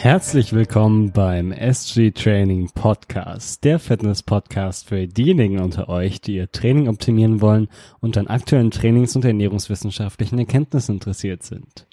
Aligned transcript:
Herzlich 0.00 0.52
willkommen 0.52 1.10
beim 1.10 1.50
SG 1.50 2.12
Training 2.12 2.70
Podcast, 2.70 3.64
der 3.64 3.80
Fitness 3.80 4.22
Podcast 4.22 4.88
für 4.88 5.08
diejenigen 5.08 5.58
unter 5.58 5.88
euch, 5.88 6.20
die 6.20 6.36
ihr 6.36 6.52
Training 6.52 6.88
optimieren 6.88 7.40
wollen 7.40 7.66
und 7.98 8.16
an 8.16 8.28
aktuellen 8.28 8.70
Trainings- 8.70 9.16
und 9.16 9.24
ernährungswissenschaftlichen 9.24 10.38
Erkenntnissen 10.38 10.94
interessiert 10.94 11.42
sind. 11.42 11.88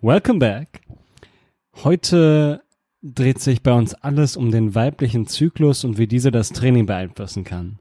Welcome 0.00 0.38
back! 0.38 0.82
Heute 1.82 2.62
dreht 3.02 3.40
sich 3.40 3.64
bei 3.64 3.72
uns 3.72 3.94
alles 3.94 4.36
um 4.36 4.52
den 4.52 4.76
weiblichen 4.76 5.26
Zyklus 5.26 5.82
und 5.82 5.98
wie 5.98 6.06
dieser 6.06 6.30
das 6.30 6.50
Training 6.50 6.86
beeinflussen 6.86 7.42
kann. 7.42 7.80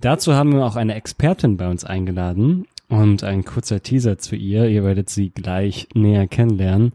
Dazu 0.00 0.32
haben 0.32 0.54
wir 0.54 0.64
auch 0.64 0.76
eine 0.76 0.94
Expertin 0.94 1.58
bei 1.58 1.68
uns 1.68 1.84
eingeladen 1.84 2.66
und 2.88 3.24
ein 3.24 3.44
kurzer 3.44 3.82
Teaser 3.82 4.16
zu 4.16 4.36
ihr. 4.36 4.68
Ihr 4.68 4.84
werdet 4.84 5.10
sie 5.10 5.30
gleich 5.30 5.88
näher 5.94 6.26
kennenlernen. 6.26 6.92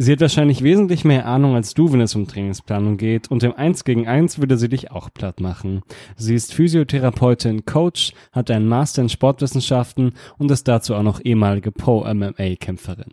Sie 0.00 0.12
hat 0.12 0.20
wahrscheinlich 0.20 0.62
wesentlich 0.62 1.04
mehr 1.04 1.26
Ahnung 1.26 1.56
als 1.56 1.74
du, 1.74 1.92
wenn 1.92 2.00
es 2.00 2.14
um 2.14 2.28
Trainingsplanung 2.28 2.98
geht, 2.98 3.32
und 3.32 3.42
im 3.42 3.52
Eins 3.54 3.82
gegen 3.82 4.06
Eins 4.06 4.38
würde 4.38 4.56
sie 4.56 4.68
dich 4.68 4.92
auch 4.92 5.12
platt 5.12 5.40
machen. 5.40 5.82
Sie 6.16 6.36
ist 6.36 6.54
Physiotherapeutin, 6.54 7.64
Coach, 7.64 8.12
hat 8.30 8.48
einen 8.52 8.68
Master 8.68 9.02
in 9.02 9.08
Sportwissenschaften 9.08 10.12
und 10.38 10.52
ist 10.52 10.68
dazu 10.68 10.94
auch 10.94 11.02
noch 11.02 11.20
ehemalige 11.24 11.72
Pro-MMA-Kämpferin. 11.72 13.12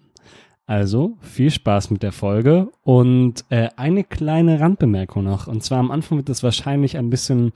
Also 0.67 1.17
viel 1.21 1.49
Spaß 1.49 1.89
mit 1.89 2.03
der 2.03 2.11
Folge 2.11 2.69
und 2.83 3.45
äh, 3.49 3.69
eine 3.77 4.03
kleine 4.03 4.59
Randbemerkung 4.59 5.23
noch. 5.23 5.47
Und 5.47 5.63
zwar 5.63 5.79
am 5.79 5.89
Anfang 5.89 6.19
wird 6.19 6.29
es 6.29 6.43
wahrscheinlich 6.43 6.97
ein 6.97 7.09
bisschen 7.09 7.51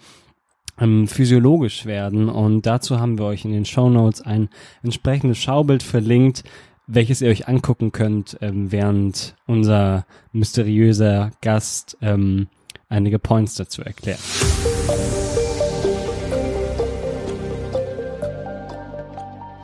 ähm, 0.80 1.08
physiologisch 1.08 1.86
werden 1.86 2.30
und 2.30 2.66
dazu 2.66 3.00
haben 3.00 3.20
wir 3.20 3.26
euch 3.26 3.46
in 3.46 3.52
den 3.52 3.66
Show 3.66 3.90
Notes 3.90 4.22
ein 4.22 4.50
entsprechendes 4.82 5.38
Schaubild 5.38 5.84
verlinkt, 5.84 6.44
welches 6.92 7.22
ihr 7.22 7.30
euch 7.30 7.48
angucken 7.48 7.92
könnt, 7.92 8.38
ähm, 8.42 8.72
während 8.72 9.36
unser 9.46 10.08
mysteriöser 10.32 11.32
Gast 11.42 11.96
ähm, 12.02 12.48
einige 12.88 13.20
Points 13.20 13.54
dazu 13.54 13.84
erklärt. 13.84 14.20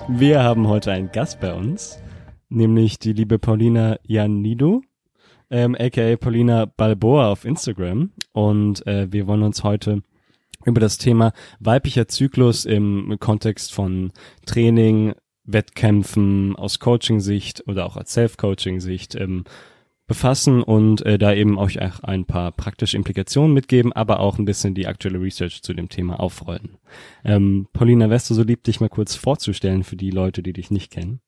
Wir 0.08 0.44
haben 0.44 0.68
heute 0.68 0.92
einen 0.92 1.12
Gast 1.12 1.40
bei 1.40 1.52
uns, 1.52 1.98
nämlich 2.50 3.00
die 3.00 3.14
liebe 3.14 3.40
Paulina 3.40 3.98
Janido, 4.04 4.84
ähm, 5.50 5.76
aka 5.80 6.16
Paulina 6.18 6.66
Balboa 6.66 7.32
auf 7.32 7.44
Instagram. 7.44 8.12
Und 8.34 8.86
äh, 8.86 9.12
wir 9.12 9.26
wollen 9.26 9.42
uns 9.42 9.64
heute 9.64 10.04
über 10.64 10.80
das 10.80 11.00
Thema 11.00 11.34
weiblicher 11.60 12.08
Zyklus 12.08 12.66
im 12.66 13.18
Kontext 13.20 13.74
von 13.74 14.12
Training, 14.46 15.16
Wettkämpfen 15.46 16.56
aus 16.56 16.80
Coaching-Sicht 16.80 17.68
oder 17.68 17.86
auch 17.86 17.98
als 17.98 18.14
Self-Coaching-Sicht 18.14 19.16
ähm, 19.16 19.44
befassen 20.08 20.62
und 20.62 21.04
äh, 21.06 21.18
da 21.18 21.34
eben 21.34 21.58
euch 21.58 21.82
auch 21.82 22.04
ein 22.04 22.26
paar 22.26 22.52
praktische 22.52 22.98
Implikationen 22.98 23.54
mitgeben, 23.54 23.92
aber 23.92 24.20
auch 24.20 24.38
ein 24.38 24.46
bisschen 24.46 24.76
die 24.76 24.88
aktuelle 24.88 25.20
Research 25.20 25.64
zu 25.64 25.74
dem 25.74 25.90
Thema 25.90 26.20
aufrollen. 26.20 26.78
Ähm, 27.24 27.68
Paulina, 27.74 28.10
wärst 28.10 28.30
du 28.30 28.36
so 28.36 28.44
lieb, 28.44 28.64
dich 28.64 28.80
mal 28.80 28.90
kurz 28.90 29.16
vorzustellen 29.16 29.84
für 29.84 29.96
die 29.96 30.12
Leute, 30.12 30.44
die 30.44 30.54
dich 30.54 30.70
nicht 30.70 30.92
kennen? 30.92 31.22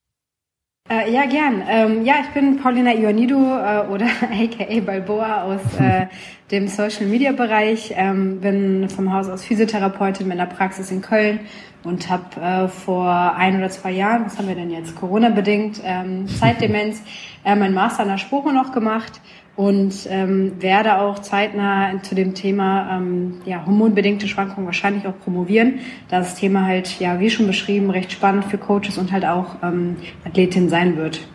Äh, 0.90 1.12
ja, 1.12 1.26
gern. 1.26 1.62
Ähm, 1.68 2.04
ja, 2.04 2.14
ich 2.22 2.28
bin 2.28 2.56
Paulina 2.56 2.94
Ioannidou 2.94 3.36
äh, 3.36 3.86
oder 3.92 4.06
aka 4.22 4.80
Balboa 4.80 5.42
aus 5.42 5.60
äh, 5.78 6.06
dem 6.50 6.66
Social 6.66 7.06
Media 7.06 7.32
Bereich. 7.32 7.92
Ähm, 7.94 8.40
bin 8.40 8.88
vom 8.88 9.12
Haus 9.12 9.28
aus 9.28 9.44
Physiotherapeutin 9.44 10.26
mit 10.26 10.38
einer 10.38 10.48
Praxis 10.48 10.90
in 10.90 11.02
Köln 11.02 11.40
und 11.88 12.10
habe 12.10 12.40
äh, 12.40 12.68
vor 12.68 13.34
ein 13.34 13.56
oder 13.56 13.70
zwei 13.70 13.90
Jahren, 13.90 14.26
was 14.26 14.38
haben 14.38 14.46
wir 14.46 14.54
denn 14.54 14.70
jetzt, 14.70 14.94
Corona-bedingt, 14.94 15.80
ähm, 15.82 16.28
Zeitdemenz, 16.28 17.02
äh, 17.44 17.56
mein 17.56 17.72
Master 17.72 18.02
an 18.02 18.08
der 18.08 18.18
Sporo 18.18 18.52
noch 18.52 18.72
gemacht 18.72 19.20
und 19.56 20.06
ähm, 20.08 20.62
werde 20.62 20.98
auch 20.98 21.18
zeitnah 21.18 22.00
zu 22.02 22.14
dem 22.14 22.34
Thema 22.34 22.98
ähm, 22.98 23.40
ja, 23.44 23.66
hormonbedingte 23.66 24.28
Schwankungen 24.28 24.66
wahrscheinlich 24.66 25.06
auch 25.06 25.18
promovieren, 25.18 25.80
da 26.08 26.18
das 26.20 26.36
Thema 26.36 26.64
halt, 26.64 27.00
ja, 27.00 27.18
wie 27.18 27.30
schon 27.30 27.48
beschrieben, 27.48 27.90
recht 27.90 28.12
spannend 28.12 28.44
für 28.44 28.58
Coaches 28.58 28.98
und 28.98 29.10
halt 29.10 29.24
auch 29.24 29.56
ähm, 29.62 29.96
Athletin 30.24 30.68
sein 30.68 30.96
wird. 30.96 31.26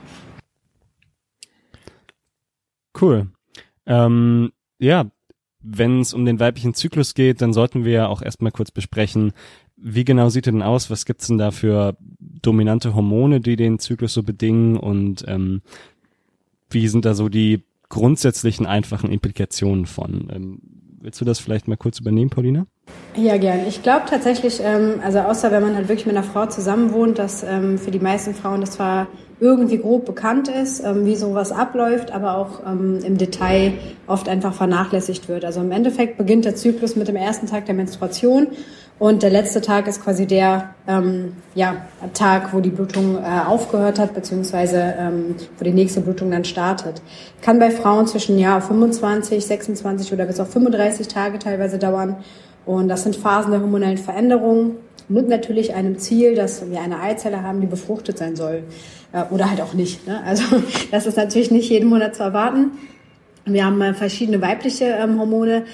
Cool. 3.00 3.28
Ähm, 3.86 4.52
ja, 4.80 5.06
wenn 5.64 6.02
es 6.02 6.14
um 6.14 6.26
den 6.26 6.40
weiblichen 6.40 6.74
Zyklus 6.74 7.14
geht, 7.14 7.42
dann 7.42 7.54
sollten 7.54 7.86
wir 7.86 7.94
ja 7.94 8.08
auch 8.08 8.22
erstmal 8.22 8.52
kurz 8.52 8.70
besprechen, 8.70 9.32
wie 9.84 10.06
genau 10.06 10.30
sieht 10.30 10.48
er 10.48 10.54
denn 10.54 10.62
aus? 10.62 10.90
Was 10.90 11.06
gibt's 11.06 11.28
denn 11.28 11.38
da 11.38 11.52
für 11.52 11.98
dominante 12.20 12.96
Hormone, 12.96 13.42
die 13.42 13.58
den 13.58 13.80
Zyklus 13.80 14.14
so 14.14 14.24
bedingen? 14.24 14.78
Und 14.78 15.26
ähm, 15.28 15.62
wie 16.70 16.88
sind 16.88 17.06
da 17.06 17.14
so 17.14 17.28
die 17.28 17.64
grundsätzlichen 17.90 18.66
einfachen 18.66 19.12
Implikationen 19.12 19.86
von. 19.86 20.30
Ähm, 20.34 20.60
willst 21.02 21.20
du 21.20 21.26
das 21.26 21.40
vielleicht 21.40 21.68
mal 21.68 21.78
kurz 21.78 22.00
übernehmen, 22.00 22.30
Paulina? 22.30 22.66
Ja, 23.16 23.38
gern. 23.38 23.60
Ich 23.68 23.84
glaube 23.84 24.06
tatsächlich, 24.10 24.62
ähm, 24.64 24.96
also 25.04 25.20
außer 25.20 25.52
wenn 25.52 25.62
man 25.62 25.76
halt 25.76 25.90
wirklich 25.90 26.08
mit 26.08 26.16
einer 26.16 26.26
Frau 26.26 26.46
zusammen 26.48 26.92
wohnt, 26.94 27.20
dass 27.20 27.44
ähm, 27.44 27.78
für 27.78 27.92
die 27.92 28.00
meisten 28.00 28.34
Frauen 28.34 28.62
das 28.62 28.72
zwar 28.72 29.08
irgendwie 29.40 29.78
grob 29.78 30.06
bekannt 30.06 30.48
ist, 30.48 30.84
ähm, 30.84 31.06
wie 31.06 31.16
sowas 31.16 31.52
abläuft, 31.52 32.12
aber 32.12 32.38
auch 32.38 32.66
ähm, 32.66 33.00
im 33.04 33.18
Detail 33.18 33.74
oft 34.08 34.30
einfach 34.30 34.54
vernachlässigt 34.54 35.28
wird. 35.28 35.46
Also 35.46 35.60
im 35.62 35.72
Endeffekt 35.72 36.18
beginnt 36.18 36.46
der 36.46 36.56
Zyklus 36.56 36.96
mit 36.96 37.08
dem 37.08 37.18
ersten 37.18 37.46
Tag 37.46 37.66
der 37.66 37.76
Menstruation 37.76 38.48
und 39.04 39.22
der 39.22 39.32
letzte 39.32 39.60
Tag 39.60 39.90
ist 39.90 40.02
quasi 40.02 40.26
der 40.26 40.76
ähm, 40.88 41.34
ja, 41.56 41.76
Tag, 42.14 42.54
wo 42.54 42.62
die 42.62 42.70
Blutung 42.70 43.18
äh, 43.18 43.42
aufgehört 43.46 44.00
hat, 44.00 44.14
beziehungsweise 44.14 44.96
ähm, 44.98 45.36
wo 45.60 45.66
die 45.66 45.74
nächste 45.74 46.00
Blutung 46.00 46.32
dann 46.32 46.46
startet. 46.46 47.02
Kann 47.42 47.60
bei 47.60 47.70
Frauen 47.70 48.08
zwischen 48.08 48.40
ja, 48.40 48.62
25, 48.62 49.46
26 49.46 50.14
oder 50.14 50.26
bis 50.26 50.40
auf 50.40 50.50
35 50.52 51.10
Tage 51.10 51.38
teilweise 51.38 51.80
dauern. 51.80 52.16
Und 52.66 52.88
das 52.88 53.04
sind 53.04 53.18
Phasen 53.18 53.52
der 53.52 53.60
hormonellen 53.60 53.98
Veränderung 53.98 54.78
mit 55.10 55.28
natürlich 55.28 55.74
einem 55.74 55.98
Ziel, 55.98 56.36
dass 56.36 56.72
wir 56.72 56.80
eine 56.80 57.02
Eizelle 57.02 57.44
haben, 57.44 57.60
die 57.60 57.68
befruchtet 57.68 58.18
sein 58.18 58.38
soll. 58.38 58.64
Äh, 59.12 59.24
oder 59.32 59.50
halt 59.50 59.60
auch 59.60 59.74
nicht. 59.74 60.08
Ne? 60.08 60.22
Also 60.26 60.44
das 60.92 61.08
ist 61.08 61.18
natürlich 61.18 61.52
nicht 61.52 61.70
jeden 61.70 61.90
Monat 61.90 62.16
zu 62.16 62.24
erwarten. 62.24 62.72
Wir 63.46 63.66
haben 63.66 63.82
äh, 63.82 63.94
verschiedene 63.94 64.42
weibliche 64.42 64.86
ähm, 64.86 65.20
Hormone, 65.20 65.66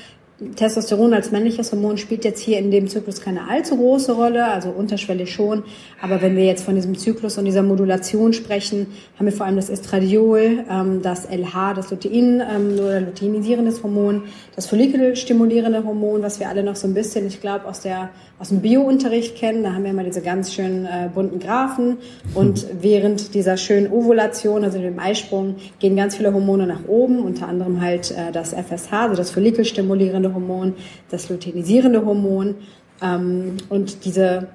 Testosteron 0.55 1.13
als 1.13 1.31
männliches 1.31 1.71
Hormon 1.73 1.97
spielt 1.97 2.23
jetzt 2.23 2.39
hier 2.39 2.59
in 2.59 2.71
dem 2.71 2.87
Zyklus 2.87 3.19
keine 3.19 3.49
allzu 3.49 3.75
große 3.75 4.13
Rolle, 4.13 4.45
also 4.45 4.69
unterschwellig 4.69 5.33
schon. 5.33 5.63
Aber 6.01 6.21
wenn 6.21 6.37
wir 6.37 6.45
jetzt 6.45 6.63
von 6.63 6.75
diesem 6.75 6.97
Zyklus 6.97 7.37
und 7.37 7.43
dieser 7.43 7.61
Modulation 7.61 8.31
sprechen, 8.31 8.87
haben 9.17 9.25
wir 9.25 9.33
vor 9.33 9.45
allem 9.45 9.57
das 9.57 9.69
Estradiol, 9.69 10.63
ähm, 10.69 11.01
das 11.01 11.25
LH, 11.29 11.73
das 11.73 11.91
Lutein 11.91 12.41
ähm, 12.41 12.79
oder 12.79 13.01
luteinisierendes 13.01 13.83
Hormon, 13.83 14.23
das 14.55 14.67
follikelstimulierende 14.67 15.83
Hormon, 15.83 16.21
was 16.21 16.39
wir 16.39 16.47
alle 16.47 16.63
noch 16.63 16.77
so 16.77 16.87
ein 16.87 16.93
bisschen, 16.93 17.27
ich 17.27 17.41
glaube, 17.41 17.65
aus 17.65 17.81
der 17.81 18.09
aus 18.39 18.49
dem 18.49 18.61
Biounterricht 18.61 19.35
kennen. 19.35 19.63
Da 19.63 19.73
haben 19.73 19.83
wir 19.83 19.91
immer 19.91 20.03
diese 20.03 20.21
ganz 20.21 20.53
schönen 20.53 20.85
äh, 20.85 21.09
bunten 21.13 21.39
Graphen. 21.39 21.97
Und 22.33 22.65
während 22.81 23.33
dieser 23.33 23.57
schönen 23.57 23.91
Ovulation, 23.91 24.63
also 24.63 24.79
dem 24.79 24.99
Eisprung, 24.99 25.55
gehen 25.79 25.95
ganz 25.95 26.15
viele 26.15 26.33
Hormone 26.33 26.65
nach 26.65 26.87
oben, 26.87 27.19
unter 27.19 27.47
anderem 27.47 27.81
halt 27.81 28.11
äh, 28.11 28.31
das 28.31 28.53
FSH, 28.53 28.93
also 28.93 29.15
das 29.15 29.31
follikelstimulierende 29.31 29.99
stimulierende 29.99 30.33
Hormon, 30.33 30.75
das 31.09 31.29
luteinisierende 31.29 32.05
Hormon. 32.05 32.55
Ähm, 33.01 33.57
und 33.69 34.05
diese 34.05 34.47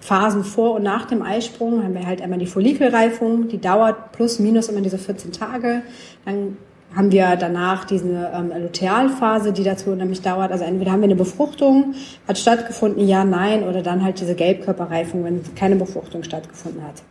Phasen 0.00 0.44
vor 0.44 0.74
und 0.74 0.82
nach 0.82 1.06
dem 1.06 1.22
Eisprung 1.22 1.82
haben 1.82 1.94
wir 1.94 2.06
halt 2.06 2.22
einmal 2.22 2.38
die 2.38 2.46
Follikelreifung, 2.46 3.48
die 3.48 3.60
dauert 3.60 4.12
plus 4.12 4.38
minus 4.38 4.68
immer 4.68 4.80
diese 4.80 4.98
14 4.98 5.32
Tage. 5.32 5.82
Dann 6.24 6.56
haben 6.94 7.12
wir 7.12 7.36
danach 7.36 7.84
diese 7.84 8.30
ähm, 8.34 8.52
Lutealphase, 8.62 9.52
die 9.52 9.62
dazu 9.62 9.90
nämlich 9.90 10.22
dauert. 10.22 10.52
Also 10.52 10.64
entweder 10.64 10.92
haben 10.92 11.00
wir 11.00 11.04
eine 11.04 11.16
Befruchtung, 11.16 11.94
hat 12.26 12.38
stattgefunden, 12.38 13.06
ja, 13.06 13.24
nein, 13.24 13.62
oder 13.62 13.82
dann 13.82 14.02
halt 14.02 14.20
diese 14.20 14.34
Gelbkörperreifung, 14.34 15.24
wenn 15.24 15.42
keine 15.54 15.76
Befruchtung 15.76 16.22
stattgefunden 16.22 16.82
hat. 16.82 17.02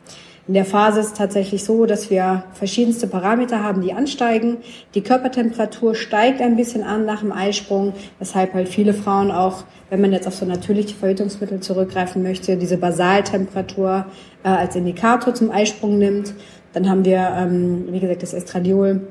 In 0.47 0.53
der 0.53 0.63
Phase 0.63 1.01
ist 1.01 1.07
es 1.07 1.13
tatsächlich 1.13 1.65
so, 1.65 1.85
dass 1.85 2.09
wir 2.09 2.45
verschiedenste 2.53 3.05
Parameter 3.07 3.61
haben, 3.61 3.81
die 3.81 3.91
ansteigen. 3.91 4.57
Die 4.95 5.01
Körpertemperatur 5.01 5.93
steigt 5.93 6.41
ein 6.41 6.55
bisschen 6.55 6.83
an 6.83 7.05
nach 7.05 7.19
dem 7.19 7.33
Eisprung, 7.33 7.91
weshalb 8.19 8.53
halt 8.53 8.69
viele 8.69 8.93
Frauen 8.93 9.29
auch, 9.29 9.65
wenn 9.89 9.99
man 9.99 10.13
jetzt 10.13 10.25
auf 10.25 10.35
so 10.35 10.45
natürliche 10.45 10.95
Verhütungsmittel 10.95 11.59
zurückgreifen 11.59 12.23
möchte, 12.23 12.55
diese 12.55 12.77
Basaltemperatur 12.77 14.05
äh, 14.45 14.47
als 14.47 14.77
Indikator 14.77 15.33
zum 15.33 15.51
Eisprung 15.51 15.97
nimmt. 15.97 16.33
Dann 16.71 16.89
haben 16.89 17.03
wir, 17.03 17.29
ähm, 17.37 17.87
wie 17.91 17.99
gesagt, 17.99 18.23
das 18.23 18.33
Estradiol 18.33 19.01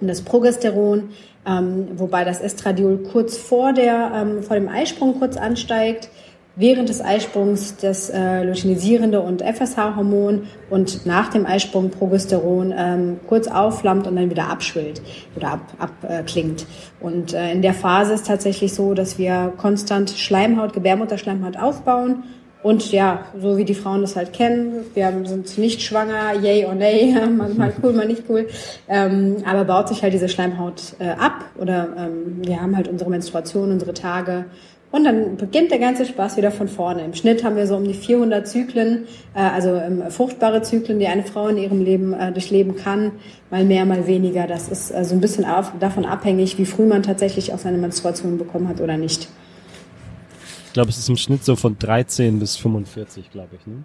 und 0.00 0.08
das 0.08 0.22
Progesteron, 0.22 1.10
ähm, 1.46 1.88
wobei 1.96 2.24
das 2.24 2.40
Estradiol 2.40 2.98
kurz 2.98 3.36
vor, 3.36 3.72
der, 3.72 4.12
ähm, 4.14 4.42
vor 4.42 4.56
dem 4.56 4.68
Eisprung 4.68 5.18
kurz 5.18 5.36
ansteigt 5.36 6.08
während 6.56 6.88
des 6.88 7.00
Eisprungs 7.00 7.76
das 7.76 8.10
äh, 8.10 8.44
luteinisierende 8.44 9.20
und 9.20 9.42
FSH-Hormon 9.42 10.46
und 10.70 11.06
nach 11.06 11.28
dem 11.28 11.46
Eisprung 11.46 11.90
Progesteron 11.90 12.72
ähm, 12.76 13.20
kurz 13.26 13.48
aufflammt 13.48 14.06
und 14.06 14.16
dann 14.16 14.30
wieder 14.30 14.48
abschwillt 14.48 15.02
oder 15.36 15.60
abklingt. 15.78 16.62
Ab, 16.62 16.68
äh, 17.00 17.04
und 17.04 17.34
äh, 17.34 17.52
in 17.52 17.62
der 17.62 17.74
Phase 17.74 18.14
ist 18.14 18.26
tatsächlich 18.26 18.72
so, 18.74 18.94
dass 18.94 19.18
wir 19.18 19.52
konstant 19.56 20.10
Schleimhaut, 20.10 20.72
Gebärmutterschleimhaut 20.72 21.56
aufbauen 21.56 22.24
Und 22.64 22.92
ja, 22.92 23.26
so 23.38 23.58
wie 23.58 23.66
die 23.66 23.74
Frauen 23.74 24.00
das 24.00 24.16
halt 24.16 24.32
kennen, 24.32 24.86
wir 24.94 25.12
sind 25.24 25.58
nicht 25.58 25.82
schwanger, 25.82 26.32
yay 26.40 26.64
or 26.64 26.74
nay, 26.74 27.14
mal 27.36 27.74
cool, 27.82 27.92
mal 27.92 28.06
nicht 28.06 28.22
cool, 28.30 28.48
ähm, 28.88 29.36
aber 29.44 29.66
baut 29.66 29.88
sich 29.88 30.02
halt 30.02 30.14
diese 30.14 30.30
Schleimhaut 30.30 30.94
äh, 30.98 31.10
ab 31.10 31.44
oder 31.58 31.88
ähm, 31.98 32.38
wir 32.38 32.62
haben 32.62 32.74
halt 32.74 32.88
unsere 32.88 33.10
Menstruation, 33.10 33.70
unsere 33.70 33.92
Tage 33.92 34.46
und 34.90 35.04
dann 35.04 35.36
beginnt 35.36 35.72
der 35.72 35.78
ganze 35.78 36.06
Spaß 36.06 36.38
wieder 36.38 36.50
von 36.50 36.68
vorne. 36.68 37.04
Im 37.04 37.12
Schnitt 37.12 37.44
haben 37.44 37.56
wir 37.56 37.66
so 37.66 37.76
um 37.76 37.84
die 37.84 37.92
400 37.92 38.48
Zyklen, 38.48 39.08
äh, 39.34 39.40
also 39.40 39.74
ähm, 39.74 40.04
fruchtbare 40.08 40.62
Zyklen, 40.62 40.98
die 40.98 41.06
eine 41.06 41.24
Frau 41.24 41.48
in 41.48 41.58
ihrem 41.58 41.84
Leben 41.84 42.14
äh, 42.14 42.32
durchleben 42.32 42.76
kann, 42.76 43.12
mal 43.50 43.64
mehr, 43.66 43.84
mal 43.84 44.06
weniger. 44.06 44.46
Das 44.46 44.68
ist 44.70 44.90
äh, 44.90 45.04
so 45.04 45.14
ein 45.14 45.20
bisschen 45.20 45.44
davon 45.80 46.06
abhängig, 46.06 46.56
wie 46.56 46.64
früh 46.64 46.86
man 46.86 47.02
tatsächlich 47.02 47.52
auch 47.52 47.58
seine 47.58 47.76
Menstruation 47.76 48.38
bekommen 48.38 48.68
hat 48.68 48.80
oder 48.80 48.96
nicht. 48.96 49.28
Ich 50.74 50.76
glaube, 50.76 50.90
es 50.90 50.98
ist 50.98 51.08
im 51.08 51.16
Schnitt 51.16 51.44
so 51.44 51.54
von 51.54 51.78
13 51.78 52.40
bis 52.40 52.56
45, 52.56 53.30
glaube 53.30 53.50
ich. 53.60 53.64
Ne? 53.64 53.84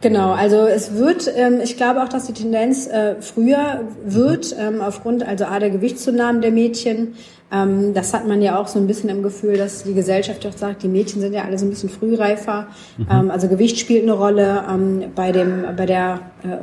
Genau, 0.00 0.32
also 0.32 0.56
es 0.66 0.96
wird, 0.96 1.30
ähm, 1.36 1.60
ich 1.62 1.76
glaube 1.76 2.02
auch, 2.02 2.08
dass 2.08 2.26
die 2.26 2.32
Tendenz 2.32 2.88
äh, 2.88 3.14
früher 3.20 3.84
wird, 4.04 4.52
ähm, 4.58 4.80
aufgrund 4.80 5.24
also 5.24 5.44
A 5.44 5.60
der 5.60 5.70
Gewichtszunahmen 5.70 6.42
der 6.42 6.50
Mädchen. 6.50 7.14
Ähm, 7.52 7.94
das 7.94 8.12
hat 8.12 8.26
man 8.26 8.42
ja 8.42 8.60
auch 8.60 8.66
so 8.66 8.80
ein 8.80 8.88
bisschen 8.88 9.08
im 9.08 9.22
Gefühl, 9.22 9.56
dass 9.56 9.84
die 9.84 9.94
Gesellschaft 9.94 10.44
auch 10.48 10.56
sagt, 10.56 10.82
die 10.82 10.88
Mädchen 10.88 11.20
sind 11.20 11.32
ja 11.32 11.44
alle 11.44 11.58
so 11.58 11.64
ein 11.64 11.70
bisschen 11.70 11.90
frühreifer. 11.90 12.66
Mhm. 12.98 13.06
Ähm, 13.08 13.30
also 13.30 13.46
Gewicht 13.46 13.78
spielt 13.78 14.02
eine 14.02 14.14
Rolle 14.14 14.64
ähm, 14.68 15.04
bei 15.14 15.30
dem, 15.30 15.62
bei 15.76 15.86
der, 15.86 16.22
äh, 16.42 16.56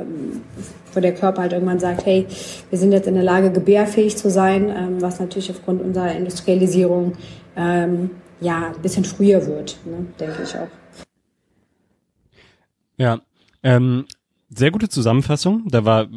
wo 0.92 1.00
der 1.00 1.14
Körper 1.14 1.40
halt 1.40 1.54
irgendwann 1.54 1.78
sagt, 1.78 2.04
hey, 2.04 2.26
wir 2.68 2.78
sind 2.78 2.92
jetzt 2.92 3.08
in 3.08 3.14
der 3.14 3.24
Lage, 3.24 3.50
gebärfähig 3.50 4.18
zu 4.18 4.28
sein, 4.28 4.68
ähm, 4.68 5.00
was 5.00 5.20
natürlich 5.20 5.50
aufgrund 5.50 5.80
unserer 5.80 6.14
Industrialisierung 6.14 7.14
ja, 8.44 8.72
ein 8.74 8.82
bisschen 8.82 9.04
früher 9.04 9.44
wird, 9.46 9.78
ne, 9.84 10.06
denke 10.20 10.42
ich 10.42 10.54
auch. 10.56 10.68
Ja, 12.96 13.20
ähm, 13.62 14.04
sehr 14.50 14.70
gute 14.70 14.88
Zusammenfassung. 14.88 15.64
Da 15.68 15.84
war, 15.84 16.08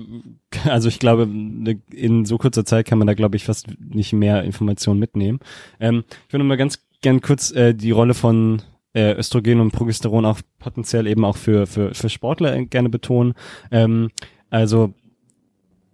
also 0.65 0.89
ich 0.89 0.99
glaube, 0.99 1.25
ne, 1.25 1.81
in 1.91 2.25
so 2.25 2.37
kurzer 2.37 2.65
Zeit 2.65 2.85
kann 2.85 2.99
man 2.99 3.07
da, 3.07 3.13
glaube 3.13 3.37
ich, 3.37 3.45
fast 3.45 3.67
nicht 3.79 4.13
mehr 4.13 4.43
Informationen 4.43 4.99
mitnehmen. 4.99 5.39
Ähm, 5.79 6.03
ich 6.27 6.33
würde 6.33 6.43
mal 6.43 6.57
ganz 6.57 6.83
gern 7.01 7.21
kurz 7.21 7.51
äh, 7.51 7.73
die 7.73 7.91
Rolle 7.91 8.13
von 8.13 8.61
äh, 8.93 9.13
Östrogen 9.13 9.61
und 9.61 9.71
Progesteron 9.71 10.25
auch 10.25 10.41
potenziell 10.59 11.07
eben 11.07 11.23
auch 11.23 11.37
für, 11.37 11.65
für, 11.65 11.93
für 11.93 12.09
Sportler 12.09 12.65
gerne 12.65 12.89
betonen. 12.89 13.33
Ähm, 13.71 14.09
also 14.49 14.93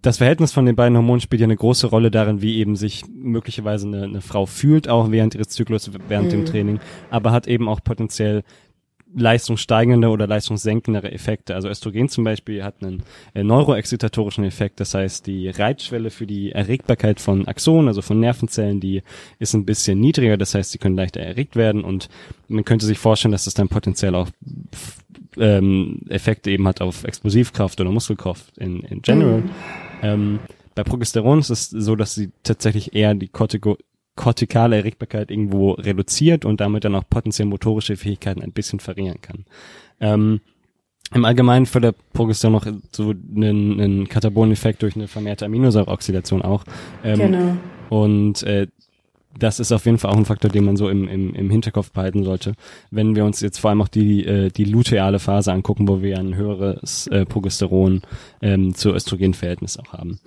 das 0.04 0.18
Verhältnis 0.18 0.52
von 0.52 0.66
den 0.66 0.76
beiden 0.76 0.98
Hormonen 0.98 1.22
spielt 1.22 1.40
ja 1.40 1.46
eine 1.46 1.56
große 1.56 1.86
Rolle 1.86 2.10
darin, 2.10 2.42
wie 2.42 2.58
eben 2.58 2.76
sich 2.76 3.04
möglicherweise 3.08 3.86
eine, 3.86 4.02
eine 4.02 4.20
Frau 4.20 4.44
fühlt, 4.44 4.86
auch 4.86 5.10
während 5.10 5.34
ihres 5.34 5.48
Zyklus, 5.48 5.90
während 6.08 6.26
mhm. 6.26 6.30
dem 6.30 6.44
Training, 6.44 6.80
aber 7.10 7.32
hat 7.32 7.46
eben 7.46 7.68
auch 7.68 7.80
potenziell 7.82 8.42
leistungssteigende 9.16 10.08
oder 10.08 10.26
leistungssenkendere 10.26 11.12
Effekte. 11.12 11.54
Also 11.54 11.68
Östrogen 11.68 12.08
zum 12.08 12.24
Beispiel 12.24 12.64
hat 12.64 12.82
einen 12.82 13.02
äh, 13.34 13.42
neuroexzitatorischen 13.42 14.44
Effekt, 14.44 14.80
das 14.80 14.94
heißt 14.94 15.26
die 15.26 15.48
Reitschwelle 15.48 16.10
für 16.10 16.26
die 16.26 16.52
Erregbarkeit 16.52 17.20
von 17.20 17.46
Axonen, 17.46 17.88
also 17.88 18.02
von 18.02 18.20
Nervenzellen, 18.20 18.80
die 18.80 19.02
ist 19.38 19.54
ein 19.54 19.64
bisschen 19.64 20.00
niedriger, 20.00 20.36
das 20.36 20.54
heißt, 20.54 20.72
sie 20.72 20.78
können 20.78 20.96
leichter 20.96 21.20
erregt 21.20 21.56
werden 21.56 21.84
und 21.84 22.08
man 22.48 22.64
könnte 22.64 22.86
sich 22.86 22.98
vorstellen, 22.98 23.32
dass 23.32 23.44
das 23.44 23.54
dann 23.54 23.68
potenziell 23.68 24.14
auch 24.14 24.28
ähm, 25.36 26.00
Effekte 26.08 26.50
eben 26.50 26.66
hat 26.68 26.80
auf 26.80 27.04
Explosivkraft 27.04 27.80
oder 27.80 27.90
Muskelkraft 27.90 28.56
in, 28.58 28.80
in 28.80 29.02
general. 29.02 29.40
Mhm. 29.40 29.50
Ähm, 30.02 30.38
bei 30.74 30.82
Progesteron 30.82 31.38
ist 31.38 31.50
es 31.50 31.70
so, 31.70 31.94
dass 31.96 32.14
sie 32.14 32.30
tatsächlich 32.42 32.94
eher 32.94 33.14
die 33.14 33.28
Cortico 33.28 33.78
kortikale 34.16 34.76
Erregbarkeit 34.76 35.30
irgendwo 35.30 35.72
reduziert 35.72 36.44
und 36.44 36.60
damit 36.60 36.84
dann 36.84 36.94
auch 36.94 37.08
potenziell 37.08 37.46
motorische 37.46 37.96
Fähigkeiten 37.96 38.42
ein 38.42 38.52
bisschen 38.52 38.80
verringern 38.80 39.20
kann. 39.20 39.44
Ähm, 40.00 40.40
Im 41.12 41.24
Allgemeinen 41.24 41.66
fördert 41.66 41.96
Progesteron 42.12 42.52
noch 42.52 42.66
so 42.92 43.10
einen, 43.10 43.80
einen 43.80 44.08
Kataboleneffekt 44.08 44.82
durch 44.82 44.96
eine 44.96 45.08
vermehrte 45.08 45.44
Aminosäureoxidation 45.46 46.42
auch. 46.42 46.64
Ähm, 47.02 47.18
genau. 47.18 47.56
Und 47.90 48.42
äh, 48.44 48.68
das 49.38 49.58
ist 49.58 49.72
auf 49.72 49.84
jeden 49.84 49.98
Fall 49.98 50.12
auch 50.12 50.16
ein 50.16 50.24
Faktor, 50.24 50.50
den 50.50 50.64
man 50.64 50.76
so 50.76 50.88
im, 50.88 51.08
im, 51.08 51.34
im 51.34 51.50
Hinterkopf 51.50 51.90
behalten 51.90 52.22
sollte. 52.22 52.54
Wenn 52.90 53.16
wir 53.16 53.24
uns 53.24 53.40
jetzt 53.40 53.58
vor 53.58 53.70
allem 53.70 53.82
auch 53.82 53.88
die, 53.88 54.24
äh, 54.24 54.50
die 54.50 54.64
luteale 54.64 55.18
Phase 55.18 55.52
angucken, 55.52 55.88
wo 55.88 56.02
wir 56.02 56.18
ein 56.18 56.36
höheres 56.36 57.06
äh, 57.08 57.24
Progesteron 57.26 58.02
ähm, 58.40 58.74
zu 58.74 58.92
Östrogenverhältnis 58.92 59.78
auch 59.78 59.92
haben. 59.92 60.20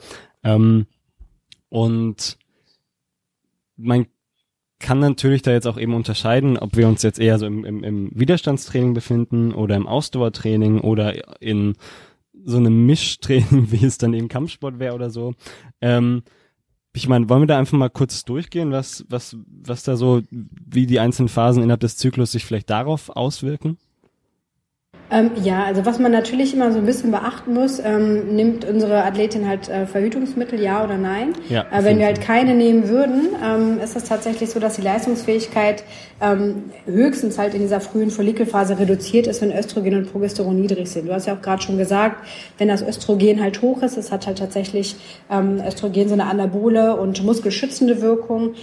Ähm, 0.44 0.88
und 1.70 2.38
man 3.78 4.08
kann 4.80 5.00
natürlich 5.00 5.42
da 5.42 5.52
jetzt 5.52 5.68
auch 5.68 5.78
eben 5.78 5.94
unterscheiden, 5.94 6.58
ob 6.58 6.76
wir 6.78 6.88
uns 6.88 7.02
jetzt 7.02 7.20
eher 7.20 7.40
so 7.40 7.46
im, 7.46 7.66
im, 7.66 7.84
im 7.84 8.12
Widerstandstraining 8.14 8.94
befinden 8.94 9.54
oder 9.54 9.76
im 9.76 9.88
Ausdauertraining 9.88 10.82
oder 10.82 11.42
in 11.42 11.76
so 12.44 12.58
einem 12.58 12.86
Mischtraining, 12.86 13.72
wie 13.72 13.86
es 13.86 13.98
dann 13.98 14.14
eben 14.14 14.28
Kampfsport 14.28 14.80
wäre 14.80 14.94
oder 14.94 15.10
so. 15.10 15.34
Ähm, 15.82 16.24
ich 16.94 17.08
meine, 17.08 17.30
wollen 17.30 17.44
wir 17.44 17.48
da 17.48 17.60
einfach 17.60 17.78
mal 17.78 17.90
kurz 17.90 18.24
durchgehen, 18.24 18.72
was, 18.72 19.06
was, 19.10 19.38
was 19.46 19.84
da 19.84 19.96
so, 19.96 20.22
wie 20.32 20.88
die 20.88 21.00
einzelnen 21.00 21.30
Phasen 21.30 21.62
innerhalb 21.62 21.82
des 21.82 21.98
Zyklus 21.98 22.32
sich 22.32 22.46
vielleicht 22.46 22.70
darauf 22.70 23.10
auswirken? 23.10 23.78
Ähm, 25.10 25.32
ja, 25.42 25.64
also 25.64 25.86
was 25.86 26.00
man 26.00 26.12
natürlich 26.12 26.54
immer 26.54 26.72
so 26.74 26.80
ein 26.80 26.86
bisschen 26.86 27.12
beachten 27.12 27.54
muss, 27.54 27.80
ähm, 27.80 28.36
nimmt 28.36 28.66
unsere 28.66 29.04
Athletin 29.06 29.48
halt 29.48 29.70
äh, 29.70 29.86
Verhütungsmittel, 29.86 30.62
ja 30.62 30.84
oder 30.84 30.98
nein? 30.98 31.34
Ja, 31.48 31.66
äh, 31.72 31.86
wenn 31.86 31.98
wir 31.98 32.06
halt 32.06 32.20
keine 32.20 32.54
nehmen 32.56 32.90
würden, 32.90 33.30
ähm, 33.42 33.80
ist 33.82 33.96
es 33.96 34.04
tatsächlich 34.04 34.50
so, 34.50 34.60
dass 34.60 34.76
die 34.76 34.82
Leistungsfähigkeit 34.82 35.86
ähm, 36.20 36.72
höchstens 36.86 37.38
halt 37.38 37.54
in 37.54 37.62
dieser 37.62 37.80
frühen 37.80 38.10
Follikelphase 38.10 38.80
reduziert 38.80 39.28
ist, 39.28 39.42
wenn 39.42 39.58
Östrogen 39.58 39.96
und 39.96 40.12
Progesteron 40.12 40.60
niedrig 40.60 40.90
sind. 40.90 41.08
Du 41.08 41.14
hast 41.14 41.26
ja 41.26 41.36
auch 41.36 41.42
gerade 41.42 41.62
schon 41.62 41.78
gesagt, 41.78 42.28
wenn 42.58 42.68
das 42.68 42.82
Östrogen 42.82 43.42
halt 43.42 43.62
hoch 43.62 43.84
ist, 43.84 43.96
es 43.96 44.12
hat 44.12 44.28
halt 44.28 44.40
tatsächlich 44.40 44.98
ähm, 45.32 45.62
Östrogen 45.66 46.10
so 46.10 46.16
eine 46.16 46.26
anabole 46.26 46.98
und 46.98 47.24
muskelschützende 47.24 48.02
Wirkung. 48.02 48.56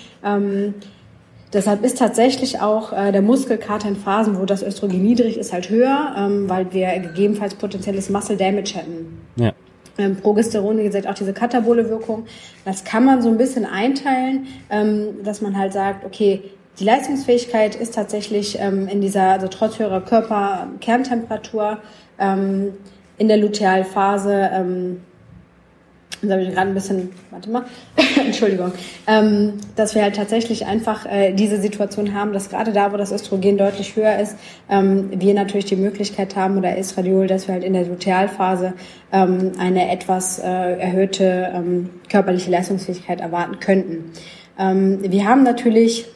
Deshalb 1.54 1.84
ist 1.84 1.98
tatsächlich 1.98 2.60
auch 2.60 2.92
äh, 2.92 3.12
der 3.12 3.22
Muskelkater 3.22 3.88
in 3.88 3.96
Phasen, 3.96 4.40
wo 4.40 4.44
das 4.44 4.62
Östrogen 4.62 5.00
niedrig 5.00 5.38
ist, 5.38 5.52
halt 5.52 5.70
höher, 5.70 6.14
ähm, 6.18 6.48
weil 6.48 6.72
wir 6.72 6.98
gegebenenfalls 6.98 7.54
potenzielles 7.54 8.10
Muscle 8.10 8.36
Damage 8.36 8.74
hätten. 8.74 9.20
Ja. 9.36 9.52
Ähm, 9.96 10.16
Progesteron, 10.16 10.78
wie 10.78 10.82
gesagt, 10.82 11.06
auch 11.06 11.14
diese 11.14 11.32
katabole 11.32 11.88
Wirkung. 11.88 12.24
Das 12.64 12.82
kann 12.82 13.04
man 13.04 13.22
so 13.22 13.28
ein 13.28 13.38
bisschen 13.38 13.64
einteilen, 13.64 14.48
ähm, 14.68 15.22
dass 15.22 15.40
man 15.40 15.56
halt 15.56 15.72
sagt, 15.72 16.04
okay, 16.04 16.42
die 16.80 16.84
Leistungsfähigkeit 16.84 17.76
ist 17.76 17.94
tatsächlich 17.94 18.58
ähm, 18.58 18.88
in 18.88 19.00
dieser, 19.00 19.30
also 19.30 19.46
trotz 19.46 19.78
höherer 19.78 20.00
Körperkerntemperatur 20.00 21.78
ähm, 22.18 22.72
in 23.16 23.28
der 23.28 23.36
Lutealphase 23.36 24.50
ähm, 24.52 25.00
Jetzt 26.24 26.32
habe 26.32 26.42
ich 26.42 26.54
gerade 26.54 26.68
ein 26.68 26.74
bisschen, 26.74 27.10
warte 27.30 27.50
mal, 27.50 27.64
Entschuldigung, 28.16 28.72
ähm, 29.06 29.54
dass 29.76 29.94
wir 29.94 30.02
halt 30.02 30.16
tatsächlich 30.16 30.66
einfach 30.66 31.06
äh, 31.06 31.32
diese 31.32 31.60
Situation 31.60 32.14
haben, 32.14 32.32
dass 32.32 32.48
gerade 32.48 32.72
da, 32.72 32.92
wo 32.92 32.96
das 32.96 33.12
Östrogen 33.12 33.58
deutlich 33.58 33.94
höher 33.94 34.18
ist, 34.18 34.36
ähm, 34.70 35.10
wir 35.14 35.34
natürlich 35.34 35.66
die 35.66 35.76
Möglichkeit 35.76 36.34
haben 36.36 36.56
oder 36.56 36.76
Estradiol, 36.76 37.26
dass 37.26 37.46
wir 37.46 37.54
halt 37.54 37.64
in 37.64 37.74
der 37.74 37.84
Lutealphase 37.86 38.72
ähm, 39.12 39.52
eine 39.58 39.90
etwas 39.90 40.38
äh, 40.38 40.44
erhöhte 40.44 41.52
ähm, 41.54 41.90
körperliche 42.08 42.50
Leistungsfähigkeit 42.50 43.20
erwarten 43.20 43.60
könnten. 43.60 44.12
Ähm, 44.58 45.00
wir 45.02 45.28
haben 45.28 45.42
natürlich 45.42 46.06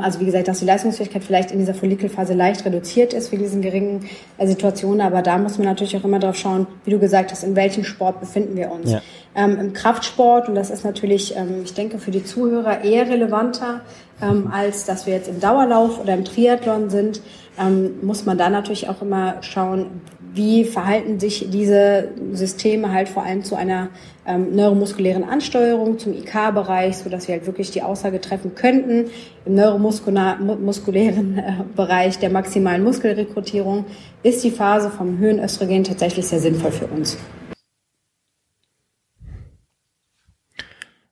also 0.00 0.20
wie 0.20 0.26
gesagt, 0.26 0.48
dass 0.48 0.58
die 0.58 0.66
Leistungsfähigkeit 0.66 1.24
vielleicht 1.24 1.50
in 1.50 1.58
dieser 1.58 1.74
Follikelphase 1.74 2.34
leicht 2.34 2.64
reduziert 2.64 3.12
ist 3.12 3.28
für 3.28 3.38
diesen 3.38 3.62
geringen 3.62 4.06
äh, 4.36 4.46
Situationen, 4.46 5.00
aber 5.00 5.22
da 5.22 5.38
muss 5.38 5.58
man 5.58 5.66
natürlich 5.66 5.96
auch 5.96 6.04
immer 6.04 6.18
darauf 6.18 6.36
schauen, 6.36 6.66
wie 6.84 6.90
du 6.90 6.98
gesagt 6.98 7.32
hast, 7.32 7.44
in 7.44 7.56
welchem 7.56 7.84
Sport 7.84 8.20
befinden 8.20 8.56
wir 8.56 8.70
uns. 8.70 8.92
Ja. 8.92 9.02
Ähm, 9.34 9.58
Im 9.58 9.72
Kraftsport, 9.72 10.48
und 10.48 10.54
das 10.54 10.70
ist 10.70 10.84
natürlich, 10.84 11.34
ähm, 11.36 11.62
ich 11.64 11.74
denke, 11.74 11.98
für 11.98 12.10
die 12.10 12.24
Zuhörer 12.24 12.84
eher 12.84 13.08
relevanter, 13.08 13.80
ähm, 14.22 14.50
als 14.52 14.84
dass 14.84 15.06
wir 15.06 15.14
jetzt 15.14 15.28
im 15.28 15.40
Dauerlauf 15.40 16.00
oder 16.00 16.14
im 16.14 16.24
Triathlon 16.24 16.90
sind, 16.90 17.20
ähm, 17.58 17.94
muss 18.02 18.26
man 18.26 18.38
da 18.38 18.48
natürlich 18.50 18.88
auch 18.88 19.02
immer 19.02 19.36
schauen, 19.40 20.02
wie 20.34 20.64
verhalten 20.64 21.20
sich 21.20 21.48
diese 21.50 22.08
Systeme 22.32 22.92
halt 22.92 23.08
vor 23.08 23.22
allem 23.22 23.44
zu 23.44 23.54
einer 23.54 23.88
ähm, 24.26 24.54
neuromuskulären 24.54 25.24
Ansteuerung, 25.24 25.98
zum 25.98 26.12
IK-Bereich, 26.14 26.96
so 26.96 27.10
dass 27.10 27.28
wir 27.28 27.36
halt 27.36 27.46
wirklich 27.46 27.70
die 27.70 27.82
Aussage 27.82 28.20
treffen 28.20 28.54
könnten, 28.54 29.10
im 29.44 29.54
neuromuskulären 29.54 31.38
äh, 31.38 31.52
Bereich 31.76 32.18
der 32.18 32.30
maximalen 32.30 32.82
Muskelrekrutierung 32.82 33.84
ist 34.22 34.42
die 34.42 34.50
Phase 34.50 34.90
vom 34.90 35.18
Höhenöstrogen 35.18 35.84
tatsächlich 35.84 36.26
sehr 36.26 36.40
sinnvoll 36.40 36.72
für 36.72 36.86
uns. 36.86 37.16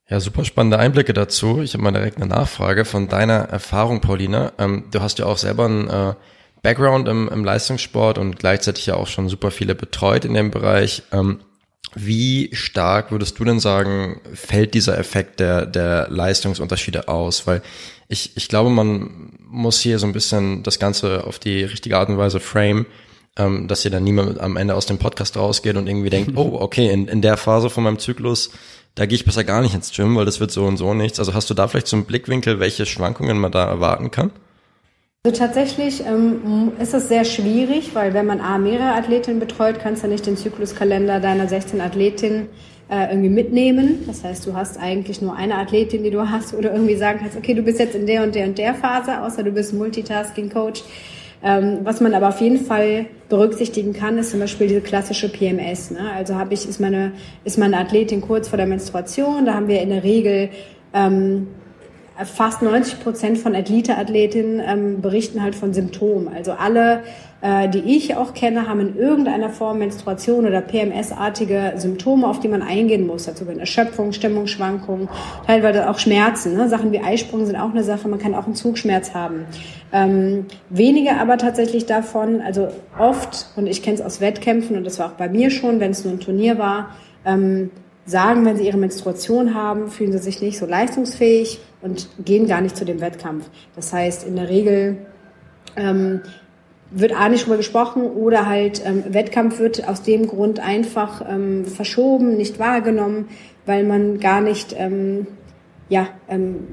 Ja, 0.09 0.21
super 0.21 0.45
spannende 0.45 0.79
Einblicke 0.79 1.15
dazu. 1.15 1.63
Ich 1.63 1.73
habe 1.73 1.85
mal 1.85 1.93
direkt 1.93 2.17
eine 2.17 2.27
Nachfrage 2.27 2.85
von 2.85 3.09
deiner 3.09 3.49
Erfahrung, 3.49 4.03
Paulina. 4.03 4.53
Ähm, 4.59 4.85
du 4.91 5.01
hast 5.01 5.19
ja 5.19 5.27
auch 5.27 5.39
selber 5.39 5.65
einen 5.65 5.89
äh, 5.89 6.15
Background 6.63 7.09
im, 7.09 7.29
im 7.29 7.45
Leistungssport 7.45 8.19
und 8.19 8.39
gleichzeitig 8.39 8.87
ja 8.87 8.95
auch 8.95 9.09
schon 9.09 9.29
super 9.29 9.51
viele 9.51 9.75
betreut 9.75 10.25
in 10.25 10.35
dem 10.35 10.51
Bereich. 10.51 11.03
Ähm, 11.13 11.41
wie 11.95 12.49
stark 12.53 13.11
würdest 13.11 13.39
du 13.39 13.45
denn 13.45 13.61
sagen, 13.61 14.21
fällt 14.33 14.75
dieser 14.75 14.99
Effekt 14.99 15.41
der, 15.41 15.67
der 15.67 16.07
Leistungsunterschiede 16.09 17.09
aus? 17.09 17.47
Weil 17.47 17.63
ich, 18.09 18.37
ich 18.37 18.49
glaube, 18.49 18.71
man 18.71 19.33
muss 19.47 19.81
hier 19.81 19.99
so 19.99 20.07
ein 20.07 20.13
bisschen 20.13 20.63
das 20.63 20.79
Ganze 20.79 21.25
auf 21.27 21.39
die 21.39 21.65
richtige 21.65 21.99
Art 21.99 22.09
und 22.09 22.17
Weise 22.17 22.41
frame, 22.41 22.87
ähm, 23.37 23.69
dass 23.69 23.85
ihr 23.85 23.91
dann 23.91 24.05
niemand 24.05 24.41
am 24.41 24.57
Ende 24.57 24.75
aus 24.75 24.87
dem 24.87 24.99
Podcast 24.99 25.37
rausgeht 25.37 25.77
und 25.77 25.87
irgendwie 25.87 26.11
denkt, 26.11 26.33
oh, 26.37 26.57
okay, 26.61 26.91
in, 26.91 27.09
in 27.09 27.21
der 27.21 27.37
Phase 27.37 27.69
von 27.69 27.85
meinem 27.85 27.99
Zyklus, 27.99 28.51
da 28.95 29.05
gehe 29.07 29.17
ich 29.17 29.25
besser 29.25 29.45
gar 29.45 29.61
nicht 29.61 29.75
ins 29.75 29.93
Gym, 29.93 30.17
weil 30.17 30.25
das 30.25 30.41
wird 30.41 30.51
so 30.51 30.65
und 30.65 30.77
so 30.77 30.95
nichts. 30.95 31.19
Also 31.19 31.35
hast 31.35 31.51
du 31.51 31.55
da 31.55 31.69
vielleicht 31.69 31.89
so 31.89 31.97
einen 31.97 32.07
Blickwinkel, 32.07 32.61
welche 32.61 32.87
Schwankungen 32.87 33.39
man 33.39 33.53
da 33.53 33.65
erwarten 33.65 34.11
kann? 34.11 34.31
Also 35.25 35.39
tatsächlich 35.39 36.05
ähm, 36.05 36.73
ist 36.81 36.95
es 36.95 37.07
sehr 37.07 37.25
schwierig, 37.25 37.95
weil 37.95 38.13
wenn 38.13 38.27
man 38.27 38.41
A, 38.41 38.59
mehrere 38.59 38.97
Athletinnen 38.97 39.39
betreut, 39.39 39.79
kannst 39.79 40.03
du 40.03 40.09
nicht 40.09 40.27
den 40.27 40.37
Zykluskalender 40.37 41.21
deiner 41.21 41.47
16 41.47 41.81
Athletinnen 41.81 42.49
äh, 42.91 43.09
irgendwie 43.09 43.29
mitnehmen. 43.29 44.03
Das 44.09 44.25
heißt, 44.25 44.45
du 44.45 44.55
hast 44.55 44.81
eigentlich 44.81 45.23
nur 45.23 45.37
eine 45.37 45.59
Athletin, 45.59 46.03
die 46.03 46.11
du 46.11 46.29
hast, 46.29 46.55
oder 46.55 46.73
irgendwie 46.73 46.97
sagen 46.97 47.21
kannst, 47.21 47.37
okay, 47.37 47.55
du 47.55 47.63
bist 47.63 47.79
jetzt 47.79 47.95
in 47.95 48.05
der 48.05 48.25
und 48.25 48.35
der 48.35 48.47
und 48.47 48.59
der 48.59 48.75
Phase, 48.75 49.23
außer 49.23 49.45
du 49.45 49.53
bist 49.53 49.73
Multitasking-Coach. 49.75 50.83
Ähm, 51.45 51.79
was 51.85 52.01
man 52.01 52.15
aber 52.15 52.31
auf 52.31 52.41
jeden 52.41 52.67
Fall 52.67 53.07
berücksichtigen 53.29 53.93
kann, 53.93 54.19
ist 54.19 54.33
zum 54.33 54.41
Beispiel 54.41 54.67
diese 54.67 54.81
klassische 54.81 55.29
PMS. 55.29 55.93
Ne? 55.93 56.01
Also 56.17 56.35
habe 56.35 56.53
ich, 56.53 56.69
ist 56.69 56.81
meine, 56.81 57.13
ist 57.45 57.59
meine 57.59 57.79
Athletin 57.79 58.23
kurz 58.23 58.49
vor 58.49 58.57
der 58.57 58.67
Menstruation, 58.67 59.47
da 59.47 59.55
haben 59.55 59.69
wir 59.69 59.83
in 59.83 59.91
der 59.91 60.03
Regel 60.03 60.49
ähm, 60.93 61.47
fast 62.25 62.63
90 62.63 63.03
Prozent 63.03 63.39
von 63.39 63.55
Elite-Athletinnen 63.55 64.61
ähm, 64.65 65.01
berichten 65.01 65.43
halt 65.43 65.55
von 65.55 65.73
Symptomen. 65.73 66.29
Also 66.29 66.53
alle, 66.53 67.03
äh, 67.41 67.69
die 67.69 67.97
ich 67.97 68.17
auch 68.17 68.35
kenne, 68.35 68.69
haben 68.69 68.81
in 68.81 68.97
irgendeiner 68.97 69.49
Form 69.49 69.79
Menstruation 69.79 70.47
oder 70.47 70.61
PMS-artige 70.61 71.73
Symptome, 71.77 72.27
auf 72.27 72.41
die 72.41 72.49
man 72.49 72.63
eingehen 72.63 73.07
muss. 73.07 73.25
Dazu 73.25 73.45
gehören 73.45 73.61
Erschöpfung, 73.61 74.13
Stimmungsschwankungen, 74.13 75.09
teilweise 75.47 75.89
auch 75.89 75.99
Schmerzen. 75.99 76.57
Ne? 76.57 76.69
Sachen 76.69 76.93
wie 76.93 77.01
Eisprung 77.01 77.47
sind 77.47 77.57
auch 77.57 77.71
eine 77.71 77.83
Sache. 77.83 78.09
Man 78.09 78.19
kann 78.19 78.35
auch 78.35 78.45
einen 78.45 78.55
Zugschmerz 78.55 79.15
haben. 79.15 79.47
Ähm, 79.93 80.47
wenige 80.69 81.17
aber 81.19 81.39
tatsächlich 81.39 81.87
davon, 81.87 82.41
also 82.41 82.69
oft, 82.99 83.49
und 83.57 83.67
ich 83.67 83.83
kenne 83.83 83.97
es 83.97 84.03
aus 84.03 84.21
Wettkämpfen, 84.21 84.77
und 84.77 84.85
das 84.85 84.99
war 84.99 85.07
auch 85.07 85.17
bei 85.17 85.29
mir 85.29 85.51
schon, 85.51 85.81
wenn 85.81 85.91
es 85.91 86.05
nur 86.05 86.15
ein 86.15 86.21
Turnier 86.21 86.59
war, 86.59 86.91
ähm, 87.25 87.71
sagen, 88.05 88.45
wenn 88.45 88.57
sie 88.57 88.67
ihre 88.67 88.79
Menstruation 88.79 89.55
haben, 89.55 89.89
fühlen 89.89 90.13
sie 90.13 90.19
sich 90.19 90.43
nicht 90.43 90.59
so 90.59 90.67
leistungsfähig 90.67 91.61
und 91.83 92.09
gehen 92.25 92.47
gar 92.47 92.61
nicht 92.61 92.77
zu 92.77 92.85
dem 92.85 93.01
Wettkampf. 93.01 93.49
Das 93.77 93.93
heißt, 93.93 94.27
in 94.27 94.37
der 94.37 94.49
Regel 94.49 94.99
ähm, 95.77 96.23
wird 96.91 97.13
A 97.13 97.29
nicht 97.29 97.45
drüber 97.45 97.57
gesprochen 97.57 98.05
oder 98.05 98.47
halt 98.47 98.83
ähm, 98.85 99.05
Wettkampf 99.09 99.59
wird 99.59 99.89
aus 99.89 100.03
dem 100.03 100.27
Grund 100.27 100.61
einfach 100.61 101.25
ähm, 101.29 101.65
verschoben, 101.65 102.37
nicht 102.37 102.59
wahrgenommen, 102.59 103.29
weil 103.67 103.85
man 103.85 104.21
gar 104.21 104.41
nicht 104.41 104.75
ähm, 104.79 105.27
ja, 105.89 106.09
ähm, 106.29 106.69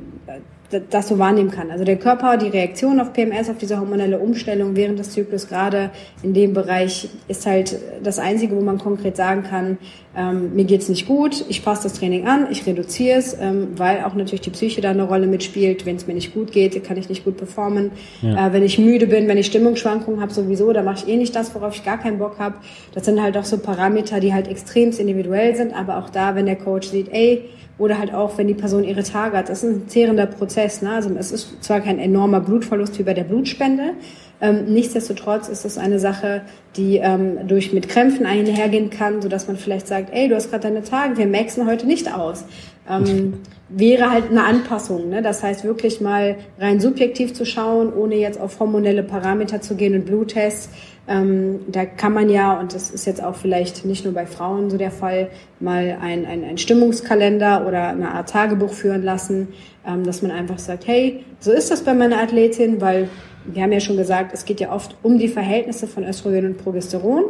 das 0.89 1.07
so 1.07 1.17
wahrnehmen 1.17 1.49
kann. 1.51 1.71
Also 1.71 1.83
der 1.83 1.97
Körper, 1.97 2.37
die 2.37 2.47
Reaktion 2.47 2.99
auf 2.99 3.13
PMS, 3.13 3.49
auf 3.49 3.57
diese 3.57 3.79
hormonelle 3.79 4.19
Umstellung 4.19 4.75
während 4.75 4.99
des 4.99 5.11
Zyklus, 5.11 5.47
gerade 5.47 5.89
in 6.21 6.33
dem 6.33 6.53
Bereich, 6.53 7.09
ist 7.27 7.45
halt 7.45 7.79
das 8.03 8.19
Einzige, 8.19 8.55
wo 8.55 8.61
man 8.61 8.77
konkret 8.77 9.17
sagen 9.17 9.43
kann, 9.43 9.77
ähm, 10.15 10.53
mir 10.55 10.65
geht's 10.65 10.89
nicht 10.89 11.07
gut, 11.07 11.45
ich 11.49 11.63
passe 11.63 11.83
das 11.83 11.93
Training 11.93 12.27
an, 12.27 12.47
ich 12.51 12.65
reduziere 12.65 13.17
es, 13.17 13.37
ähm, 13.39 13.69
weil 13.77 14.03
auch 14.03 14.15
natürlich 14.15 14.41
die 14.41 14.49
Psyche 14.49 14.81
da 14.81 14.91
eine 14.91 15.03
Rolle 15.03 15.27
mitspielt. 15.27 15.85
Wenn 15.85 15.95
es 15.95 16.07
mir 16.07 16.13
nicht 16.13 16.33
gut 16.33 16.51
geht, 16.51 16.83
kann 16.83 16.97
ich 16.97 17.09
nicht 17.09 17.23
gut 17.23 17.37
performen. 17.37 17.91
Ja. 18.21 18.47
Äh, 18.47 18.53
wenn 18.53 18.63
ich 18.63 18.77
müde 18.77 19.07
bin, 19.07 19.27
wenn 19.27 19.37
ich 19.37 19.47
Stimmungsschwankungen 19.47 20.21
habe 20.21 20.33
sowieso, 20.33 20.71
da 20.73 20.83
mache 20.83 21.05
ich 21.05 21.13
eh 21.13 21.17
nicht 21.17 21.35
das, 21.35 21.53
worauf 21.55 21.75
ich 21.75 21.83
gar 21.83 21.99
keinen 21.99 22.19
Bock 22.19 22.37
habe. 22.39 22.55
Das 22.93 23.05
sind 23.05 23.21
halt 23.21 23.37
auch 23.37 23.45
so 23.45 23.57
Parameter, 23.57 24.19
die 24.19 24.33
halt 24.33 24.47
extremst 24.47 24.99
individuell 24.99 25.55
sind, 25.55 25.73
aber 25.73 25.97
auch 25.97 26.09
da, 26.09 26.35
wenn 26.35 26.45
der 26.45 26.57
Coach 26.57 26.89
sieht, 26.89 27.09
ey, 27.11 27.49
oder 27.79 27.97
halt 27.97 28.13
auch, 28.13 28.37
wenn 28.37 28.47
die 28.47 28.53
Person 28.53 28.83
ihre 28.83 29.03
Tage 29.03 29.37
hat. 29.37 29.49
Das 29.49 29.63
ist 29.63 29.69
ein 29.69 29.87
zehrender 29.87 30.25
Prozess. 30.25 30.58
Ne? 30.81 30.91
Also 30.91 31.09
es 31.17 31.31
ist 31.31 31.63
zwar 31.63 31.81
kein 31.81 31.99
enormer 31.99 32.39
Blutverlust 32.39 32.99
wie 32.99 33.03
bei 33.03 33.13
der 33.13 33.23
Blutspende, 33.23 33.93
ähm, 34.41 34.65
nichtsdestotrotz 34.65 35.49
ist 35.49 35.65
es 35.65 35.77
eine 35.77 35.99
Sache, 35.99 36.43
die 36.77 36.97
ähm, 36.97 37.47
durch 37.47 37.73
mit 37.73 37.89
Krämpfen 37.89 38.25
einhergehen 38.25 38.89
kann, 38.89 39.21
sodass 39.21 39.47
man 39.47 39.57
vielleicht 39.57 39.87
sagt, 39.87 40.13
ey, 40.13 40.29
du 40.29 40.35
hast 40.35 40.49
gerade 40.49 40.63
deine 40.63 40.83
Tage, 40.83 41.17
wir 41.17 41.27
maxen 41.27 41.67
heute 41.67 41.85
nicht 41.85 42.13
aus. 42.13 42.45
Ähm, 42.89 43.33
wäre 43.69 44.09
halt 44.09 44.31
eine 44.31 44.45
Anpassung. 44.45 45.09
Ne? 45.09 45.21
Das 45.21 45.43
heißt, 45.43 45.63
wirklich 45.63 46.01
mal 46.01 46.37
rein 46.57 46.79
subjektiv 46.79 47.33
zu 47.33 47.45
schauen, 47.45 47.93
ohne 47.93 48.15
jetzt 48.15 48.39
auf 48.39 48.59
hormonelle 48.59 49.03
Parameter 49.03 49.61
zu 49.61 49.75
gehen 49.75 49.93
und 49.93 50.05
Bluttests. 50.05 50.69
Ähm, 51.09 51.61
da 51.67 51.85
kann 51.85 52.13
man 52.13 52.29
ja, 52.29 52.59
und 52.59 52.75
das 52.75 52.91
ist 52.91 53.07
jetzt 53.07 53.23
auch 53.23 53.35
vielleicht 53.35 53.83
nicht 53.83 54.05
nur 54.05 54.13
bei 54.13 54.27
Frauen 54.27 54.69
so 54.69 54.77
der 54.77 54.91
Fall, 54.91 55.31
mal 55.59 55.97
ein, 55.99 56.23
ein, 56.27 56.43
ein 56.43 56.59
Stimmungskalender 56.59 57.65
oder 57.67 57.87
eine 57.87 58.11
Art 58.11 58.29
Tagebuch 58.29 58.71
führen 58.71 59.01
lassen, 59.01 59.47
ähm, 59.87 60.03
dass 60.03 60.21
man 60.21 60.29
einfach 60.29 60.59
sagt, 60.59 60.85
hey, 60.85 61.25
so 61.39 61.51
ist 61.51 61.71
das 61.71 61.83
bei 61.83 61.95
meiner 61.95 62.21
Athletin, 62.21 62.79
weil 62.79 63.09
wir 63.45 63.63
haben 63.63 63.71
ja 63.71 63.79
schon 63.79 63.97
gesagt, 63.97 64.35
es 64.35 64.45
geht 64.45 64.59
ja 64.59 64.71
oft 64.71 64.97
um 65.01 65.17
die 65.17 65.29
Verhältnisse 65.29 65.87
von 65.87 66.03
Östrogen 66.03 66.45
und 66.45 66.57
Progesteron. 66.63 67.23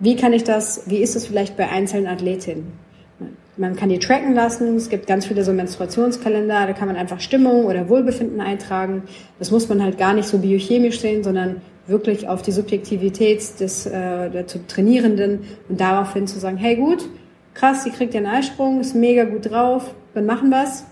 Wie 0.00 0.16
kann 0.16 0.32
ich 0.32 0.44
das, 0.44 0.84
wie 0.86 0.98
ist 0.98 1.14
es 1.14 1.26
vielleicht 1.26 1.54
bei 1.54 1.68
einzelnen 1.68 2.06
Athletinnen? 2.06 2.72
Man 3.58 3.76
kann 3.76 3.90
die 3.90 3.98
tracken 3.98 4.34
lassen. 4.34 4.76
Es 4.76 4.88
gibt 4.88 5.06
ganz 5.06 5.26
viele 5.26 5.44
so 5.44 5.52
Menstruationskalender, 5.52 6.66
da 6.66 6.72
kann 6.72 6.88
man 6.88 6.96
einfach 6.96 7.20
Stimmung 7.20 7.66
oder 7.66 7.90
Wohlbefinden 7.90 8.40
eintragen. 8.40 9.02
Das 9.38 9.50
muss 9.50 9.68
man 9.68 9.82
halt 9.82 9.98
gar 9.98 10.14
nicht 10.14 10.28
so 10.28 10.38
biochemisch 10.38 11.00
sehen, 11.00 11.22
sondern 11.22 11.60
wirklich 11.88 12.28
auf 12.28 12.42
die 12.42 12.52
Subjektivität 12.52 13.60
des 13.60 13.86
äh, 13.86 14.30
der 14.30 14.46
Trainierenden 14.46 15.40
und 15.68 15.80
daraufhin 15.80 16.26
zu 16.26 16.38
sagen, 16.38 16.56
hey 16.56 16.76
gut, 16.76 17.08
krass, 17.54 17.84
die 17.84 17.90
kriegt 17.90 18.14
den 18.14 18.26
Eisprung, 18.26 18.80
ist 18.80 18.94
mega 18.94 19.24
gut 19.24 19.50
drauf, 19.50 19.94
dann 20.14 20.26
machen 20.26 20.50
wir's. 20.50 20.84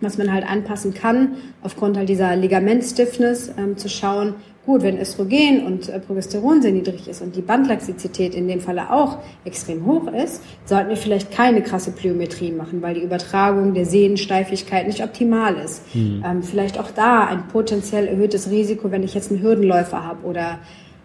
Was 0.00 0.18
man 0.18 0.32
halt 0.32 0.46
anpassen 0.46 0.92
kann, 0.92 1.36
aufgrund 1.62 1.96
halt 1.96 2.08
dieser 2.08 2.34
Ligamentstiffness, 2.36 3.52
ähm, 3.56 3.76
zu 3.76 3.88
schauen, 3.88 4.34
gut, 4.66 4.82
wenn 4.82 4.98
Östrogen 4.98 5.66
und 5.66 5.88
äh, 5.88 6.00
Progesteron 6.00 6.62
sehr 6.62 6.72
niedrig 6.72 7.08
ist 7.08 7.22
und 7.22 7.36
die 7.36 7.42
Bandlaxizität 7.42 8.34
in 8.34 8.48
dem 8.48 8.60
Falle 8.60 8.90
auch 8.90 9.18
extrem 9.44 9.84
hoch 9.86 10.06
ist, 10.12 10.42
sollten 10.64 10.88
wir 10.88 10.96
vielleicht 10.96 11.30
keine 11.30 11.62
krasse 11.62 11.92
Plyometrie 11.92 12.52
machen, 12.52 12.80
weil 12.82 12.94
die 12.94 13.02
Übertragung 13.02 13.74
der 13.74 13.86
Sehnensteifigkeit 13.86 14.86
nicht 14.86 15.02
optimal 15.02 15.56
ist. 15.56 15.82
Mhm. 15.94 16.24
Ähm, 16.26 16.42
vielleicht 16.42 16.78
auch 16.78 16.90
da 16.90 17.26
ein 17.26 17.48
potenziell 17.48 18.06
erhöhtes 18.06 18.50
Risiko, 18.50 18.90
wenn 18.90 19.02
ich 19.02 19.14
jetzt 19.14 19.30
einen 19.30 19.42
Hürdenläufer 19.42 20.04
habe 20.04 20.26
oder 20.26 20.58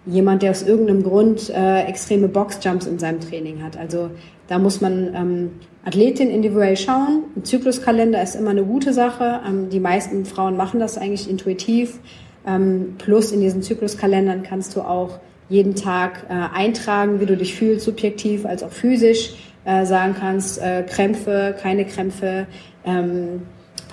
jemand, 0.06 0.42
der 0.42 0.52
aus 0.52 0.64
irgendeinem 0.64 1.04
Grund 1.04 1.50
äh, 1.50 1.84
extreme 1.84 2.28
Boxjumps 2.28 2.88
in 2.88 3.00
seinem 3.00 3.20
Training 3.20 3.64
hat. 3.64 3.78
Also 3.78 4.10
da 4.48 4.58
muss 4.58 4.82
man 4.82 5.14
ähm, 5.14 5.52
Athletin 5.86 6.30
individuell 6.30 6.78
schauen. 6.78 7.24
Ein 7.36 7.44
Zykluskalender 7.44 8.22
ist 8.22 8.36
immer 8.36 8.52
eine 8.52 8.64
gute 8.64 8.94
Sache. 8.94 9.42
Ähm, 9.48 9.70
die 9.70 9.80
meisten 9.80 10.26
Frauen 10.26 10.58
machen 10.58 10.80
das 10.80 10.98
eigentlich 10.98 11.30
intuitiv. 11.30 12.00
Ähm, 12.50 12.96
plus 12.98 13.32
in 13.32 13.42
diesen 13.42 13.62
Zykluskalendern 13.62 14.44
kannst 14.44 14.76
du 14.76 14.82
auch 14.82 15.20
jeden 15.50 15.76
Tag 15.76 16.26
äh, 16.30 16.34
eintragen, 16.56 17.20
wie 17.20 17.26
du 17.26 17.38
dich 17.38 17.56
fühlst, 17.56 17.86
subjektiv 17.86 18.46
als 18.46 18.64
auch 18.64 18.72
physisch. 18.72 19.34
Äh, 19.66 19.86
sagen 19.86 20.16
kannst, 20.18 20.60
äh, 20.62 20.84
Krämpfe, 20.84 21.54
keine 21.62 21.86
Krämpfe, 21.86 22.48
ähm, 22.86 23.42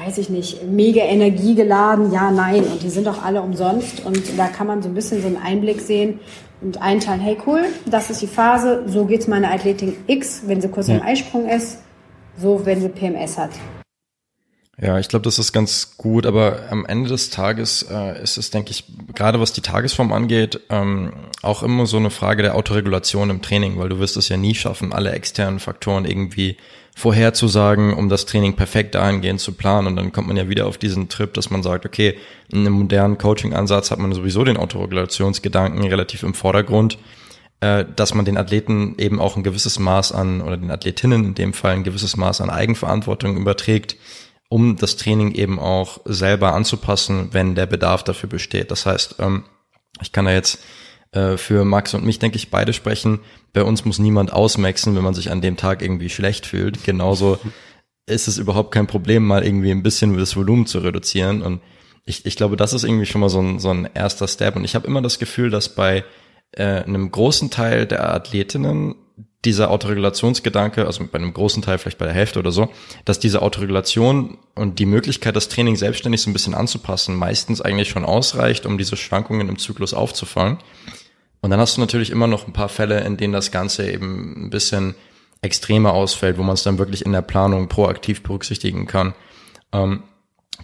weiß 0.02 0.16
ich 0.18 0.30
nicht, 0.30 0.64
mega 0.64 1.02
energiegeladen, 1.02 2.12
ja, 2.12 2.30
nein. 2.30 2.62
Und 2.62 2.82
die 2.82 2.88
sind 2.88 3.08
auch 3.08 3.24
alle 3.24 3.42
umsonst. 3.42 4.06
Und 4.06 4.22
da 4.38 4.46
kann 4.46 4.68
man 4.68 4.80
so 4.80 4.88
ein 4.88 4.94
bisschen 4.94 5.20
so 5.20 5.26
einen 5.26 5.36
Einblick 5.36 5.80
sehen 5.80 6.20
und 6.62 6.80
einteilen, 6.80 7.20
hey 7.20 7.36
cool, 7.46 7.64
das 7.84 8.10
ist 8.10 8.22
die 8.22 8.26
Phase, 8.26 8.84
so 8.86 9.04
geht's 9.06 9.26
meiner 9.26 9.50
Athletin 9.50 9.96
X, 10.06 10.42
wenn 10.46 10.60
sie 10.60 10.68
kurz 10.68 10.86
ja. 10.86 10.96
im 10.96 11.02
Eisprung 11.02 11.48
ist, 11.48 11.78
so 12.38 12.64
wenn 12.64 12.80
sie 12.80 12.88
PMS 12.88 13.36
hat. 13.36 13.50
Ja, 14.78 14.98
ich 14.98 15.08
glaube, 15.08 15.22
das 15.22 15.38
ist 15.38 15.54
ganz 15.54 15.96
gut, 15.96 16.26
aber 16.26 16.64
am 16.68 16.84
Ende 16.84 17.08
des 17.08 17.30
Tages 17.30 17.86
äh, 17.90 18.22
ist 18.22 18.36
es, 18.36 18.50
denke 18.50 18.72
ich, 18.72 18.84
gerade 19.14 19.40
was 19.40 19.54
die 19.54 19.62
Tagesform 19.62 20.12
angeht, 20.12 20.60
ähm, 20.68 21.14
auch 21.40 21.62
immer 21.62 21.86
so 21.86 21.96
eine 21.96 22.10
Frage 22.10 22.42
der 22.42 22.56
Autoregulation 22.56 23.30
im 23.30 23.40
Training, 23.40 23.78
weil 23.78 23.88
du 23.88 23.98
wirst 24.00 24.18
es 24.18 24.28
ja 24.28 24.36
nie 24.36 24.54
schaffen, 24.54 24.92
alle 24.92 25.12
externen 25.12 25.60
Faktoren 25.60 26.04
irgendwie 26.04 26.58
vorherzusagen, 26.94 27.94
um 27.94 28.10
das 28.10 28.26
Training 28.26 28.54
perfekt 28.54 28.94
dahingehend 28.94 29.40
zu 29.40 29.52
planen. 29.52 29.86
Und 29.86 29.96
dann 29.96 30.12
kommt 30.12 30.28
man 30.28 30.36
ja 30.36 30.50
wieder 30.50 30.66
auf 30.66 30.76
diesen 30.76 31.08
Trip, 31.08 31.32
dass 31.32 31.48
man 31.48 31.62
sagt, 31.62 31.86
okay, 31.86 32.18
in 32.50 32.60
einem 32.60 32.74
modernen 32.74 33.16
Coaching-Ansatz 33.16 33.90
hat 33.90 33.98
man 33.98 34.12
sowieso 34.12 34.44
den 34.44 34.58
Autoregulationsgedanken 34.58 35.86
relativ 35.86 36.22
im 36.22 36.34
Vordergrund, 36.34 36.98
äh, 37.60 37.86
dass 37.96 38.12
man 38.12 38.26
den 38.26 38.36
Athleten 38.36 38.94
eben 38.98 39.20
auch 39.20 39.38
ein 39.38 39.42
gewisses 39.42 39.78
Maß 39.78 40.12
an, 40.12 40.42
oder 40.42 40.58
den 40.58 40.70
Athletinnen 40.70 41.24
in 41.24 41.34
dem 41.34 41.54
Fall 41.54 41.72
ein 41.72 41.84
gewisses 41.84 42.18
Maß 42.18 42.42
an 42.42 42.50
Eigenverantwortung 42.50 43.38
überträgt 43.38 43.96
um 44.48 44.76
das 44.76 44.96
Training 44.96 45.32
eben 45.32 45.58
auch 45.58 46.00
selber 46.04 46.54
anzupassen, 46.54 47.28
wenn 47.32 47.54
der 47.54 47.66
Bedarf 47.66 48.04
dafür 48.04 48.28
besteht. 48.28 48.70
Das 48.70 48.86
heißt, 48.86 49.16
ähm, 49.18 49.44
ich 50.00 50.12
kann 50.12 50.26
da 50.26 50.32
jetzt 50.32 50.60
äh, 51.12 51.36
für 51.36 51.64
Max 51.64 51.94
und 51.94 52.04
mich, 52.04 52.18
denke 52.18 52.36
ich, 52.36 52.50
beide 52.50 52.72
sprechen. 52.72 53.20
Bei 53.52 53.62
uns 53.62 53.84
muss 53.84 53.98
niemand 53.98 54.32
ausmaxen, 54.32 54.94
wenn 54.94 55.04
man 55.04 55.14
sich 55.14 55.30
an 55.30 55.40
dem 55.40 55.56
Tag 55.56 55.82
irgendwie 55.82 56.10
schlecht 56.10 56.46
fühlt. 56.46 56.84
Genauso 56.84 57.38
ist 58.06 58.28
es 58.28 58.38
überhaupt 58.38 58.72
kein 58.72 58.86
Problem, 58.86 59.26
mal 59.26 59.44
irgendwie 59.44 59.70
ein 59.70 59.82
bisschen 59.82 60.16
das 60.16 60.36
Volumen 60.36 60.66
zu 60.66 60.78
reduzieren. 60.78 61.42
Und 61.42 61.60
ich, 62.04 62.24
ich 62.24 62.36
glaube, 62.36 62.56
das 62.56 62.72
ist 62.72 62.84
irgendwie 62.84 63.06
schon 63.06 63.20
mal 63.20 63.30
so 63.30 63.40
ein, 63.40 63.58
so 63.58 63.70
ein 63.70 63.88
erster 63.94 64.28
Step. 64.28 64.54
Und 64.56 64.64
ich 64.64 64.74
habe 64.74 64.86
immer 64.86 65.02
das 65.02 65.18
Gefühl, 65.18 65.50
dass 65.50 65.74
bei 65.74 66.04
äh, 66.52 66.82
einem 66.82 67.10
großen 67.10 67.50
Teil 67.50 67.86
der 67.86 68.14
Athletinnen 68.14 68.94
dieser 69.46 69.70
Autoregulationsgedanke, 69.70 70.86
also 70.86 71.06
bei 71.10 71.18
einem 71.18 71.32
großen 71.32 71.62
Teil, 71.62 71.78
vielleicht 71.78 71.98
bei 71.98 72.04
der 72.04 72.14
Hälfte 72.14 72.40
oder 72.40 72.50
so, 72.52 72.68
dass 73.04 73.18
diese 73.18 73.40
Autoregulation 73.40 74.36
und 74.54 74.78
die 74.78 74.86
Möglichkeit, 74.86 75.36
das 75.36 75.48
Training 75.48 75.76
selbstständig 75.76 76.20
so 76.20 76.28
ein 76.28 76.32
bisschen 76.32 76.54
anzupassen, 76.54 77.16
meistens 77.16 77.62
eigentlich 77.62 77.88
schon 77.88 78.04
ausreicht, 78.04 78.66
um 78.66 78.76
diese 78.76 78.96
Schwankungen 78.96 79.48
im 79.48 79.58
Zyklus 79.58 79.94
aufzufangen. 79.94 80.58
Und 81.40 81.50
dann 81.50 81.60
hast 81.60 81.76
du 81.76 81.80
natürlich 81.80 82.10
immer 82.10 82.26
noch 82.26 82.46
ein 82.46 82.52
paar 82.52 82.68
Fälle, 82.68 83.00
in 83.00 83.16
denen 83.16 83.32
das 83.32 83.52
Ganze 83.52 83.90
eben 83.90 84.46
ein 84.46 84.50
bisschen 84.50 84.96
extremer 85.42 85.92
ausfällt, 85.92 86.38
wo 86.38 86.42
man 86.42 86.54
es 86.54 86.64
dann 86.64 86.78
wirklich 86.78 87.06
in 87.06 87.12
der 87.12 87.22
Planung 87.22 87.68
proaktiv 87.68 88.22
berücksichtigen 88.22 88.86
kann. 88.86 89.14
Ähm, 89.72 90.02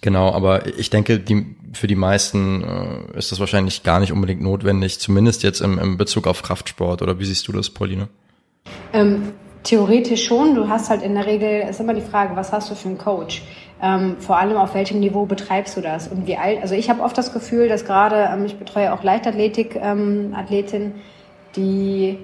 genau, 0.01 0.33
aber 0.33 0.67
ich 0.77 0.91
denke, 0.91 1.21
die, 1.21 1.55
für 1.73 1.87
die 1.87 1.95
meisten 1.95 2.65
äh, 2.65 3.19
ist 3.19 3.31
das 3.31 3.39
wahrscheinlich 3.39 3.85
gar 3.85 4.01
nicht 4.01 4.13
unbedingt 4.13 4.43
notwendig, 4.43 4.99
zumindest 4.99 5.45
jetzt 5.45 5.61
im, 5.61 5.79
im 5.79 5.99
Bezug 5.99 6.27
auf 6.27 6.43
Kraftsport. 6.43 7.01
Oder 7.01 7.21
wie 7.21 7.27
siehst 7.27 7.47
du 7.47 7.53
das, 7.53 7.71
Pauline? 7.71 8.09
Ähm, 8.93 9.33
theoretisch 9.63 10.25
schon. 10.25 10.55
Du 10.55 10.69
hast 10.69 10.91
halt 10.91 11.03
in 11.03 11.15
der 11.15 11.27
Regel, 11.27 11.69
ist 11.69 11.81
immer 11.81 11.95
die 11.95 12.01
Frage, 12.01 12.37
was 12.37 12.53
hast 12.53 12.71
du 12.71 12.75
für 12.75 12.89
einen 12.89 12.99
Coach? 12.99 13.43
Ähm, 13.83 14.17
vor 14.19 14.39
allem 14.39 14.57
auf 14.57 14.75
welchem 14.75 15.01
Niveau 15.01 15.27
betreibst 15.27 15.77
du 15.77 15.81
das 15.81 16.07
und 16.07 16.27
wie 16.27 16.37
alt? 16.37 16.63
Also 16.63 16.75
ich 16.75 16.89
habe 16.89 17.03
oft 17.03 17.19
das 17.19 17.33
Gefühl, 17.33 17.69
dass 17.69 17.85
gerade 17.85 18.29
ähm, 18.33 18.45
ich 18.45 18.57
betreue 18.57 18.93
auch 18.93 19.03
Leichtathletik 19.03 19.77
ähm, 19.77 20.35
die 21.57 22.19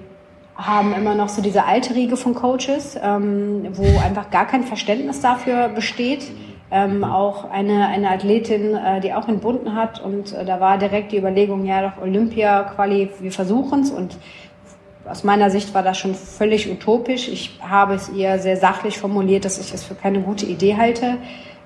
haben 0.55 0.93
immer 0.93 1.15
noch 1.15 1.29
so 1.29 1.41
diese 1.41 1.65
alte 1.65 1.95
Riege 1.95 2.17
von 2.17 2.33
Coaches, 2.33 2.97
ähm, 3.01 3.67
wo 3.73 3.83
einfach 3.99 4.29
gar 4.29 4.45
kein 4.45 4.63
Verständnis 4.63 5.21
dafür 5.21 5.69
besteht. 5.69 6.31
Ähm, 6.71 7.03
auch 7.03 7.49
eine, 7.49 7.87
eine 7.87 8.09
Athletin, 8.11 8.75
äh, 8.75 9.01
die 9.01 9.13
auch 9.13 9.27
entbunden 9.27 9.73
hat 9.73 10.01
und 10.01 10.33
äh, 10.33 10.45
da 10.45 10.59
war 10.59 10.77
direkt 10.77 11.11
die 11.11 11.17
Überlegung, 11.17 11.65
ja 11.65 11.81
doch 11.81 12.01
Olympia, 12.01 12.63
Quali, 12.75 13.09
wir 13.19 13.31
versuchen's 13.31 13.89
und 13.89 14.17
aus 15.09 15.23
meiner 15.23 15.49
Sicht 15.49 15.73
war 15.73 15.83
das 15.83 15.97
schon 15.97 16.15
völlig 16.15 16.69
utopisch. 16.71 17.27
Ich 17.27 17.59
habe 17.61 17.95
es 17.95 18.09
ihr 18.09 18.39
sehr 18.39 18.57
sachlich 18.57 18.97
formuliert, 18.97 19.45
dass 19.45 19.59
ich 19.59 19.73
es 19.73 19.83
für 19.83 19.95
keine 19.95 20.21
gute 20.21 20.45
Idee 20.45 20.75
halte 20.77 21.17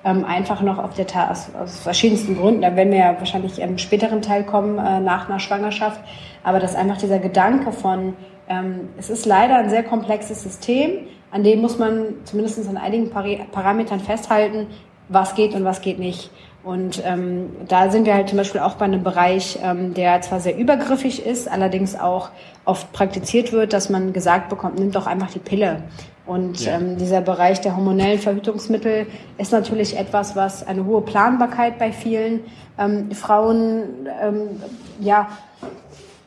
ähm, 0.04 0.24
einfach 0.24 0.60
noch 0.60 0.78
auf 0.78 0.94
der 0.94 1.06
aus, 1.30 1.48
aus 1.54 1.78
verschiedensten 1.80 2.36
Gründen. 2.36 2.62
Da 2.62 2.76
werden 2.76 2.92
wir 2.92 2.98
ja 2.98 3.16
wahrscheinlich 3.18 3.58
im 3.58 3.78
späteren 3.78 4.22
Teil 4.22 4.44
kommen 4.44 4.78
äh, 4.78 5.00
nach 5.00 5.28
einer 5.28 5.40
Schwangerschaft. 5.40 6.00
Aber 6.42 6.60
dass 6.60 6.74
einfach 6.74 6.98
dieser 6.98 7.18
Gedanke 7.18 7.72
von 7.72 8.14
ähm, 8.48 8.90
es 8.98 9.08
ist 9.08 9.24
leider 9.24 9.56
ein 9.56 9.70
sehr 9.70 9.82
komplexes 9.82 10.42
System, 10.42 11.06
an 11.30 11.42
dem 11.42 11.62
muss 11.62 11.78
man 11.78 12.14
zumindest 12.24 12.68
an 12.68 12.76
einigen 12.76 13.10
Pari 13.10 13.40
Parametern 13.50 14.00
festhalten, 14.00 14.66
was 15.08 15.34
geht 15.34 15.54
und 15.54 15.64
was 15.64 15.80
geht 15.80 15.98
nicht. 15.98 16.30
Und 16.64 17.02
ähm, 17.04 17.50
da 17.68 17.90
sind 17.90 18.06
wir 18.06 18.14
halt 18.14 18.30
zum 18.30 18.38
Beispiel 18.38 18.62
auch 18.62 18.74
bei 18.74 18.86
einem 18.86 19.02
Bereich, 19.02 19.58
ähm, 19.62 19.92
der 19.92 20.22
zwar 20.22 20.40
sehr 20.40 20.56
übergriffig 20.56 21.24
ist, 21.24 21.46
allerdings 21.46 21.94
auch 21.94 22.30
oft 22.64 22.90
praktiziert 22.92 23.52
wird, 23.52 23.74
dass 23.74 23.90
man 23.90 24.14
gesagt 24.14 24.48
bekommt, 24.48 24.78
nimm 24.78 24.90
doch 24.90 25.06
einfach 25.06 25.30
die 25.30 25.40
Pille. 25.40 25.82
Und 26.24 26.64
ja. 26.64 26.76
ähm, 26.76 26.96
dieser 26.96 27.20
Bereich 27.20 27.60
der 27.60 27.76
hormonellen 27.76 28.18
Verhütungsmittel 28.18 29.06
ist 29.36 29.52
natürlich 29.52 29.98
etwas, 29.98 30.36
was 30.36 30.66
eine 30.66 30.86
hohe 30.86 31.02
Planbarkeit 31.02 31.78
bei 31.78 31.92
vielen 31.92 32.40
ähm, 32.78 33.10
Frauen 33.12 34.08
ähm, 34.22 34.62
ja 35.00 35.28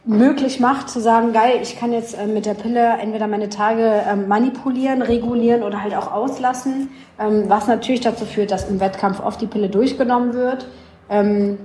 möglich 0.07 0.59
macht, 0.61 0.89
zu 0.89 1.01
sagen, 1.01 1.33
geil, 1.33 1.59
ich 1.61 1.77
kann 1.77 1.91
jetzt 1.91 2.17
äh, 2.17 2.25
mit 2.27 2.45
der 2.45 2.53
Pille 2.53 2.97
entweder 2.99 3.27
meine 3.27 3.49
Tage 3.49 4.03
ähm, 4.09 4.27
manipulieren, 4.27 5.01
regulieren 5.01 5.63
oder 5.63 5.83
halt 5.83 5.93
auch 5.95 6.11
auslassen, 6.11 6.89
ähm, 7.19 7.45
was 7.47 7.67
natürlich 7.67 8.01
dazu 8.01 8.25
führt, 8.25 8.51
dass 8.51 8.69
im 8.69 8.79
Wettkampf 8.79 9.19
oft 9.19 9.41
die 9.41 9.47
Pille 9.47 9.69
durchgenommen 9.69 10.33
wird. 10.33 10.67
Ähm, 11.09 11.57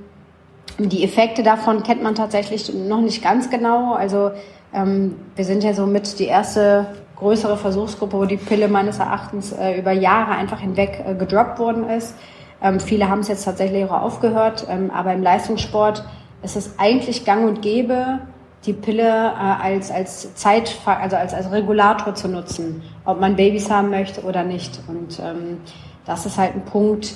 die 0.79 1.05
Effekte 1.05 1.43
davon 1.43 1.85
kennt 1.85 2.03
man 2.03 2.17
tatsächlich 2.17 2.73
noch 2.75 3.01
nicht 3.01 3.23
ganz 3.23 3.49
genau. 3.49 3.95
Also 3.95 4.33
ähm, 4.75 5.17
wir 5.37 5.45
sind 5.45 5.63
ja 5.63 5.73
somit 5.73 6.19
die 6.19 6.27
erste 6.27 6.87
größere 7.17 7.57
Versuchsgruppe, 7.57 8.19
wo 8.19 8.25
die 8.25 8.37
Pille 8.37 8.67
meines 8.67 8.99
Erachtens 8.99 9.53
äh, 9.53 9.79
über 9.79 9.93
Jahre 9.93 10.33
einfach 10.33 10.59
hinweg 10.59 11.05
äh, 11.07 11.15
gedroppt 11.15 11.61
worden 11.61 11.89
ist. 11.89 12.17
Ähm, 12.61 12.81
viele 12.81 13.09
haben 13.09 13.21
es 13.21 13.29
jetzt 13.29 13.45
tatsächlich 13.45 13.85
auch 13.85 14.03
aufgehört, 14.03 14.67
ähm, 14.69 14.91
aber 14.91 15.13
im 15.13 15.23
Leistungssport 15.23 16.05
ist 16.43 16.57
es 16.57 16.79
eigentlich 16.79 17.25
gang 17.25 17.47
und 17.47 17.63
gäbe, 17.63 18.19
die 18.67 18.73
Pille 18.73 19.03
äh, 19.03 19.63
als, 19.63 19.91
als 19.91 20.35
Zeit, 20.35 20.79
also 20.85 21.17
als, 21.17 21.35
als 21.35 21.51
Regulator 21.51 22.15
zu 22.15 22.29
nutzen, 22.29 22.83
ob 23.05 23.21
man 23.21 23.37
Babys 23.37 23.71
haben 23.71 23.91
möchte 23.91 24.23
oder 24.23 24.45
nicht. 24.45 24.81
Und 24.89 25.19
ähm, 25.19 25.59
das 26.05 26.27
ist 26.27 26.39
halt 26.39 26.55
ein 26.55 26.65
Punkt, 26.65 27.15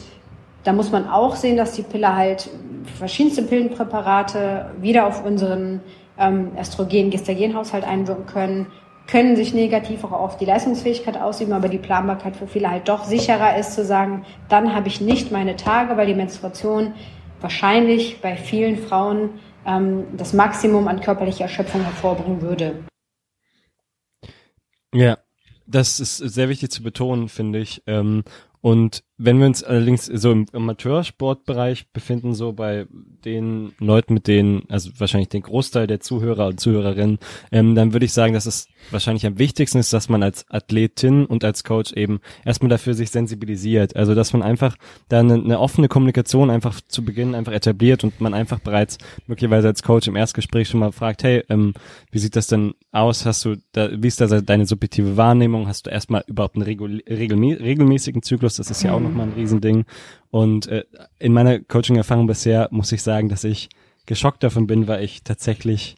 da 0.65 0.73
muss 0.73 0.91
man 0.91 1.09
auch 1.09 1.37
sehen, 1.37 1.57
dass 1.57 1.73
die 1.73 1.83
Pille 1.83 2.15
halt 2.17 2.51
verschiedenste 2.99 3.43
Pillenpräparate 3.43 4.71
wieder 4.81 5.07
auf 5.07 5.25
unseren 5.25 5.81
ähm, 6.19 6.51
Östrogen-Gestagenhaushalt 6.59 7.85
einwirken 7.85 8.27
können, 8.27 8.67
können 9.07 9.37
sich 9.37 9.55
negativ 9.55 10.03
auch 10.03 10.11
auf 10.11 10.37
die 10.37 10.45
Leistungsfähigkeit 10.45 11.21
ausüben, 11.21 11.53
aber 11.53 11.69
die 11.69 11.79
Planbarkeit 11.79 12.35
für 12.35 12.49
viele 12.49 12.69
halt 12.69 12.89
doch 12.89 13.05
sicherer 13.05 13.57
ist 13.57 13.75
zu 13.75 13.85
sagen, 13.85 14.25
dann 14.49 14.75
habe 14.75 14.89
ich 14.89 15.01
nicht 15.01 15.31
meine 15.31 15.55
Tage, 15.55 15.97
weil 15.97 16.09
die 16.09 16.15
Menstruation 16.15 16.95
wahrscheinlich 17.41 18.21
bei 18.21 18.35
vielen 18.35 18.77
Frauen 18.77 19.31
ähm, 19.67 20.17
das 20.17 20.33
Maximum 20.33 20.89
an 20.89 21.01
körperlicher 21.01 21.45
Erschöpfung 21.45 21.83
hervorbringen 21.83 22.41
würde. 22.41 22.85
Ja, 24.95 25.19
das 25.67 26.01
ist 26.01 26.17
sehr 26.17 26.49
wichtig 26.49 26.71
zu 26.71 26.83
betonen, 26.83 27.29
finde 27.29 27.59
ich. 27.59 27.83
Ähm, 27.87 28.25
und 28.61 29.05
wenn 29.19 29.39
wir 29.39 29.47
uns 29.47 29.65
allerdings 29.65 30.07
so 30.07 30.31
im 30.31 30.47
Amateursportbereich 30.53 31.91
befinden, 31.93 32.35
so 32.35 32.53
bei 32.53 32.87
den 33.25 33.73
Leuten, 33.79 34.13
mit 34.13 34.27
denen, 34.27 34.65
also 34.69 34.91
wahrscheinlich 34.99 35.31
den 35.31 35.43
Großteil 35.43 35.87
der 35.87 36.01
Zuhörer 36.01 36.49
und 36.49 36.61
Zuhörerinnen, 36.61 37.19
ähm, 37.51 37.75
dann 37.75 37.95
würde 37.95 38.05
ich 38.05 38.13
sagen, 38.13 38.35
dass 38.35 38.45
es 38.45 38.69
wahrscheinlich 38.91 39.27
am 39.27 39.39
wichtigsten 39.39 39.79
ist, 39.79 39.93
dass 39.93 40.11
man 40.11 40.23
als 40.23 40.45
Athletin 40.51 41.25
und 41.25 41.45
als 41.45 41.65
Coach 41.65 41.93
eben 41.95 42.21
erstmal 42.45 42.69
dafür 42.69 42.93
sich 42.93 43.11
sensibilisiert. 43.11 43.97
Also 43.97 44.15
dass 44.15 44.35
man 44.35 44.43
einfach 44.43 44.77
da 45.09 45.21
eine, 45.21 45.35
eine 45.35 45.61
offene 45.61 45.89
Kommunikation 45.89 46.51
einfach 46.51 46.81
zu 46.83 47.05
Beginn 47.05 47.35
einfach 47.35 47.53
etabliert 47.53 48.05
und 48.05 48.21
man 48.21 48.35
einfach 48.35 48.61
bereits 48.61 48.99
möglicherweise 49.27 49.69
als 49.69 49.83
Coach 49.83 50.09
im 50.09 50.17
Erstgespräch 50.17 50.69
schon 50.69 50.81
mal 50.81 50.93
fragt, 50.93 51.25
hey, 51.25 51.43
ähm, 51.49 51.73
wie 52.11 52.19
sieht 52.19 52.37
das 52.37 52.49
denn 52.49 52.75
aus? 52.93 53.25
Hast 53.25 53.45
du 53.47 53.57
da, 53.73 53.91
wie 53.93 54.09
ist 54.09 54.21
da 54.21 54.27
deine 54.27 54.67
subjektive 54.67 55.17
Wahrnehmung? 55.17 55.67
Hast 55.69 55.87
du 55.87 55.91
erstmal 55.91 56.23
überhaupt 56.27 56.57
einen 56.57 56.65
regelmäßigen 56.65 58.23
Zyklus? 58.23 58.57
Das 58.57 58.71
ist 58.71 58.83
ja 58.83 58.93
auch 58.93 59.06
nochmal 59.09 59.29
ein 59.29 59.33
Riesending. 59.33 59.85
Und 60.31 60.67
äh, 60.67 60.85
in 61.19 61.33
meiner 61.33 61.61
Coaching-Erfahrung 61.61 62.27
bisher 62.27 62.69
muss 62.71 62.93
ich 62.93 63.03
sagen, 63.03 63.29
dass 63.29 63.45
ich 63.45 63.69
geschockt 64.07 64.43
davon 64.43 64.67
bin, 64.67 64.89
weil 64.89 65.05
ich 65.05 65.23
tatsächlich 65.23 65.97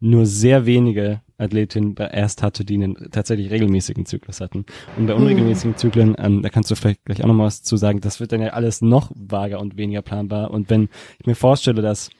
nur 0.00 0.26
sehr 0.26 0.66
wenige 0.66 1.20
Athletinnen 1.38 1.96
erst 1.96 2.42
hatte, 2.42 2.64
die 2.64 2.74
einen 2.74 3.10
tatsächlich 3.10 3.50
regelmäßigen 3.50 4.06
Zyklus 4.06 4.40
hatten. 4.40 4.64
Und 4.96 5.06
bei 5.06 5.14
unregelmäßigen 5.14 5.72
mhm. 5.72 5.76
Zyklen, 5.76 6.16
ähm, 6.18 6.42
da 6.42 6.48
kannst 6.48 6.70
du 6.70 6.74
vielleicht 6.74 7.04
gleich 7.04 7.22
auch 7.22 7.28
noch 7.28 7.34
mal 7.34 7.44
was 7.44 7.62
zu 7.62 7.76
sagen, 7.76 8.00
das 8.00 8.20
wird 8.20 8.32
dann 8.32 8.42
ja 8.42 8.50
alles 8.50 8.80
noch 8.80 9.10
vager 9.14 9.60
und 9.60 9.76
weniger 9.76 10.02
planbar. 10.02 10.50
Und 10.50 10.70
wenn 10.70 10.88
ich 11.18 11.26
mir 11.26 11.34
vorstelle, 11.34 11.82
dass 11.82 12.10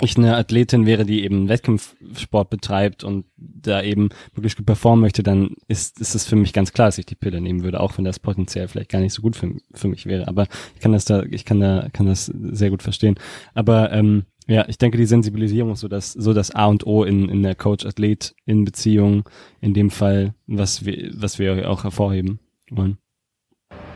ich 0.00 0.16
eine 0.16 0.36
Athletin 0.36 0.84
wäre, 0.84 1.06
die 1.06 1.24
eben 1.24 1.48
Wettkampfsport 1.48 2.50
betreibt 2.50 3.02
und 3.02 3.24
da 3.36 3.82
eben 3.82 4.10
wirklich 4.34 4.56
gut 4.56 4.66
performen 4.66 5.00
möchte, 5.00 5.22
dann 5.22 5.56
ist, 5.68 6.00
ist 6.00 6.14
es 6.14 6.26
für 6.26 6.36
mich 6.36 6.52
ganz 6.52 6.72
klar, 6.72 6.88
dass 6.88 6.98
ich 6.98 7.06
die 7.06 7.14
Pille 7.14 7.40
nehmen 7.40 7.62
würde, 7.62 7.80
auch 7.80 7.96
wenn 7.96 8.04
das 8.04 8.18
potenziell 8.18 8.68
vielleicht 8.68 8.90
gar 8.90 9.00
nicht 9.00 9.14
so 9.14 9.22
gut 9.22 9.36
für, 9.36 9.54
für 9.72 9.88
mich 9.88 10.04
wäre. 10.04 10.28
Aber 10.28 10.46
ich 10.74 10.80
kann 10.80 10.92
das 10.92 11.06
da, 11.06 11.22
ich 11.22 11.46
kann 11.46 11.60
da, 11.60 11.88
kann 11.92 12.06
das 12.06 12.26
sehr 12.26 12.70
gut 12.70 12.82
verstehen. 12.82 13.14
Aber 13.54 13.90
ähm, 13.90 14.24
ja, 14.46 14.66
ich 14.68 14.76
denke, 14.76 14.98
die 14.98 15.06
Sensibilisierung 15.06 15.72
ist 15.72 15.80
so 15.80 15.88
das, 15.88 16.12
so 16.12 16.34
das 16.34 16.54
A 16.54 16.66
und 16.66 16.86
O 16.86 17.02
in, 17.02 17.28
in 17.28 17.42
der 17.42 17.54
Coach-Athlet 17.54 18.34
in 18.44 18.64
Beziehung, 18.64 19.24
in 19.60 19.72
dem 19.72 19.90
Fall, 19.90 20.34
was 20.46 20.84
wir, 20.84 21.10
was 21.14 21.38
wir 21.38 21.70
auch 21.70 21.84
hervorheben 21.84 22.38
wollen. 22.70 22.98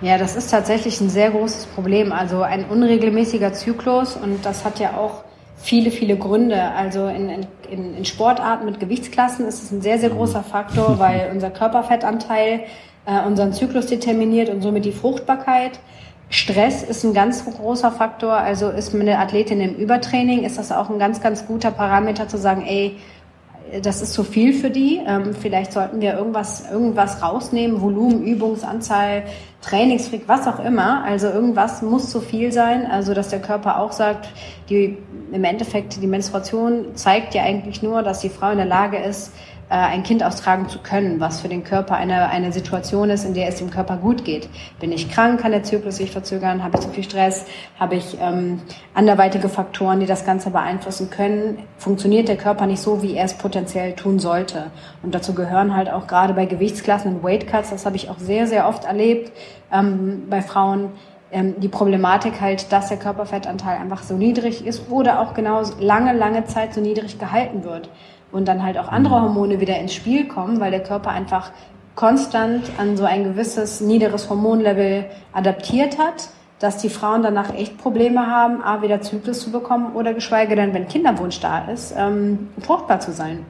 Ja, 0.00 0.16
das 0.16 0.34
ist 0.34 0.50
tatsächlich 0.50 0.98
ein 1.00 1.10
sehr 1.10 1.30
großes 1.30 1.66
Problem. 1.66 2.10
Also 2.10 2.40
ein 2.40 2.64
unregelmäßiger 2.64 3.52
Zyklus 3.52 4.16
und 4.16 4.46
das 4.46 4.64
hat 4.64 4.80
ja 4.80 4.96
auch 4.96 5.24
viele, 5.62 5.90
viele 5.90 6.16
Gründe. 6.16 6.60
Also 6.60 7.06
in, 7.06 7.28
in, 7.70 7.96
in 7.96 8.04
Sportarten 8.04 8.64
mit 8.64 8.80
Gewichtsklassen 8.80 9.46
ist 9.46 9.62
es 9.62 9.70
ein 9.70 9.82
sehr, 9.82 9.98
sehr 9.98 10.10
großer 10.10 10.42
Faktor, 10.42 10.98
weil 10.98 11.30
unser 11.32 11.50
Körperfettanteil 11.50 12.64
äh, 13.06 13.26
unseren 13.26 13.52
Zyklus 13.52 13.86
determiniert 13.86 14.48
und 14.48 14.62
somit 14.62 14.84
die 14.84 14.92
Fruchtbarkeit. 14.92 15.78
Stress 16.32 16.84
ist 16.84 17.02
ein 17.04 17.12
ganz 17.12 17.44
großer 17.44 17.90
Faktor. 17.90 18.34
Also 18.34 18.68
ist 18.68 18.94
eine 18.94 19.18
Athletin 19.18 19.60
im 19.60 19.74
Übertraining, 19.74 20.44
ist 20.44 20.58
das 20.58 20.70
auch 20.70 20.88
ein 20.88 20.98
ganz, 20.98 21.20
ganz 21.20 21.46
guter 21.46 21.72
Parameter 21.72 22.28
zu 22.28 22.38
sagen, 22.38 22.64
ey, 22.66 22.96
das 23.82 24.02
ist 24.02 24.12
zu 24.12 24.24
viel 24.24 24.52
für 24.52 24.70
die. 24.70 25.00
Ähm, 25.06 25.34
vielleicht 25.34 25.72
sollten 25.72 26.00
wir 26.00 26.14
irgendwas, 26.14 26.70
irgendwas 26.70 27.22
rausnehmen, 27.22 27.80
Volumen, 27.80 28.22
Übungsanzahl, 28.22 29.24
Trainingsfreak, 29.62 30.22
was 30.26 30.46
auch 30.46 30.58
immer. 30.64 31.04
Also 31.04 31.28
irgendwas 31.28 31.82
muss 31.82 32.10
zu 32.10 32.20
viel 32.20 32.52
sein. 32.52 32.86
Also 32.90 33.14
dass 33.14 33.28
der 33.28 33.40
Körper 33.40 33.78
auch 33.78 33.92
sagt, 33.92 34.28
die 34.68 34.98
im 35.32 35.44
Endeffekt 35.44 36.00
die 36.02 36.06
Menstruation 36.06 36.94
zeigt 36.94 37.34
ja 37.34 37.42
eigentlich 37.42 37.82
nur, 37.82 38.02
dass 38.02 38.20
die 38.20 38.30
Frau 38.30 38.50
in 38.50 38.58
der 38.58 38.66
Lage 38.66 38.98
ist, 38.98 39.32
ein 39.76 40.02
Kind 40.02 40.24
austragen 40.24 40.68
zu 40.68 40.80
können, 40.80 41.20
was 41.20 41.40
für 41.40 41.48
den 41.48 41.62
Körper 41.62 41.94
eine, 41.94 42.28
eine 42.28 42.52
Situation 42.52 43.08
ist, 43.08 43.24
in 43.24 43.34
der 43.34 43.46
es 43.46 43.56
dem 43.56 43.70
Körper 43.70 43.96
gut 43.96 44.24
geht. 44.24 44.48
Bin 44.80 44.90
ich 44.90 45.08
krank, 45.08 45.40
kann 45.40 45.52
der 45.52 45.62
Zyklus 45.62 45.96
sich 45.96 46.10
verzögern, 46.10 46.64
habe 46.64 46.76
ich 46.76 46.84
zu 46.84 46.90
viel 46.90 47.04
Stress, 47.04 47.46
habe 47.78 47.94
ich 47.94 48.18
ähm, 48.20 48.60
anderweitige 48.94 49.48
Faktoren, 49.48 50.00
die 50.00 50.06
das 50.06 50.26
Ganze 50.26 50.50
beeinflussen 50.50 51.08
können, 51.10 51.58
funktioniert 51.78 52.26
der 52.26 52.36
Körper 52.36 52.66
nicht 52.66 52.82
so, 52.82 53.02
wie 53.02 53.14
er 53.14 53.24
es 53.24 53.34
potenziell 53.34 53.94
tun 53.94 54.18
sollte. 54.18 54.72
Und 55.04 55.14
dazu 55.14 55.34
gehören 55.34 55.76
halt 55.76 55.88
auch 55.88 56.08
gerade 56.08 56.34
bei 56.34 56.46
Gewichtsklassen 56.46 57.14
und 57.14 57.22
Weightcuts, 57.22 57.70
das 57.70 57.86
habe 57.86 57.94
ich 57.94 58.10
auch 58.10 58.18
sehr, 58.18 58.48
sehr 58.48 58.66
oft 58.66 58.84
erlebt 58.86 59.30
ähm, 59.72 60.24
bei 60.28 60.42
Frauen, 60.42 60.90
ähm, 61.30 61.54
die 61.60 61.68
Problematik 61.68 62.40
halt, 62.40 62.72
dass 62.72 62.88
der 62.88 62.96
Körperfettanteil 62.96 63.78
einfach 63.78 64.02
so 64.02 64.14
niedrig 64.14 64.66
ist 64.66 64.90
oder 64.90 65.20
auch 65.20 65.32
genau 65.32 65.62
lange, 65.78 66.12
lange 66.12 66.44
Zeit 66.46 66.74
so 66.74 66.80
niedrig 66.80 67.20
gehalten 67.20 67.62
wird 67.62 67.88
und 68.32 68.46
dann 68.48 68.62
halt 68.62 68.78
auch 68.78 68.88
andere 68.88 69.18
mhm. 69.18 69.24
Hormone 69.24 69.60
wieder 69.60 69.78
ins 69.78 69.94
Spiel 69.94 70.28
kommen, 70.28 70.60
weil 70.60 70.70
der 70.70 70.82
Körper 70.82 71.10
einfach 71.10 71.52
konstant 71.94 72.70
an 72.78 72.96
so 72.96 73.04
ein 73.04 73.24
gewisses 73.24 73.80
niederes 73.80 74.30
Hormonlevel 74.30 75.06
adaptiert 75.32 75.98
hat, 75.98 76.30
dass 76.58 76.76
die 76.76 76.90
Frauen 76.90 77.22
danach 77.22 77.54
echt 77.54 77.78
Probleme 77.78 78.26
haben, 78.26 78.62
A, 78.62 78.82
wieder 78.82 79.00
Zyklus 79.00 79.40
zu 79.40 79.50
bekommen 79.50 79.94
oder 79.94 80.14
geschweige 80.14 80.56
denn, 80.56 80.74
wenn 80.74 80.88
Kinderwunsch 80.88 81.40
da 81.40 81.66
ist, 81.66 81.94
ähm, 81.96 82.48
fruchtbar 82.60 83.00
zu 83.00 83.12
sein. 83.12 83.44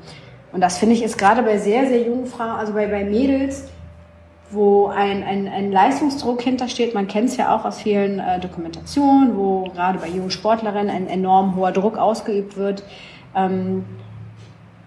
Und 0.52 0.60
das 0.60 0.78
finde 0.78 0.94
ich 0.94 1.02
ist 1.02 1.18
gerade 1.18 1.42
bei 1.42 1.58
sehr, 1.58 1.86
sehr 1.86 2.02
jungen 2.02 2.26
Frauen, 2.26 2.50
also 2.50 2.72
bei, 2.72 2.86
bei 2.86 3.04
Mädels, 3.04 3.68
wo 4.50 4.88
ein, 4.88 5.22
ein, 5.22 5.46
ein 5.46 5.70
Leistungsdruck 5.70 6.42
hintersteht. 6.42 6.94
Man 6.94 7.06
kennt 7.06 7.28
es 7.28 7.36
ja 7.36 7.54
auch 7.54 7.64
aus 7.64 7.80
vielen 7.80 8.18
äh, 8.18 8.40
Dokumentationen, 8.40 9.36
wo 9.36 9.64
gerade 9.64 9.98
bei 9.98 10.08
jungen 10.08 10.30
Sportlerinnen 10.30 10.90
ein 10.90 11.06
enorm 11.06 11.54
hoher 11.54 11.70
Druck 11.70 11.96
ausgeübt 11.96 12.56
wird. 12.56 12.82
Ähm, 13.36 13.84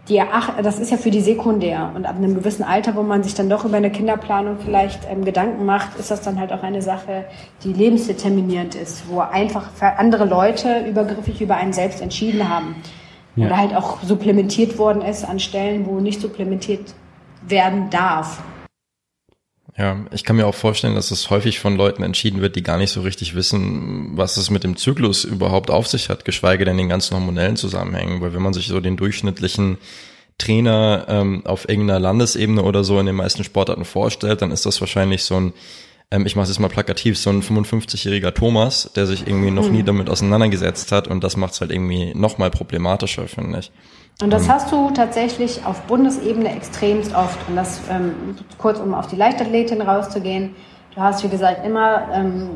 die 0.10 0.20
ach, 0.22 0.62
das 0.62 0.80
ist 0.80 0.92
ja 0.92 0.98
für 0.98 1.12
die 1.12 1.22
sekundär. 1.22 1.92
Und 1.96 2.06
ab 2.06 2.18
einem 2.18 2.36
gewissen 2.36 2.64
Alter, 2.64 2.96
wo 2.96 3.04
man 3.04 3.24
sich 3.24 3.36
dann 3.36 3.50
doch 3.50 3.64
über 3.64 3.78
eine 3.78 3.90
Kinderplanung 3.90 4.58
vielleicht 4.64 5.08
ähm, 5.10 5.24
Gedanken 5.24 5.66
macht, 5.66 5.98
ist 5.98 6.12
das 6.12 6.22
dann 6.22 6.40
halt 6.40 6.52
auch 6.52 6.62
eine 6.62 6.82
Sache, 6.82 7.26
die 7.64 7.72
lebensdeterminierend 7.72 8.76
ist, 8.76 9.10
wo 9.10 9.20
einfach 9.20 9.70
andere 9.98 10.26
Leute 10.26 10.86
übergriffig 10.86 11.42
über 11.42 11.56
einen 11.56 11.72
selbst 11.72 12.02
entschieden 12.02 12.50
haben. 12.50 12.76
Ja. 13.36 13.48
Oder 13.48 13.58
halt 13.58 13.76
auch 13.76 14.04
supplementiert 14.04 14.78
worden 14.78 15.02
ist 15.02 15.24
an 15.28 15.40
Stellen, 15.40 15.86
wo 15.86 16.00
nicht 16.00 16.20
supplementiert 16.20 16.94
werden 17.48 17.90
darf. 17.90 18.42
Ja, 19.78 20.06
ich 20.12 20.24
kann 20.24 20.36
mir 20.36 20.46
auch 20.46 20.54
vorstellen, 20.54 20.94
dass 20.94 21.10
es 21.10 21.32
häufig 21.32 21.60
von 21.60 21.76
Leuten 21.76 22.04
entschieden 22.04 22.42
wird, 22.42 22.56
die 22.56 22.62
gar 22.62 22.78
nicht 22.78 22.92
so 22.92 23.02
richtig 23.02 23.34
wissen, 23.34 24.12
was 24.16 24.38
es 24.38 24.52
mit 24.52 24.64
dem 24.64 24.78
Zyklus 24.78 25.24
überhaupt 25.24 25.72
auf 25.72 25.88
sich 25.88 26.10
hat, 26.10 26.26
geschweige 26.26 26.64
denn 26.64 26.78
den 26.78 26.90
ganzen 26.90 27.16
hormonellen 27.16 27.56
Zusammenhängen. 27.56 28.22
Weil 28.22 28.34
wenn 28.34 28.42
man 28.44 28.54
sich 28.54 28.68
so 28.68 28.80
den 28.80 28.98
durchschnittlichen 28.98 29.80
Trainer 30.38 31.06
ähm, 31.08 31.46
auf 31.46 31.68
irgendeiner 31.68 32.00
Landesebene 32.00 32.62
oder 32.62 32.84
so 32.84 33.00
in 33.00 33.08
den 33.08 33.16
meisten 33.16 33.44
Sportarten 33.44 33.86
vorstellt, 33.86 34.44
dann 34.44 34.52
ist 34.52 34.66
das 34.66 34.80
wahrscheinlich 34.80 35.24
so 35.24 35.40
ein, 35.40 35.54
ähm, 36.12 36.28
ich 36.28 36.36
mache 36.36 36.44
es 36.44 36.50
jetzt 36.50 36.60
mal 36.60 36.70
plakativ, 36.70 37.18
so 37.18 37.32
ein 37.32 37.42
55-jähriger 37.42 38.34
Thomas, 38.34 38.92
der 38.96 39.08
sich 39.08 39.26
irgendwie 39.26 39.52
noch 39.52 39.70
nie 39.70 39.82
mhm. 39.82 39.88
damit 39.88 40.10
auseinandergesetzt 40.10 40.92
hat 40.92 41.08
und 41.08 41.24
das 41.24 41.36
macht 41.36 41.54
es 41.54 41.62
halt 41.62 41.72
irgendwie 41.72 42.14
noch 42.14 42.38
mal 42.38 42.52
problematischer, 42.52 43.28
finde 43.28 43.60
ich. 43.60 43.72
Und 44.22 44.32
das 44.32 44.48
hast 44.48 44.72
du 44.72 44.92
tatsächlich 44.92 45.66
auf 45.66 45.82
Bundesebene 45.82 46.56
extremst 46.56 47.16
oft. 47.16 47.38
Und 47.50 47.56
das 47.56 47.82
ähm, 47.90 48.36
kurz, 48.58 48.80
um 48.80 48.94
auf 48.94 49.08
die 49.08 49.16
Leichtathletin 49.16 49.82
rauszugehen. 49.82 50.56
Du 50.96 51.02
hast, 51.02 51.24
wie 51.24 51.30
gesagt, 51.30 51.66
immer 51.66 52.08
ähm, 52.14 52.50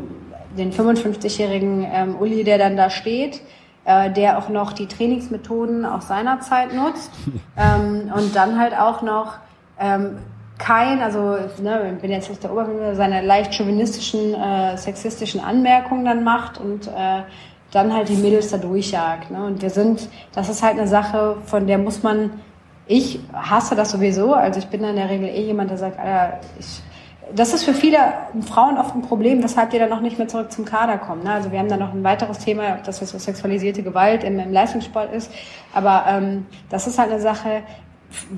den 0.58 0.72
55-jährigen 0.72 1.86
ähm, 1.92 2.16
Uli, 2.20 2.44
der 2.44 2.58
dann 2.58 2.78
da 2.78 2.90
steht, 2.90 3.42
äh, 3.86 4.12
der 4.12 4.38
auch 4.38 4.50
noch 4.50 4.74
die 4.74 4.88
Trainingsmethoden 4.88 5.86
aus 5.86 6.08
seiner 6.08 6.40
Zeit 6.42 6.74
nutzt. 6.74 7.12
ähm, 7.58 8.12
und 8.16 8.36
dann 8.36 8.60
halt 8.60 8.78
auch 8.78 9.02
noch 9.02 9.34
ähm, 9.80 10.20
kein, 10.58 11.02
also 11.02 11.38
ne, 11.62 11.94
ich 11.96 12.02
bin 12.02 12.12
jetzt 12.12 12.30
nicht 12.30 12.44
der 12.44 12.52
Oberminister, 12.52 12.96
seine 12.96 13.22
leicht 13.22 13.54
chauvinistischen, 13.54 14.34
äh, 14.34 14.78
sexistischen 14.78 15.40
Anmerkungen 15.40 16.06
dann 16.06 16.24
macht 16.24 16.60
und 16.60 16.88
äh, 16.88 17.22
dann 17.78 17.94
halt 17.94 18.10
die 18.10 18.16
Mädels 18.16 18.50
da 18.50 18.58
durchjagt. 18.58 19.32
Ne? 19.32 19.46
Und 19.46 19.62
wir 19.62 19.70
sind, 19.70 20.10
das 20.34 20.50
ist 20.50 20.64
halt 20.64 20.78
eine 20.78 20.88
Sache, 20.88 21.38
von 21.46 21.68
der 21.68 21.78
muss 21.78 22.02
man, 22.02 22.32
ich 22.88 23.20
hasse 23.34 23.76
das 23.76 23.92
sowieso, 23.92 24.34
also 24.34 24.60
ich 24.60 24.68
bin 24.68 24.84
in 24.84 24.96
der 24.96 25.10
Regel 25.10 25.30
eh 25.30 25.44
jemand, 25.44 25.70
der 25.70 25.78
sagt, 25.78 26.00
Alter, 26.00 26.40
ich, 26.60 26.82
das 27.36 27.54
ist 27.54 27.66
für 27.66 27.74
viele 27.74 28.00
Frauen 28.42 28.78
oft 28.78 28.96
ein 28.96 29.02
Problem, 29.02 29.44
weshalb 29.44 29.70
die 29.70 29.80
dann 29.80 29.90
noch 29.90 30.02
nicht 30.02 30.18
mehr 30.18 30.28
zurück 30.28 30.52
zum 30.52 30.66
Kader 30.66 30.98
kommen. 30.98 31.24
Ne? 31.24 31.34
Also 31.34 31.52
wir 31.52 31.60
haben 31.60 31.68
da 31.68 31.78
noch 31.78 31.94
ein 31.94 32.04
weiteres 32.04 32.40
Thema, 32.40 32.78
das 32.86 32.98
so 32.98 33.18
sexualisierte 33.18 33.84
Gewalt 33.84 34.24
im, 34.24 34.40
im 34.40 34.52
Leistungssport 34.52 35.14
ist. 35.14 35.32
Aber 35.74 36.06
ähm, 36.08 36.46
das 36.70 36.88
ist 36.88 36.98
halt 36.98 37.12
eine 37.12 37.20
Sache, 37.20 37.64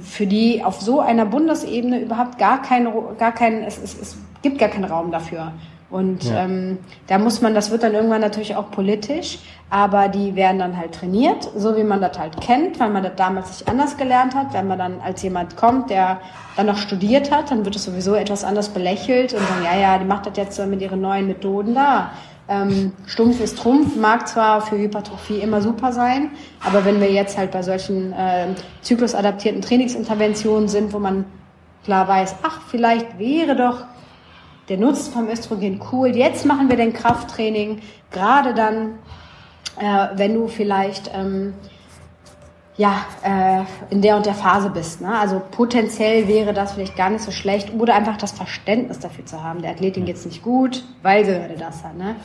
für 0.01 0.25
die 0.25 0.63
auf 0.63 0.81
so 0.81 0.99
einer 0.99 1.25
Bundesebene 1.25 2.01
überhaupt 2.01 2.39
gar 2.39 2.61
kein, 2.61 2.87
gar 3.19 3.31
kein 3.31 3.63
es, 3.63 3.77
es, 3.77 4.01
es 4.01 4.17
gibt 4.41 4.57
gar 4.57 4.69
keinen 4.69 4.85
Raum 4.85 5.11
dafür. 5.11 5.53
Und 5.89 6.23
ja. 6.23 6.43
ähm, 6.43 6.77
da 7.07 7.17
muss 7.17 7.41
man, 7.41 7.55
das 7.55 7.71
wird 7.71 7.81
dann 7.81 7.93
irgendwann 7.93 8.21
natürlich 8.21 8.55
auch 8.55 8.69
politisch, 8.69 9.39
aber 9.71 10.07
die 10.07 10.35
werden 10.35 10.59
dann 10.59 10.77
halt 10.77 10.93
trainiert, 10.93 11.49
so 11.55 11.75
wie 11.75 11.83
man 11.83 11.99
das 11.99 12.17
halt 12.17 12.39
kennt, 12.41 12.79
weil 12.79 12.89
man 12.89 13.03
das 13.03 13.13
damals 13.15 13.49
nicht 13.49 13.67
anders 13.67 13.97
gelernt 13.97 14.35
hat. 14.35 14.53
Wenn 14.53 14.67
man 14.67 14.77
dann 14.77 15.01
als 15.01 15.23
jemand 15.23 15.57
kommt, 15.57 15.89
der 15.89 16.19
dann 16.55 16.67
noch 16.67 16.77
studiert 16.77 17.31
hat, 17.31 17.49
dann 17.49 17.65
wird 17.65 17.75
es 17.75 17.85
sowieso 17.85 18.13
etwas 18.13 18.43
anders 18.43 18.69
belächelt 18.69 19.33
und 19.33 19.41
dann, 19.49 19.63
ja, 19.63 19.79
ja, 19.79 19.97
die 19.97 20.05
macht 20.05 20.27
das 20.27 20.37
jetzt 20.37 20.63
mit 20.67 20.81
ihren 20.81 21.01
neuen 21.01 21.27
Methoden 21.27 21.73
da. 21.73 22.11
Ähm, 22.47 22.93
Stumpf 23.05 23.39
ist 23.41 23.59
Trumpf, 23.59 23.95
mag 23.95 24.27
zwar 24.27 24.61
für 24.61 24.75
Hypertrophie 24.75 25.37
immer 25.37 25.61
super 25.61 25.91
sein, 25.91 26.31
aber 26.65 26.83
wenn 26.83 26.99
wir 26.99 27.11
jetzt 27.11 27.37
halt 27.37 27.51
bei 27.51 27.61
solchen 27.61 28.11
äh, 28.11 28.47
zyklusadaptierten 28.81 29.61
Trainingsinterventionen 29.61 30.67
sind, 30.67 30.91
wo 30.91 30.97
man 30.97 31.25
klar 31.83 32.07
weiß, 32.07 32.37
ach, 32.41 32.61
vielleicht 32.67 33.19
wäre 33.19 33.55
doch 33.55 33.85
der 34.69 34.77
Nutzen 34.77 35.11
vom 35.11 35.27
Östrogen 35.27 35.81
cool. 35.91 36.09
Jetzt 36.15 36.45
machen 36.45 36.69
wir 36.69 36.77
den 36.77 36.93
Krafttraining, 36.93 37.81
gerade 38.11 38.53
dann, 38.53 38.99
äh, 39.79 40.07
wenn 40.15 40.35
du 40.35 40.47
vielleicht 40.47 41.11
ähm, 41.13 41.53
ja, 42.79 43.05
äh, 43.23 43.93
in 43.93 44.01
der 44.01 44.15
und 44.15 44.25
der 44.25 44.35
Phase 44.35 44.69
bist. 44.69 45.01
Ne? 45.01 45.19
Also 45.19 45.41
potenziell 45.51 46.29
wäre 46.29 46.53
das 46.53 46.73
vielleicht 46.73 46.95
gar 46.95 47.09
nicht 47.09 47.23
so 47.23 47.31
schlecht 47.31 47.73
oder 47.73 47.93
einfach 47.93 48.15
das 48.15 48.31
Verständnis 48.31 48.99
dafür 48.99 49.25
zu 49.25 49.43
haben. 49.43 49.61
Der 49.61 49.71
Athletin 49.71 50.05
geht's 50.05 50.25
nicht 50.25 50.41
gut, 50.43 50.85
weil 51.01 51.25
sie 51.25 51.33
gerade 51.33 51.57
das 51.57 51.83
hat. 51.83 51.97
Ne? 51.97 52.15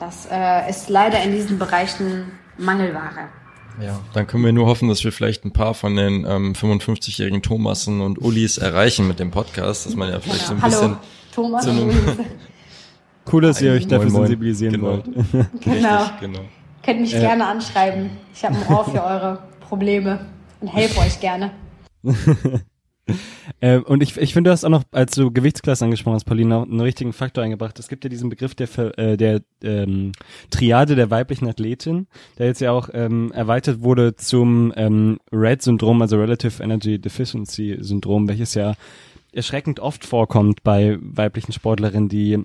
Das 0.00 0.26
äh, 0.30 0.68
ist 0.68 0.88
leider 0.88 1.22
in 1.22 1.30
diesen 1.30 1.56
Bereichen 1.56 2.32
Mangelware. 2.56 3.28
Ja, 3.80 4.00
dann 4.12 4.26
können 4.26 4.44
wir 4.44 4.52
nur 4.52 4.66
hoffen, 4.66 4.88
dass 4.88 5.04
wir 5.04 5.12
vielleicht 5.12 5.44
ein 5.44 5.52
paar 5.52 5.74
von 5.74 5.94
den 5.94 6.24
ähm, 6.26 6.52
55-jährigen 6.54 7.42
Thomassen 7.42 8.00
und 8.00 8.20
Ulis 8.20 8.58
erreichen 8.58 9.06
mit 9.06 9.18
dem 9.18 9.30
Podcast, 9.30 9.86
dass 9.86 9.94
man 9.94 10.10
ja 10.10 10.20
vielleicht 10.20 10.46
so 10.46 10.54
ein 10.54 10.62
Hallo. 10.62 10.70
bisschen 10.70 10.96
Thomas 11.32 11.64
so 11.64 11.72
Cool, 13.32 13.42
dass 13.42 13.60
ihr 13.60 13.72
euch 13.72 13.86
dafür 13.86 14.10
moin, 14.10 14.22
sensibilisieren 14.22 14.74
genau. 14.74 14.86
wollt. 14.86 15.04
genau. 15.60 15.98
Richtig, 15.98 16.20
genau. 16.20 16.40
Könnt 16.82 17.00
mich 17.00 17.14
äh. 17.14 17.20
gerne 17.20 17.46
anschreiben. 17.46 18.10
Ich 18.34 18.44
habe 18.44 18.56
ein 18.56 18.66
Ohr 18.74 18.84
für 18.84 19.04
eure 19.04 19.42
Probleme 19.60 20.26
und 20.60 20.68
helfe 20.68 21.00
euch 21.00 21.20
gerne. 21.20 21.52
Äh, 23.60 23.78
und 23.78 24.02
ich, 24.02 24.16
ich 24.16 24.32
finde, 24.32 24.48
du 24.48 24.52
hast 24.52 24.64
auch 24.64 24.70
noch, 24.70 24.84
als 24.92 25.14
du 25.14 25.30
Gewichtsklasse 25.30 25.84
angesprochen 25.84 26.14
hast, 26.14 26.24
Paulina, 26.24 26.62
einen 26.62 26.80
richtigen 26.80 27.12
Faktor 27.12 27.44
eingebracht. 27.44 27.78
Es 27.78 27.88
gibt 27.88 28.04
ja 28.04 28.10
diesen 28.10 28.30
Begriff 28.30 28.54
der, 28.54 28.98
äh, 28.98 29.16
der 29.16 29.42
ähm, 29.62 30.12
Triade 30.50 30.94
der 30.94 31.10
weiblichen 31.10 31.48
Athletin, 31.48 32.06
der 32.38 32.46
jetzt 32.46 32.60
ja 32.60 32.72
auch 32.72 32.88
ähm, 32.92 33.32
erweitert 33.32 33.82
wurde 33.82 34.16
zum 34.16 34.72
ähm, 34.76 35.18
RED-Syndrom, 35.32 36.02
also 36.02 36.18
Relative 36.18 36.62
Energy 36.62 36.98
Deficiency 36.98 37.78
Syndrom, 37.80 38.28
welches 38.28 38.54
ja 38.54 38.74
erschreckend 39.32 39.80
oft 39.80 40.04
vorkommt 40.04 40.62
bei 40.62 40.98
weiblichen 41.00 41.52
Sportlerinnen, 41.52 42.08
die 42.08 42.38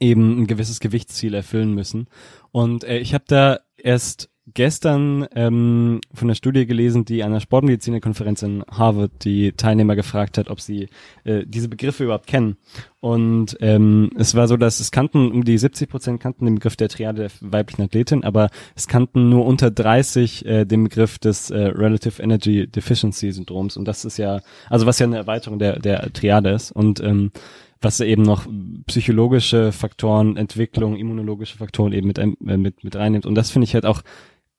eben 0.00 0.42
ein 0.42 0.46
gewisses 0.46 0.80
Gewichtsziel 0.80 1.34
erfüllen 1.34 1.74
müssen. 1.74 2.08
Und 2.52 2.84
äh, 2.84 2.98
ich 2.98 3.14
habe 3.14 3.24
da 3.26 3.60
erst 3.76 4.30
gestern 4.52 5.26
ähm, 5.34 6.00
von 6.12 6.28
der 6.28 6.34
Studie 6.34 6.66
gelesen, 6.66 7.04
die 7.04 7.22
an 7.22 7.32
der 7.32 7.40
Sportmedizinerkonferenz 7.40 8.42
in 8.42 8.62
Harvard 8.70 9.24
die 9.24 9.52
Teilnehmer 9.52 9.96
gefragt 9.96 10.36
hat, 10.36 10.50
ob 10.50 10.60
sie 10.60 10.88
äh, 11.24 11.44
diese 11.46 11.68
Begriffe 11.68 12.04
überhaupt 12.04 12.26
kennen. 12.26 12.56
Und 13.00 13.56
ähm, 13.60 14.10
es 14.16 14.34
war 14.34 14.46
so, 14.46 14.56
dass 14.56 14.80
es 14.80 14.90
kannten, 14.90 15.32
um 15.32 15.44
die 15.44 15.56
70 15.56 15.88
Prozent 15.88 16.20
kannten 16.20 16.44
den 16.44 16.56
Begriff 16.56 16.76
der 16.76 16.88
Triade 16.88 17.22
der 17.22 17.52
weiblichen 17.52 17.82
Athletin, 17.82 18.22
aber 18.22 18.50
es 18.74 18.86
kannten 18.86 19.30
nur 19.30 19.46
unter 19.46 19.70
30 19.70 20.44
äh, 20.44 20.64
den 20.66 20.84
Begriff 20.84 21.18
des 21.18 21.50
äh, 21.50 21.58
Relative 21.58 22.22
Energy 22.22 22.66
Deficiency 22.66 23.32
Syndroms. 23.32 23.76
Und 23.78 23.88
das 23.88 24.04
ist 24.04 24.18
ja, 24.18 24.40
also 24.68 24.84
was 24.84 24.98
ja 24.98 25.06
eine 25.06 25.16
Erweiterung 25.16 25.58
der, 25.58 25.78
der 25.78 26.12
Triade 26.12 26.50
ist. 26.50 26.70
Und 26.70 27.00
ähm, 27.00 27.30
was 27.84 28.00
eben 28.00 28.22
noch 28.22 28.46
psychologische 28.86 29.70
Faktoren, 29.70 30.36
Entwicklung, 30.36 30.96
immunologische 30.96 31.58
Faktoren 31.58 31.92
eben 31.92 32.08
mit, 32.08 32.18
äh, 32.18 32.26
mit, 32.40 32.82
mit 32.82 32.96
reinnimmt. 32.96 33.26
Und 33.26 33.34
das 33.34 33.50
finde 33.50 33.64
ich 33.64 33.74
halt 33.74 33.86
auch 33.86 34.02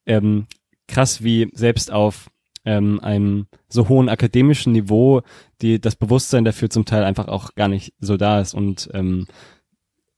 ähm, 0.05 0.47
krass, 0.87 1.23
wie 1.23 1.49
selbst 1.53 1.91
auf 1.91 2.29
ähm, 2.63 2.99
einem 3.01 3.47
so 3.69 3.89
hohen 3.89 4.09
akademischen 4.09 4.73
Niveau 4.73 5.21
die 5.61 5.79
das 5.79 5.95
Bewusstsein 5.95 6.45
dafür 6.45 6.69
zum 6.69 6.85
Teil 6.85 7.03
einfach 7.03 7.27
auch 7.27 7.55
gar 7.55 7.67
nicht 7.67 7.93
so 7.99 8.17
da 8.17 8.39
ist 8.39 8.53
und 8.53 8.89
ähm, 8.93 9.27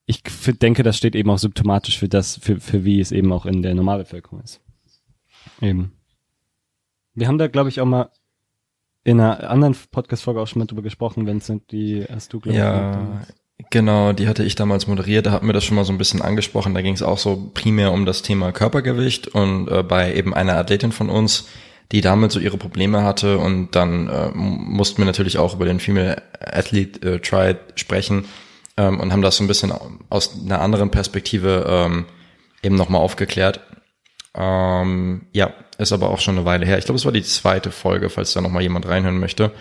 ich 0.09 0.23
denke, 0.61 0.83
das 0.83 0.97
steht 0.97 1.15
eben 1.15 1.29
auch 1.29 1.37
symptomatisch 1.37 1.99
für 1.99 2.07
das, 2.07 2.37
für, 2.37 2.61
für 2.61 2.85
wie 2.85 3.01
es 3.01 3.11
eben 3.11 3.31
auch 3.33 3.45
in 3.45 3.61
der 3.61 3.75
Normalbevölkerung 3.75 4.39
ist. 4.39 4.61
Eben. 5.61 5.91
Wir 7.13 7.27
haben 7.27 7.37
da, 7.37 7.47
glaube 7.47 7.67
ich, 7.67 7.81
auch 7.81 7.85
mal 7.85 8.09
in 9.03 9.19
einer 9.19 9.49
anderen 9.49 9.75
Podcast-Folge 9.91 10.39
auch 10.39 10.47
schon 10.47 10.61
mal 10.61 10.65
drüber 10.65 10.81
gesprochen, 10.81 11.27
Vincent, 11.27 11.71
die 11.71 12.05
hast 12.09 12.31
du, 12.31 12.39
glaube 12.39 12.57
ja, 12.57 13.21
Genau, 13.71 14.13
die 14.13 14.27
hatte 14.27 14.43
ich 14.43 14.53
damals 14.53 14.85
moderiert, 14.85 15.25
da 15.25 15.31
hatten 15.31 15.47
wir 15.47 15.53
das 15.53 15.65
schon 15.65 15.75
mal 15.75 15.83
so 15.83 15.91
ein 15.91 15.97
bisschen 15.97 16.21
angesprochen. 16.21 16.75
Da 16.75 16.81
ging 16.81 16.93
es 16.93 17.01
auch 17.01 17.17
so 17.17 17.49
primär 17.53 17.91
um 17.91 18.05
das 18.05 18.21
Thema 18.21 18.51
Körpergewicht 18.51 19.27
und 19.29 19.67
äh, 19.67 19.81
bei 19.81 20.13
eben 20.13 20.33
einer 20.33 20.57
Athletin 20.57 20.91
von 20.91 21.09
uns, 21.09 21.47
die 21.91 22.01
damit 22.01 22.31
so 22.31 22.39
ihre 22.39 22.57
Probleme 22.57 23.03
hatte 23.03 23.39
und 23.39 23.71
dann 23.71 24.09
äh, 24.09 24.29
mussten 24.33 24.99
wir 24.99 25.05
natürlich 25.05 25.39
auch 25.39 25.55
über 25.55 25.65
den 25.65 25.79
Female 25.79 26.21
Athlete 26.39 27.15
äh, 27.15 27.19
Triad 27.19 27.57
sprechen 27.75 28.25
ähm, 28.77 28.99
und 28.99 29.11
haben 29.11 29.23
das 29.23 29.37
so 29.37 29.43
ein 29.43 29.47
bisschen 29.47 29.73
aus 30.09 30.37
einer 30.39 30.61
anderen 30.61 30.91
Perspektive 30.91 31.65
ähm, 31.67 32.05
eben 32.61 32.75
nochmal 32.75 33.01
aufgeklärt. 33.01 33.61
Ähm, 34.35 35.25
ja, 35.33 35.51
ist 35.79 35.93
aber 35.93 36.11
auch 36.11 36.19
schon 36.19 36.37
eine 36.37 36.45
Weile 36.45 36.65
her. 36.65 36.77
Ich 36.77 36.85
glaube, 36.85 36.97
es 36.97 37.05
war 37.05 37.11
die 37.11 37.23
zweite 37.23 37.71
Folge, 37.71 38.09
falls 38.09 38.33
da 38.33 38.41
nochmal 38.41 38.61
jemand 38.61 38.87
reinhören 38.87 39.19
möchte. 39.19 39.51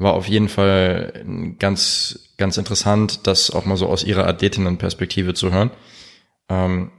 War 0.00 0.14
auf 0.14 0.26
jeden 0.26 0.48
Fall 0.48 1.24
ganz, 1.58 2.30
ganz 2.38 2.56
interessant, 2.56 3.26
das 3.26 3.50
auch 3.50 3.66
mal 3.66 3.76
so 3.76 3.86
aus 3.86 4.02
ihrer 4.02 4.26
Athletinnenperspektive 4.26 5.34
zu 5.34 5.52
hören. 5.52 5.70
Ähm, 6.48 6.90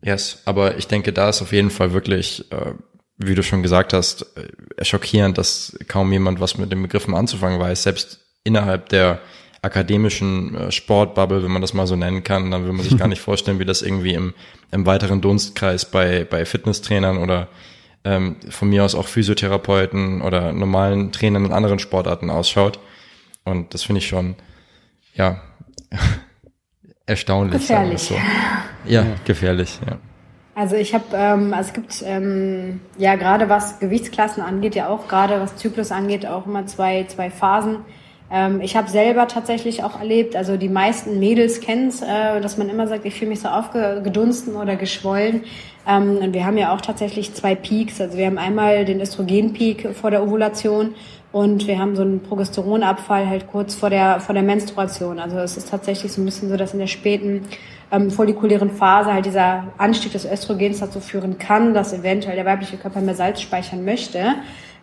yes, 0.00 0.42
aber 0.44 0.78
ich 0.78 0.86
denke, 0.86 1.12
da 1.12 1.28
ist 1.28 1.42
auf 1.42 1.52
jeden 1.52 1.70
Fall 1.70 1.92
wirklich, 1.92 2.50
äh, 2.52 2.74
wie 3.18 3.34
du 3.34 3.42
schon 3.42 3.64
gesagt 3.64 3.92
hast, 3.92 4.26
äh, 4.36 4.84
schockierend, 4.84 5.38
dass 5.38 5.76
kaum 5.88 6.12
jemand 6.12 6.38
was 6.38 6.56
mit 6.56 6.70
den 6.70 6.82
Begriffen 6.82 7.14
anzufangen 7.14 7.58
weiß, 7.58 7.82
selbst 7.82 8.20
innerhalb 8.44 8.90
der 8.90 9.20
akademischen 9.62 10.54
äh, 10.54 10.70
Sportbubble, 10.70 11.42
wenn 11.42 11.50
man 11.50 11.62
das 11.62 11.74
mal 11.74 11.88
so 11.88 11.96
nennen 11.96 12.22
kann, 12.22 12.52
dann 12.52 12.64
will 12.64 12.72
man 12.72 12.84
sich 12.84 12.96
gar 12.96 13.08
nicht 13.08 13.20
vorstellen, 13.20 13.58
wie 13.58 13.64
das 13.64 13.82
irgendwie 13.82 14.14
im, 14.14 14.34
im 14.70 14.86
weiteren 14.86 15.20
Dunstkreis 15.20 15.90
bei, 15.90 16.24
bei 16.24 16.44
Fitnesstrainern 16.44 17.18
oder 17.18 17.48
ähm, 18.06 18.36
von 18.48 18.70
mir 18.70 18.84
aus 18.84 18.94
auch 18.94 19.08
Physiotherapeuten 19.08 20.22
oder 20.22 20.52
normalen 20.52 21.10
Trainern 21.10 21.44
in 21.44 21.52
anderen 21.52 21.80
Sportarten 21.80 22.30
ausschaut. 22.30 22.78
Und 23.44 23.74
das 23.74 23.82
finde 23.82 23.98
ich 23.98 24.06
schon, 24.06 24.36
ja, 25.14 25.40
erstaunlich. 27.06 27.60
Gefährlich. 27.60 28.02
So. 28.02 28.14
Ja, 28.84 29.02
ja, 29.02 29.06
gefährlich, 29.24 29.80
ja. 29.84 29.98
Also 30.54 30.76
ich 30.76 30.94
habe, 30.94 31.04
ähm, 31.12 31.52
also 31.52 31.68
es 31.68 31.74
gibt 31.74 32.02
ähm, 32.06 32.80
ja 32.96 33.16
gerade 33.16 33.48
was 33.50 33.78
Gewichtsklassen 33.78 34.42
angeht, 34.42 34.74
ja 34.74 34.88
auch 34.88 35.06
gerade 35.06 35.38
was 35.40 35.56
Zyklus 35.56 35.92
angeht, 35.92 36.26
auch 36.26 36.46
immer 36.46 36.66
zwei, 36.66 37.04
zwei 37.08 37.28
Phasen. 37.28 37.80
Ähm, 38.30 38.60
ich 38.60 38.76
habe 38.76 38.88
selber 38.90 39.28
tatsächlich 39.28 39.84
auch 39.84 39.98
erlebt, 39.98 40.34
also 40.34 40.56
die 40.56 40.68
meisten 40.68 41.18
Mädels 41.18 41.60
kennen 41.60 41.88
es, 41.88 42.02
äh, 42.02 42.40
dass 42.40 42.58
man 42.58 42.68
immer 42.68 42.88
sagt, 42.88 43.04
ich 43.04 43.14
fühle 43.14 43.30
mich 43.30 43.40
so 43.40 43.48
aufgedunsten 43.48 44.56
oder 44.56 44.76
geschwollen. 44.76 45.44
Ähm, 45.86 46.18
und 46.18 46.34
wir 46.34 46.44
haben 46.44 46.58
ja 46.58 46.74
auch 46.74 46.80
tatsächlich 46.80 47.34
zwei 47.34 47.54
Peaks. 47.54 48.00
Also 48.00 48.18
wir 48.18 48.26
haben 48.26 48.38
einmal 48.38 48.84
den 48.84 49.00
Östrogenpeak 49.00 49.94
vor 49.94 50.10
der 50.10 50.22
Ovulation 50.22 50.94
und 51.30 51.66
wir 51.66 51.78
haben 51.78 51.94
so 51.94 52.02
einen 52.02 52.20
Progesteronabfall 52.20 53.28
halt 53.28 53.46
kurz 53.46 53.74
vor 53.74 53.90
der, 53.90 54.20
vor 54.20 54.34
der 54.34 54.42
Menstruation. 54.42 55.18
Also 55.18 55.38
es 55.38 55.56
ist 55.56 55.70
tatsächlich 55.70 56.12
so 56.12 56.20
ein 56.20 56.24
bisschen 56.24 56.48
so, 56.48 56.56
dass 56.56 56.72
in 56.72 56.80
der 56.80 56.86
späten 56.88 57.42
ähm, 57.92 58.10
follikulären 58.10 58.70
Phase 58.70 59.12
halt 59.12 59.26
dieser 59.26 59.68
Anstieg 59.78 60.12
des 60.12 60.24
Östrogens 60.24 60.80
dazu 60.80 60.98
führen 60.98 61.38
kann, 61.38 61.74
dass 61.74 61.92
eventuell 61.92 62.34
der 62.36 62.44
weibliche 62.44 62.76
Körper 62.76 63.00
mehr 63.00 63.14
Salz 63.14 63.40
speichern 63.40 63.84
möchte. 63.84 64.34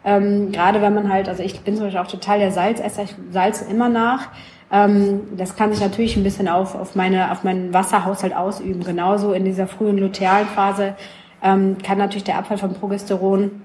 Ähm, 0.05 0.51
gerade 0.51 0.81
wenn 0.81 0.93
man 0.93 1.11
halt, 1.11 1.29
also 1.29 1.43
ich 1.43 1.61
bin 1.61 1.75
zum 1.75 1.85
Beispiel 1.85 2.01
auch 2.01 2.07
total 2.07 2.39
der 2.39 2.51
Salzesser, 2.51 3.03
ich 3.03 3.15
salze 3.31 3.65
immer 3.69 3.89
nach. 3.89 4.29
Ähm, 4.71 5.21
das 5.37 5.55
kann 5.55 5.71
sich 5.71 5.81
natürlich 5.81 6.17
ein 6.17 6.23
bisschen 6.23 6.47
auf, 6.47 6.75
auf, 6.75 6.95
meine, 6.95 7.31
auf 7.31 7.43
meinen 7.43 7.73
Wasserhaushalt 7.73 8.35
ausüben. 8.35 8.83
Genauso 8.83 9.33
in 9.33 9.45
dieser 9.45 9.67
frühen 9.67 9.97
lutealen 9.97 10.47
Phase 10.47 10.95
ähm, 11.41 11.77
kann 11.83 11.97
natürlich 11.97 12.23
der 12.23 12.37
Abfall 12.37 12.57
von 12.57 12.73
Progesteron 12.73 13.61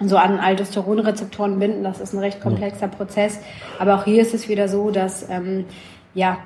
so 0.00 0.16
an 0.16 0.40
Aldosteronrezeptoren 0.40 1.58
binden. 1.58 1.84
Das 1.84 2.00
ist 2.00 2.12
ein 2.12 2.18
recht 2.18 2.40
komplexer 2.40 2.88
Prozess. 2.88 3.38
Aber 3.78 3.94
auch 3.94 4.04
hier 4.04 4.20
ist 4.20 4.34
es 4.34 4.48
wieder 4.48 4.68
so, 4.68 4.90
dass 4.90 5.28
ähm, 5.30 5.64
ja 6.14 6.38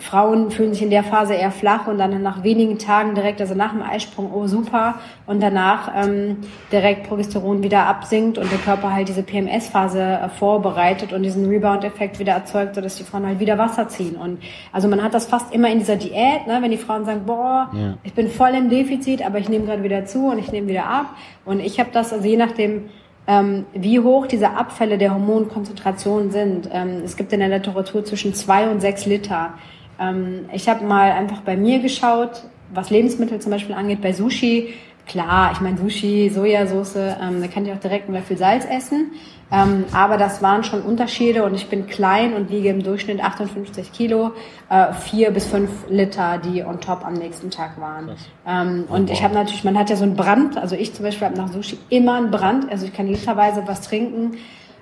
Frauen 0.00 0.50
fühlen 0.50 0.72
sich 0.72 0.82
in 0.82 0.90
der 0.90 1.04
Phase 1.04 1.34
eher 1.34 1.50
flach 1.50 1.86
und 1.86 1.98
dann 1.98 2.22
nach 2.22 2.42
wenigen 2.42 2.78
Tagen 2.78 3.14
direkt, 3.14 3.40
also 3.40 3.54
nach 3.54 3.72
dem 3.72 3.82
Eisprung, 3.82 4.32
oh 4.32 4.46
super, 4.46 4.94
und 5.26 5.42
danach 5.42 5.92
ähm, 5.94 6.38
direkt 6.72 7.06
Progesteron 7.06 7.62
wieder 7.62 7.86
absinkt 7.86 8.38
und 8.38 8.50
der 8.50 8.58
Körper 8.58 8.92
halt 8.92 9.08
diese 9.08 9.22
PMS-Phase 9.22 10.00
äh, 10.00 10.28
vorbereitet 10.30 11.12
und 11.12 11.22
diesen 11.22 11.46
Rebound-Effekt 11.46 12.18
wieder 12.18 12.32
erzeugt, 12.32 12.74
sodass 12.74 12.96
die 12.96 13.04
Frauen 13.04 13.26
halt 13.26 13.40
wieder 13.40 13.58
Wasser 13.58 13.88
ziehen. 13.88 14.16
Und 14.16 14.38
also 14.72 14.88
man 14.88 15.02
hat 15.02 15.12
das 15.12 15.26
fast 15.26 15.54
immer 15.54 15.70
in 15.70 15.78
dieser 15.78 15.96
Diät, 15.96 16.46
ne, 16.46 16.58
wenn 16.60 16.70
die 16.70 16.78
Frauen 16.78 17.04
sagen, 17.04 17.26
boah, 17.26 17.70
ja. 17.74 17.94
ich 18.02 18.14
bin 18.14 18.28
voll 18.28 18.54
im 18.54 18.70
Defizit, 18.70 19.24
aber 19.24 19.38
ich 19.38 19.50
nehme 19.50 19.66
gerade 19.66 19.82
wieder 19.82 20.06
zu 20.06 20.28
und 20.28 20.38
ich 20.38 20.50
nehme 20.50 20.68
wieder 20.68 20.86
ab. 20.86 21.14
Und 21.44 21.60
ich 21.60 21.78
habe 21.78 21.90
das, 21.92 22.12
also 22.12 22.26
je 22.26 22.38
nachdem, 22.38 22.88
ähm, 23.26 23.66
wie 23.74 24.00
hoch 24.00 24.26
diese 24.26 24.50
Abfälle 24.50 24.98
der 24.98 25.12
Hormonkonzentrationen 25.12 26.30
sind. 26.30 26.68
Ähm, 26.72 27.02
es 27.04 27.16
gibt 27.16 27.32
in 27.32 27.40
der 27.40 27.48
Literatur 27.48 28.04
zwischen 28.04 28.34
zwei 28.34 28.68
und 28.68 28.80
sechs 28.80 29.06
Liter. 29.06 29.54
Ähm, 30.00 30.46
ich 30.52 30.68
habe 30.68 30.84
mal 30.84 31.12
einfach 31.12 31.42
bei 31.42 31.56
mir 31.56 31.80
geschaut, 31.80 32.44
was 32.72 32.90
Lebensmittel 32.90 33.40
zum 33.40 33.52
Beispiel 33.52 33.74
angeht, 33.74 34.00
bei 34.00 34.12
Sushi. 34.12 34.74
Klar, 35.06 35.50
ich 35.52 35.60
meine 35.60 35.76
Sushi, 35.76 36.30
Sojasauce, 36.30 36.96
ähm, 36.96 37.40
da 37.40 37.48
kann 37.48 37.66
ich 37.66 37.72
auch 37.72 37.80
direkt 37.80 38.08
mal 38.08 38.22
viel 38.22 38.38
Salz 38.38 38.64
essen. 38.64 39.10
Ähm, 39.52 39.84
aber 39.92 40.16
das 40.16 40.42
waren 40.42 40.62
schon 40.62 40.82
Unterschiede 40.82 41.42
und 41.42 41.54
ich 41.54 41.68
bin 41.68 41.88
klein 41.88 42.34
und 42.34 42.50
wiege 42.50 42.68
im 42.68 42.82
Durchschnitt 42.84 43.20
58 43.20 43.92
Kilo, 43.92 44.30
äh, 44.68 44.92
vier 44.92 45.32
bis 45.32 45.46
fünf 45.46 45.70
Liter, 45.88 46.38
die 46.38 46.62
on 46.62 46.80
top 46.80 47.04
am 47.04 47.14
nächsten 47.14 47.50
Tag 47.50 47.80
waren. 47.80 48.10
Ähm, 48.46 48.84
und 48.88 49.08
wow. 49.08 49.16
ich 49.16 49.24
habe 49.24 49.34
natürlich, 49.34 49.64
man 49.64 49.76
hat 49.76 49.90
ja 49.90 49.96
so 49.96 50.04
einen 50.04 50.14
Brand, 50.14 50.56
also 50.56 50.76
ich 50.76 50.94
zum 50.94 51.04
Beispiel 51.04 51.26
habe 51.26 51.36
nach 51.36 51.52
Sushi 51.52 51.78
immer 51.88 52.14
einen 52.14 52.30
Brand, 52.30 52.70
also 52.70 52.86
ich 52.86 52.92
kann 52.92 53.08
literweise 53.08 53.64
was 53.66 53.80
trinken. 53.80 54.36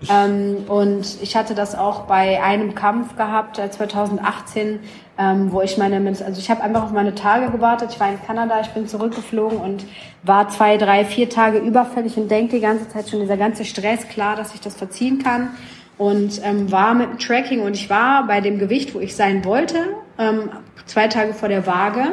Ähm, 0.09 0.59
und 0.69 1.19
ich 1.23 1.35
hatte 1.35 1.55
das 1.55 1.75
auch 1.75 2.03
bei 2.03 2.43
einem 2.43 2.75
Kampf 2.75 3.17
gehabt, 3.17 3.59
äh, 3.59 3.71
2018, 3.71 4.81
ähm, 5.19 5.51
wo 5.51 5.61
ich 5.61 5.77
meine, 5.77 5.97
also 6.25 6.39
ich 6.39 6.49
habe 6.49 6.63
einfach 6.63 6.85
auf 6.85 6.93
meine 6.93 7.15
Tage 7.15 7.51
gewartet. 7.51 7.91
Ich 7.93 8.01
war 8.01 8.09
in 8.09 8.23
Kanada, 8.25 8.61
ich 8.61 8.69
bin 8.69 8.87
zurückgeflogen 8.87 9.59
und 9.59 9.85
war 10.23 10.49
zwei, 10.49 10.77
drei, 10.77 11.05
vier 11.05 11.29
Tage 11.29 11.59
überfällig 11.59 12.17
und 12.17 12.31
denke 12.31 12.57
die 12.57 12.63
ganze 12.63 12.89
Zeit 12.89 13.09
schon 13.09 13.21
dieser 13.21 13.37
ganze 13.37 13.65
Stress, 13.65 14.09
klar, 14.09 14.37
dass 14.37 14.55
ich 14.55 14.61
das 14.61 14.77
verziehen 14.77 15.23
kann. 15.23 15.51
Und 15.99 16.41
ähm, 16.45 16.71
war 16.71 16.95
mit 16.95 17.11
dem 17.11 17.19
Tracking 17.19 17.63
und 17.63 17.75
ich 17.75 17.91
war 17.91 18.25
bei 18.29 18.41
dem 18.41 18.61
Gewicht, 18.61 18.95
wo 18.95 19.01
ich 19.01 19.17
sein 19.17 19.45
wollte, 19.45 19.79
ähm, 20.17 20.51
zwei 20.87 21.09
Tage 21.09 21.35
vor 21.35 21.49
der 21.49 21.67
Waage 21.67 22.13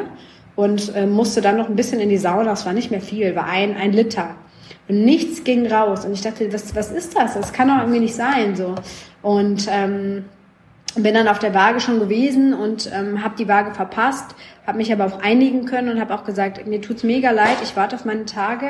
und 0.56 0.92
äh, 0.96 1.06
musste 1.06 1.40
dann 1.40 1.56
noch 1.56 1.68
ein 1.68 1.76
bisschen 1.76 2.00
in 2.00 2.08
die 2.08 2.16
Sauna. 2.16 2.44
Das 2.44 2.66
war 2.66 2.72
nicht 2.72 2.90
mehr 2.90 3.00
viel, 3.00 3.36
war 3.36 3.46
ein, 3.46 3.76
ein 3.76 3.92
Liter. 3.92 4.34
Und 4.88 5.04
nichts 5.04 5.44
ging 5.44 5.66
raus. 5.66 6.04
Und 6.04 6.12
ich 6.12 6.22
dachte, 6.22 6.52
was, 6.52 6.74
was 6.74 6.90
ist 6.90 7.16
das? 7.16 7.34
Das 7.34 7.52
kann 7.52 7.68
doch 7.68 7.78
irgendwie 7.78 8.00
nicht 8.00 8.16
sein. 8.16 8.56
so. 8.56 8.74
Und 9.22 9.68
ähm, 9.70 10.24
bin 11.02 11.14
dann 11.14 11.28
auf 11.28 11.38
der 11.38 11.54
Waage 11.54 11.80
schon 11.80 11.98
gewesen 11.98 12.54
und 12.54 12.90
ähm, 12.92 13.22
habe 13.22 13.36
die 13.36 13.48
Waage 13.48 13.72
verpasst, 13.72 14.34
habe 14.66 14.78
mich 14.78 14.92
aber 14.92 15.06
auch 15.06 15.22
einigen 15.22 15.64
können 15.66 15.90
und 15.90 16.00
habe 16.00 16.14
auch 16.14 16.24
gesagt, 16.24 16.66
mir 16.66 16.80
tut's 16.80 17.02
mega 17.02 17.30
leid, 17.30 17.58
ich 17.62 17.76
warte 17.76 17.96
auf 17.96 18.04
meine 18.04 18.24
Tage. 18.24 18.66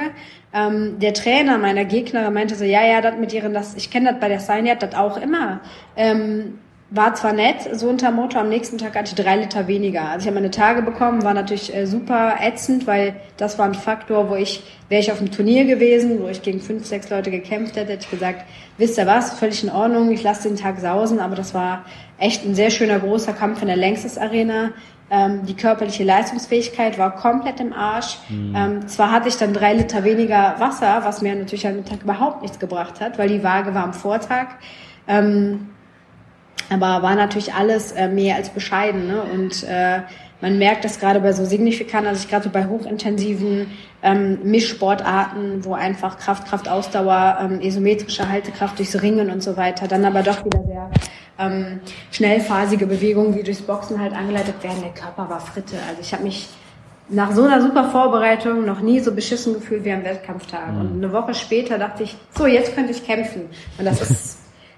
Ähm, 0.52 0.98
der 0.98 1.14
Trainer 1.14 1.58
meiner 1.58 1.84
Gegnerin 1.84 2.32
meinte 2.32 2.54
so, 2.54 2.64
ja, 2.64 2.84
ja, 2.84 3.00
das 3.00 3.16
mit 3.16 3.32
ihren, 3.32 3.54
das, 3.54 3.74
ich 3.74 3.90
kenne 3.90 4.10
das 4.10 4.20
bei 4.20 4.28
der 4.28 4.40
Signet, 4.40 4.82
das 4.82 4.94
auch 4.94 5.16
immer. 5.16 5.60
Ähm, 5.96 6.58
war 6.90 7.14
zwar 7.14 7.32
nett, 7.32 7.68
so 7.72 7.88
unter 7.88 8.12
Motto, 8.12 8.38
am 8.38 8.48
nächsten 8.48 8.78
Tag 8.78 8.94
hatte 8.94 9.08
ich 9.08 9.14
drei 9.16 9.36
Liter 9.36 9.66
weniger. 9.66 10.02
Also 10.02 10.20
ich 10.20 10.26
habe 10.26 10.36
meine 10.36 10.52
Tage 10.52 10.82
bekommen, 10.82 11.24
war 11.24 11.34
natürlich 11.34 11.74
äh, 11.74 11.84
super 11.84 12.36
ätzend, 12.40 12.86
weil 12.86 13.16
das 13.36 13.58
war 13.58 13.66
ein 13.66 13.74
Faktor, 13.74 14.30
wo 14.30 14.36
ich, 14.36 14.62
wäre 14.88 15.00
ich 15.00 15.10
auf 15.10 15.18
einem 15.18 15.32
Turnier 15.32 15.64
gewesen, 15.64 16.22
wo 16.22 16.28
ich 16.28 16.42
gegen 16.42 16.60
fünf, 16.60 16.86
sechs 16.86 17.10
Leute 17.10 17.32
gekämpft 17.32 17.74
hätte, 17.74 17.92
hätte 17.92 18.04
ich 18.04 18.10
gesagt, 18.10 18.44
wisst 18.78 18.98
ihr 18.98 19.06
was, 19.06 19.36
völlig 19.36 19.64
in 19.64 19.70
Ordnung, 19.70 20.12
ich 20.12 20.22
lasse 20.22 20.48
den 20.48 20.56
Tag 20.56 20.78
sausen, 20.78 21.18
aber 21.18 21.34
das 21.34 21.54
war 21.54 21.84
echt 22.18 22.44
ein 22.44 22.54
sehr 22.54 22.70
schöner 22.70 23.00
großer 23.00 23.32
Kampf 23.32 23.62
in 23.62 23.68
der 23.68 23.76
Längstes 23.76 24.16
Arena. 24.16 24.70
Ähm, 25.10 25.44
die 25.44 25.54
körperliche 25.54 26.04
Leistungsfähigkeit 26.04 26.98
war 26.98 27.16
komplett 27.16 27.58
im 27.58 27.72
Arsch. 27.72 28.18
Mhm. 28.28 28.54
Ähm, 28.56 28.88
zwar 28.88 29.10
hatte 29.10 29.28
ich 29.28 29.36
dann 29.36 29.52
drei 29.52 29.74
Liter 29.74 30.04
weniger 30.04 30.54
Wasser, 30.58 31.00
was 31.04 31.20
mir 31.20 31.34
natürlich 31.34 31.66
an 31.66 31.74
dem 31.74 31.84
Tag 31.84 32.02
überhaupt 32.02 32.42
nichts 32.42 32.58
gebracht 32.60 33.00
hat, 33.00 33.18
weil 33.18 33.28
die 33.28 33.42
Waage 33.42 33.74
war 33.74 33.84
am 33.84 33.92
Vortag. 33.92 34.46
Ähm, 35.08 35.68
aber 36.70 37.02
war 37.02 37.14
natürlich 37.14 37.54
alles 37.54 37.92
äh, 37.92 38.08
mehr 38.08 38.36
als 38.36 38.50
bescheiden. 38.50 39.06
Ne? 39.06 39.22
Und 39.22 39.62
äh, 39.64 40.00
man 40.40 40.58
merkt 40.58 40.84
das 40.84 41.00
gerade 41.00 41.20
bei 41.20 41.32
so 41.32 41.44
signifikant, 41.44 42.06
also 42.06 42.22
ich 42.22 42.28
gerade 42.28 42.44
so 42.44 42.50
bei 42.50 42.66
hochintensiven 42.66 43.70
ähm, 44.02 44.38
Mischsportarten, 44.42 45.64
wo 45.64 45.74
einfach 45.74 46.18
Kraft, 46.18 46.46
Kraft, 46.46 46.68
Ausdauer, 46.68 47.38
ähm, 47.40 47.60
isometrische 47.60 48.28
Haltekraft 48.28 48.78
durchs 48.78 49.00
Ringen 49.00 49.30
und 49.30 49.42
so 49.42 49.56
weiter, 49.56 49.88
dann 49.88 50.04
aber 50.04 50.22
doch 50.22 50.44
wieder 50.44 50.62
sehr 50.64 50.90
ähm, 51.38 51.80
schnellphasige 52.10 52.86
Bewegungen, 52.86 53.34
die 53.34 53.42
durchs 53.42 53.62
Boxen 53.62 54.00
halt 54.00 54.14
angeleitet 54.14 54.62
werden. 54.62 54.82
Der 54.82 54.92
Körper 54.92 55.28
war 55.28 55.40
Fritte. 55.40 55.76
Also 55.88 56.00
ich 56.00 56.12
habe 56.12 56.22
mich 56.24 56.48
nach 57.08 57.32
so 57.32 57.44
einer 57.44 57.62
super 57.62 57.90
Vorbereitung 57.90 58.64
noch 58.64 58.80
nie 58.80 59.00
so 59.00 59.14
beschissen 59.14 59.54
gefühlt 59.54 59.84
wie 59.84 59.92
am 59.92 60.04
Wettkampftag. 60.04 60.72
Mhm. 60.72 60.80
Und 60.80 61.04
eine 61.04 61.12
Woche 61.12 61.34
später 61.34 61.78
dachte 61.78 62.02
ich, 62.02 62.16
so, 62.36 62.46
jetzt 62.46 62.74
könnte 62.74 62.92
ich 62.92 63.04
kämpfen. 63.04 63.42
Und 63.78 63.84
das 63.84 64.00
ist 64.10 64.35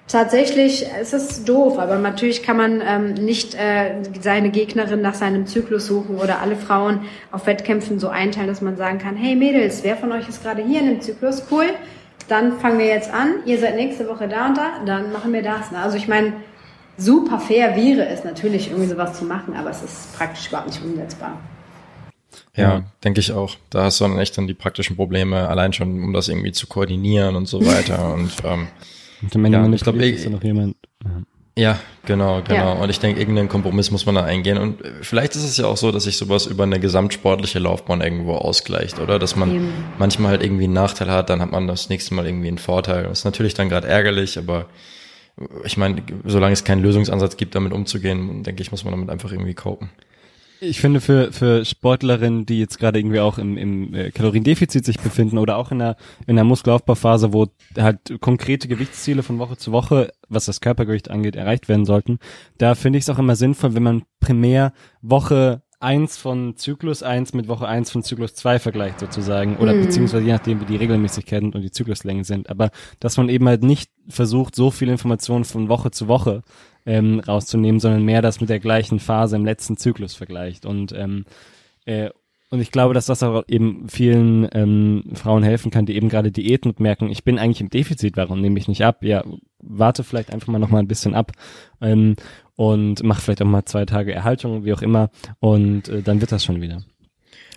Tatsächlich, 0.08 0.86
es 0.98 1.12
ist 1.12 1.46
doof, 1.46 1.78
aber 1.78 1.98
natürlich 1.98 2.42
kann 2.42 2.56
man 2.56 2.82
ähm, 2.82 3.12
nicht 3.12 3.54
äh, 3.54 4.02
seine 4.18 4.48
Gegnerin 4.48 5.02
nach 5.02 5.12
seinem 5.12 5.46
Zyklus 5.46 5.86
suchen 5.86 6.16
oder 6.16 6.40
alle 6.40 6.56
Frauen 6.56 7.02
auf 7.30 7.46
Wettkämpfen 7.46 7.98
so 7.98 8.08
einteilen, 8.08 8.48
dass 8.48 8.62
man 8.62 8.78
sagen 8.78 8.98
kann, 8.98 9.16
hey 9.16 9.36
Mädels, 9.36 9.84
wer 9.84 9.98
von 9.98 10.10
euch 10.12 10.26
ist 10.26 10.42
gerade 10.42 10.64
hier 10.64 10.80
in 10.80 10.86
dem 10.86 11.00
Zyklus? 11.02 11.42
Cool, 11.50 11.66
dann 12.26 12.58
fangen 12.58 12.78
wir 12.78 12.86
jetzt 12.86 13.12
an, 13.12 13.34
ihr 13.44 13.58
seid 13.58 13.76
nächste 13.76 14.08
Woche 14.08 14.28
da 14.28 14.46
und 14.46 14.56
da, 14.56 14.82
dann 14.86 15.12
machen 15.12 15.30
wir 15.34 15.42
das. 15.42 15.72
Ne? 15.72 15.78
Also 15.78 15.98
ich 15.98 16.08
meine, 16.08 16.32
super 16.96 17.38
fair 17.38 17.76
wäre 17.76 18.08
es 18.08 18.24
natürlich, 18.24 18.70
irgendwie 18.70 18.88
sowas 18.88 19.18
zu 19.18 19.26
machen, 19.26 19.54
aber 19.54 19.68
es 19.68 19.82
ist 19.82 20.16
praktisch 20.16 20.48
überhaupt 20.48 20.68
nicht 20.68 20.82
umsetzbar. 20.82 21.38
Ja, 22.56 22.62
ja, 22.62 22.82
denke 23.04 23.20
ich 23.20 23.32
auch. 23.32 23.56
Da 23.68 23.84
hast 23.84 24.00
du 24.00 24.04
dann 24.04 24.18
echt 24.18 24.38
dann 24.38 24.46
die 24.46 24.54
praktischen 24.54 24.96
Probleme, 24.96 25.48
allein 25.48 25.74
schon, 25.74 26.02
um 26.02 26.14
das 26.14 26.28
irgendwie 26.28 26.52
zu 26.52 26.66
koordinieren 26.66 27.36
und 27.36 27.46
so 27.46 27.64
weiter. 27.66 28.14
und, 28.14 28.32
ähm, 28.44 28.68
und 29.22 29.34
am 29.34 29.44
Ende 29.44 29.58
ja, 29.58 29.72
ich 29.72 29.82
glaube, 29.82 30.04
ist 30.04 30.28
noch 30.28 30.42
jemand. 30.42 30.76
Ja. 31.04 31.22
Ja, 31.58 31.80
genau, 32.06 32.40
genau. 32.46 32.54
Ja. 32.54 32.72
Und 32.74 32.88
ich 32.88 33.00
denke, 33.00 33.18
irgendeinen 33.18 33.48
Kompromiss 33.48 33.90
muss 33.90 34.06
man 34.06 34.14
da 34.14 34.22
eingehen. 34.22 34.58
Und 34.58 34.80
vielleicht 35.02 35.34
ist 35.34 35.42
es 35.42 35.56
ja 35.56 35.66
auch 35.66 35.76
so, 35.76 35.90
dass 35.90 36.04
sich 36.04 36.16
sowas 36.16 36.46
über 36.46 36.62
eine 36.62 36.78
gesamtsportliche 36.78 37.58
Laufbahn 37.58 38.00
irgendwo 38.00 38.34
ausgleicht, 38.34 39.00
oder? 39.00 39.18
Dass 39.18 39.34
man 39.34 39.56
Eben. 39.56 39.72
manchmal 39.98 40.30
halt 40.30 40.44
irgendwie 40.44 40.64
einen 40.64 40.72
Nachteil 40.72 41.10
hat, 41.10 41.30
dann 41.30 41.40
hat 41.40 41.50
man 41.50 41.66
das 41.66 41.88
nächste 41.88 42.14
Mal 42.14 42.26
irgendwie 42.26 42.46
einen 42.46 42.58
Vorteil. 42.58 43.02
Das 43.02 43.20
ist 43.20 43.24
natürlich 43.24 43.54
dann 43.54 43.68
gerade 43.68 43.88
ärgerlich, 43.88 44.38
aber 44.38 44.66
ich 45.64 45.76
meine, 45.76 46.00
solange 46.24 46.52
es 46.52 46.62
keinen 46.62 46.82
Lösungsansatz 46.82 47.36
gibt, 47.36 47.56
damit 47.56 47.72
umzugehen, 47.72 48.44
denke 48.44 48.62
ich, 48.62 48.70
muss 48.70 48.84
man 48.84 48.92
damit 48.92 49.10
einfach 49.10 49.32
irgendwie 49.32 49.54
copen. 49.54 49.90
Ich 50.60 50.80
finde 50.80 51.00
für, 51.00 51.32
für 51.32 51.64
Sportlerinnen, 51.64 52.44
die 52.44 52.58
jetzt 52.58 52.78
gerade 52.78 52.98
irgendwie 52.98 53.20
auch 53.20 53.38
im, 53.38 53.56
im 53.56 53.94
äh, 53.94 54.10
Kaloriendefizit 54.10 54.84
sich 54.84 54.98
befinden 54.98 55.38
oder 55.38 55.56
auch 55.56 55.70
in 55.70 55.80
einer, 55.80 55.96
in 56.26 56.36
einer 56.36 56.44
Muskelaufbauphase, 56.44 57.32
wo 57.32 57.46
halt 57.76 58.20
konkrete 58.20 58.66
Gewichtsziele 58.66 59.22
von 59.22 59.38
Woche 59.38 59.56
zu 59.56 59.70
Woche, 59.72 60.12
was 60.28 60.46
das 60.46 60.60
Körpergewicht 60.60 61.10
angeht, 61.10 61.36
erreicht 61.36 61.68
werden 61.68 61.84
sollten, 61.84 62.18
da 62.58 62.74
finde 62.74 62.98
ich 62.98 63.04
es 63.04 63.10
auch 63.10 63.18
immer 63.18 63.36
sinnvoll, 63.36 63.74
wenn 63.74 63.82
man 63.82 64.02
primär 64.20 64.72
Woche 65.00 65.62
eins 65.80 66.16
von 66.16 66.56
Zyklus 66.56 67.02
eins 67.02 67.34
mit 67.34 67.46
Woche 67.46 67.68
eins 67.68 67.90
von 67.90 68.02
Zyklus 68.02 68.34
zwei 68.34 68.58
vergleicht 68.58 68.98
sozusagen 68.98 69.58
oder 69.58 69.74
mhm. 69.74 69.84
beziehungsweise 69.84 70.24
je 70.24 70.32
nachdem 70.32 70.60
wie 70.60 70.64
die 70.64 70.76
Regelmäßigkeiten 70.76 71.52
und 71.52 71.62
die 71.62 71.70
Zykluslängen 71.70 72.24
sind, 72.24 72.50
aber 72.50 72.70
dass 72.98 73.16
man 73.16 73.28
eben 73.28 73.46
halt 73.46 73.62
nicht 73.62 73.90
versucht, 74.08 74.56
so 74.56 74.70
viel 74.70 74.88
Informationen 74.88 75.44
von 75.44 75.68
Woche 75.68 75.92
zu 75.92 76.08
Woche 76.08 76.42
ähm, 76.88 77.20
rauszunehmen, 77.20 77.78
sondern 77.78 78.02
mehr 78.02 78.22
das 78.22 78.40
mit 78.40 78.50
der 78.50 78.58
gleichen 78.58 78.98
Phase 78.98 79.36
im 79.36 79.44
letzten 79.44 79.76
Zyklus 79.76 80.14
vergleicht 80.14 80.66
und 80.66 80.92
ähm, 80.92 81.24
äh, 81.84 82.10
und 82.50 82.60
ich 82.60 82.72
glaube, 82.72 82.94
dass 82.94 83.04
das 83.04 83.22
auch 83.22 83.44
eben 83.46 83.88
vielen 83.88 84.48
ähm, 84.52 85.04
Frauen 85.12 85.42
helfen 85.42 85.70
kann, 85.70 85.84
die 85.84 85.96
eben 85.96 86.08
gerade 86.08 86.32
Diäten 86.32 86.70
und 86.70 86.80
merken, 86.80 87.10
ich 87.10 87.22
bin 87.22 87.38
eigentlich 87.38 87.60
im 87.60 87.68
Defizit, 87.68 88.16
warum 88.16 88.40
nehme 88.40 88.58
ich 88.58 88.68
nicht 88.68 88.84
ab? 88.84 89.04
Ja, 89.04 89.22
warte 89.58 90.02
vielleicht 90.02 90.32
einfach 90.32 90.48
mal 90.48 90.58
noch 90.58 90.70
mal 90.70 90.78
ein 90.78 90.88
bisschen 90.88 91.14
ab. 91.14 91.32
Ähm, 91.82 92.16
und 92.56 93.02
mach 93.04 93.20
vielleicht 93.20 93.42
auch 93.42 93.46
mal 93.46 93.66
zwei 93.66 93.84
Tage 93.84 94.14
Erhaltung, 94.14 94.64
wie 94.64 94.72
auch 94.72 94.82
immer, 94.82 95.10
und 95.40 95.88
äh, 95.88 96.02
dann 96.02 96.20
wird 96.22 96.32
das 96.32 96.42
schon 96.42 96.62
wieder. 96.62 96.82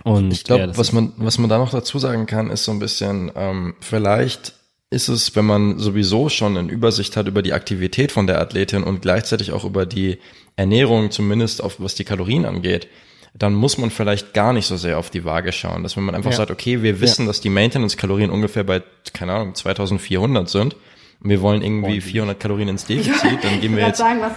Und 0.04 0.32
ich 0.32 0.44
glaube, 0.44 0.64
ja, 0.64 0.78
was 0.78 0.92
man 0.92 1.14
was 1.18 1.38
man 1.38 1.50
da 1.50 1.58
noch 1.58 1.72
dazu 1.72 1.98
sagen 1.98 2.26
kann, 2.26 2.50
ist 2.50 2.66
so 2.66 2.72
ein 2.72 2.80
bisschen 2.80 3.32
ähm, 3.36 3.76
vielleicht 3.80 4.54
ist 4.92 5.08
es, 5.08 5.36
wenn 5.36 5.46
man 5.46 5.80
sowieso 5.80 6.30
schon 6.30 6.58
eine 6.58 6.72
Übersicht 6.72 7.16
hat 7.18 7.28
über 7.28 7.42
die 7.42 7.54
Aktivität 7.54 8.12
von 8.12 8.28
der 8.28 8.40
Athletin 8.40 8.84
und 8.84 9.02
gleichzeitig 9.02 9.54
auch 9.54 9.64
über 9.64 9.86
die 9.86 10.20
Ernährung, 10.58 11.12
zumindest 11.12 11.64
auf 11.64 11.80
was 11.80 11.96
die 11.96 12.04
Kalorien 12.04 12.46
angeht, 12.46 12.88
dann 13.34 13.54
muss 13.54 13.78
man 13.78 13.90
vielleicht 13.90 14.34
gar 14.34 14.52
nicht 14.52 14.68
so 14.68 14.76
sehr 14.76 15.00
auf 15.00 15.10
die 15.10 15.24
Waage 15.24 15.54
schauen. 15.54 15.84
Dass 15.84 15.96
wenn 15.96 16.04
man 16.04 16.14
einfach 16.14 16.32
ja. 16.32 16.38
sagt, 16.38 16.52
okay, 16.52 16.84
wir 16.84 17.00
wissen, 17.00 17.24
ja. 17.24 17.28
dass 17.28 17.40
die 17.40 17.50
Maintenance-Kalorien 17.50 18.30
ungefähr 18.30 18.66
bei, 18.66 18.84
keine 19.14 19.32
Ahnung, 19.32 19.56
2400 19.56 20.50
sind 20.50 20.76
und 21.24 21.30
wir 21.30 21.42
wollen 21.42 21.62
irgendwie 21.62 22.02
400 22.02 22.38
Kalorien 22.38 22.68
ins 22.68 22.86
Defizit, 22.88 23.44
dann 23.44 23.62
gehen 23.62 23.76
wir 23.78 23.88
jetzt... 23.88 24.00
Sagen, 24.00 24.20
was 24.20 24.34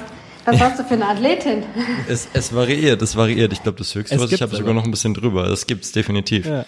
was 0.47 0.61
hast 0.61 0.79
du 0.79 0.85
für 0.85 0.95
eine 0.95 1.09
Athletin? 1.09 1.63
Es, 2.09 2.29
es 2.35 2.55
variiert, 2.55 3.01
es 3.01 3.17
variiert. 3.17 3.53
Ich 3.55 3.63
glaube, 3.63 3.79
das 3.79 3.95
höchste, 3.95 4.15
es 4.15 4.21
was 4.21 4.31
ich 4.31 4.43
habe, 4.43 4.55
sogar 4.55 4.75
noch 4.75 4.85
ein 4.85 4.91
bisschen 4.91 5.15
drüber. 5.15 5.49
Das 5.49 5.67
gibt's 5.67 5.93
definitiv. 5.93 6.45
Ja. 6.45 6.67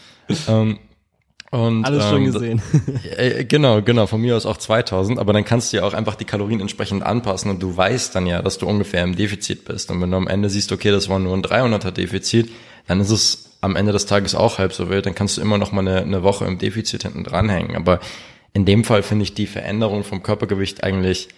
Ähm, 0.49 0.79
und, 1.50 1.85
Alles 1.85 2.04
ähm, 2.04 2.11
schon 2.11 2.24
gesehen. 2.24 2.62
Äh, 3.16 3.44
genau, 3.44 3.82
genau, 3.82 4.06
von 4.06 4.20
mir 4.20 4.37
aus 4.37 4.46
auch 4.46 4.56
2000, 4.56 5.18
aber 5.18 5.32
dann 5.32 5.44
kannst 5.44 5.72
du 5.72 5.78
ja 5.78 5.85
auch 5.85 5.94
einfach 5.94 6.14
die 6.14 6.24
Kalorien 6.24 6.61
entsprechend 6.61 7.02
anpassen 7.02 7.50
und 7.50 7.62
du 7.62 7.76
weißt 7.76 8.14
dann 8.14 8.26
ja, 8.26 8.42
dass 8.42 8.59
du 8.59 8.66
ungefähr 8.66 9.02
im 9.04 9.16
Defizit 9.16 9.64
bist. 9.64 9.90
Und 9.90 10.00
wenn 10.02 10.11
du 10.11 10.16
am 10.16 10.28
Ende 10.28 10.50
siehst, 10.50 10.72
okay, 10.72 10.90
das 10.90 11.09
war 11.09 11.18
nur 11.18 11.35
ein 11.35 11.42
300er 11.42 11.92
Defizit, 11.92 12.50
dann 12.87 13.00
ist 13.00 13.11
es 13.11 13.50
am 13.61 13.76
Ende 13.76 13.92
des 13.92 14.06
Tages 14.06 14.35
auch 14.35 14.59
halb 14.59 14.72
so 14.72 14.90
wild, 14.90 15.06
dann 15.06 15.14
kannst 15.14 15.37
du 15.37 15.40
immer 15.40 15.59
noch 15.59 15.72
mal 15.72 15.80
eine, 15.80 16.02
eine 16.02 16.22
Woche 16.22 16.44
im 16.44 16.59
Defizit 16.59 17.04
hinten 17.04 17.24
dranhängen. 17.24 17.76
Aber 17.76 18.00
in 18.52 18.64
dem 18.64 18.85
Fall 18.85 19.02
finde 19.02 19.24
ich 19.24 19.35
die 19.35 19.46
Veränderung 19.46 20.04
vom 20.04 20.22
Körpergewicht 20.22 20.85
eigentlich 20.85 21.28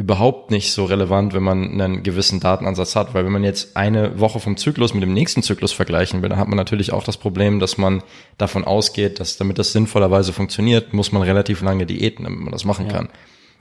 überhaupt 0.00 0.50
nicht 0.50 0.72
so 0.72 0.86
relevant, 0.86 1.34
wenn 1.34 1.42
man 1.42 1.78
einen 1.78 2.02
gewissen 2.02 2.40
Datenansatz 2.40 2.96
hat, 2.96 3.12
weil 3.12 3.26
wenn 3.26 3.32
man 3.32 3.44
jetzt 3.44 3.76
eine 3.76 4.18
Woche 4.18 4.40
vom 4.40 4.56
Zyklus 4.56 4.94
mit 4.94 5.02
dem 5.02 5.12
nächsten 5.12 5.42
Zyklus 5.42 5.72
vergleichen 5.72 6.22
will, 6.22 6.30
dann 6.30 6.38
hat 6.38 6.48
man 6.48 6.56
natürlich 6.56 6.94
auch 6.94 7.04
das 7.04 7.18
Problem, 7.18 7.60
dass 7.60 7.76
man 7.76 8.02
davon 8.38 8.64
ausgeht, 8.64 9.20
dass 9.20 9.36
damit 9.36 9.58
das 9.58 9.72
sinnvollerweise 9.72 10.32
funktioniert, 10.32 10.94
muss 10.94 11.12
man 11.12 11.20
relativ 11.20 11.60
lange 11.60 11.84
Diäten, 11.84 12.24
damit 12.24 12.40
man 12.40 12.50
das 12.50 12.64
machen 12.64 12.86
ja. 12.86 12.92
kann. 12.92 13.08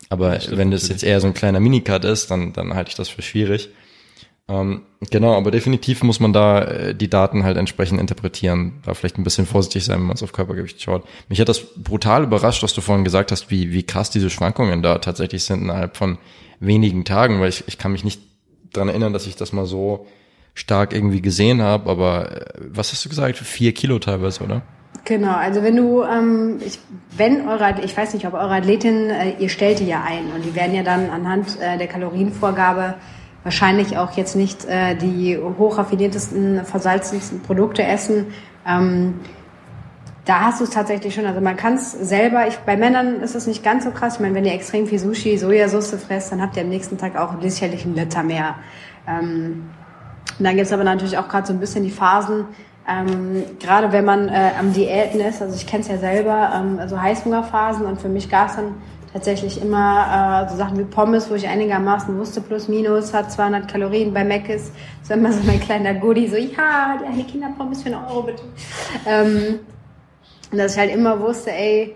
Aber 0.08 0.36
das 0.36 0.56
wenn 0.56 0.72
das 0.72 0.88
jetzt 0.88 1.04
eher 1.04 1.20
so 1.20 1.28
ein 1.28 1.34
kleiner 1.34 1.60
Minicut 1.60 2.06
ist, 2.06 2.32
dann, 2.32 2.54
dann 2.54 2.74
halte 2.74 2.90
ich 2.90 2.96
das 2.96 3.10
für 3.10 3.22
schwierig. 3.22 3.70
Ähm, 4.50 4.82
genau, 5.12 5.38
aber 5.38 5.52
definitiv 5.52 6.02
muss 6.04 6.20
man 6.20 6.34
da 6.34 6.64
äh, 6.64 6.96
die 6.96 7.10
Daten 7.10 7.44
halt 7.44 7.58
entsprechend 7.58 8.02
interpretieren. 8.02 8.82
Da 8.84 8.96
vielleicht 8.96 9.20
ein 9.20 9.24
bisschen 9.24 9.46
vorsichtig 9.46 9.86
sein, 9.86 10.00
wenn 10.00 10.08
man 10.08 10.16
es 10.16 10.24
auf 10.24 10.34
Körpergewicht 10.34 10.82
schaut. 10.82 11.06
Mich 11.30 11.40
hat 11.40 11.50
das 11.50 11.62
brutal 11.76 12.24
überrascht, 12.24 12.64
was 12.64 12.74
du 12.74 12.82
vorhin 12.82 13.04
gesagt 13.04 13.32
hast, 13.32 13.52
wie, 13.52 13.72
wie 13.72 13.84
krass 13.84 14.10
diese 14.10 14.32
Schwankungen 14.32 14.82
da 14.82 14.98
tatsächlich 14.98 15.44
sind 15.44 15.62
innerhalb 15.62 15.96
von 15.96 16.18
wenigen 16.60 17.06
Tagen, 17.06 17.40
weil 17.40 17.50
ich, 17.50 17.64
ich 17.68 17.78
kann 17.78 17.92
mich 17.92 18.04
nicht 18.04 18.22
dran 18.74 18.90
erinnern, 18.90 19.14
dass 19.14 19.28
ich 19.28 19.36
das 19.36 19.54
mal 19.54 19.66
so 19.66 20.08
stark 20.56 20.94
irgendwie 20.94 21.22
gesehen 21.22 21.62
habe, 21.62 21.90
aber 21.90 22.32
äh, 22.32 22.46
was 22.60 22.92
hast 22.92 23.06
du 23.06 23.10
gesagt? 23.10 23.38
Vier 23.38 23.74
Kilo 23.74 24.00
teilweise, 24.00 24.44
oder? 24.44 24.64
Genau, 25.06 25.36
also 25.36 25.64
wenn 25.64 25.76
du, 25.76 26.04
ähm, 26.04 26.58
ich, 26.66 26.80
wenn 27.16 27.48
eure, 27.48 27.82
ich 27.84 27.96
weiß 27.96 28.16
nicht, 28.16 28.26
ob 28.28 28.34
eure 28.34 28.56
Athletin, 28.56 29.10
äh, 29.10 29.36
ihr 29.40 29.50
stellt 29.50 29.80
die 29.80 29.88
ja 29.88 30.04
ein 30.04 30.32
und 30.36 30.44
die 30.44 30.56
werden 30.56 30.76
ja 30.76 30.84
dann 30.84 31.10
anhand 31.10 31.60
äh, 31.62 31.78
der 31.78 31.88
Kalorienvorgabe 31.88 32.96
wahrscheinlich 33.44 33.98
auch 33.98 34.12
jetzt 34.12 34.36
nicht 34.36 34.66
äh, 34.66 34.96
die 34.96 35.38
hochraffiniertesten, 35.38 36.66
versalzensten 36.66 37.42
Produkte 37.42 37.84
essen. 37.84 38.28
Ähm, 38.68 39.16
da 40.26 40.42
hast 40.42 40.60
du 40.60 40.66
es 40.66 40.70
tatsächlich 40.70 41.16
schon. 41.16 41.26
Also 41.26 41.42
man 41.42 41.56
kann 41.56 41.76
es 41.76 41.92
selber, 41.92 42.48
ich, 42.48 42.58
bei 42.60 42.78
Männern 42.78 43.22
ist 43.22 43.36
es 43.36 43.48
nicht 43.48 43.64
ganz 43.64 43.86
so 43.86 43.92
krass. 43.92 44.16
Ich 44.16 44.20
meine, 44.20 44.36
wenn 44.36 44.46
ihr 44.46 44.54
extrem 44.54 44.86
viel 44.86 45.00
Sushi, 45.00 45.38
Sojasauce 45.38 45.96
fresst, 45.96 46.32
dann 46.32 46.42
habt 46.42 46.56
ihr 46.56 46.64
am 46.64 46.70
nächsten 46.70 46.98
Tag 46.98 47.16
auch 47.16 47.34
sicherlich 47.42 47.86
einen 47.86 47.96
Liter 47.96 48.24
mehr. 48.24 48.56
Ähm, 49.08 49.70
und 50.38 50.46
dann 50.46 50.56
gibt 50.56 50.68
es 50.68 50.74
aber 50.74 50.84
natürlich 50.84 51.18
auch 51.18 51.28
gerade 51.28 51.48
so 51.48 51.54
ein 51.54 51.60
bisschen 51.60 51.84
die 51.84 51.92
Phasen, 51.92 52.46
ähm, 52.90 53.44
gerade 53.60 53.92
wenn 53.92 54.06
man 54.06 54.30
äh, 54.30 54.52
am 54.60 54.74
Diäten 54.74 55.20
ist, 55.20 55.42
also 55.42 55.56
ich 55.56 55.68
kenne 55.68 55.84
es 55.84 55.90
ja 55.90 55.98
selber, 55.98 56.52
ähm, 56.56 56.80
also 56.80 57.00
Heißhungerphasen 57.00 57.86
und 57.86 58.02
für 58.02 58.10
mich 58.10 58.30
gab 58.30 58.50
es 58.50 58.56
dann 58.56 58.76
tatsächlich 59.14 59.62
immer 59.62 60.46
äh, 60.46 60.50
so 60.50 60.58
Sachen 60.58 60.78
wie 60.78 60.84
Pommes, 60.84 61.30
wo 61.30 61.36
ich 61.36 61.48
einigermaßen 61.48 62.18
wusste, 62.18 62.42
plus 62.42 62.68
minus, 62.68 63.14
hat 63.14 63.32
200 63.32 63.68
Kalorien 63.68 64.14
bei 64.14 64.24
Mac 64.24 64.50
ist. 64.50 64.74
Immer 65.10 65.32
so 65.34 65.42
mein 65.44 65.60
kleiner 65.60 65.96
Goodie, 65.96 66.28
so, 66.28 66.38
ja, 66.38 67.00
die 67.18 67.24
Kinderpommes 67.24 67.82
für 67.82 67.90
einen 67.90 68.06
Euro 68.06 68.22
bitte. 68.22 68.44
Ähm, 69.08 69.60
und 70.52 70.58
dass 70.58 70.74
ich 70.74 70.80
halt 70.80 70.92
immer 70.94 71.20
wusste, 71.20 71.52
ey, 71.52 71.96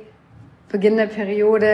Beginn 0.69 0.97
der 0.97 1.05
Periode, 1.05 1.69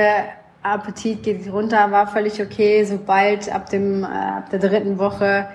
Appetit 0.62 1.24
geht 1.24 1.52
runter, 1.52 1.90
war 1.92 2.08
völlig 2.08 2.42
okay, 2.42 2.84
sobald 2.84 3.50
ab 3.54 3.70
dem, 3.70 4.04
äh, 4.04 4.08
ab 4.08 4.50
der 4.50 4.60
dritten 4.60 5.00
Woche 5.00 5.48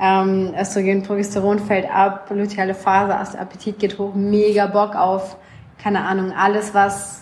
ähm, 0.00 0.54
Östrogen, 0.58 1.02
Progesteron 1.02 1.58
fällt 1.58 1.90
ab, 1.92 2.30
luteale 2.30 2.74
Phase, 2.74 3.38
Appetit 3.38 3.78
geht 3.78 3.98
hoch, 3.98 4.14
mega 4.14 4.66
Bock 4.66 4.94
auf, 4.94 5.36
keine 5.82 6.04
Ahnung, 6.04 6.32
alles, 6.32 6.74
was 6.74 7.21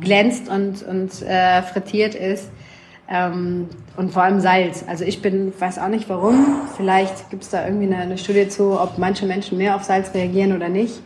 glänzt 0.00 0.48
und, 0.48 0.82
und 0.82 1.22
äh, 1.22 1.62
frittiert 1.62 2.14
ist. 2.14 2.50
Ähm, 3.08 3.68
und 3.96 4.12
vor 4.12 4.22
allem 4.22 4.40
Salz. 4.40 4.84
Also 4.86 5.04
ich 5.04 5.20
bin, 5.20 5.52
weiß 5.58 5.78
auch 5.78 5.88
nicht 5.88 6.08
warum. 6.08 6.62
Vielleicht 6.76 7.28
gibt 7.30 7.42
es 7.42 7.50
da 7.50 7.66
irgendwie 7.66 7.86
eine, 7.86 7.96
eine, 7.96 8.18
Studie 8.18 8.48
zu, 8.48 8.80
ob 8.80 8.98
manche 8.98 9.26
Menschen 9.26 9.58
mehr 9.58 9.74
auf 9.74 9.82
Salz 9.82 10.14
reagieren 10.14 10.54
oder 10.54 10.68
nicht. 10.68 11.00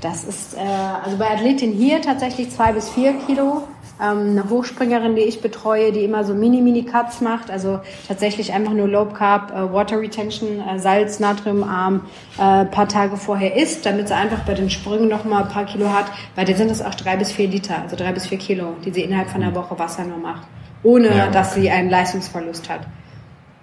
Das 0.00 0.24
ist, 0.24 0.54
äh, 0.56 0.60
also 0.60 1.18
bei 1.18 1.28
Athletin 1.28 1.72
hier 1.72 2.00
tatsächlich 2.00 2.50
zwei 2.50 2.72
bis 2.72 2.88
vier 2.88 3.14
Kilo. 3.26 3.64
Ähm, 4.02 4.30
eine 4.30 4.48
Hochspringerin, 4.48 5.14
die 5.14 5.22
ich 5.22 5.42
betreue, 5.42 5.92
die 5.92 6.04
immer 6.04 6.24
so 6.24 6.34
Mini-Mini-Cuts 6.34 7.20
macht, 7.20 7.50
also 7.50 7.80
tatsächlich 8.08 8.52
einfach 8.52 8.72
nur 8.72 8.88
Low 8.88 9.06
Carb, 9.06 9.52
äh, 9.52 9.72
Water 9.72 10.00
Retention, 10.00 10.60
äh, 10.60 10.78
Salz, 10.78 11.20
Natriumarm, 11.20 12.06
äh, 12.38 12.64
paar 12.64 12.88
Tage 12.88 13.16
vorher 13.16 13.56
isst, 13.56 13.84
damit 13.84 14.08
sie 14.08 14.14
einfach 14.14 14.40
bei 14.40 14.54
den 14.54 14.70
Sprüngen 14.70 15.08
noch 15.08 15.24
mal 15.24 15.42
ein 15.42 15.48
paar 15.48 15.66
Kilo 15.66 15.92
hat. 15.92 16.06
Bei 16.34 16.44
der 16.44 16.56
sind 16.56 16.70
es 16.70 16.80
auch 16.80 16.94
drei 16.94 17.16
bis 17.16 17.32
vier 17.32 17.48
Liter, 17.48 17.82
also 17.82 17.96
drei 17.96 18.12
bis 18.12 18.26
vier 18.26 18.38
Kilo, 18.38 18.76
die 18.84 18.90
sie 18.90 19.02
innerhalb 19.02 19.28
von 19.28 19.42
einer 19.42 19.54
Woche 19.54 19.78
Wasser 19.78 20.04
nur 20.04 20.18
macht, 20.18 20.46
ohne 20.82 21.08
ja, 21.08 21.24
okay. 21.24 21.32
dass 21.32 21.54
sie 21.54 21.70
einen 21.70 21.90
Leistungsverlust 21.90 22.68
hat. 22.68 22.80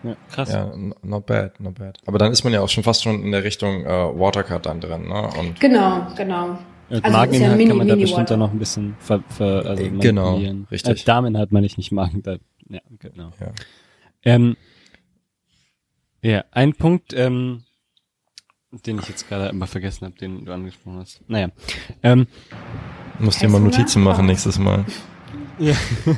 Ja, 0.04 0.15
krass. 0.32 0.52
Ja, 0.54 0.71
not 1.02 1.26
bad, 1.26 1.60
not 1.60 1.76
bad. 1.76 1.97
Aber 2.06 2.19
dann 2.19 2.32
ist 2.32 2.43
man 2.43 2.54
ja 2.54 2.62
auch 2.62 2.69
schon 2.69 2.84
fast 2.84 3.04
schon 3.04 3.23
in 3.23 3.32
der 3.32 3.43
Richtung 3.43 3.84
äh, 3.86 3.89
Watercut 3.89 4.66
dann 4.66 4.80
drin, 4.80 5.07
ne? 5.07 5.30
Und 5.39 5.59
genau, 5.59 6.07
genau. 6.16 6.57
Äh, 6.90 6.96
also 6.96 7.12
Mageninhalt 7.12 7.62
ja 7.62 7.68
kann 7.68 7.78
man 7.78 7.88
da 7.88 7.96
bestimmt 7.96 8.30
dann 8.30 8.40
noch 8.40 8.52
ein 8.52 8.60
bisschen 8.60 8.96
ver, 9.00 9.24
ver, 9.30 9.66
also 9.66 9.84
äh, 9.84 9.90
genau, 9.90 10.38
richtig. 10.72 11.02
Äh, 11.02 11.06
Dameninhalt 11.06 11.52
meine 11.52 11.66
ich 11.66 11.78
nicht 11.78 11.92
Magen, 11.92 12.24
da, 12.24 12.38
ja, 12.70 12.80
genau. 13.00 13.32
Ja, 13.40 13.52
ähm, 14.24 14.56
ja 16.22 16.46
ein 16.52 16.74
Punkt, 16.74 17.14
ähm, 17.14 17.64
den 18.72 19.00
ich 19.00 19.08
jetzt 19.10 19.28
gerade 19.28 19.50
immer 19.50 19.68
vergessen 19.68 20.06
habe, 20.06 20.16
den 20.16 20.46
du 20.46 20.54
angesprochen 20.54 21.00
hast. 21.00 21.22
Naja, 21.28 21.50
ähm, 22.04 22.28
Musst 23.20 23.42
dir 23.42 23.50
mal 23.50 23.60
Notizen 23.60 24.04
machen 24.04 24.28
nächstes 24.28 24.60
Mal. 24.60 24.86
Ja. 25.58 25.74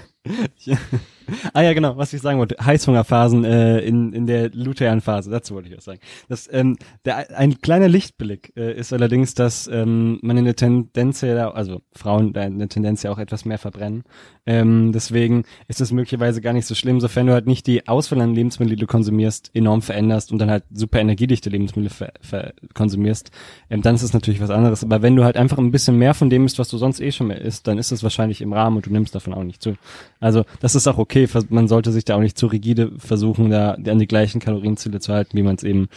ah 1.53 1.61
ja, 1.61 1.73
genau, 1.73 1.97
was 1.97 2.13
ich 2.13 2.21
sagen 2.21 2.39
wollte. 2.39 2.55
Heißhungerphasen 2.63 3.43
äh, 3.43 3.79
in, 3.79 4.13
in 4.13 4.27
der 4.27 4.49
Lutean-Phase, 4.51 5.29
dazu 5.29 5.55
wollte 5.55 5.69
ich 5.69 5.77
was 5.77 5.85
sagen. 5.85 5.99
Das, 6.27 6.49
ähm, 6.51 6.77
der, 7.05 7.37
ein 7.37 7.61
kleiner 7.61 7.87
Lichtblick 7.87 8.53
äh, 8.55 8.73
ist 8.73 8.93
allerdings, 8.93 9.33
dass 9.33 9.67
ähm, 9.67 10.19
man 10.21 10.37
in 10.37 10.45
der 10.45 10.55
Tendenz 10.55 11.21
ja, 11.21 11.51
also 11.51 11.81
Frauen 11.93 12.33
in 12.33 12.59
der 12.59 12.69
Tendenz 12.69 13.03
ja 13.03 13.11
auch 13.11 13.19
etwas 13.19 13.45
mehr 13.45 13.57
verbrennen. 13.57 14.03
Ähm, 14.45 14.91
deswegen 14.91 15.43
ist 15.67 15.79
es 15.79 15.91
möglicherweise 15.91 16.41
gar 16.41 16.53
nicht 16.53 16.65
so 16.65 16.73
schlimm, 16.73 16.99
sofern 16.99 17.27
du 17.27 17.33
halt 17.33 17.45
nicht 17.45 17.67
die 17.67 17.87
Auswahl 17.87 18.19
an 18.21 18.33
Lebensmitteln, 18.33 18.75
die 18.75 18.81
du 18.81 18.87
konsumierst, 18.87 19.51
enorm 19.53 19.83
veränderst 19.83 20.31
und 20.31 20.39
dann 20.39 20.49
halt 20.49 20.63
super 20.73 20.99
energiedichte 20.99 21.51
Lebensmittel 21.51 21.91
ver, 21.91 22.13
ver 22.21 22.53
konsumierst, 22.73 23.29
ähm, 23.69 23.83
dann 23.83 23.93
ist 23.93 24.01
es 24.01 24.13
natürlich 24.13 24.41
was 24.41 24.49
anderes. 24.49 24.83
Aber 24.83 25.01
wenn 25.03 25.15
du 25.15 25.23
halt 25.23 25.37
einfach 25.37 25.59
ein 25.59 25.71
bisschen 25.71 25.97
mehr 25.97 26.13
von 26.13 26.29
dem 26.29 26.45
isst, 26.45 26.57
was 26.57 26.69
du 26.69 26.77
sonst 26.77 26.99
eh 26.99 27.11
schon 27.11 27.27
mehr 27.27 27.41
isst, 27.41 27.67
dann 27.67 27.77
ist 27.77 27.91
es 27.91 28.01
wahrscheinlich 28.01 28.41
im 28.41 28.53
Rahmen 28.53 28.77
und 28.77 28.85
du 28.85 28.91
nimmst 28.91 29.13
davon 29.13 29.33
auch 29.33 29.43
nicht 29.43 29.61
zu. 29.61 29.75
Also 30.19 30.45
das 30.61 30.73
ist 30.73 30.87
auch 30.87 30.97
okay. 30.97 31.18
Man 31.49 31.67
sollte 31.67 31.91
sich 31.91 32.05
da 32.05 32.15
auch 32.15 32.21
nicht 32.21 32.37
zu 32.37 32.47
rigide 32.47 32.91
versuchen, 32.97 33.49
da 33.49 33.71
an 33.71 33.99
die 33.99 34.07
gleichen 34.07 34.39
Kalorienziele 34.39 34.99
zu 34.99 35.13
halten, 35.13 35.37
wie 35.37 35.43
man 35.43 35.55
es 35.55 35.63
eben 35.63 35.87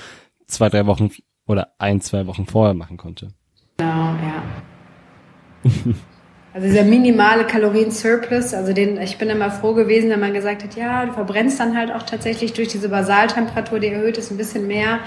zwei, 0.47 0.69
drei 0.69 0.87
Wochen 0.87 1.11
oder 1.47 1.75
ein, 1.79 2.01
zwei 2.01 2.27
Wochen 2.27 2.47
vorher 2.47 2.75
machen 2.75 2.97
konnte. 2.97 3.29
Genau, 3.79 4.15
ja. 4.15 4.43
Also 6.55 6.67
dieser 6.67 6.85
minimale 6.85 7.47
Kalorien-Surplus, 7.47 8.53
also 8.53 8.75
den, 8.75 9.01
ich 9.01 9.17
bin 9.17 9.31
immer 9.31 9.51
froh 9.51 9.73
gewesen, 9.73 10.11
wenn 10.11 10.21
man 10.21 10.35
gesagt 10.35 10.63
hat, 10.63 10.77
ja, 10.77 11.07
du 11.07 11.13
verbrennst 11.15 11.59
dann 11.59 11.75
halt 11.75 11.91
auch 11.91 12.03
tatsächlich 12.03 12.53
durch 12.53 12.69
diese 12.69 12.91
Basaltemperatur, 12.91 13.81
die 13.81 13.87
erhöht 13.87 14.19
ist, 14.19 14.31
ein 14.31 14.37
bisschen 14.37 14.67
mehr. 14.67 14.99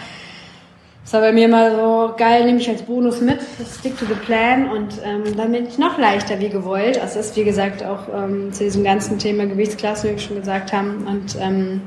Das 1.06 1.14
war 1.14 1.22
bei 1.22 1.32
mir 1.32 1.46
immer 1.46 1.72
so 1.72 2.14
geil, 2.18 2.46
nehme 2.46 2.60
ich 2.60 2.68
als 2.68 2.82
Bonus 2.82 3.22
mit, 3.22 3.40
stick 3.80 3.98
to 3.98 4.06
the 4.06 4.16
plan 4.16 4.70
und 4.70 4.96
ähm, 5.06 5.38
dann 5.38 5.52
bin 5.52 5.68
ich 5.68 5.78
noch 5.78 5.98
leichter 5.98 6.40
wie 6.40 6.50
gewollt. 6.50 7.00
Also 7.00 7.16
das 7.18 7.28
ist 7.28 7.38
wie 7.38 7.44
gesagt 7.44 7.84
auch 7.86 8.08
ähm, 8.14 8.52
zu 8.52 8.64
diesem 8.64 8.84
ganzen 8.84 9.20
Thema 9.20 9.46
Gewichtsklasse, 9.46 10.08
wie 10.08 10.12
wir 10.14 10.20
schon 10.20 10.38
gesagt 10.38 10.74
haben 10.74 11.06
und 11.08 11.38
ähm, 11.40 11.82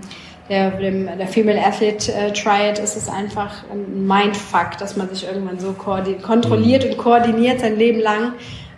der, 0.48 0.70
dem, 0.70 1.06
der 1.18 1.26
Female 1.26 1.60
Athlete 1.62 2.12
äh, 2.12 2.32
Triad 2.32 2.78
ist 2.78 2.96
es 2.96 3.08
einfach 3.08 3.64
ein 3.70 4.06
Mindfuck, 4.06 4.78
dass 4.78 4.96
man 4.96 5.10
sich 5.10 5.26
irgendwann 5.26 5.58
so 5.58 5.72
kontrolliert 5.72 6.84
mhm. 6.84 6.92
und 6.92 6.98
koordiniert 6.98 7.60
sein 7.60 7.76
Leben 7.76 8.00
lang 8.00 8.32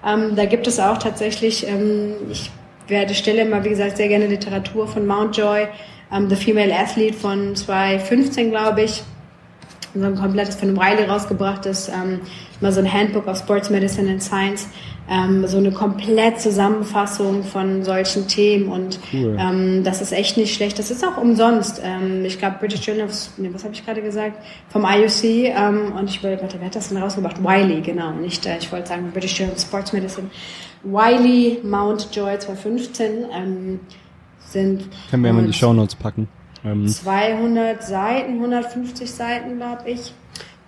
ähm, 0.04 0.34
da 0.36 0.46
gibt 0.46 0.66
es 0.66 0.80
auch 0.80 0.98
tatsächlich, 0.98 1.66
ähm, 1.66 2.14
ich 2.30 2.50
werde 2.88 3.14
stelle 3.14 3.42
immer, 3.42 3.64
wie 3.64 3.68
gesagt, 3.68 3.96
sehr 3.96 4.08
gerne 4.08 4.26
Literatur 4.26 4.88
von 4.88 5.06
Mountjoy, 5.06 5.68
ähm, 6.12 6.28
The 6.28 6.36
Female 6.36 6.74
Athlete 6.74 7.16
von 7.16 7.54
2015, 7.54 8.50
glaube 8.50 8.82
ich. 8.82 9.02
So 9.94 10.04
ein 10.04 10.14
komplettes 10.14 10.54
von 10.56 10.78
Riley 10.78 11.04
rausgebrachtes, 11.04 11.88
ähm, 11.88 12.20
mal 12.60 12.72
so 12.72 12.80
ein 12.80 12.92
Handbook 12.92 13.26
of 13.26 13.38
Sports 13.38 13.70
Medicine 13.70 14.10
and 14.10 14.22
Science 14.22 14.68
ähm, 15.10 15.44
so 15.48 15.58
eine 15.58 15.72
komplett 15.72 16.40
Zusammenfassung 16.40 17.42
von 17.42 17.82
solchen 17.82 18.28
Themen 18.28 18.68
und 18.68 19.00
cool. 19.12 19.36
ähm, 19.38 19.82
das 19.82 20.00
ist 20.00 20.12
echt 20.12 20.36
nicht 20.36 20.54
schlecht. 20.54 20.78
Das 20.78 20.92
ist 20.92 21.04
auch 21.04 21.16
umsonst. 21.16 21.82
Ähm, 21.84 22.24
ich 22.24 22.38
glaube, 22.38 22.56
British 22.60 22.86
Journal 22.86 23.06
of, 23.06 23.30
nee, 23.36 23.50
was 23.52 23.64
habe 23.64 23.74
ich 23.74 23.84
gerade 23.84 24.02
gesagt? 24.02 24.40
Vom 24.68 24.84
IUC 24.84 25.24
ähm, 25.24 25.92
und 25.98 26.08
ich 26.08 26.22
wollte, 26.22 26.40
warte, 26.40 26.58
wer 26.60 26.66
hat 26.66 26.76
das 26.76 26.90
denn 26.90 26.98
rausgebracht? 26.98 27.42
Wiley, 27.42 27.80
genau, 27.80 28.12
nicht, 28.12 28.46
äh, 28.46 28.58
ich 28.58 28.70
wollte 28.70 28.88
sagen 28.88 29.10
British 29.12 29.36
Journal 29.36 29.56
of 29.56 29.60
Sports 29.60 29.92
Medicine. 29.92 30.30
Wiley, 30.84 31.58
Mountjoy 31.64 32.38
2015 32.38 33.24
ähm, 33.32 33.80
sind... 34.38 34.84
Können 35.10 35.24
wir 35.24 35.32
mal 35.32 35.40
in 35.40 35.46
die 35.48 35.52
Show 35.52 35.72
Notes 35.72 35.96
packen. 36.62 36.88
200 36.88 37.80
ähm, 37.80 37.86
Seiten, 37.86 38.32
150 38.34 39.10
Seiten, 39.10 39.56
glaube 39.56 39.90
ich 39.90 40.12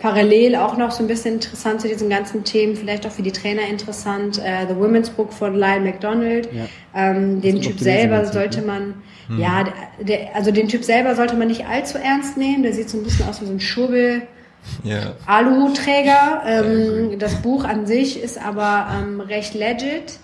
parallel 0.03 0.57
auch 0.57 0.76
noch 0.76 0.90
so 0.90 1.05
ein 1.05 1.07
bisschen 1.07 1.34
interessant 1.34 1.80
zu 1.80 1.86
diesen 1.86 2.11
ganzen 2.11 2.43
Themen, 2.43 2.74
vielleicht 2.74 3.07
auch 3.07 3.12
für 3.12 3.22
die 3.22 3.30
Trainer 3.30 3.62
interessant, 3.68 4.38
äh, 4.38 4.66
The 4.68 4.74
Women's 4.74 5.11
Book 5.11 5.32
von 5.32 5.55
Lyle 5.55 5.80
McDonald. 5.80 6.49
Ja. 6.53 6.66
Ähm, 6.95 7.40
den 7.40 7.62
Typ 7.62 7.78
selber 7.78 8.26
sollte 8.26 8.61
ne? 8.62 8.66
man, 8.66 8.95
hm. 9.28 9.38
ja, 9.38 9.64
der, 10.01 10.34
also 10.34 10.51
den 10.51 10.66
Typ 10.66 10.82
selber 10.82 11.14
sollte 11.14 11.36
man 11.36 11.47
nicht 11.47 11.66
allzu 11.66 11.99
ernst 11.99 12.36
nehmen. 12.36 12.64
Der 12.64 12.72
sieht 12.72 12.90
so 12.90 12.99
ein 12.99 13.05
bisschen 13.05 13.28
aus 13.28 13.40
wie 13.40 13.47
so 13.47 13.53
ein 13.53 13.61
Schubbel. 13.61 14.22
Yeah. 14.84 15.14
Aluhutträger. 15.26 16.43
Ähm, 16.47 17.18
das 17.20 17.36
Buch 17.36 17.64
an 17.64 17.86
sich 17.86 18.20
ist 18.20 18.45
aber 18.45 18.88
ähm, 18.99 19.20
recht 19.20 19.55
legit. 19.55 20.18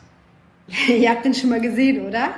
Ihr 0.88 1.08
habt 1.08 1.24
den 1.24 1.34
schon 1.34 1.50
mal 1.50 1.60
gesehen, 1.60 2.04
oder? 2.04 2.30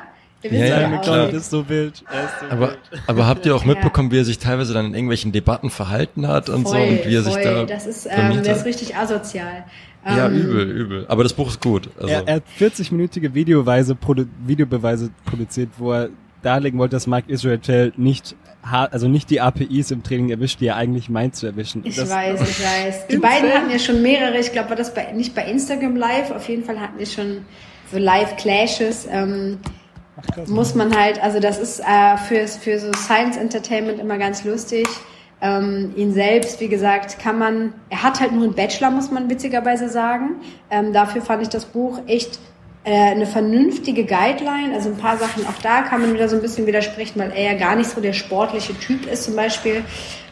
Ja, 0.43 0.51
ja, 0.51 0.81
ja 0.81 0.99
klar. 0.99 1.29
ist 1.31 1.51
so 1.51 1.69
wild. 1.69 1.93
Ist 1.93 2.03
so 2.03 2.47
aber, 2.51 2.69
wild. 2.69 2.79
aber 3.07 3.27
habt 3.27 3.45
ihr 3.47 3.55
auch 3.55 3.65
mitbekommen, 3.65 4.11
wie 4.11 4.19
er 4.19 4.25
sich 4.25 4.39
teilweise 4.39 4.73
dann 4.73 4.87
in 4.87 4.95
irgendwelchen 4.95 5.33
Debatten 5.33 5.71
verhalten 5.71 6.27
hat 6.27 6.49
und 6.49 6.63
voll, 6.63 6.73
so 6.73 6.83
und 6.83 7.07
wie 7.07 7.15
er 7.15 7.23
voll. 7.23 7.33
sich 7.33 7.43
da. 7.43 7.65
Das 7.65 7.87
ist, 7.87 8.07
ähm, 8.11 8.43
der 8.43 8.57
ist 8.57 8.65
richtig 8.65 8.97
asozial. 8.97 9.65
Ja, 10.05 10.27
ähm, 10.27 10.35
übel, 10.35 10.71
übel. 10.71 11.07
Aber 11.09 11.23
das 11.23 11.35
Buch 11.35 11.49
ist 11.49 11.61
gut. 11.61 11.91
Also. 11.97 12.09
Er, 12.09 12.27
er 12.27 12.35
hat 12.37 12.43
40-minütige 12.59 13.35
Videoweise, 13.35 13.95
Produ 13.95 14.25
Videobeweise 14.47 15.11
produziert, 15.27 15.69
wo 15.77 15.93
er 15.93 16.09
darlegen 16.43 16.79
wollte, 16.79 16.97
dass 16.97 17.07
Mark 17.07 17.25
Israel 17.29 17.59
Tell 17.59 17.93
nicht 17.97 18.35
also 18.63 19.09
nicht 19.09 19.31
die 19.31 19.41
APIs 19.41 19.91
im 19.91 20.03
Training 20.03 20.31
erwischt, 20.31 20.61
die 20.61 20.67
er 20.67 20.77
eigentlich 20.77 21.09
meint 21.09 21.35
zu 21.35 21.47
erwischen. 21.47 21.83
Ich 21.85 21.97
das 21.97 22.11
weiß, 22.11 22.41
ich 22.43 22.65
weiß. 22.65 23.07
Die 23.09 23.17
beiden 23.17 23.51
hatten 23.51 23.71
ja 23.71 23.79
schon 23.79 24.03
mehrere, 24.03 24.39
ich 24.39 24.53
glaube, 24.53 24.71
war 24.71 24.77
das 24.77 24.93
bei, 24.93 25.13
nicht 25.13 25.35
bei 25.35 25.45
Instagram 25.45 25.97
Live, 25.97 26.31
auf 26.31 26.49
jeden 26.49 26.65
Fall 26.65 26.79
hatten 26.79 26.99
die 26.99 27.07
schon 27.07 27.39
so 27.91 27.99
Live-Clashes. 27.99 29.09
Ähm, 29.11 29.59
muss 30.47 30.75
man 30.75 30.97
halt, 30.97 31.23
also 31.23 31.41
das 31.41 31.59
ist 31.59 31.81
äh, 31.81 32.17
für, 32.17 32.47
für 32.49 32.79
so 32.79 32.93
Science 32.93 33.37
Entertainment 33.37 33.99
immer 33.99 34.19
ganz 34.19 34.45
lustig. 34.45 34.87
Ähm, 35.43 35.93
ihn 35.97 36.13
selbst, 36.13 36.61
wie 36.61 36.69
gesagt, 36.69 37.19
kann 37.19 37.39
man, 37.39 37.73
er 37.89 38.03
hat 38.03 38.21
halt 38.21 38.33
nur 38.33 38.45
einen 38.45 38.55
Bachelor, 38.55 38.91
muss 38.91 39.11
man 39.11 39.31
witzigerweise 39.31 39.89
sagen. 39.89 40.37
Ähm, 40.71 40.93
dafür 40.93 41.23
fand 41.23 41.43
ich 41.43 41.49
das 41.49 41.65
Buch 41.65 42.01
echt 42.07 42.39
äh, 42.85 43.11
eine 43.13 43.27
vernünftige 43.27 44.05
Guideline. 44.05 44.75
Also 44.75 44.91
ein 44.91 44.97
paar 44.97 45.17
Sachen 45.17 45.47
auch 45.47 45.61
da 45.63 45.83
kann 45.83 46.03
man 46.03 46.13
wieder 46.13 46.29
so 46.29 46.37
ein 46.37 46.43
bisschen 46.43 46.67
widersprechen, 46.67 47.19
weil 47.19 47.33
er 47.33 47.53
ja 47.53 47.59
gar 47.59 47.75
nicht 47.75 47.89
so 47.89 48.01
der 48.01 48.13
sportliche 48.13 48.79
Typ 48.79 49.11
ist 49.11 49.25
zum 49.25 49.37
Beispiel. 49.37 49.83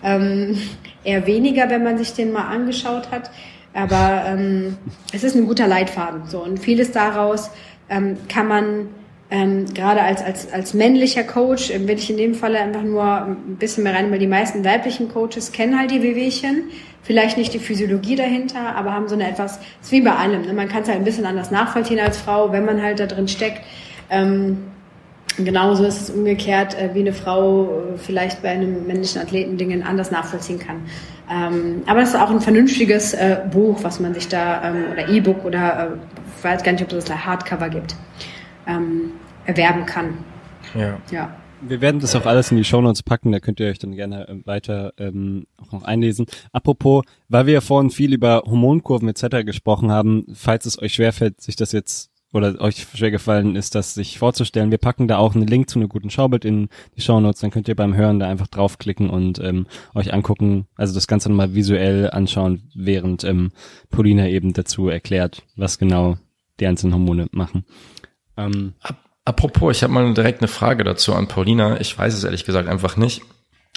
Ähm, 0.04 0.60
eher 1.04 1.26
weniger, 1.26 1.70
wenn 1.70 1.84
man 1.84 1.96
sich 1.96 2.12
den 2.12 2.32
mal 2.32 2.46
angeschaut 2.46 3.10
hat. 3.10 3.30
Aber 3.74 4.24
ähm, 4.26 4.76
es 5.12 5.24
ist 5.24 5.36
ein 5.36 5.46
guter 5.46 5.66
Leitfaden. 5.66 6.26
So 6.26 6.42
und 6.42 6.58
vieles 6.58 6.92
daraus 6.92 7.50
ähm, 7.88 8.16
kann 8.28 8.48
man 8.48 8.88
ähm, 9.30 9.66
gerade 9.74 10.02
als, 10.02 10.22
als, 10.22 10.50
als 10.52 10.72
männlicher 10.72 11.22
Coach 11.22 11.70
äh, 11.70 11.86
will 11.86 11.98
ich 11.98 12.08
in 12.08 12.16
dem 12.16 12.34
Falle 12.34 12.58
einfach 12.60 12.82
nur 12.82 13.04
ein 13.04 13.56
bisschen 13.58 13.84
mehr 13.84 13.94
rein, 13.94 14.10
weil 14.10 14.18
die 14.18 14.26
meisten 14.26 14.64
weiblichen 14.64 15.10
Coaches 15.10 15.52
kennen 15.52 15.78
halt 15.78 15.90
die 15.90 16.02
Wehwehchen, 16.02 16.64
vielleicht 17.02 17.36
nicht 17.36 17.52
die 17.52 17.58
Physiologie 17.58 18.16
dahinter, 18.16 18.74
aber 18.74 18.92
haben 18.92 19.06
so 19.06 19.14
eine 19.14 19.28
etwas, 19.28 19.58
ist 19.82 19.92
wie 19.92 20.00
bei 20.00 20.12
allem, 20.12 20.42
ne? 20.42 20.54
man 20.54 20.68
kann 20.68 20.82
es 20.82 20.88
halt 20.88 20.98
ein 20.98 21.04
bisschen 21.04 21.26
anders 21.26 21.50
nachvollziehen 21.50 22.00
als 22.00 22.16
Frau, 22.16 22.52
wenn 22.52 22.64
man 22.64 22.82
halt 22.82 23.00
da 23.00 23.06
drin 23.06 23.28
steckt. 23.28 23.60
Ähm, 24.08 24.64
genauso 25.36 25.84
ist 25.84 26.00
es 26.00 26.10
umgekehrt, 26.10 26.74
äh, 26.80 26.94
wie 26.94 27.00
eine 27.00 27.12
Frau 27.12 27.64
äh, 27.64 27.98
vielleicht 27.98 28.40
bei 28.40 28.48
einem 28.48 28.86
männlichen 28.86 29.20
Athleten 29.20 29.58
Dinge 29.58 29.84
anders 29.84 30.10
nachvollziehen 30.10 30.58
kann. 30.58 30.86
Ähm, 31.30 31.82
aber 31.86 32.00
das 32.00 32.10
ist 32.10 32.16
auch 32.16 32.30
ein 32.30 32.40
vernünftiges 32.40 33.12
äh, 33.12 33.40
Buch, 33.52 33.80
was 33.82 34.00
man 34.00 34.14
sich 34.14 34.28
da, 34.28 34.70
ähm, 34.70 34.84
oder 34.90 35.06
E-Book 35.06 35.44
oder 35.44 35.98
äh, 35.98 36.44
weiß 36.44 36.62
gar 36.62 36.72
nicht, 36.72 36.82
ob 36.82 36.92
es 36.94 37.04
da 37.04 37.26
Hardcover 37.26 37.68
gibt 37.68 37.94
ähm, 38.68 39.12
erwerben 39.46 39.86
kann. 39.86 40.18
Ja. 40.74 41.00
ja. 41.10 41.36
Wir 41.60 41.80
werden 41.80 42.00
das 42.00 42.14
auch 42.14 42.26
alles 42.26 42.52
in 42.52 42.56
die 42.56 42.64
Shownotes 42.64 43.02
packen, 43.02 43.32
da 43.32 43.40
könnt 43.40 43.58
ihr 43.58 43.68
euch 43.68 43.80
dann 43.80 43.96
gerne 43.96 44.28
äh, 44.28 44.46
weiter 44.46 44.92
ähm, 44.96 45.46
auch 45.56 45.72
noch 45.72 45.82
einlesen. 45.82 46.26
Apropos, 46.52 47.02
weil 47.28 47.46
wir 47.46 47.54
ja 47.54 47.60
vorhin 47.60 47.90
viel 47.90 48.12
über 48.14 48.44
Hormonkurven 48.46 49.08
etc. 49.08 49.44
gesprochen 49.44 49.90
haben, 49.90 50.24
falls 50.34 50.66
es 50.66 50.80
euch 50.80 50.94
schwerfällt, 50.94 51.40
sich 51.40 51.56
das 51.56 51.72
jetzt 51.72 52.10
oder 52.32 52.60
euch 52.60 52.86
schwer 52.94 53.10
gefallen 53.10 53.56
ist, 53.56 53.74
das 53.74 53.94
sich 53.94 54.18
vorzustellen, 54.18 54.70
wir 54.70 54.78
packen 54.78 55.08
da 55.08 55.16
auch 55.16 55.34
einen 55.34 55.46
Link 55.46 55.70
zu 55.70 55.78
einem 55.78 55.88
guten 55.88 56.10
Schaubild 56.10 56.44
in 56.44 56.68
die 56.94 57.00
Shownotes, 57.00 57.40
dann 57.40 57.50
könnt 57.50 57.68
ihr 57.68 57.74
beim 57.74 57.96
Hören 57.96 58.20
da 58.20 58.28
einfach 58.28 58.48
draufklicken 58.48 59.08
und 59.08 59.40
ähm, 59.40 59.66
euch 59.94 60.12
angucken, 60.12 60.66
also 60.76 60.94
das 60.94 61.06
Ganze 61.06 61.30
nochmal 61.30 61.54
visuell 61.54 62.10
anschauen, 62.10 62.70
während 62.74 63.24
ähm, 63.24 63.50
Paulina 63.90 64.28
eben 64.28 64.52
dazu 64.52 64.88
erklärt, 64.88 65.42
was 65.56 65.78
genau 65.78 66.18
die 66.60 66.66
einzelnen 66.66 66.94
Hormone 66.94 67.28
machen. 67.32 67.64
Ähm, 68.38 68.72
Apropos, 69.28 69.76
ich 69.76 69.82
habe 69.82 69.92
mal 69.92 70.14
direkt 70.14 70.40
eine 70.40 70.48
Frage 70.48 70.84
dazu 70.84 71.14
an 71.14 71.28
Paulina. 71.28 71.78
Ich 71.82 71.98
weiß 71.98 72.14
es 72.14 72.24
ehrlich 72.24 72.46
gesagt 72.46 72.66
einfach 72.66 72.96
nicht. 72.96 73.20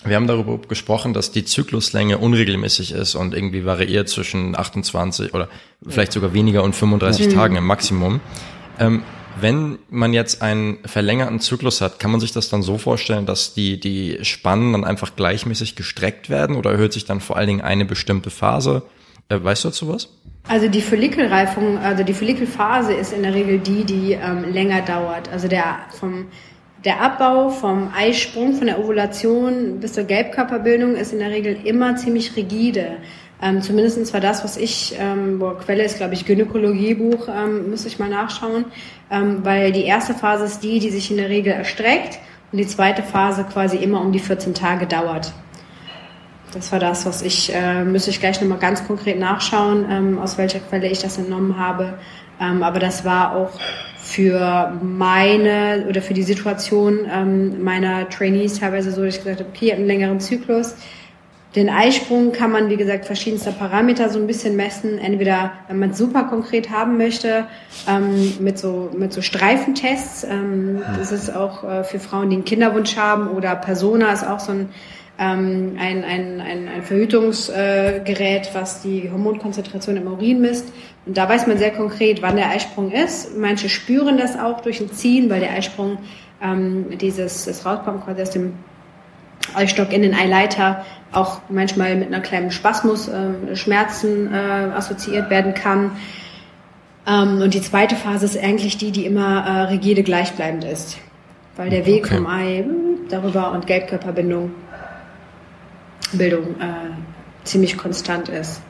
Wir 0.06 0.16
haben 0.16 0.26
darüber 0.26 0.58
gesprochen, 0.60 1.14
dass 1.14 1.34
die 1.34 1.44
Zykluslänge 1.44 2.20
unregelmäßig 2.20 2.94
ist 2.94 3.16
und 3.16 3.36
irgendwie 3.36 3.66
variiert 3.66 4.08
zwischen 4.08 4.58
28 4.58 5.34
oder 5.34 5.50
vielleicht 5.86 6.14
sogar 6.14 6.34
weniger 6.34 6.64
und 6.64 6.74
35 6.74 7.28
mhm. 7.28 7.34
Tagen 7.34 7.56
im 7.58 7.66
Maximum. 7.66 8.22
Ähm, 8.80 9.04
wenn 9.42 9.80
man 9.90 10.14
jetzt 10.14 10.42
einen 10.42 10.80
verlängerten 10.86 11.42
Zyklus 11.42 11.82
hat, 11.82 12.00
kann 12.00 12.12
man 12.12 12.22
sich 12.22 12.32
das 12.32 12.48
dann 12.48 12.64
so 12.64 12.78
vorstellen, 12.78 13.26
dass 13.26 13.54
die, 13.54 13.78
die 13.78 14.20
Spannen 14.24 14.72
dann 14.72 14.86
einfach 14.86 15.18
gleichmäßig 15.18 15.76
gestreckt 15.76 16.30
werden 16.30 16.56
oder 16.56 16.72
erhöht 16.72 16.94
sich 16.94 17.04
dann 17.04 17.20
vor 17.20 17.36
allen 17.36 17.48
Dingen 17.48 17.62
eine 17.62 17.84
bestimmte 17.84 18.30
Phase? 18.30 18.84
Äh, 19.28 19.44
weißt 19.44 19.66
du 19.66 19.68
dazu 19.68 19.90
was? 19.90 20.08
Also 20.48 20.68
die 20.68 20.82
Follikelreifung, 20.82 21.78
also 21.78 22.04
die 22.04 22.14
Follikelphase 22.14 22.94
ist 22.94 23.14
in 23.14 23.24
der 23.24 23.34
Regel 23.34 23.60
die, 23.60 23.84
die 23.84 24.14
ähm, 24.14 24.52
länger 24.52 24.82
dauert. 24.82 25.30
Also 25.30 25.48
der 25.48 25.80
vom 25.98 26.28
der 26.84 27.00
Abbau 27.00 27.50
vom 27.50 27.92
Eisprung, 27.96 28.56
von 28.56 28.66
der 28.66 28.80
Ovulation 28.80 29.80
bis 29.80 29.94
zur 29.94 30.06
Gelbkörperbildung 30.06 30.96
ist 30.96 31.14
in 31.14 31.20
der 31.20 31.30
Regel 31.30 31.58
immer 31.64 31.96
ziemlich 31.96 32.36
rigide. 32.36 32.98
Ähm, 33.42 33.62
Zumindest 33.62 34.14
war 34.14 34.20
das, 34.20 34.44
was 34.44 34.58
ich, 34.58 34.96
ähm, 35.00 35.40
boah, 35.40 35.58
Quelle 35.58 35.84
ist, 35.84 35.98
glaube 35.98 36.14
ich, 36.14 36.26
Gynäkologiebuch, 36.26 37.28
ähm, 37.28 37.70
müsste 37.70 37.88
ich 37.88 38.00
mal 38.00 38.10
nachschauen, 38.10 38.66
ähm, 39.12 39.40
weil 39.44 39.72
die 39.72 39.84
erste 39.84 40.14
Phase 40.14 40.46
ist 40.46 40.64
die, 40.64 40.80
die 40.80 40.90
sich 40.90 41.12
in 41.12 41.18
der 41.18 41.30
Regel 41.30 41.54
erstreckt 41.54 42.20
und 42.52 42.58
die 42.58 42.68
zweite 42.68 43.04
Phase 43.04 43.46
quasi 43.52 43.78
immer 43.78 44.02
um 44.02 44.12
die 44.12 44.20
14 44.20 44.54
Tage 44.54 44.86
dauert. 44.86 45.34
Das 46.54 46.72
war 46.72 46.80
das, 46.80 47.06
was 47.06 47.22
ich, 47.22 47.54
äh, 47.54 47.84
müsste 47.84 48.10
ich 48.10 48.20
gleich 48.20 48.42
nochmal 48.42 48.60
ganz 48.60 48.86
konkret 48.86 49.20
nachschauen, 49.20 49.86
ähm, 49.90 50.20
aus 50.20 50.38
welcher 50.38 50.60
Quelle 50.60 50.88
ich 50.88 51.00
das 51.00 51.18
entnommen 51.18 51.58
habe. 51.58 51.94
Ähm, 52.40 52.64
aber 52.64 52.80
das 52.80 53.06
war 53.06 53.36
auch 53.36 53.52
für 53.98 54.74
meine 54.82 55.86
oder 55.88 56.02
für 56.02 56.14
die 56.14 56.24
Situation 56.24 57.08
ähm, 57.10 57.64
meiner 57.64 58.10
Trainees 58.10 58.60
teilweise 58.60 58.92
so, 58.92 59.06
dass 59.06 59.16
ich 59.16 59.24
gesagt 59.24 59.40
habe, 59.40 59.50
okay, 59.50 59.68
ihr 59.68 59.72
habt 59.72 59.80
einen 59.80 59.88
längeren 59.88 60.20
Zyklus. 60.20 60.76
Den 61.56 61.70
Eisprung 61.70 62.32
kann 62.32 62.52
man, 62.52 62.70
wie 62.70 62.78
gesagt, 62.78 63.06
verschiedenste 63.06 63.52
Parameter 63.52 64.10
so 64.10 64.20
ein 64.20 64.28
bisschen 64.28 64.56
messen. 64.56 64.98
Entweder, 64.98 65.52
wenn 65.68 65.80
man 65.80 65.90
es 65.92 65.98
super 65.98 66.24
konkret 66.24 66.70
haben 66.70 66.98
möchte, 66.98 67.46
ähm, 67.88 68.34
mit 68.40 68.58
so, 68.58 68.90
mit 68.98 69.12
so 69.14 69.22
Streifentests. 69.22 70.24
Ähm, 70.24 70.82
das 70.98 71.12
ist 71.12 71.34
auch 71.34 71.64
äh, 71.64 71.84
für 71.84 72.00
Frauen, 72.00 72.30
die 72.30 72.38
einen 72.38 72.46
Kinderwunsch 72.46 72.96
haben 72.96 73.28
oder 73.28 73.56
Persona 73.56 74.12
ist 74.14 74.26
auch 74.26 74.40
so 74.40 74.54
ein 74.54 74.70
ähm, 75.22 75.78
ein, 75.78 76.04
ein, 76.04 76.42
ein, 76.42 76.68
ein 76.68 76.82
Verhütungsgerät, 76.82 78.50
was 78.54 78.82
die 78.82 79.10
Hormonkonzentration 79.12 79.96
im 79.98 80.08
Urin 80.08 80.42
misst. 80.42 80.74
Und 81.06 81.16
da 81.16 81.30
weiß 81.30 81.46
man 81.46 81.60
sehr 81.60 81.72
konkret, 81.72 82.24
wann 82.24 82.36
der 82.36 82.50
Eisprung 82.50 82.92
ist. 82.92 83.38
Manche 83.38 83.70
spüren 83.70 84.18
das 84.18 84.38
auch 84.38 84.62
durch 84.62 84.82
ein 84.82 84.92
Ziehen, 84.92 85.30
weil 85.30 85.40
der 85.40 85.52
Eisprung 85.52 86.00
ähm, 86.42 86.98
dieses 86.98 87.46
das 87.46 87.64
rauskommt 87.66 88.04
quasi 88.04 88.22
aus 88.24 88.32
dem 88.32 88.54
Eisstock 89.54 89.94
in 89.94 90.02
den 90.02 90.16
Eileiter 90.16 90.86
auch 91.12 91.42
manchmal 91.50 91.96
mit 91.96 92.08
einer 92.08 92.22
kleinen 92.22 92.50
Spasmus, 92.50 93.08
äh, 93.08 93.56
Schmerzen 93.56 94.34
äh, 94.34 94.38
assoziiert 94.38 95.30
werden 95.30 95.54
kann. 95.54 95.92
Ähm, 97.06 97.42
und 97.42 97.54
die 97.54 97.62
zweite 97.62 97.96
Phase 97.96 98.26
ist 98.26 98.42
eigentlich 98.42 98.78
die, 98.78 98.92
die 98.92 99.06
immer 99.06 99.46
äh, 99.46 99.62
rigide 99.64 100.02
gleichbleibend 100.02 100.64
ist, 100.64 100.98
weil 101.58 101.70
der 101.70 101.86
Weg 101.86 102.06
okay. 102.06 102.16
vom 102.16 102.28
Ei 102.28 102.66
darüber 103.10 103.52
und 103.52 103.68
Gelbkörperbindung 103.68 104.52
Bildung 106.14 106.60
äh, 106.60 106.92
ziemlich 107.44 107.78
konstant 107.78 108.30
ist. 108.30 108.62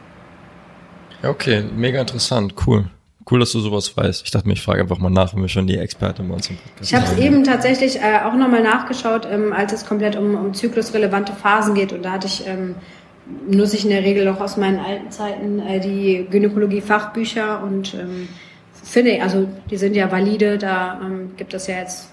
Ja, 1.22 1.30
okay, 1.30 1.64
mega 1.76 2.02
interessant, 2.02 2.56
cool. 2.66 2.86
Cool, 3.30 3.40
dass 3.40 3.52
du 3.52 3.60
sowas 3.60 3.96
weißt. 3.96 4.24
Ich 4.26 4.32
dachte 4.32 4.48
mir, 4.48 4.54
ich 4.54 4.64
frage 4.64 4.82
einfach 4.82 4.98
mal 4.98 5.12
nach, 5.12 5.36
wenn 5.36 5.42
wir 5.42 5.50
schon 5.50 5.68
die 5.68 5.78
Experte 5.78 6.24
bei 6.24 6.34
uns 6.34 6.50
im 6.50 6.58
Podcast 6.58 6.92
Ich 6.92 6.96
habe 6.96 7.06
es 7.06 7.18
eben 7.20 7.44
tatsächlich 7.44 7.98
äh, 7.98 8.20
auch 8.26 8.34
nochmal 8.34 8.64
nachgeschaut, 8.64 9.28
ähm, 9.30 9.54
als 9.54 9.74
es 9.74 9.86
komplett 9.86 10.16
um, 10.16 10.36
um 10.36 10.54
zyklusrelevante 10.54 11.34
Phasen 11.34 11.76
geht. 11.76 11.94
Und 11.94 12.04
da 12.04 12.14
hatte 12.14 12.26
ich, 12.26 12.48
ähm, 12.48 12.76
nutze 13.48 13.78
ich 13.78 13.84
in 13.84 13.92
der 13.92 14.04
Regel 14.04 14.28
auch 14.28 14.42
aus 14.42 14.58
meinen 14.58 14.80
alten 14.80 15.12
Zeiten 15.12 15.60
äh, 15.60 15.80
die 15.80 16.26
Gynäkologie-Fachbücher 16.32 17.62
und 17.64 17.94
ähm, 17.94 18.28
finde 18.84 19.12
ich, 19.12 19.22
also 19.22 19.48
die 19.70 19.78
sind 19.78 19.96
ja 19.96 20.12
valide, 20.12 20.58
da 20.58 21.00
ähm, 21.04 21.32
gibt 21.38 21.54
es 21.54 21.68
ja 21.68 21.80
jetzt, 21.80 22.10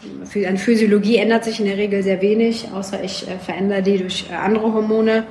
an 0.46 0.58
Physiologie 0.58 1.16
ändert 1.16 1.44
sich 1.44 1.60
in 1.60 1.66
der 1.66 1.76
Regel 1.76 2.02
sehr 2.02 2.20
wenig, 2.20 2.68
außer 2.72 3.02
ich 3.02 3.26
äh, 3.28 3.38
verändere 3.38 3.82
die 3.82 3.98
durch 3.98 4.26
äh, 4.30 4.34
andere 4.34 4.72
Hormone. 4.72 5.26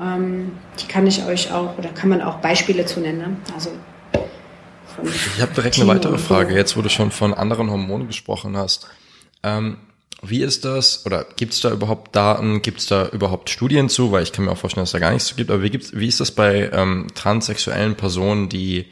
Ähm, 0.00 0.52
die 0.80 0.86
kann 0.86 1.06
ich 1.06 1.24
euch 1.24 1.52
auch, 1.52 1.78
oder 1.78 1.90
kann 1.90 2.08
man 2.08 2.20
auch 2.20 2.36
Beispiele 2.38 2.84
zu 2.84 3.00
nennen. 3.00 3.18
Ne? 3.18 3.36
Also 3.54 3.70
ich 5.02 5.42
habe 5.42 5.54
direkt 5.54 5.76
eine 5.78 5.88
weitere 5.88 6.18
Frage, 6.18 6.54
jetzt 6.54 6.76
wo 6.76 6.82
du 6.82 6.88
schon 6.88 7.10
von 7.10 7.34
anderen 7.34 7.70
Hormonen 7.70 8.06
gesprochen 8.06 8.56
hast. 8.56 8.86
Ähm, 9.42 9.78
wie 10.22 10.42
ist 10.42 10.64
das, 10.64 11.04
oder 11.04 11.26
gibt 11.36 11.52
es 11.52 11.60
da 11.60 11.70
überhaupt 11.70 12.16
Daten, 12.16 12.62
gibt 12.62 12.80
es 12.80 12.86
da 12.86 13.08
überhaupt 13.08 13.50
Studien 13.50 13.88
zu? 13.88 14.10
Weil 14.10 14.22
ich 14.22 14.32
kann 14.32 14.46
mir 14.46 14.52
auch 14.52 14.56
vorstellen, 14.56 14.82
dass 14.82 14.90
es 14.90 14.92
da 14.92 14.98
gar 14.98 15.12
nichts 15.12 15.28
zu 15.28 15.34
gibt, 15.34 15.50
aber 15.50 15.62
wie, 15.62 15.70
gibt's, 15.70 15.92
wie 15.94 16.08
ist 16.08 16.20
das 16.20 16.30
bei 16.30 16.70
ähm, 16.72 17.08
transsexuellen 17.14 17.94
Personen, 17.94 18.48
die 18.48 18.86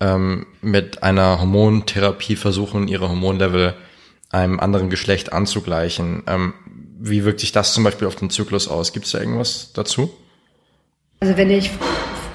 ähm, 0.00 0.46
mit 0.60 1.02
einer 1.02 1.40
Hormontherapie 1.40 2.36
versuchen, 2.36 2.88
ihre 2.88 3.08
Hormonlevel 3.08 3.74
einem 4.30 4.60
anderen 4.60 4.90
Geschlecht 4.90 5.32
anzugleichen. 5.32 6.22
Ähm, 6.26 6.54
wie 7.00 7.24
wirkt 7.24 7.40
sich 7.40 7.52
das 7.52 7.72
zum 7.72 7.84
Beispiel 7.84 8.06
auf 8.06 8.16
den 8.16 8.30
Zyklus 8.30 8.68
aus? 8.68 8.92
Gibt 8.92 9.06
es 9.06 9.12
da 9.12 9.20
irgendwas 9.20 9.72
dazu? 9.72 10.10
Also 11.20 11.36
wenn 11.36 11.50
ich 11.50 11.70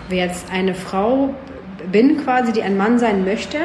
jetzt 0.10 0.50
eine 0.52 0.76
Frau 0.76 1.34
bin 1.92 2.24
quasi, 2.24 2.52
die 2.52 2.62
ein 2.64 2.78
Mann 2.78 3.00
sein 3.00 3.24
möchte, 3.26 3.58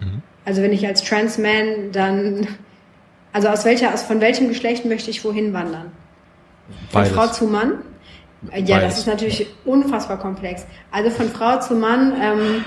mhm. 0.00 0.22
also 0.44 0.62
wenn 0.62 0.72
ich 0.72 0.86
als 0.86 1.02
Transman 1.02 1.92
dann, 1.92 2.48
also 3.32 3.48
aus 3.48 3.64
welcher, 3.64 3.92
aus 3.94 4.02
von 4.02 4.20
welchem 4.20 4.48
Geschlecht 4.48 4.84
möchte 4.84 5.10
ich 5.10 5.24
wohin 5.24 5.52
wandern? 5.52 5.92
Von. 6.90 7.06
Frau 7.06 7.28
zu 7.28 7.46
Mann? 7.46 7.82
Ja, 8.54 8.80
das 8.80 8.98
ist 8.98 9.06
natürlich 9.06 9.46
unfassbar 9.64 10.18
komplex. 10.18 10.66
Also 10.90 11.10
von 11.10 11.28
Frau 11.28 11.58
zu 11.60 11.74
Mann 11.74 12.14
ähm, 12.20 12.64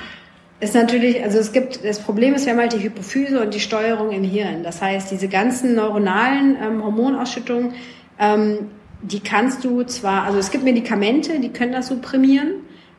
ist 0.59 0.75
natürlich, 0.75 1.23
also 1.23 1.39
es 1.39 1.51
gibt, 1.51 1.83
das 1.83 1.99
Problem 1.99 2.33
ist, 2.33 2.45
wir 2.45 2.53
haben 2.53 2.59
halt 2.59 2.73
die 2.73 2.83
Hypophyse 2.83 3.41
und 3.41 3.53
die 3.53 3.59
Steuerung 3.59 4.11
im 4.11 4.23
Hirn. 4.23 4.63
Das 4.63 4.81
heißt, 4.81 5.11
diese 5.11 5.27
ganzen 5.27 5.75
neuronalen 5.75 6.57
ähm, 6.61 6.83
Hormonausschüttungen, 6.83 7.73
ähm, 8.19 8.71
die 9.01 9.21
kannst 9.21 9.63
du 9.63 9.83
zwar, 9.83 10.23
also 10.23 10.39
es 10.39 10.51
gibt 10.51 10.63
Medikamente, 10.63 11.39
die 11.39 11.49
können 11.49 11.71
das 11.71 11.87
supprimieren. 11.87 12.55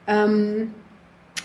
Ähm, 0.07 0.73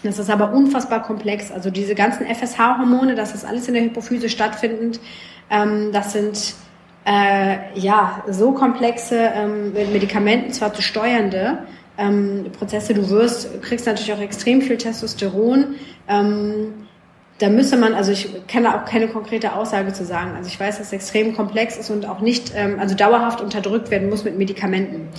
das 0.03 0.19
ist 0.19 0.29
aber 0.29 0.53
unfassbar 0.53 1.03
komplex. 1.03 1.51
Also 1.51 1.69
diese 1.69 1.95
ganzen 1.95 2.25
FSH-Hormone, 2.25 3.15
das 3.15 3.33
ist 3.33 3.43
alles 3.43 3.67
in 3.67 3.73
der 3.73 3.83
Hypophyse 3.83 4.29
stattfindend. 4.29 4.99
Ähm, 5.49 5.91
das 5.91 6.13
sind 6.13 6.55
äh, 7.05 7.77
ja, 7.79 8.23
so 8.27 8.51
komplexe 8.51 9.17
ähm, 9.17 9.73
Medikamenten 9.73 10.51
zwar 10.51 10.73
zu 10.73 10.81
steuernde 10.81 11.59
ähm, 11.97 12.47
Prozesse. 12.57 12.93
Du 12.93 13.09
wirst, 13.09 13.61
kriegst 13.61 13.85
natürlich 13.85 14.13
auch 14.13 14.19
extrem 14.19 14.61
viel 14.61 14.77
Testosteron. 14.77 15.75
Ähm, 16.07 16.85
da 17.39 17.49
müsste 17.49 17.77
man, 17.77 17.93
also 17.93 18.11
ich 18.11 18.29
kann 18.47 18.63
da 18.63 18.79
auch 18.79 18.85
keine 18.85 19.07
konkrete 19.07 19.53
Aussage 19.53 19.91
zu 19.93 20.05
sagen. 20.05 20.31
Also 20.35 20.47
ich 20.47 20.59
weiß, 20.59 20.77
dass 20.77 20.87
es 20.87 20.93
extrem 20.93 21.35
komplex 21.35 21.77
ist 21.77 21.89
und 21.89 22.07
auch 22.07 22.21
nicht, 22.21 22.53
ähm, 22.55 22.79
also 22.79 22.95
dauerhaft 22.95 23.41
unterdrückt 23.41 23.91
werden 23.91 24.09
muss 24.09 24.23
mit 24.23 24.37
Medikamenten. 24.37 25.09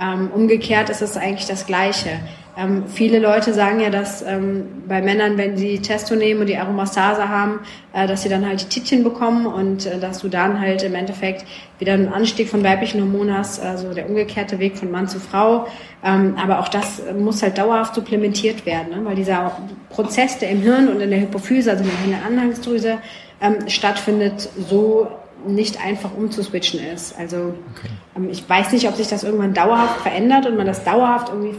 Ähm, 0.00 0.30
umgekehrt 0.32 0.90
ist 0.90 1.02
es 1.02 1.16
eigentlich 1.16 1.46
das 1.46 1.66
Gleiche. 1.66 2.20
Ähm, 2.54 2.84
viele 2.86 3.18
Leute 3.18 3.54
sagen 3.54 3.80
ja, 3.80 3.88
dass 3.88 4.20
ähm, 4.20 4.82
bei 4.86 5.00
Männern, 5.00 5.38
wenn 5.38 5.56
sie 5.56 5.78
Testo 5.78 6.14
nehmen 6.14 6.40
und 6.40 6.48
die 6.48 6.58
Aromastase 6.58 7.30
haben, 7.30 7.60
äh, 7.94 8.06
dass 8.06 8.22
sie 8.22 8.28
dann 8.28 8.46
halt 8.46 8.60
die 8.60 8.68
Tittchen 8.68 9.04
bekommen 9.04 9.46
und 9.46 9.86
äh, 9.86 9.98
dass 9.98 10.18
du 10.18 10.28
dann 10.28 10.60
halt 10.60 10.82
im 10.82 10.94
Endeffekt 10.94 11.46
wieder 11.78 11.94
einen 11.94 12.12
Anstieg 12.12 12.50
von 12.50 12.62
weiblichen 12.62 13.00
Hormonen 13.00 13.36
hast, 13.36 13.58
also 13.58 13.94
der 13.94 14.06
umgekehrte 14.06 14.58
Weg 14.58 14.76
von 14.76 14.90
Mann 14.90 15.08
zu 15.08 15.18
Frau. 15.18 15.66
Ähm, 16.04 16.36
aber 16.36 16.60
auch 16.60 16.68
das 16.68 17.02
muss 17.18 17.42
halt 17.42 17.56
dauerhaft 17.56 17.94
supplementiert 17.94 18.66
werden, 18.66 18.90
ne? 18.90 19.04
weil 19.04 19.14
dieser 19.14 19.56
Prozess, 19.88 20.38
der 20.38 20.50
im 20.50 20.60
Hirn 20.60 20.88
und 20.88 21.00
in 21.00 21.08
der 21.08 21.20
Hypophyse, 21.20 21.70
also 21.70 21.84
in 21.84 22.10
der 22.10 22.24
Anhangsdrüse, 22.26 22.98
ähm, 23.40 23.68
stattfindet, 23.68 24.50
so 24.68 25.08
nicht 25.46 25.84
einfach 25.84 26.10
umzuswitchen 26.14 26.80
ist. 26.94 27.18
Also 27.18 27.54
okay. 27.74 27.88
ähm, 28.16 28.28
ich 28.30 28.48
weiß 28.48 28.72
nicht, 28.72 28.88
ob 28.88 28.96
sich 28.96 29.08
das 29.08 29.24
irgendwann 29.24 29.54
dauerhaft 29.54 30.02
verändert 30.02 30.46
und 30.46 30.56
man 30.56 30.66
das 30.66 30.84
dauerhaft 30.84 31.30
irgendwie 31.30 31.56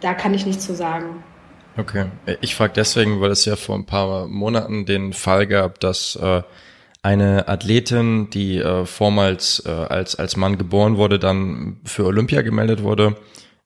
da 0.00 0.14
kann 0.14 0.34
ich 0.34 0.46
nichts 0.46 0.66
zu 0.66 0.74
sagen. 0.74 1.22
Okay, 1.76 2.06
ich 2.40 2.54
frage 2.54 2.72
deswegen, 2.74 3.20
weil 3.20 3.30
es 3.30 3.44
ja 3.44 3.56
vor 3.56 3.76
ein 3.76 3.86
paar 3.86 4.26
Monaten 4.26 4.86
den 4.86 5.12
Fall 5.12 5.46
gab, 5.46 5.80
dass 5.80 6.16
äh, 6.16 6.42
eine 7.02 7.48
Athletin, 7.48 8.28
die 8.30 8.58
äh, 8.58 8.84
vormals 8.84 9.62
äh, 9.64 9.70
als, 9.70 10.16
als 10.16 10.36
Mann 10.36 10.58
geboren 10.58 10.96
wurde, 10.96 11.18
dann 11.18 11.80
für 11.84 12.04
Olympia 12.04 12.42
gemeldet 12.42 12.82
wurde, 12.82 13.16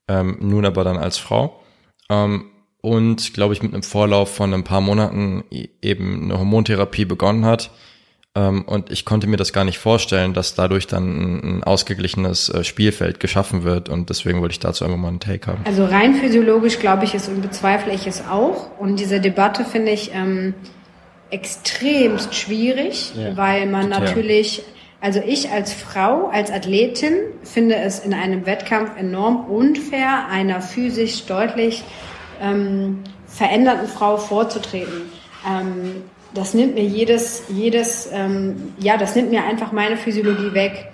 ähm, 0.06 0.36
nun 0.40 0.66
aber 0.66 0.84
dann 0.84 0.98
als 0.98 1.18
Frau. 1.18 1.62
Ähm, 2.10 2.50
und, 2.80 3.32
glaube 3.32 3.54
ich, 3.54 3.62
mit 3.62 3.72
einem 3.72 3.82
Vorlauf 3.82 4.34
von 4.34 4.52
ein 4.52 4.64
paar 4.64 4.82
Monaten 4.82 5.44
e-, 5.50 5.68
eben 5.80 6.24
eine 6.24 6.38
Hormontherapie 6.38 7.06
begonnen 7.06 7.46
hat 7.46 7.70
und 8.40 8.90
ich 8.90 9.04
konnte 9.04 9.28
mir 9.28 9.36
das 9.36 9.52
gar 9.52 9.64
nicht 9.64 9.78
vorstellen, 9.78 10.34
dass 10.34 10.56
dadurch 10.56 10.88
dann 10.88 11.04
ein, 11.04 11.58
ein 11.58 11.64
ausgeglichenes 11.64 12.48
äh, 12.48 12.64
Spielfeld 12.64 13.20
geschaffen 13.20 13.62
wird. 13.62 13.88
Und 13.88 14.10
deswegen 14.10 14.40
wollte 14.40 14.52
ich 14.52 14.58
dazu 14.58 14.84
einfach 14.84 14.98
mal 14.98 15.08
einen 15.08 15.20
Take 15.20 15.46
haben. 15.46 15.62
Also 15.64 15.84
rein 15.84 16.14
physiologisch 16.14 16.80
glaube 16.80 17.04
ich 17.04 17.14
es 17.14 17.28
und 17.28 17.42
bezweifle 17.42 17.94
ich 17.94 18.08
es 18.08 18.24
auch. 18.28 18.76
Und 18.78 18.98
diese 18.98 19.20
Debatte 19.20 19.64
finde 19.64 19.92
ich 19.92 20.10
ähm, 20.12 20.54
extremst 21.30 22.34
schwierig, 22.34 23.12
ja, 23.14 23.36
weil 23.36 23.66
man 23.66 23.90
total. 23.90 24.04
natürlich 24.04 24.64
also 25.04 25.20
ich 25.20 25.50
als 25.50 25.74
Frau, 25.74 26.28
als 26.28 26.50
Athletin 26.50 27.12
finde 27.42 27.76
es 27.76 27.98
in 27.98 28.14
einem 28.14 28.46
Wettkampf 28.46 28.98
enorm 28.98 29.44
unfair, 29.50 30.28
einer 30.30 30.62
physisch 30.62 31.26
deutlich 31.26 31.84
ähm, 32.40 33.04
veränderten 33.26 33.86
Frau 33.86 34.16
vorzutreten. 34.16 35.02
Ähm, 35.46 36.04
das 36.34 36.52
nimmt 36.52 36.74
mir 36.74 36.84
jedes, 36.84 37.44
jedes, 37.48 38.10
ähm, 38.12 38.74
ja, 38.78 38.96
das 38.96 39.14
nimmt 39.14 39.30
mir 39.30 39.44
einfach 39.44 39.72
meine 39.72 39.96
Physiologie 39.96 40.52
weg. 40.52 40.88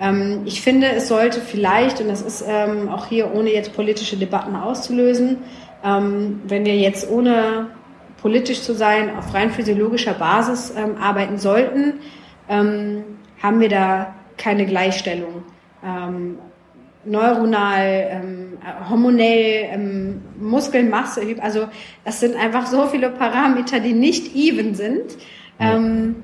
Ähm, 0.00 0.42
ich 0.46 0.62
finde, 0.62 0.88
es 0.88 1.08
sollte 1.08 1.40
vielleicht, 1.40 2.00
und 2.00 2.08
das 2.08 2.22
ist 2.22 2.44
ähm, 2.46 2.88
auch 2.88 3.06
hier 3.06 3.32
ohne 3.34 3.52
jetzt 3.52 3.74
politische 3.74 4.16
Debatten 4.16 4.56
auszulösen, 4.56 5.38
ähm, 5.84 6.40
wenn 6.46 6.64
wir 6.64 6.76
jetzt 6.76 7.10
ohne 7.10 7.68
politisch 8.20 8.62
zu 8.62 8.74
sein 8.74 9.16
auf 9.16 9.34
rein 9.34 9.50
physiologischer 9.50 10.14
Basis 10.14 10.72
ähm, 10.76 10.96
arbeiten 11.00 11.38
sollten, 11.38 12.00
ähm, 12.48 13.04
haben 13.42 13.60
wir 13.60 13.68
da 13.68 14.14
keine 14.38 14.66
Gleichstellung. 14.66 15.44
Neuronal, 17.04 18.45
hormonell, 18.88 19.68
ähm, 19.72 20.22
Muskelmasse, 20.38 21.22
also 21.40 21.68
das 22.04 22.20
sind 22.20 22.36
einfach 22.36 22.66
so 22.66 22.86
viele 22.86 23.10
Parameter, 23.10 23.80
die 23.80 23.92
nicht 23.92 24.34
even 24.34 24.74
sind. 24.74 25.16
Ähm, 25.58 26.16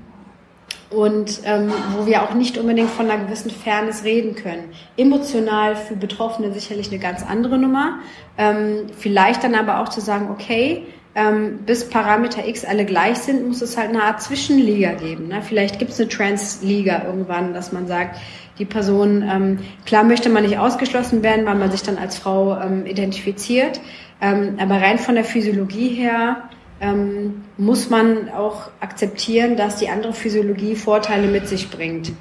und 0.91 1.41
ähm, 1.45 1.73
wo 1.97 2.07
wir 2.07 2.23
auch 2.23 2.35
nicht 2.35 2.59
unbedingt 2.59 2.91
von 2.91 3.11
einer 3.11 3.25
gewissen 3.25 3.51
Fairness 3.51 4.05
reden 4.05 4.35
können. 4.35 4.65
Emotional 4.97 5.75
für 5.75 5.97
Betroffene 5.97 6.53
sicherlich 6.53 6.89
eine 6.89 6.99
ganz 6.99 7.25
andere 7.25 7.59
Nummer. 7.59 8.01
Ähm, 8.37 8.89
vielleicht 8.99 9.43
dann 9.43 9.55
aber 9.55 9.81
auch 9.81 9.89
zu 9.89 10.01
sagen, 10.01 10.29
okay, 10.31 10.87
ähm, 11.15 11.59
bis 11.67 11.89
Parameter 11.89 12.47
X 12.47 12.65
alle 12.65 12.85
gleich 12.85 13.19
sind, 13.19 13.47
muss 13.47 13.61
es 13.61 13.77
halt 13.77 13.91
eine 13.91 14.03
Art 14.03 14.23
Zwischenliga 14.23 14.93
geben. 14.93 15.29
Ne? 15.29 15.43
Vielleicht 15.43 15.79
gibt 15.79 15.91
es 15.93 16.01
eine 16.01 16.09
Trans-Liga 16.09 17.05
irgendwann, 17.07 17.53
dass 17.53 17.73
man 17.73 17.87
sagt, 17.87 18.19
die 18.63 18.67
Person, 18.67 19.25
ähm, 19.29 19.59
klar 19.87 20.05
möchte 20.05 20.29
man 20.29 20.45
nicht 20.45 20.57
ausgeschlossen 20.57 21.25
werden, 21.25 21.45
weil 21.47 21.57
man 21.57 21.73
sich 21.73 21.83
dann 21.83 21.99
als 21.99 22.17
Frau 22.17 22.57
ähm, 22.61 22.87
identifiziert, 22.87 23.81
ähm, 24.21 24.55
aber 24.61 24.77
rein 24.77 25.01
von 25.01 25.17
der 25.17 25.25
Physiologie 25.25 25.89
her 25.89 26.49
ähm, 26.81 27.43
muss 27.57 27.91
man 27.91 28.29
auch 28.29 28.71
akzeptieren, 28.79 29.57
dass 29.57 29.77
die 29.77 29.89
andere 29.89 30.13
Physiologie 30.13 30.77
Vorteile 30.77 31.27
mit 31.27 31.49
sich 31.49 31.71
bringt. 31.71 32.13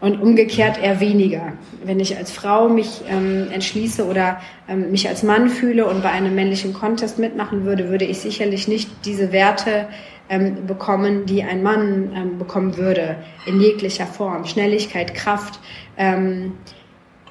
Und 0.00 0.22
umgekehrt 0.22 0.80
eher 0.80 1.00
weniger. 1.00 1.54
Wenn 1.82 1.98
ich 1.98 2.16
als 2.16 2.30
Frau 2.30 2.68
mich 2.68 3.02
ähm, 3.10 3.48
entschließe 3.50 4.06
oder 4.06 4.40
ähm, 4.68 4.92
mich 4.92 5.08
als 5.08 5.24
Mann 5.24 5.48
fühle 5.48 5.86
und 5.86 6.04
bei 6.04 6.10
einem 6.10 6.36
männlichen 6.36 6.72
Contest 6.72 7.18
mitmachen 7.18 7.64
würde, 7.64 7.88
würde 7.88 8.04
ich 8.04 8.20
sicherlich 8.20 8.68
nicht 8.68 8.88
diese 9.04 9.32
Werte 9.32 9.88
ähm, 10.28 10.66
bekommen, 10.66 11.26
die 11.26 11.42
ein 11.42 11.62
Mann 11.62 12.12
ähm, 12.14 12.38
bekommen 12.38 12.76
würde, 12.76 13.16
in 13.46 13.60
jeglicher 13.60 14.06
Form. 14.06 14.44
Schnelligkeit, 14.44 15.14
Kraft, 15.14 15.60
ähm, 15.96 16.52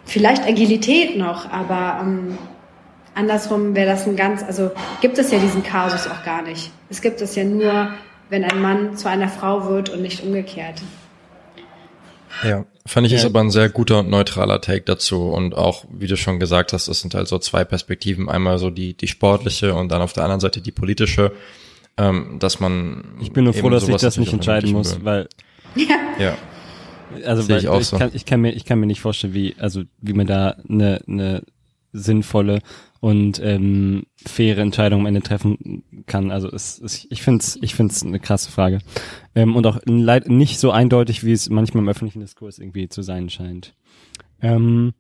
vielleicht 0.06 0.44
Agilität 0.46 1.18
noch, 1.18 1.50
aber 1.52 2.00
ähm, 2.02 2.38
andersrum 3.14 3.76
wäre 3.76 3.88
das 3.92 4.08
ein 4.08 4.16
ganz, 4.16 4.44
also 4.44 4.72
gibt 5.02 5.18
es 5.18 5.32
ja 5.32 5.40
diesen 5.40 5.64
Kasus 5.64 6.08
auch 6.08 6.24
gar 6.24 6.42
nicht. 6.42 6.72
Es 6.90 7.02
gibt 7.02 7.22
es 7.22 7.36
ja 7.36 7.44
nur, 7.44 7.92
wenn 8.30 8.44
ein 8.44 8.62
Mann 8.62 8.98
zu 8.98 9.10
einer 9.10 9.30
Frau 9.30 9.70
wird 9.70 9.90
und 9.90 10.02
nicht 10.02 10.24
umgekehrt. 10.24 10.82
Ja, 12.44 12.66
fand 12.86 13.08
ich 13.08 13.14
ja. 13.14 13.20
ist 13.20 13.26
aber 13.26 13.40
ein 13.40 13.50
sehr 13.50 13.70
guter 13.70 14.00
und 14.00 14.10
neutraler 14.10 14.62
Take 14.62 14.84
dazu 14.84 15.30
und 15.30 15.56
auch, 15.56 15.86
wie 15.92 16.08
du 16.08 16.18
schon 16.18 16.40
gesagt 16.40 16.74
hast, 16.74 16.88
es 16.88 17.02
sind 17.02 17.16
halt 17.16 17.28
so 17.28 17.40
zwei 17.40 17.64
Perspektiven, 17.64 18.30
einmal 18.30 18.60
so 18.60 18.70
die, 18.70 18.96
die 18.96 19.08
sportliche 19.08 19.74
und 19.74 19.92
dann 19.92 20.02
auf 20.02 20.14
der 20.14 20.24
anderen 20.24 20.40
Seite 20.40 20.62
die 20.62 20.72
politische, 20.72 21.32
ähm, 21.98 22.38
dass 22.40 22.60
man. 22.60 23.04
Ich 23.20 23.32
bin 23.32 23.44
nur 23.44 23.54
froh, 23.54 23.70
dass 23.70 23.88
ich 23.88 23.96
das 23.98 24.18
nicht 24.18 24.34
entscheiden 24.34 24.72
muss, 24.72 24.98
will. 24.98 25.06
weil. 25.06 25.30
Ja. 25.76 25.98
ja. 26.20 26.38
Also 27.26 27.48
weil, 27.50 27.60
ich, 27.60 27.68
auch 27.68 27.80
ich, 27.80 27.88
so. 27.88 27.98
kann, 27.98 28.12
ich 28.14 28.26
kann 28.26 28.42
mir 28.42 28.52
ich 28.52 28.66
kann 28.66 28.80
mir 28.80 28.86
nicht 28.86 29.02
vorstellen, 29.02 29.34
wie 29.34 29.56
also 29.60 29.84
wie 30.02 30.14
man 30.14 30.28
da 30.28 30.58
eine 30.68 31.02
eine 31.08 31.44
sinnvolle 31.94 32.60
und 33.00 33.40
ähm, 33.44 34.04
faire 34.26 34.62
Entscheidung 34.62 35.02
am 35.02 35.06
Ende 35.06 35.22
treffen 35.22 35.84
kann. 36.06 36.32
Also 36.32 36.50
es, 36.52 36.80
es, 36.80 37.08
ich 37.10 37.22
finde 37.22 37.44
es 37.44 37.58
ich 37.62 37.76
find's 37.76 38.04
eine 38.04 38.20
krasse 38.20 38.52
Frage. 38.52 38.80
Ähm, 39.36 39.56
und 39.56 39.66
auch 39.68 39.80
leid, 39.86 40.28
nicht 40.30 40.60
so 40.60 40.72
eindeutig, 40.72 41.24
wie 41.24 41.32
es 41.32 41.50
manchmal 41.50 41.84
im 41.84 41.90
öffentlichen 41.90 42.20
Diskurs 42.20 42.60
irgendwie 42.60 42.90
zu 42.90 43.02
sein 43.02 43.30
scheint. 43.30 43.74
Ähm, 44.42 44.94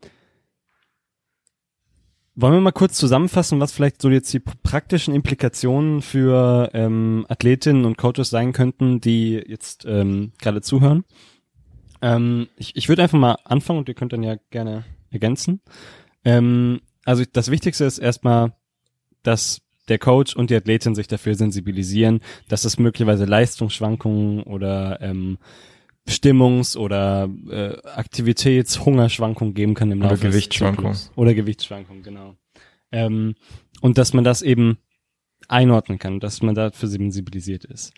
wollen 2.40 2.54
wir 2.54 2.62
mal 2.62 2.72
kurz 2.72 2.98
zusammenfassen, 2.98 3.60
was 3.60 3.72
vielleicht 3.72 4.00
so 4.00 4.10
jetzt 4.10 4.32
die 4.32 4.40
praktischen 4.40 5.14
Implikationen 5.14 6.04
für 6.04 6.70
ähm, 6.74 7.26
Athletinnen 7.30 7.84
und 7.84 7.98
Coaches 7.98 8.30
sein 8.30 8.54
könnten, 8.54 9.02
die 9.02 9.34
jetzt 9.34 9.86
ähm, 9.86 10.32
gerade 10.38 10.62
zuhören? 10.62 11.04
Ähm, 12.02 12.48
ich 12.56 12.76
ich 12.76 12.90
würde 12.90 13.02
einfach 13.02 13.18
mal 13.18 13.38
anfangen 13.44 13.80
und 13.80 13.90
ihr 13.90 13.96
könnt 13.96 14.14
dann 14.14 14.22
ja 14.22 14.36
gerne 14.52 14.86
ergänzen. 15.10 15.62
Ähm, 16.24 16.82
also 17.06 17.24
das 17.34 17.50
Wichtigste 17.50 17.86
ist 17.86 17.98
erstmal, 17.98 18.54
dass 19.24 19.62
der 19.90 19.98
Coach 19.98 20.36
und 20.36 20.52
die 20.52 20.56
Athletin 20.56 20.94
sich 20.94 21.08
dafür 21.08 21.34
sensibilisieren, 21.34 22.22
dass 22.50 22.66
es 22.66 22.78
möglicherweise 22.78 23.26
Leistungsschwankungen 23.26 24.44
oder 24.44 25.02
ähm, 25.02 25.40
Stimmungs- 26.08 26.78
oder 26.78 27.30
äh, 27.50 27.78
Aktivitäts-Hungerschwankungen 27.88 29.54
geben 29.54 29.74
kann 29.74 29.92
im 29.92 30.02
Laufe 30.02 30.16
Oder 30.16 30.30
Gewichtsschwankungen. 30.30 30.98
Oder 31.16 31.34
Gewichtsschwankungen, 31.34 32.04
genau. 32.04 32.36
Ähm, 32.92 33.36
und 33.82 33.98
dass 33.98 34.14
man 34.14 34.24
das 34.24 34.42
eben 34.42 34.78
einordnen 35.48 36.00
kann, 36.00 36.20
dass 36.20 36.42
man 36.42 36.56
dafür 36.56 36.90
sensibilisiert 36.90 37.66
ist. 37.66 37.94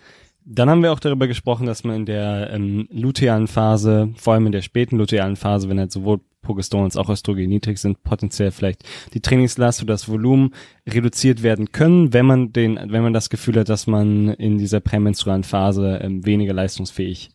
Dann 0.46 0.70
haben 0.70 0.82
wir 0.82 0.92
auch 0.92 1.00
darüber 1.00 1.28
gesprochen, 1.28 1.68
dass 1.68 1.84
man 1.84 1.96
in 1.96 2.06
der 2.06 2.50
ähm, 2.52 2.88
lutealen 2.92 3.48
Phase, 3.48 4.10
vor 4.16 4.34
allem 4.34 4.48
in 4.48 4.52
der 4.52 4.62
späten 4.62 4.98
lutealen 4.98 5.36
Phase, 5.36 5.70
wenn 5.70 5.80
halt 5.80 5.92
sowohl 5.92 6.22
Progesteron 6.42 6.86
als 6.86 6.98
auch 6.98 7.10
Östrogen 7.10 7.50
niedrig 7.50 7.78
sind, 7.78 8.02
potenziell 8.04 8.52
vielleicht 8.52 8.84
die 9.14 9.20
Trainingslast 9.20 9.84
oder 9.84 9.94
das 9.94 10.08
Volumen 10.08 10.56
reduziert 10.88 11.44
werden 11.44 11.72
können, 11.72 12.14
wenn 12.14 12.26
man 12.26 12.54
den, 12.54 12.80
wenn 12.88 13.04
man 13.04 13.14
das 13.14 13.30
Gefühl 13.30 13.60
hat, 13.60 13.70
dass 13.70 13.88
man 13.88 14.30
in 14.30 14.58
dieser 14.58 14.80
prämenstrualen 14.80 15.44
Phase 15.44 16.00
ähm, 16.02 16.26
weniger 16.26 16.54
leistungsfähig 16.54 17.30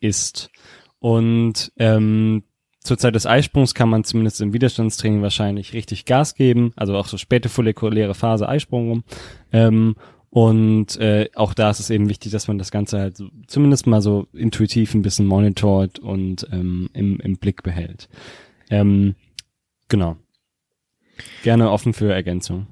ist. 0.00 0.50
Und 0.98 1.72
ähm, 1.76 2.42
zur 2.80 2.98
Zeit 2.98 3.14
des 3.14 3.26
Eisprungs 3.26 3.74
kann 3.74 3.88
man 3.88 4.04
zumindest 4.04 4.40
im 4.40 4.52
Widerstandstraining 4.52 5.22
wahrscheinlich 5.22 5.72
richtig 5.72 6.04
Gas 6.04 6.34
geben, 6.34 6.72
also 6.76 6.96
auch 6.96 7.06
so 7.06 7.18
späte 7.18 7.48
follikuläre 7.48 8.14
Phase 8.14 8.48
Eisprung 8.48 8.88
rum. 8.88 9.04
Ähm, 9.52 9.96
und 10.30 10.96
äh, 10.96 11.28
auch 11.34 11.54
da 11.54 11.70
ist 11.70 11.80
es 11.80 11.90
eben 11.90 12.08
wichtig, 12.08 12.32
dass 12.32 12.48
man 12.48 12.58
das 12.58 12.70
Ganze 12.70 12.98
halt 12.98 13.16
so, 13.16 13.28
zumindest 13.46 13.86
mal 13.86 14.02
so 14.02 14.26
intuitiv 14.32 14.94
ein 14.94 15.02
bisschen 15.02 15.26
monitort 15.26 15.98
und 15.98 16.46
ähm, 16.52 16.90
im, 16.92 17.18
im 17.20 17.36
Blick 17.38 17.62
behält. 17.62 18.08
Ähm, 18.70 19.14
genau. 19.88 20.16
Gerne 21.42 21.70
offen 21.70 21.94
für 21.94 22.12
Ergänzung. 22.12 22.66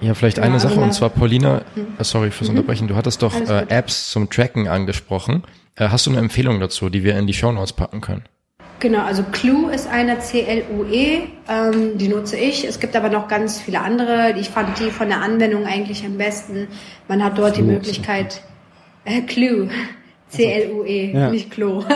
Ja, 0.00 0.14
vielleicht 0.14 0.38
ja, 0.38 0.44
eine 0.44 0.60
Sache, 0.60 0.80
und 0.80 0.92
zwar 0.92 1.10
Paulina, 1.10 1.62
äh, 1.98 2.04
sorry 2.04 2.30
fürs 2.30 2.50
mhm. 2.50 2.56
Unterbrechen, 2.56 2.88
du 2.88 2.96
hattest 2.96 3.22
doch 3.22 3.34
äh, 3.34 3.66
Apps 3.68 4.10
zum 4.10 4.30
Tracken 4.30 4.66
angesprochen. 4.66 5.42
Äh, 5.76 5.88
hast 5.88 6.06
du 6.06 6.10
eine 6.10 6.20
Empfehlung 6.20 6.60
dazu, 6.60 6.88
die 6.88 7.04
wir 7.04 7.18
in 7.18 7.26
die 7.26 7.34
Show 7.34 7.52
Notes 7.52 7.72
packen 7.72 8.00
können? 8.00 8.24
Genau, 8.80 9.04
also 9.04 9.22
Clue 9.24 9.70
ist 9.70 9.86
eine 9.88 10.20
C-L-U-E, 10.20 11.24
ähm, 11.48 11.98
die 11.98 12.08
nutze 12.08 12.38
ich. 12.38 12.66
Es 12.66 12.80
gibt 12.80 12.96
aber 12.96 13.10
noch 13.10 13.28
ganz 13.28 13.60
viele 13.60 13.80
andere. 13.80 14.34
Ich 14.38 14.48
fand 14.48 14.78
die 14.78 14.90
von 14.90 15.08
der 15.08 15.20
Anwendung 15.20 15.66
eigentlich 15.66 16.04
am 16.04 16.16
besten. 16.16 16.66
Man 17.06 17.22
hat 17.22 17.36
dort 17.36 17.54
Clue. 17.54 17.62
die 17.62 17.70
Möglichkeit, 17.70 18.40
äh, 19.04 19.20
Clue, 19.20 19.68
C-L-U-E, 20.30 21.12
ja. 21.12 21.30
nicht 21.30 21.50
Klo. 21.50 21.84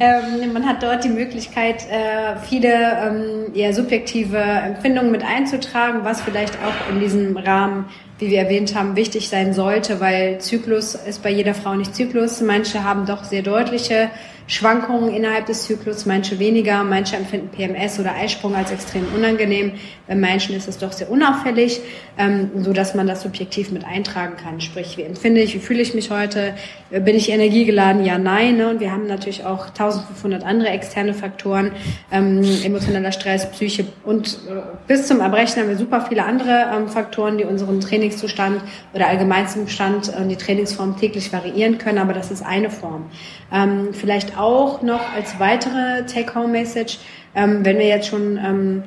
Ähm, 0.00 0.52
man 0.52 0.66
hat 0.66 0.82
dort 0.82 1.04
die 1.04 1.08
Möglichkeit, 1.08 1.84
äh, 1.90 2.36
viele 2.48 2.68
ähm, 2.68 3.54
eher 3.54 3.72
subjektive 3.72 4.38
Empfindungen 4.38 5.10
mit 5.10 5.24
einzutragen, 5.24 6.00
was 6.04 6.20
vielleicht 6.20 6.54
auch 6.56 6.92
in 6.92 7.00
diesem 7.00 7.36
Rahmen, 7.36 7.86
wie 8.18 8.30
wir 8.30 8.38
erwähnt 8.38 8.74
haben, 8.74 8.96
wichtig 8.96 9.28
sein 9.28 9.54
sollte, 9.54 10.00
weil 10.00 10.38
Zyklus 10.40 10.94
ist 10.94 11.22
bei 11.22 11.30
jeder 11.30 11.54
Frau 11.54 11.74
nicht 11.74 11.94
Zyklus. 11.94 12.40
Manche 12.40 12.84
haben 12.84 13.06
doch 13.06 13.24
sehr 13.24 13.42
deutliche 13.42 14.10
Schwankungen 14.48 15.14
innerhalb 15.14 15.46
des 15.46 15.64
Zyklus, 15.64 16.06
manche 16.06 16.38
weniger, 16.38 16.82
manche 16.82 17.16
empfinden 17.16 17.48
PMS 17.48 18.00
oder 18.00 18.14
Eisprung 18.14 18.56
als 18.56 18.72
extrem 18.72 19.06
unangenehm, 19.14 19.72
bei 20.08 20.14
manchen 20.14 20.56
ist 20.56 20.66
es 20.66 20.78
doch 20.78 20.92
sehr 20.92 21.10
unauffällig, 21.10 21.80
ähm, 22.16 22.50
so 22.56 22.72
dass 22.72 22.94
man 22.94 23.06
das 23.06 23.22
subjektiv 23.22 23.70
mit 23.70 23.84
eintragen 23.84 24.36
kann. 24.42 24.62
Sprich, 24.62 24.96
wie 24.96 25.02
empfinde 25.02 25.42
ich, 25.42 25.54
wie 25.54 25.58
fühle 25.58 25.82
ich 25.82 25.92
mich 25.92 26.10
heute, 26.10 26.54
bin 26.90 27.14
ich 27.14 27.28
energiegeladen, 27.28 28.04
ja, 28.06 28.16
nein. 28.16 28.56
Ne? 28.56 28.70
Und 28.70 28.80
wir 28.80 28.90
haben 28.90 29.06
natürlich 29.06 29.44
auch 29.44 29.66
1500 29.66 30.44
andere 30.44 30.70
externe 30.70 31.12
Faktoren, 31.12 31.72
ähm, 32.10 32.42
emotionaler 32.64 33.12
Stress, 33.12 33.50
Psyche 33.50 33.84
und 34.04 34.38
äh, 34.48 34.62
bis 34.86 35.06
zum 35.06 35.20
Erbrechen 35.20 35.60
haben 35.60 35.68
wir 35.68 35.76
super 35.76 36.06
viele 36.08 36.24
andere 36.24 36.70
ähm, 36.74 36.88
Faktoren, 36.88 37.36
die 37.36 37.44
unseren 37.44 37.80
Trainingszustand 37.80 38.62
oder 38.94 39.08
Allgemeinzustand 39.08 40.08
und 40.08 40.24
äh, 40.24 40.28
die 40.28 40.36
Trainingsform 40.36 40.98
täglich 40.98 41.30
variieren 41.34 41.76
können, 41.76 41.98
aber 41.98 42.14
das 42.14 42.30
ist 42.30 42.42
eine 42.42 42.70
Form. 42.70 43.10
Ähm, 43.52 43.88
vielleicht 43.92 44.38
auch 44.38 44.82
noch 44.82 45.12
als 45.14 45.38
weitere 45.38 46.04
Take-Home-Message, 46.06 46.98
ähm, 47.34 47.64
wenn 47.64 47.78
wir 47.78 47.86
jetzt 47.86 48.08
schon 48.08 48.36
ähm, 48.36 48.82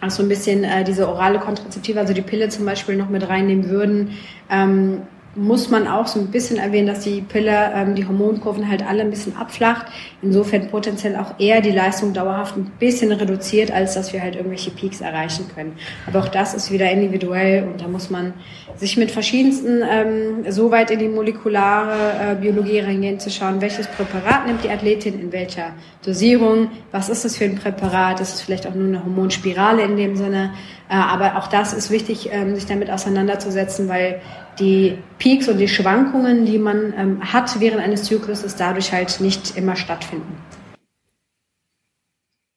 auch 0.00 0.10
so 0.10 0.22
ein 0.22 0.28
bisschen 0.28 0.64
äh, 0.64 0.84
diese 0.84 1.08
orale 1.08 1.38
Kontrazeptive, 1.38 2.00
also 2.00 2.12
die 2.12 2.22
Pille 2.22 2.48
zum 2.48 2.66
Beispiel 2.66 2.96
noch 2.96 3.08
mit 3.08 3.28
reinnehmen 3.28 3.68
würden, 3.70 4.16
ähm, 4.50 5.02
muss 5.36 5.70
man 5.70 5.86
auch 5.86 6.06
so 6.06 6.18
ein 6.18 6.28
bisschen 6.28 6.58
erwähnen, 6.58 6.86
dass 6.86 7.00
die 7.00 7.20
Pille 7.20 7.70
ähm, 7.74 7.94
die 7.94 8.06
Hormonkurven 8.06 8.68
halt 8.68 8.86
alle 8.86 9.02
ein 9.02 9.10
bisschen 9.10 9.36
abflacht. 9.36 9.86
Insofern 10.22 10.68
potenziell 10.68 11.16
auch 11.16 11.38
eher 11.38 11.60
die 11.60 11.70
Leistung 11.70 12.12
dauerhaft 12.12 12.56
ein 12.56 12.72
bisschen 12.78 13.12
reduziert, 13.12 13.70
als 13.70 13.94
dass 13.94 14.12
wir 14.12 14.22
halt 14.22 14.36
irgendwelche 14.36 14.70
Peaks 14.70 15.00
erreichen 15.00 15.46
können. 15.54 15.76
Aber 16.06 16.20
auch 16.20 16.28
das 16.28 16.54
ist 16.54 16.72
wieder 16.72 16.90
individuell 16.90 17.64
und 17.64 17.82
da 17.82 17.88
muss 17.88 18.10
man 18.10 18.34
sich 18.76 18.96
mit 18.96 19.10
verschiedensten 19.10 19.82
ähm, 19.88 20.50
so 20.50 20.70
weit 20.70 20.90
in 20.90 20.98
die 20.98 21.08
molekulare 21.08 22.32
äh, 22.32 22.34
Biologie 22.34 22.80
reingehen, 22.80 23.18
zu 23.20 23.30
schauen, 23.30 23.60
welches 23.60 23.86
Präparat 23.86 24.46
nimmt 24.46 24.64
die 24.64 24.70
Athletin, 24.70 25.20
in 25.20 25.32
welcher 25.32 25.72
Dosierung, 26.04 26.68
was 26.92 27.08
ist 27.08 27.24
es 27.24 27.36
für 27.36 27.44
ein 27.44 27.56
Präparat, 27.56 28.20
ist 28.20 28.34
es 28.34 28.40
vielleicht 28.42 28.66
auch 28.66 28.74
nur 28.74 28.86
eine 28.86 29.04
Hormonspirale 29.04 29.82
in 29.82 29.96
dem 29.96 30.16
Sinne. 30.16 30.52
Äh, 30.88 30.94
aber 30.94 31.36
auch 31.36 31.48
das 31.48 31.72
ist 31.72 31.90
wichtig, 31.90 32.30
ähm, 32.32 32.54
sich 32.54 32.66
damit 32.66 32.90
auseinanderzusetzen, 32.90 33.88
weil 33.88 34.20
die 34.58 34.98
Peaks 35.18 35.48
und 35.48 35.58
die 35.58 35.68
Schwankungen, 35.68 36.46
die 36.46 36.58
man 36.58 36.94
ähm, 36.96 37.20
hat 37.20 37.60
während 37.60 37.82
eines 37.82 38.04
Zykluses, 38.04 38.56
dadurch 38.56 38.92
halt 38.92 39.20
nicht 39.20 39.56
immer 39.56 39.76
stattfinden. 39.76 40.36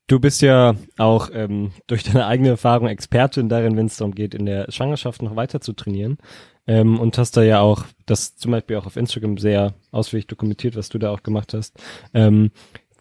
Du 0.07 0.19
bist 0.19 0.41
ja 0.41 0.75
auch 0.97 1.29
ähm, 1.33 1.71
durch 1.85 2.03
deine 2.03 2.25
eigene 2.25 2.49
Erfahrung 2.49 2.87
Expertin 2.87 3.47
darin, 3.47 3.77
wenn 3.77 3.85
es 3.85 3.97
darum 3.97 4.15
geht, 4.15 4.33
in 4.33 4.47
der 4.47 4.71
Schwangerschaft 4.71 5.21
noch 5.21 5.35
weiter 5.35 5.61
zu 5.61 5.73
trainieren. 5.73 6.17
Ähm, 6.65 6.99
und 6.99 7.17
hast 7.17 7.37
da 7.37 7.43
ja 7.43 7.59
auch 7.61 7.85
das 8.05 8.35
zum 8.35 8.51
Beispiel 8.51 8.77
auch 8.77 8.85
auf 8.85 8.97
Instagram 8.97 9.37
sehr 9.37 9.73
ausführlich 9.91 10.27
dokumentiert, 10.27 10.75
was 10.75 10.89
du 10.89 10.97
da 10.97 11.11
auch 11.11 11.21
gemacht 11.21 11.53
hast. 11.53 11.77
Ähm, 12.13 12.51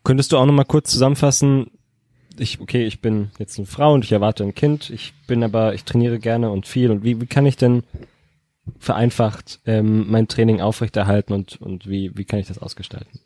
könntest 0.05 0.33
du 0.33 0.37
auch 0.37 0.47
noch 0.47 0.53
mal 0.53 0.65
kurz 0.65 0.91
zusammenfassen, 0.91 1.71
ich, 2.39 2.61
okay, 2.61 2.85
ich 2.85 3.01
bin 3.01 3.31
jetzt 3.39 3.59
eine 3.59 3.67
Frau 3.67 3.93
und 3.95 4.05
ich 4.05 4.13
erwarte 4.13 4.45
ein 4.45 4.55
Kind, 4.55 4.91
ich 4.91 5.13
bin 5.27 5.43
aber, 5.43 5.75
ich 5.75 5.85
trainiere 5.85 6.19
gerne 6.19 6.51
und 6.51 6.67
viel 6.67 6.91
und 6.91 7.05
wie, 7.05 7.21
wie 7.21 7.27
kann 7.27 7.47
ich 7.47 7.57
denn 7.57 7.83
vereinfacht 8.79 9.61
ähm, 9.67 10.11
mein 10.11 10.29
Training 10.29 10.61
aufrechterhalten 10.61 11.33
und, 11.33 11.61
und 11.61 11.89
wie, 11.89 12.13
wie 12.17 12.25
kann 12.25 12.39
ich 12.39 12.49
das 12.49 12.59
ausgestalten? 12.59 13.21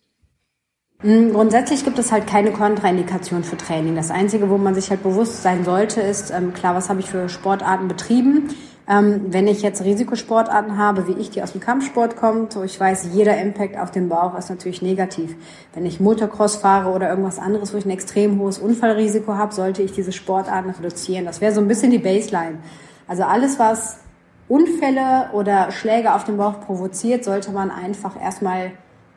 Mm, 1.02 1.32
grundsätzlich 1.32 1.84
gibt 1.84 1.98
es 1.98 2.12
halt 2.12 2.26
keine 2.26 2.52
Kontraindikation 2.52 3.42
für 3.42 3.56
Training. 3.56 3.96
Das 3.96 4.10
Einzige, 4.10 4.48
wo 4.48 4.58
man 4.58 4.74
sich 4.74 4.90
halt 4.90 5.02
bewusst 5.02 5.42
sein 5.42 5.64
sollte, 5.64 6.00
ist, 6.00 6.30
ähm, 6.30 6.54
klar, 6.54 6.74
was 6.74 6.88
habe 6.88 7.00
ich 7.00 7.06
für 7.06 7.28
Sportarten 7.28 7.88
betrieben? 7.88 8.50
Ähm, 8.88 9.26
wenn 9.28 9.46
ich 9.46 9.62
jetzt 9.62 9.84
Risikosportarten 9.84 10.76
habe, 10.76 11.06
wie 11.06 11.20
ich, 11.20 11.30
die 11.30 11.42
aus 11.42 11.52
dem 11.52 11.60
Kampfsport 11.60 12.16
kommt, 12.16 12.56
wo 12.56 12.62
ich 12.62 12.78
weiß, 12.78 13.10
jeder 13.12 13.40
Impact 13.40 13.78
auf 13.78 13.92
den 13.92 14.08
Bauch 14.08 14.36
ist 14.36 14.50
natürlich 14.50 14.82
negativ. 14.82 15.36
Wenn 15.72 15.86
ich 15.86 16.00
Motocross 16.00 16.56
fahre 16.56 16.90
oder 16.90 17.08
irgendwas 17.08 17.38
anderes, 17.38 17.72
wo 17.72 17.78
ich 17.78 17.84
ein 17.84 17.90
extrem 17.90 18.40
hohes 18.40 18.58
Unfallrisiko 18.58 19.34
habe, 19.34 19.54
sollte 19.54 19.82
ich 19.82 19.92
diese 19.92 20.12
Sportarten 20.12 20.70
reduzieren. 20.70 21.24
Das 21.24 21.40
wäre 21.40 21.52
so 21.52 21.60
ein 21.60 21.68
bisschen 21.68 21.92
die 21.92 21.98
Baseline. 21.98 22.58
Also 23.06 23.22
alles, 23.22 23.58
was 23.58 24.00
Unfälle 24.48 25.30
oder 25.32 25.70
Schläge 25.70 26.14
auf 26.14 26.24
den 26.24 26.36
Bauch 26.36 26.60
provoziert, 26.60 27.24
sollte 27.24 27.52
man 27.52 27.70
einfach 27.70 28.20
erstmal 28.20 28.72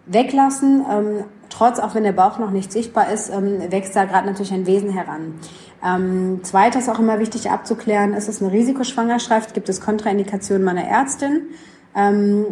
weglassen. 0.05 0.85
Ähm, 0.89 1.23
trotz, 1.49 1.79
auch 1.79 1.95
wenn 1.95 2.03
der 2.03 2.11
Bauch 2.11 2.39
noch 2.39 2.51
nicht 2.51 2.71
sichtbar 2.71 3.11
ist, 3.11 3.29
ähm, 3.29 3.59
wächst 3.71 3.95
da 3.95 4.05
gerade 4.05 4.27
natürlich 4.27 4.53
ein 4.53 4.67
Wesen 4.67 4.91
heran. 4.91 5.35
Ähm, 5.83 6.39
zweitens 6.43 6.89
auch 6.89 6.99
immer 6.99 7.19
wichtig 7.19 7.49
abzuklären, 7.51 8.13
ist 8.13 8.29
es 8.29 8.41
eine 8.41 8.51
Risikoschwangerschaft? 8.51 9.53
Gibt 9.53 9.69
es 9.69 9.81
Kontraindikationen 9.81 10.63
meiner 10.63 10.85
Ärztin? 10.85 11.47
Ähm, 11.95 12.45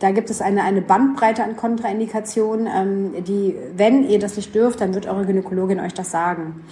da 0.00 0.12
gibt 0.12 0.30
es 0.30 0.40
eine, 0.40 0.62
eine 0.62 0.80
Bandbreite 0.80 1.42
an 1.42 1.56
Kontraindikationen, 1.56 2.66
ähm, 2.66 3.24
die, 3.24 3.56
wenn 3.76 4.08
ihr 4.08 4.18
das 4.18 4.36
nicht 4.36 4.54
dürft, 4.54 4.80
dann 4.80 4.94
wird 4.94 5.06
eure 5.06 5.26
Gynäkologin 5.26 5.80
euch 5.80 5.94
das 5.94 6.10
sagen. 6.10 6.64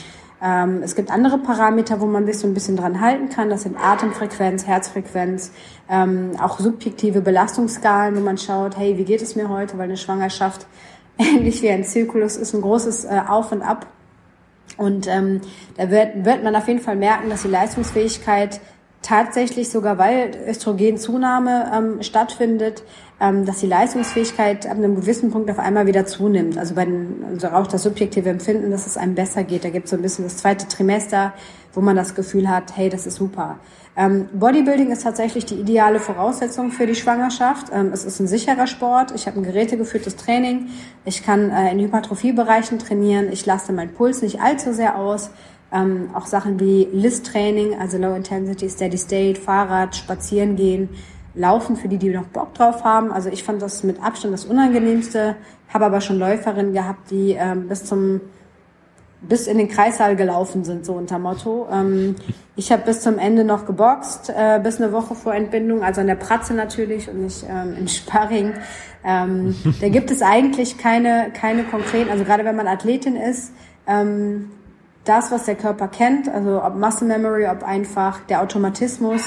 Ähm, 0.43 0.82
es 0.82 0.95
gibt 0.95 1.11
andere 1.11 1.39
Parameter, 1.39 2.01
wo 2.01 2.07
man 2.07 2.26
sich 2.26 2.39
so 2.39 2.47
ein 2.47 2.55
bisschen 2.55 2.76
dran 2.76 3.01
halten 3.01 3.28
kann. 3.28 3.49
Das 3.49 3.62
sind 3.62 3.76
Atemfrequenz, 3.78 4.66
Herzfrequenz, 4.66 5.51
ähm, 5.89 6.32
auch 6.41 6.59
subjektive 6.61 7.20
Belastungsskalen, 7.20 8.16
wo 8.16 8.20
man 8.20 8.37
schaut, 8.37 8.76
hey, 8.76 8.99
wie 8.99 9.05
geht 9.05 9.22
es 9.22 9.34
mir 9.34 9.49
heute? 9.49 9.78
Weil 9.78 9.84
eine 9.84 9.97
Schwangerschaft 9.97 10.66
ähnlich 11.18 11.62
wie 11.62 11.70
ein 11.70 11.84
Zyklus 11.84 12.37
ist 12.37 12.55
ein 12.55 12.61
großes 12.61 13.05
äh, 13.05 13.22
Auf 13.26 13.53
und 13.53 13.62
Ab. 13.62 13.87
Und 14.76 15.07
ähm, 15.07 15.41
da 15.76 15.91
wird, 15.91 16.24
wird 16.24 16.45
man 16.45 16.55
auf 16.55 16.68
jeden 16.68 16.80
Fall 16.80 16.97
merken, 16.97 17.30
dass 17.30 17.43
die 17.43 17.49
Leistungsfähigkeit 17.49 18.61
tatsächlich 19.07 19.71
sogar, 19.71 19.99
weil 19.99 20.33
Östrogenzunahme 20.49 21.71
ähm, 21.73 22.03
stattfindet, 22.03 22.83
ähm, 23.21 23.47
dass 23.47 23.61
die 23.61 23.67
Leistungsfähigkeit 23.67 24.67
ab 24.67 24.77
einem 24.77 24.97
gewissen 24.97 25.31
Punkt 25.31 25.51
auf 25.51 25.61
einmal 25.61 25.87
wieder 25.87 26.07
zunimmt. 26.07 26.59
Also 26.59 26.75
bei 26.75 26.85
den, 26.85 27.25
also 27.31 27.49
auch 27.49 27.69
das 27.69 27.85
subjektive 27.85 28.29
Empfinden, 28.29 28.71
dass 28.71 28.87
es 28.87 28.97
einem 28.97 29.15
besser 29.15 29.45
geht. 29.45 29.65
Da 29.65 29.71
gibt 29.71 29.85
es 29.85 29.93
so 29.93 29.97
ein 29.97 30.03
bisschen 30.03 30.25
das 30.25 30.39
zweite 30.39 30.67
Trimester, 30.67 31.33
wo 31.73 31.81
man 31.81 31.95
das 31.95 32.15
Gefühl 32.15 32.49
hat, 32.49 32.77
hey, 32.77 32.89
das 32.89 33.07
ist 33.07 33.17
super. 33.17 33.61
Ähm, 33.97 34.29
Bodybuilding 34.35 34.91
ist 34.91 35.05
tatsächlich 35.05 35.47
die 35.47 35.55
ideale 35.55 36.01
Voraussetzung 36.01 36.71
für 36.71 36.87
die 36.87 36.97
Schwangerschaft. 36.97 37.69
Ähm, 37.73 37.91
es 37.93 38.05
ist 38.05 38.21
ein 38.21 38.27
sicherer 38.27 38.67
Sport. 38.67 39.13
Ich 39.15 39.27
habe 39.27 39.39
ein 39.39 39.45
gerätegeführtes 39.45 40.17
Training. 40.17 40.69
Ich 41.05 41.23
kann 41.23 41.51
äh, 41.51 41.71
in 41.71 41.79
Hypertrophiebereichen 41.79 42.79
trainieren. 42.79 43.33
Ich 43.33 43.47
lasse 43.47 43.73
meinen 43.73 43.95
Puls 43.95 44.21
nicht 44.21 44.41
allzu 44.41 44.73
sehr 44.73 44.99
aus. 44.99 45.31
Ähm, 45.73 46.11
auch 46.14 46.27
Sachen 46.27 46.61
wie 46.61 46.89
List-Training, 46.93 47.79
also 47.81 47.99
Low 47.99 48.14
Intensity, 48.14 48.69
Steady 48.69 48.99
State, 48.99 49.41
Fahrrad, 49.41 49.97
Spazieren 49.97 50.57
gehen, 50.57 50.89
Laufen 51.35 51.77
für 51.77 51.89
die, 51.89 51.99
die 51.99 52.11
noch 52.11 52.27
Bock 52.27 52.55
drauf 52.55 52.85
haben. 52.85 53.12
Also 53.12 53.29
ich 53.29 53.43
fand 53.43 53.61
das 53.61 53.83
mit 53.83 54.03
Abstand 54.03 54.33
das 54.33 54.45
Unangenehmste, 54.45 55.37
habe 55.69 55.87
aber 55.87 56.01
schon 56.01 56.19
Läuferinnen 56.19 56.73
gehabt, 56.73 57.11
die 57.11 57.33
ähm, 57.33 57.69
bis 57.69 57.85
zum 57.85 58.21
bis 59.21 59.47
in 59.47 59.59
den 59.59 59.69
Kreissaal 59.69 60.17
gelaufen 60.17 60.64
sind, 60.64 60.85
so 60.85 60.95
unter 60.95 61.19
Motto. 61.19 61.67
Ähm, 61.73 62.17
ich 62.57 62.71
habe 62.73 62.83
bis 62.83 63.01
zum 63.01 63.19
Ende 63.19 63.45
noch 63.45 63.67
geboxt, 63.67 64.31
äh, 64.31 64.61
bis 64.62 64.81
eine 64.81 64.93
Woche 64.93 65.14
vor 65.14 65.35
Entbindung, 65.35 65.83
also 65.83 66.01
in 66.01 66.07
der 66.07 66.14
Pratze 66.17 66.55
natürlich 66.55 67.09
und 67.09 67.23
nicht 67.23 67.45
ähm, 67.49 67.77
im 67.79 67.89
Sparring. 67.89 68.55
Ähm, 69.05 69.57
da 69.81 69.89
gibt 69.89 70.11
es 70.11 70.23
eigentlich 70.23 70.79
keine, 70.79 71.31
keine 71.33 71.64
konkreten, 71.64 72.11
also 72.11 72.25
gerade 72.25 72.45
wenn 72.45 72.57
man 72.57 72.67
Athletin 72.67 73.17
ist, 73.17 73.53
ähm, 73.87 74.51
das, 75.07 75.31
was 75.31 75.45
der 75.45 75.55
Körper 75.55 75.89
kennt, 75.89 76.29
also 76.29 76.63
ob 76.63 76.77
Muscle 76.77 77.07
Memory, 77.07 77.47
ob 77.47 77.63
einfach 77.63 78.21
der 78.29 78.43
Automatismus, 78.43 79.23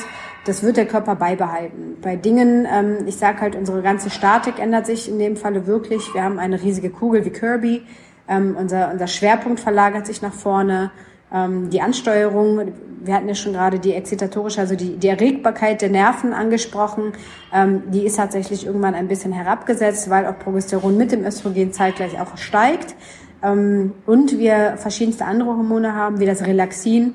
das 0.46 0.64
wird 0.64 0.78
der 0.78 0.86
Körper 0.86 1.16
beibehalten. 1.16 1.98
Bei 2.02 2.16
Dingen, 2.16 2.68
ähm, 2.72 3.08
ich 3.08 3.18
sage 3.18 3.42
halt, 3.42 3.56
unsere 3.56 3.82
ganze 3.82 4.10
Statik 4.10 4.60
ändert 4.60 4.86
sich 4.86 5.10
in 5.10 5.20
dem 5.20 5.36
Falle 5.36 5.68
wirklich. 5.68 6.14
Wir 6.14 6.24
haben 6.24 6.40
eine 6.40 6.62
riesige 6.62 6.90
Kugel 6.90 7.26
wie 7.26 7.30
Kirby 7.32 7.86
ähm, 8.30 8.56
unser, 8.58 8.92
unser 8.92 9.08
Schwerpunkt 9.08 9.60
verlagert 9.60 10.06
sich 10.06 10.22
nach 10.22 10.34
vorne. 10.34 10.92
Ähm, 11.34 11.70
die 11.72 11.82
Ansteuerung, 11.82 12.72
wir 13.02 13.16
hatten 13.16 13.28
ja 13.28 13.36
schon 13.36 13.54
gerade 13.54 13.80
die 13.80 13.94
excitatorische, 13.94 14.62
also 14.62 14.76
die, 14.76 14.98
die 14.98 15.08
Erregbarkeit 15.08 15.82
der 15.82 15.90
Nerven 15.90 16.34
angesprochen, 16.34 17.14
ähm, 17.54 17.84
die 17.92 18.06
ist 18.06 18.18
tatsächlich 18.18 18.66
irgendwann 18.66 18.94
ein 18.94 19.08
bisschen 19.08 19.32
herabgesetzt, 19.32 20.10
weil 20.10 20.28
auch 20.28 20.38
Progesteron 20.38 20.96
mit 20.96 21.12
dem 21.12 21.26
Östrogen 21.26 21.74
zeitgleich 21.74 22.22
auch 22.22 22.38
steigt. 22.38 22.96
Ähm, 23.44 23.94
und 24.06 24.38
wir 24.38 24.76
verschiedenste 24.78 25.26
andere 25.26 25.50
Hormone 25.50 25.96
haben, 25.96 26.20
wie 26.20 26.26
das 26.26 26.46
Relaxin, 26.46 27.14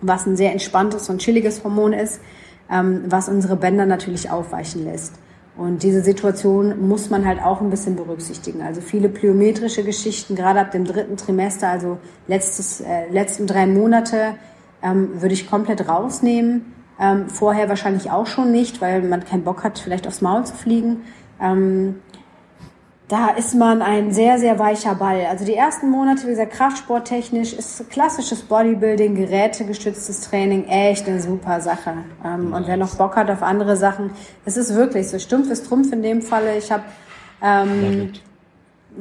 was 0.00 0.26
ein 0.26 0.36
sehr 0.36 0.52
entspanntes 0.52 1.08
und 1.08 1.18
chilliges 1.18 1.64
Hormon 1.64 1.92
ist, 1.92 2.20
ähm, 2.70 3.04
was 3.08 3.28
unsere 3.28 3.56
Bänder 3.56 3.86
natürlich 3.86 4.30
aufweichen 4.30 4.84
lässt. 4.84 5.14
Und 5.56 5.82
diese 5.82 6.02
Situation 6.02 6.86
muss 6.86 7.08
man 7.08 7.26
halt 7.26 7.42
auch 7.42 7.62
ein 7.62 7.70
bisschen 7.70 7.96
berücksichtigen. 7.96 8.60
Also 8.60 8.82
viele 8.82 9.08
plyometrische 9.08 9.84
Geschichten, 9.84 10.34
gerade 10.34 10.60
ab 10.60 10.70
dem 10.70 10.84
dritten 10.84 11.16
Trimester, 11.16 11.68
also 11.68 11.96
letztes, 12.26 12.82
äh, 12.82 13.08
letzten 13.10 13.46
drei 13.46 13.66
Monate, 13.66 14.34
ähm, 14.82 15.22
würde 15.22 15.32
ich 15.32 15.48
komplett 15.48 15.88
rausnehmen. 15.88 16.74
Ähm, 17.00 17.28
vorher 17.28 17.70
wahrscheinlich 17.70 18.10
auch 18.10 18.26
schon 18.26 18.52
nicht, 18.52 18.82
weil 18.82 19.02
man 19.02 19.24
keinen 19.24 19.44
Bock 19.44 19.64
hat, 19.64 19.78
vielleicht 19.78 20.06
aufs 20.06 20.20
Maul 20.20 20.44
zu 20.44 20.54
fliegen. 20.54 21.02
Ähm, 21.40 21.96
da 23.08 23.28
ist 23.30 23.54
man 23.54 23.82
ein 23.82 24.12
sehr, 24.12 24.38
sehr 24.38 24.58
weicher 24.58 24.96
Ball. 24.96 25.26
Also 25.30 25.44
die 25.44 25.54
ersten 25.54 25.90
Monate, 25.90 26.24
wie 26.24 26.30
gesagt, 26.30 26.52
Kraftsporttechnisch 26.52 27.52
ist 27.52 27.88
klassisches 27.88 28.42
Bodybuilding, 28.42 29.14
gerätegestütztes 29.14 30.22
Training 30.22 30.64
echt 30.64 31.06
eine 31.06 31.20
super 31.20 31.60
Sache. 31.60 31.94
Ähm, 32.24 32.52
und 32.52 32.66
wer 32.66 32.76
noch 32.76 32.96
Bock 32.96 33.14
hat 33.14 33.30
auf 33.30 33.42
andere 33.42 33.76
Sachen, 33.76 34.10
es 34.44 34.56
ist 34.56 34.74
wirklich 34.74 35.08
so. 35.08 35.20
Stumpf 35.20 35.50
ist 35.50 35.68
Trumpf 35.68 35.92
in 35.92 36.02
dem 36.02 36.20
Falle. 36.20 36.58
Ich 36.58 36.72
habe 36.72 36.82
ähm, 37.42 38.12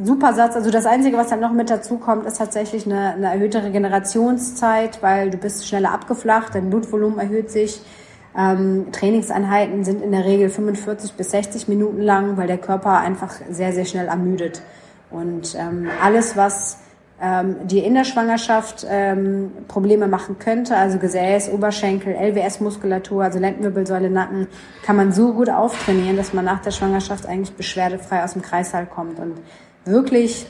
super 0.03 0.33
Satz. 0.33 0.55
Also 0.55 0.69
das 0.69 0.85
Einzige, 0.85 1.17
was 1.17 1.29
dann 1.29 1.39
noch 1.39 1.53
mit 1.53 1.71
dazu 1.71 1.97
kommt, 1.97 2.27
ist 2.27 2.37
tatsächlich 2.37 2.85
eine, 2.85 3.13
eine 3.13 3.31
erhöhte 3.31 3.63
Regenerationszeit, 3.63 5.01
weil 5.01 5.31
du 5.31 5.37
bist 5.37 5.67
schneller 5.67 5.91
abgeflacht, 5.91 6.53
dein 6.53 6.69
Blutvolumen 6.69 7.17
erhöht 7.17 7.49
sich. 7.49 7.81
Ähm, 8.37 8.87
Trainingseinheiten 8.91 9.83
sind 9.83 10.01
in 10.01 10.11
der 10.11 10.25
Regel 10.25 10.49
45 10.49 11.13
bis 11.13 11.31
60 11.31 11.67
Minuten 11.67 12.01
lang, 12.01 12.37
weil 12.37 12.47
der 12.47 12.57
Körper 12.57 12.99
einfach 12.99 13.33
sehr, 13.49 13.71
sehr 13.71 13.85
schnell 13.85 14.07
ermüdet. 14.07 14.61
Und 15.09 15.55
ähm, 15.57 15.87
alles, 16.01 16.35
was 16.35 16.79
ähm, 17.21 17.67
dir 17.67 17.85
in 17.85 17.93
der 17.93 18.03
Schwangerschaft 18.03 18.85
ähm, 18.89 19.51
Probleme 19.69 20.07
machen 20.07 20.37
könnte, 20.37 20.75
also 20.75 20.97
Gesäß, 20.97 21.49
Oberschenkel, 21.49 22.13
LWS-Muskulatur, 22.13 23.23
also 23.23 23.39
Lendenwirbelsäule, 23.39 24.09
Nacken, 24.09 24.47
kann 24.83 24.97
man 24.97 25.13
so 25.13 25.33
gut 25.33 25.49
auftrainieren, 25.49 26.17
dass 26.17 26.33
man 26.33 26.43
nach 26.43 26.61
der 26.61 26.71
Schwangerschaft 26.71 27.25
eigentlich 27.25 27.55
beschwerdefrei 27.55 28.23
aus 28.23 28.33
dem 28.33 28.41
Kreissaal 28.41 28.85
kommt 28.85 29.19
und 29.19 29.35
wirklich 29.85 30.45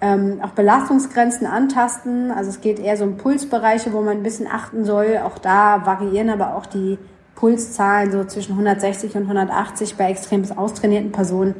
ähm, 0.00 0.40
auch 0.42 0.50
Belastungsgrenzen 0.50 1.46
antasten. 1.48 2.30
Also 2.30 2.50
es 2.50 2.60
geht 2.60 2.78
eher 2.78 2.96
so 2.96 3.04
um 3.04 3.16
Pulsbereiche, 3.16 3.92
wo 3.92 4.00
man 4.00 4.18
ein 4.18 4.22
bisschen 4.22 4.46
achten 4.46 4.84
soll. 4.84 5.18
Auch 5.24 5.38
da 5.38 5.84
variieren 5.84 6.30
aber 6.30 6.54
auch 6.54 6.66
die 6.66 6.98
Pulszahlen 7.34 8.12
so 8.12 8.24
zwischen 8.24 8.52
160 8.52 9.14
und 9.16 9.22
180 9.22 9.96
bei 9.96 10.10
extrem 10.10 10.44
austrainierten 10.56 11.12
Personen 11.12 11.56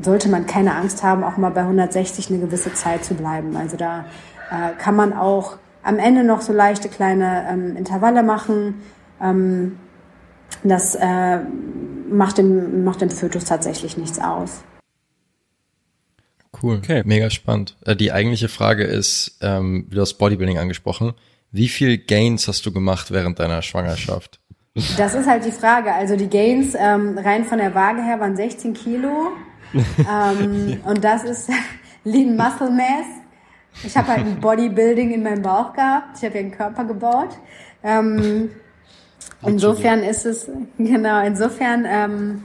sollte 0.00 0.28
man 0.28 0.46
keine 0.46 0.74
Angst 0.74 1.02
haben, 1.02 1.22
auch 1.22 1.36
mal 1.36 1.50
bei 1.50 1.60
160 1.60 2.30
eine 2.30 2.40
gewisse 2.40 2.72
Zeit 2.74 3.04
zu 3.04 3.14
bleiben. 3.14 3.56
Also 3.56 3.76
da 3.76 4.06
äh, 4.50 4.74
kann 4.76 4.96
man 4.96 5.12
auch 5.12 5.56
am 5.82 5.98
Ende 5.98 6.24
noch 6.24 6.40
so 6.40 6.52
leichte 6.52 6.88
kleine 6.88 7.46
ähm, 7.48 7.76
Intervalle 7.76 8.22
machen. 8.22 8.82
Ähm, 9.20 9.78
das 10.62 10.94
äh, 10.94 11.40
macht, 12.10 12.38
dem, 12.38 12.84
macht 12.84 13.00
dem 13.00 13.10
Fötus 13.10 13.44
tatsächlich 13.44 13.96
nichts 13.96 14.18
aus. 14.18 14.64
Cool, 16.62 16.76
okay. 16.76 17.02
mega 17.04 17.30
spannend. 17.30 17.76
Äh, 17.84 17.96
die 17.96 18.12
eigentliche 18.12 18.48
Frage 18.48 18.84
ist, 18.84 19.38
ähm, 19.42 19.86
du 19.90 20.00
hast 20.00 20.14
Bodybuilding 20.14 20.58
angesprochen. 20.58 21.12
Wie 21.50 21.68
viel 21.68 21.98
Gains 21.98 22.48
hast 22.48 22.66
du 22.66 22.72
gemacht 22.72 23.10
während 23.10 23.38
deiner 23.38 23.62
Schwangerschaft? 23.62 24.40
Das 24.96 25.14
ist 25.14 25.28
halt 25.28 25.44
die 25.44 25.52
Frage. 25.52 25.92
Also 25.92 26.16
die 26.16 26.28
Gains 26.28 26.74
ähm, 26.76 27.16
rein 27.16 27.44
von 27.44 27.58
der 27.58 27.76
Waage 27.76 28.02
her 28.02 28.18
waren 28.18 28.34
16 28.34 28.74
Kilo. 28.74 29.30
ähm, 29.72 30.80
und 30.84 31.04
das 31.04 31.22
ist 31.22 31.48
Lean 32.04 32.36
Muscle 32.36 32.70
Mass. 32.70 33.06
Ich 33.84 33.96
habe 33.96 34.08
halt 34.08 34.26
ein 34.26 34.40
Bodybuilding 34.40 35.12
in 35.12 35.22
meinem 35.22 35.42
Bauch 35.42 35.74
gehabt. 35.74 36.18
Ich 36.18 36.24
habe 36.24 36.34
ja 36.34 36.40
einen 36.40 36.50
Körper 36.50 36.84
gebaut. 36.84 37.38
Ähm, 37.84 38.50
insofern 39.46 40.00
ist 40.02 40.26
es, 40.26 40.48
genau, 40.78 41.24
insofern, 41.24 41.84
ähm, 41.86 42.44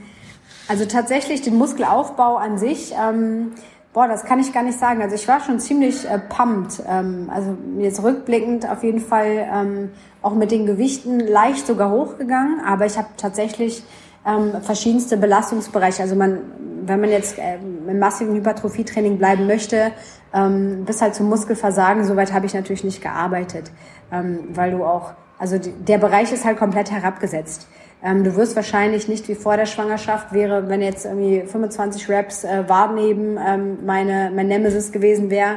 also 0.68 0.84
tatsächlich 0.84 1.42
den 1.42 1.56
Muskelaufbau 1.56 2.36
an 2.36 2.58
sich, 2.58 2.92
ähm, 2.92 3.52
boah, 3.92 4.06
das 4.06 4.24
kann 4.24 4.38
ich 4.38 4.52
gar 4.52 4.62
nicht 4.62 4.78
sagen. 4.78 5.02
Also 5.02 5.14
ich 5.14 5.26
war 5.26 5.40
schon 5.40 5.58
ziemlich 5.58 6.08
äh, 6.08 6.18
pumped. 6.18 6.82
Ähm, 6.88 7.30
also 7.32 7.56
jetzt 7.78 8.02
rückblickend 8.02 8.68
auf 8.68 8.82
jeden 8.82 9.00
Fall 9.00 9.48
ähm, 9.52 9.90
auch 10.22 10.34
mit 10.34 10.50
den 10.50 10.66
Gewichten 10.66 11.20
leicht 11.20 11.66
sogar 11.66 11.90
hochgegangen, 11.90 12.60
aber 12.64 12.86
ich 12.86 12.96
habe 12.96 13.08
tatsächlich 13.16 13.82
ähm, 14.26 14.60
verschiedenste 14.62 15.16
Belastungsbereiche. 15.16 16.02
Also 16.02 16.14
man, 16.14 16.40
wenn 16.86 17.00
man 17.00 17.10
jetzt 17.10 17.38
äh, 17.38 17.56
im 17.56 17.98
massiven 17.98 18.34
Hypertrophietraining 18.34 19.18
bleiben 19.18 19.46
möchte, 19.46 19.92
ähm, 20.32 20.84
bis 20.84 21.02
halt 21.02 21.14
zum 21.14 21.28
Muskelversagen, 21.28 22.04
soweit 22.04 22.32
habe 22.32 22.46
ich 22.46 22.54
natürlich 22.54 22.84
nicht 22.84 23.02
gearbeitet, 23.02 23.70
ähm, 24.12 24.40
weil 24.52 24.72
du 24.72 24.84
auch, 24.84 25.12
also 25.38 25.58
die, 25.58 25.72
der 25.72 25.98
Bereich 25.98 26.32
ist 26.32 26.44
halt 26.44 26.58
komplett 26.58 26.90
herabgesetzt. 26.90 27.66
Ähm, 28.02 28.24
du 28.24 28.34
wirst 28.36 28.56
wahrscheinlich 28.56 29.08
nicht 29.08 29.28
wie 29.28 29.34
vor 29.34 29.56
der 29.56 29.66
Schwangerschaft 29.66 30.32
wäre, 30.32 30.68
wenn 30.68 30.80
jetzt 30.80 31.04
irgendwie 31.04 31.42
25 31.42 32.08
Reps 32.08 32.44
äh, 32.44 32.68
Wadenheben 32.68 33.38
ähm, 33.44 33.78
meine 33.84 34.32
mein 34.34 34.48
Nemesis 34.48 34.90
gewesen 34.90 35.30
wäre, 35.30 35.56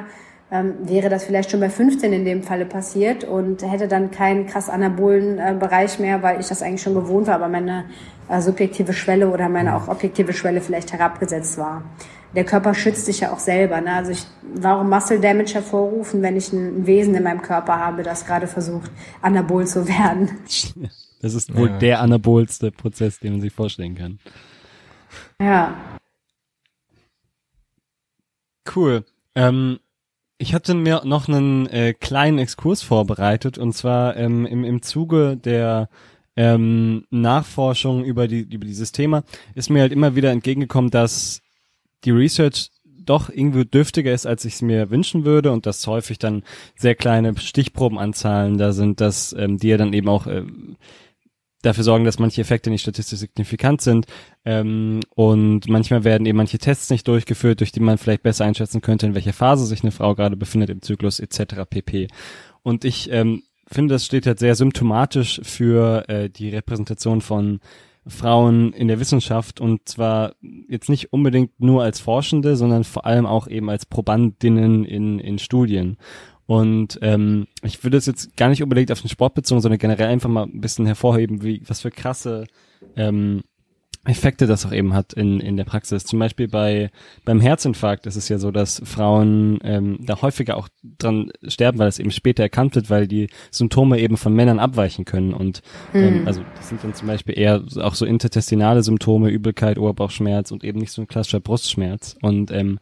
ähm, 0.52 0.76
wäre 0.84 1.10
das 1.10 1.24
vielleicht 1.24 1.52
schon 1.52 1.62
bei 1.62 1.70
15 1.70 2.12
in 2.12 2.26
dem 2.26 2.44
Falle 2.44 2.66
passiert 2.66 3.24
und 3.24 3.64
hätte 3.64 3.88
dann 3.88 4.12
keinen 4.12 4.46
krass 4.46 4.70
anabolen 4.70 5.40
äh, 5.40 5.56
Bereich 5.58 6.00
mehr, 6.00 6.22
weil 6.22 6.40
ich 6.40 6.48
das 6.48 6.62
eigentlich 6.62 6.82
schon 6.82 6.94
gewohnt 6.96 7.28
war, 7.28 7.36
aber 7.36 7.48
meine 7.48 7.86
äh, 8.30 8.42
subjektive 8.42 8.94
Schwelle 8.94 9.30
oder 9.30 9.48
meine 9.48 9.76
auch 9.76 9.88
objektive 9.88 10.34
Schwelle 10.34 10.62
vielleicht 10.62 10.92
herabgesetzt 10.94 11.58
war. 11.58 11.84
Der 12.36 12.44
Körper 12.44 12.74
schützt 12.74 13.06
sich 13.06 13.22
ja 13.22 13.32
auch 13.32 13.40
selber. 13.40 13.80
Ne? 13.80 13.94
Also 13.94 14.12
ich, 14.12 14.26
warum 14.56 14.90
Muscle 14.90 15.20
Damage 15.20 15.54
hervorrufen, 15.54 16.22
wenn 16.22 16.36
ich 16.36 16.52
ein 16.52 16.86
Wesen 16.86 17.16
in 17.16 17.24
meinem 17.24 17.42
Körper 17.42 17.80
habe, 17.80 18.04
das 18.04 18.26
gerade 18.26 18.48
versucht, 18.48 18.92
anabol 19.22 19.66
zu 19.66 19.88
werden? 19.88 20.30
Das 21.24 21.36
ist 21.36 21.56
wohl 21.56 21.70
ja. 21.70 21.78
der 21.78 22.02
anabolste 22.02 22.70
Prozess, 22.70 23.20
den 23.20 23.32
man 23.32 23.42
sich 23.42 23.54
vorstellen 23.54 23.96
kann. 23.96 24.20
Ja. 25.42 25.74
Cool. 28.76 29.06
Ähm, 29.34 29.80
ich 30.38 30.54
hatte 30.54 30.74
mir 30.74 31.04
noch 31.06 31.30
einen 31.30 31.68
äh, 31.68 31.94
kleinen 31.94 32.40
Exkurs 32.40 32.82
vorbereitet 32.82 33.58
und 33.58 33.72
zwar 33.72 34.18
ähm, 34.18 34.46
im, 34.46 34.66
im 34.66 34.82
Zuge 34.82 35.38
der 35.38 35.88
ähm, 36.36 37.06
Nachforschung 37.10 38.04
über, 38.04 38.28
die, 38.28 38.42
über 38.42 38.66
dieses 38.66 38.92
Thema 38.92 39.24
ist 39.56 39.70
mir 39.70 39.80
halt 39.80 39.94
immer 39.94 40.16
wieder 40.16 40.32
entgegengekommen, 40.32 40.92
dass 40.92 41.42
die 42.04 42.12
Research 42.12 42.70
doch 42.84 43.30
irgendwie 43.30 43.64
dürftiger 43.64 44.14
ist, 44.14 44.26
als 44.26 44.44
ich 44.44 44.56
es 44.56 44.62
mir 44.62 44.90
wünschen 44.90 45.24
würde 45.24 45.54
und 45.54 45.66
dass 45.66 45.88
häufig 45.88 46.20
dann 46.20 46.44
sehr 46.76 46.96
kleine 46.96 47.38
Stichprobenanzahlen 47.38 48.58
da 48.58 48.74
sind, 48.74 49.00
dass 49.00 49.32
ähm, 49.34 49.58
die 49.58 49.70
ja 49.70 49.78
dann 49.78 49.94
eben 49.94 50.10
auch 50.10 50.28
äh, 50.28 50.44
dafür 51.64 51.84
sorgen, 51.84 52.06
dass 52.06 52.20
manche 52.20 52.42
Effekte 52.42 52.70
nicht 52.70 52.82
statistisch 52.82 53.20
signifikant 53.20 53.82
sind. 53.82 54.06
Ähm, 54.46 55.00
und 55.16 55.68
manchmal 55.68 56.04
werden 56.04 56.28
eben 56.28 56.38
manche 56.38 56.60
Tests 56.60 56.90
nicht 56.92 57.08
durchgeführt, 57.08 57.62
durch 57.62 57.72
die 57.72 57.80
man 57.80 57.98
vielleicht 57.98 58.24
besser 58.24 58.46
einschätzen 58.46 58.82
könnte, 58.82 59.08
in 59.08 59.16
welcher 59.16 59.34
Phase 59.34 59.66
sich 59.66 59.82
eine 59.82 59.92
Frau 59.92 60.14
gerade 60.14 60.38
befindet 60.38 60.70
im 60.70 60.82
Zyklus 60.82 61.20
etc. 61.20 61.64
pp. 61.70 62.08
Und 62.62 62.86
ich 62.86 63.12
ähm, 63.12 63.44
finde, 63.66 63.96
das 63.96 64.06
steht 64.06 64.28
halt 64.28 64.40
sehr 64.40 64.56
symptomatisch 64.56 65.42
für 65.44 66.08
äh, 66.08 66.30
die 66.30 66.50
Repräsentation 66.50 67.22
von 67.22 67.60
Frauen 68.06 68.74
in 68.74 68.90
der 68.90 69.00
Wissenschaft 69.00 69.62
und 69.62 69.88
zwar 69.88 70.36
jetzt 70.68 70.90
nicht 70.90 71.14
unbedingt 71.14 71.58
nur 71.60 71.84
als 71.84 72.02
Forschende, 72.02 72.58
sondern 72.58 72.84
vor 72.84 73.06
allem 73.06 73.26
auch 73.26 73.48
eben 73.48 73.70
als 73.70 73.86
Probandinnen 73.86 74.84
in, 74.84 75.20
in 75.20 75.40
Studien. 75.40 75.98
Und 76.54 77.00
ähm, 77.02 77.48
ich 77.64 77.84
würde 77.84 77.98
es 77.98 78.06
jetzt 78.06 78.38
gar 78.38 78.48
nicht 78.48 78.62
unbedingt 78.62 78.92
auf 78.92 79.02
den 79.02 79.10
Sport 79.10 79.34
bezogen, 79.34 79.60
sondern 79.60 79.80
generell 79.80 80.08
einfach 80.08 80.30
mal 80.30 80.44
ein 80.44 80.62
bisschen 80.62 80.86
hervorheben, 80.86 81.42
wie 81.42 81.64
was 81.66 81.82
für 81.82 81.90
krasse 81.90 82.46
ähm, 82.96 83.42
Effekte 84.06 84.46
das 84.46 84.64
auch 84.64 84.72
eben 84.72 84.94
hat 84.94 85.14
in, 85.14 85.40
in 85.40 85.58
der 85.58 85.64
Praxis. 85.64 86.04
Zum 86.04 86.20
Beispiel 86.20 86.48
bei 86.48 86.92
beim 87.26 87.42
Herzinfarkt 87.42 88.06
ist 88.06 88.18
es 88.18 88.30
ja 88.30 88.38
so, 88.38 88.52
dass 88.52 88.84
Frauen 88.86 89.58
ähm, 89.64 89.98
da 90.02 90.22
häufiger 90.22 90.58
auch 90.58 90.70
dran 91.00 91.32
sterben, 91.48 91.80
weil 91.80 91.88
es 91.88 91.98
eben 91.98 92.12
später 92.12 92.44
erkannt 92.44 92.76
wird, 92.76 92.92
weil 92.92 93.08
die 93.08 93.30
Symptome 93.50 94.00
eben 94.00 94.18
von 94.18 94.36
Männern 94.36 94.60
abweichen 94.60 95.06
können. 95.06 95.34
Und 95.34 95.64
ähm, 95.96 96.22
mhm. 96.22 96.28
also 96.28 96.44
das 96.56 96.70
sind 96.70 96.84
dann 96.84 96.94
zum 96.94 97.08
Beispiel 97.08 97.36
eher 97.36 97.64
auch 97.78 97.96
so 97.96 98.06
intertestinale 98.06 98.84
Symptome, 98.84 99.32
Übelkeit, 99.32 99.80
Oberbauchschmerz 99.80 100.52
und 100.52 100.64
eben 100.64 100.78
nicht 100.78 100.92
so 100.92 101.02
ein 101.02 101.08
klassischer 101.08 101.40
Brustschmerz. 101.40 102.16
Und 102.22 102.52
ähm, 102.52 102.78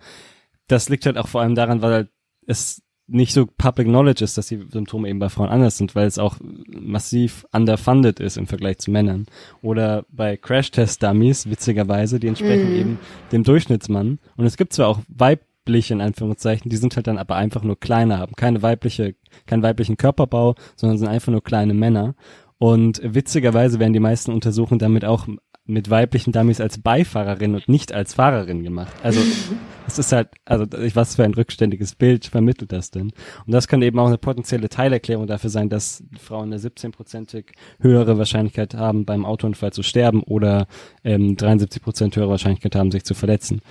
das 0.68 0.90
liegt 0.90 1.06
halt 1.06 1.18
auch 1.18 1.30
vor 1.30 1.40
allem 1.40 1.56
daran, 1.56 1.82
weil 1.82 2.10
es 2.48 2.82
nicht 3.12 3.34
so 3.34 3.46
public 3.46 3.88
knowledge 3.88 4.24
ist, 4.24 4.38
dass 4.38 4.48
die 4.48 4.66
Symptome 4.72 5.10
eben 5.10 5.20
bei 5.20 5.30
Frauen 5.30 5.50
anders 5.50 5.78
sind, 5.78 5.96
weil 5.96 6.08
es 6.08 6.18
auch 6.18 6.38
massiv 6.68 7.46
underfunded 7.52 8.20
ist 8.20 8.38
im 8.38 8.48
Vergleich 8.48 8.80
zu 8.80 8.90
Männern. 8.90 9.26
Oder 9.62 10.06
bei 10.10 10.38
Crash-Test-Dummies, 10.38 11.50
witzigerweise, 11.50 12.20
die 12.20 12.28
entsprechen 12.28 12.72
mm. 12.72 12.80
eben 12.80 13.00
dem 13.32 13.44
Durchschnittsmann. 13.44 14.20
Und 14.38 14.46
es 14.46 14.56
gibt 14.56 14.74
zwar 14.74 14.88
auch 14.88 15.00
weibliche, 15.10 15.94
in 15.94 16.02
Anführungszeichen, 16.02 16.70
die 16.70 16.78
sind 16.78 16.96
halt 16.96 17.08
dann 17.08 17.18
aber 17.18 17.36
einfach 17.36 17.64
nur 17.64 17.80
kleiner, 17.80 18.20
haben 18.20 18.36
keine 18.36 18.62
weibliche, 18.62 19.16
keinen 19.46 19.64
weiblichen 19.64 19.98
Körperbau, 19.98 20.56
sondern 20.76 20.98
sind 20.98 21.10
einfach 21.10 21.32
nur 21.32 21.44
kleine 21.44 21.74
Männer. 21.74 22.16
Und 22.58 23.02
witzigerweise 23.04 23.80
werden 23.80 23.94
die 23.94 24.00
meisten 24.00 24.32
Untersuchungen 24.32 24.80
damit 24.80 25.04
auch 25.04 25.28
mit 25.72 25.90
weiblichen 25.90 26.32
Dummies 26.32 26.62
als 26.62 26.78
Beifahrerin 26.80 27.56
und 27.56 27.68
nicht 27.68 27.94
als 27.94 28.14
Fahrerin 28.14 28.64
gemacht. 28.64 28.94
Also 29.04 29.22
es 29.88 29.98
ist 29.98 30.12
halt, 30.12 30.30
also 30.46 30.66
was 30.94 31.16
für 31.16 31.24
ein 31.24 31.34
rückständiges 31.34 31.96
Bild 31.96 32.26
vermittelt 32.26 32.72
das 32.72 32.92
denn? 32.92 33.12
Und 33.46 33.52
das 33.52 33.68
kann 33.68 33.82
eben 33.82 33.98
auch 34.00 34.08
eine 34.08 34.18
potenzielle 34.18 34.70
Teilerklärung 34.70 35.28
dafür 35.28 35.50
sein, 35.50 35.70
dass 35.70 36.04
Frauen 36.20 36.54
eine 36.54 36.58
17-prozentig 36.58 37.54
höhere 37.80 38.18
Wahrscheinlichkeit 38.18 38.76
haben, 38.76 39.06
beim 39.06 39.26
Autounfall 39.26 39.74
zu 39.74 39.84
sterben 39.84 40.24
oder 40.24 40.68
ähm, 41.04 41.36
73 41.36 41.82
Prozent 41.82 42.16
höhere 42.16 42.30
Wahrscheinlichkeit 42.30 42.76
haben, 42.76 42.92
sich 42.92 43.04
zu 43.04 43.14
verletzen. 43.14 43.62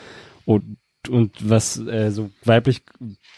Und 0.44 0.78
und 1.08 1.48
was 1.48 1.78
äh, 1.78 2.10
so 2.10 2.30
weiblich, 2.44 2.82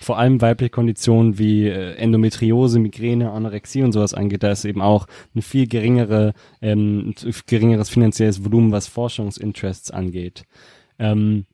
vor 0.01 0.19
allem 0.19 0.41
weibliche 0.41 0.71
Konditionen 0.71 1.39
wie 1.39 1.69
äh, 1.69 1.95
Endometriose, 1.95 2.79
Migräne, 2.79 3.31
Anorexie 3.31 3.83
und 3.83 3.93
sowas 3.93 4.15
angeht, 4.15 4.43
da 4.43 4.51
ist 4.51 4.65
eben 4.65 4.83
auch 4.83 5.07
ein 5.35 5.43
viel 5.43 5.67
geringere, 5.69 6.35
ähm, 6.61 7.15
geringeres 7.47 7.89
finanzielles 7.89 8.45
Volumen, 8.45 8.73
was 8.73 8.89
Forschungsinterests 8.89 9.91
angeht. 9.91 10.45
Ähm, 10.99 11.47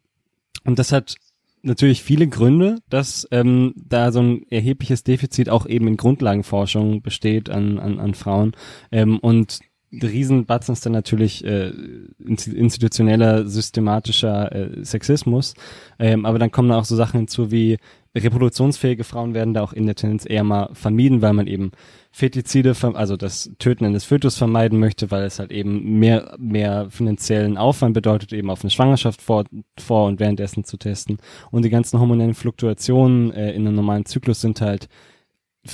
und 0.65 0.79
das 0.79 0.93
hat 0.93 1.17
natürlich 1.63 2.03
viele 2.03 2.27
Gründe, 2.27 2.79
dass 2.89 3.27
ähm, 3.31 3.75
da 3.77 4.13
so 4.13 4.21
ein 4.21 4.47
erhebliches 4.51 5.05
Defizit 5.05 5.49
auch 5.49 5.67
eben 5.67 5.89
in 5.89 5.97
Grundlagenforschung 5.97 7.03
besteht 7.03 7.51
an, 7.51 7.79
an, 7.79 7.99
an 7.99 8.15
Frauen. 8.15 8.53
Ähm, 8.91 9.19
und 9.19 9.61
Riesenbatzen 9.93 10.75
ist 10.75 10.85
dann 10.85 10.93
natürlich 10.93 11.45
äh, 11.45 11.73
institutioneller, 12.19 13.47
systematischer 13.47 14.53
äh, 14.53 14.85
Sexismus. 14.85 15.55
Ähm, 15.99 16.27
aber 16.27 16.39
dann 16.39 16.51
kommen 16.51 16.69
da 16.69 16.79
auch 16.79 16.85
so 16.85 16.97
Sachen 16.97 17.19
hinzu 17.19 17.51
wie 17.51 17.79
reproduktionsfähige 18.15 19.05
Frauen 19.05 19.35
werden 19.35 19.55
da 19.55 19.63
auch 19.63 19.73
in 19.73 19.87
der 19.87 19.95
Tendenz 19.95 20.25
eher 20.29 20.45
mal 20.45 20.71
vermieden, 20.73 21.23
weil 21.23 21.33
man 21.33 21.47
eben 21.47 21.73
Fetizide, 22.11 22.75
also 22.95 23.17
das 23.17 23.51
Töten 23.59 23.85
eines 23.85 24.05
Fötus 24.05 24.37
vermeiden 24.37 24.79
möchte, 24.79 25.11
weil 25.11 25.25
es 25.25 25.39
halt 25.39 25.53
eben 25.53 25.99
mehr, 25.99 26.37
mehr 26.39 26.89
finanziellen 26.91 27.57
Aufwand 27.57 27.95
bedeutet, 27.95 28.33
eben 28.33 28.51
auf 28.51 28.63
eine 28.63 28.71
Schwangerschaft 28.71 29.23
vor, 29.23 29.45
vor 29.79 30.07
und 30.07 30.21
währenddessen 30.21 30.65
zu 30.65 30.77
testen. 30.77 31.19
Und 31.51 31.65
die 31.65 31.71
ganzen 31.71 32.01
hormonellen 32.01 32.35
Fluktuationen 32.35 33.33
äh, 33.33 33.53
in 33.53 33.67
einem 33.67 33.77
normalen 33.77 34.07
Zyklus 34.07 34.41
sind 34.41 34.61
halt 34.61 34.89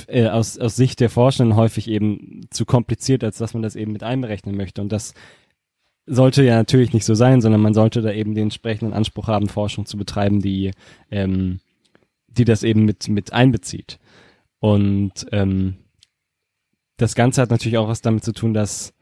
äh, 0.07 0.27
aus, 0.27 0.57
aus 0.57 0.75
Sicht 0.75 0.99
der 0.99 1.09
Forschenden 1.09 1.55
häufig 1.55 1.87
eben 1.87 2.41
zu 2.49 2.65
kompliziert, 2.65 3.23
als 3.23 3.37
dass 3.37 3.53
man 3.53 3.63
das 3.63 3.75
eben 3.75 3.91
mit 3.91 4.03
einberechnen 4.03 4.55
möchte. 4.55 4.81
Und 4.81 4.91
das 4.91 5.13
sollte 6.05 6.43
ja 6.43 6.55
natürlich 6.55 6.93
nicht 6.93 7.05
so 7.05 7.15
sein, 7.15 7.41
sondern 7.41 7.61
man 7.61 7.73
sollte 7.73 8.01
da 8.01 8.11
eben 8.11 8.35
den 8.35 8.43
entsprechenden 8.43 8.93
Anspruch 8.93 9.27
haben, 9.27 9.49
Forschung 9.49 9.85
zu 9.85 9.97
betreiben, 9.97 10.41
die, 10.41 10.71
ähm, 11.11 11.59
die 12.27 12.45
das 12.45 12.63
eben 12.63 12.85
mit, 12.85 13.07
mit 13.09 13.33
einbezieht. 13.33 13.99
Und 14.59 15.25
ähm, 15.31 15.77
das 16.97 17.15
Ganze 17.15 17.41
hat 17.41 17.49
natürlich 17.49 17.77
auch 17.77 17.87
was 17.87 18.01
damit 18.01 18.23
zu 18.23 18.33
tun, 18.33 18.53
dass 18.53 18.94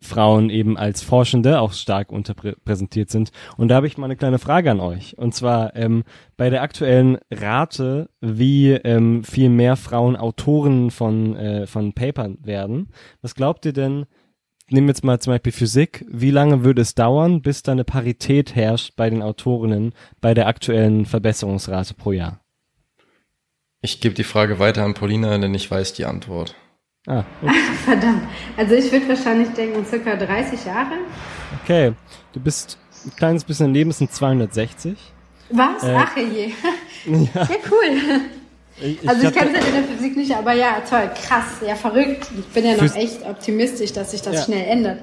Frauen 0.00 0.48
eben 0.50 0.76
als 0.76 1.02
Forschende 1.02 1.60
auch 1.60 1.72
stark 1.72 2.12
unterpräsentiert 2.12 3.10
sind. 3.10 3.30
Und 3.56 3.68
da 3.68 3.76
habe 3.76 3.86
ich 3.86 3.98
mal 3.98 4.06
eine 4.06 4.16
kleine 4.16 4.38
Frage 4.38 4.70
an 4.70 4.80
euch. 4.80 5.18
Und 5.18 5.34
zwar 5.34 5.74
ähm, 5.76 6.04
bei 6.36 6.50
der 6.50 6.62
aktuellen 6.62 7.18
Rate, 7.30 8.08
wie 8.20 8.72
ähm, 8.72 9.24
viel 9.24 9.48
mehr 9.48 9.76
Frauen 9.76 10.16
Autoren 10.16 10.90
von, 10.90 11.36
äh, 11.36 11.66
von 11.66 11.92
Papern 11.94 12.38
werden. 12.42 12.90
Was 13.22 13.34
glaubt 13.34 13.66
ihr 13.66 13.72
denn, 13.72 14.06
nehmen 14.70 14.86
wir 14.86 14.92
jetzt 14.92 15.04
mal 15.04 15.18
zum 15.18 15.32
Beispiel 15.32 15.52
Physik, 15.52 16.04
wie 16.08 16.30
lange 16.30 16.64
würde 16.64 16.82
es 16.82 16.94
dauern, 16.94 17.42
bis 17.42 17.62
da 17.62 17.72
eine 17.72 17.84
Parität 17.84 18.54
herrscht 18.54 18.94
bei 18.96 19.10
den 19.10 19.22
Autorinnen 19.22 19.92
bei 20.20 20.34
der 20.34 20.46
aktuellen 20.46 21.06
Verbesserungsrate 21.06 21.94
pro 21.94 22.12
Jahr? 22.12 22.40
Ich 23.80 24.00
gebe 24.00 24.14
die 24.14 24.24
Frage 24.24 24.58
weiter 24.58 24.84
an 24.84 24.94
Paulina, 24.94 25.36
denn 25.38 25.54
ich 25.54 25.70
weiß 25.70 25.92
die 25.92 26.04
Antwort. 26.04 26.56
Ah, 27.06 27.24
Verdammt. 27.84 28.22
Also 28.56 28.74
ich 28.74 28.90
würde 28.92 29.08
wahrscheinlich 29.08 29.48
denken, 29.50 29.84
circa 29.86 30.16
30 30.16 30.64
Jahre. 30.64 30.94
Okay. 31.62 31.92
Du 32.32 32.40
bist 32.40 32.78
ein 33.06 33.16
kleines 33.16 33.44
bisschen 33.44 33.66
daneben, 33.66 33.92
sind 33.92 34.12
260. 34.12 34.96
Was? 35.50 35.82
Äh, 35.82 35.94
Ach 35.96 36.16
je. 36.16 36.48
ja. 37.06 37.28
ja, 37.34 37.48
cool. 37.70 38.20
Ich, 38.80 39.08
also 39.08 39.26
ich 39.26 39.34
kann 39.34 39.48
es 39.48 39.54
ja 39.54 39.66
in 39.66 39.74
der 39.74 39.84
Physik 39.84 40.16
nicht, 40.16 40.32
aber 40.36 40.52
ja, 40.52 40.80
toll, 40.88 41.10
krass, 41.26 41.44
ja 41.66 41.74
verrückt. 41.74 42.28
Ich 42.38 42.46
bin 42.46 42.64
ja 42.64 42.76
noch 42.76 42.94
echt 42.94 43.24
optimistisch, 43.26 43.92
dass 43.92 44.12
sich 44.12 44.22
das 44.22 44.34
ja. 44.34 44.42
schnell 44.42 44.66
ändert. 44.68 45.00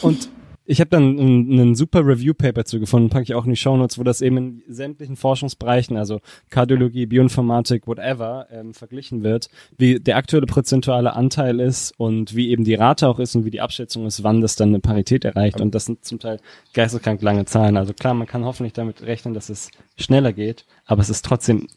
Und 0.00 0.28
ich 0.70 0.80
habe 0.80 0.90
dann 0.90 1.18
einen 1.18 1.74
super 1.74 2.06
Review-Paper 2.06 2.66
zu 2.66 2.78
gefunden, 2.78 3.08
packe 3.08 3.22
ich 3.22 3.34
auch 3.34 3.44
in 3.44 3.50
die 3.50 3.56
Shownotes, 3.56 3.98
wo 3.98 4.02
das 4.02 4.20
eben 4.20 4.36
in 4.36 4.62
sämtlichen 4.68 5.16
Forschungsbereichen, 5.16 5.96
also 5.96 6.20
Kardiologie, 6.50 7.06
Bioinformatik, 7.06 7.86
whatever, 7.86 8.46
ähm, 8.52 8.74
verglichen 8.74 9.22
wird, 9.22 9.48
wie 9.78 9.98
der 9.98 10.18
aktuelle 10.18 10.44
prozentuale 10.44 11.16
Anteil 11.16 11.58
ist 11.58 11.94
und 11.96 12.36
wie 12.36 12.50
eben 12.50 12.64
die 12.64 12.74
Rate 12.74 13.08
auch 13.08 13.18
ist 13.18 13.34
und 13.34 13.46
wie 13.46 13.50
die 13.50 13.62
Abschätzung 13.62 14.04
ist, 14.04 14.22
wann 14.22 14.42
das 14.42 14.56
dann 14.56 14.68
eine 14.68 14.80
Parität 14.80 15.24
erreicht. 15.24 15.58
Und 15.58 15.74
das 15.74 15.86
sind 15.86 16.04
zum 16.04 16.18
Teil 16.18 16.38
geisteskrank 16.74 17.22
lange 17.22 17.46
Zahlen. 17.46 17.78
Also 17.78 17.94
klar, 17.94 18.12
man 18.12 18.26
kann 18.26 18.44
hoffentlich 18.44 18.74
damit 18.74 19.00
rechnen, 19.00 19.32
dass 19.32 19.48
es 19.48 19.70
schneller 19.96 20.34
geht, 20.34 20.66
aber 20.88 21.02
es 21.02 21.10
ist 21.10 21.24
trotzdem, 21.24 21.68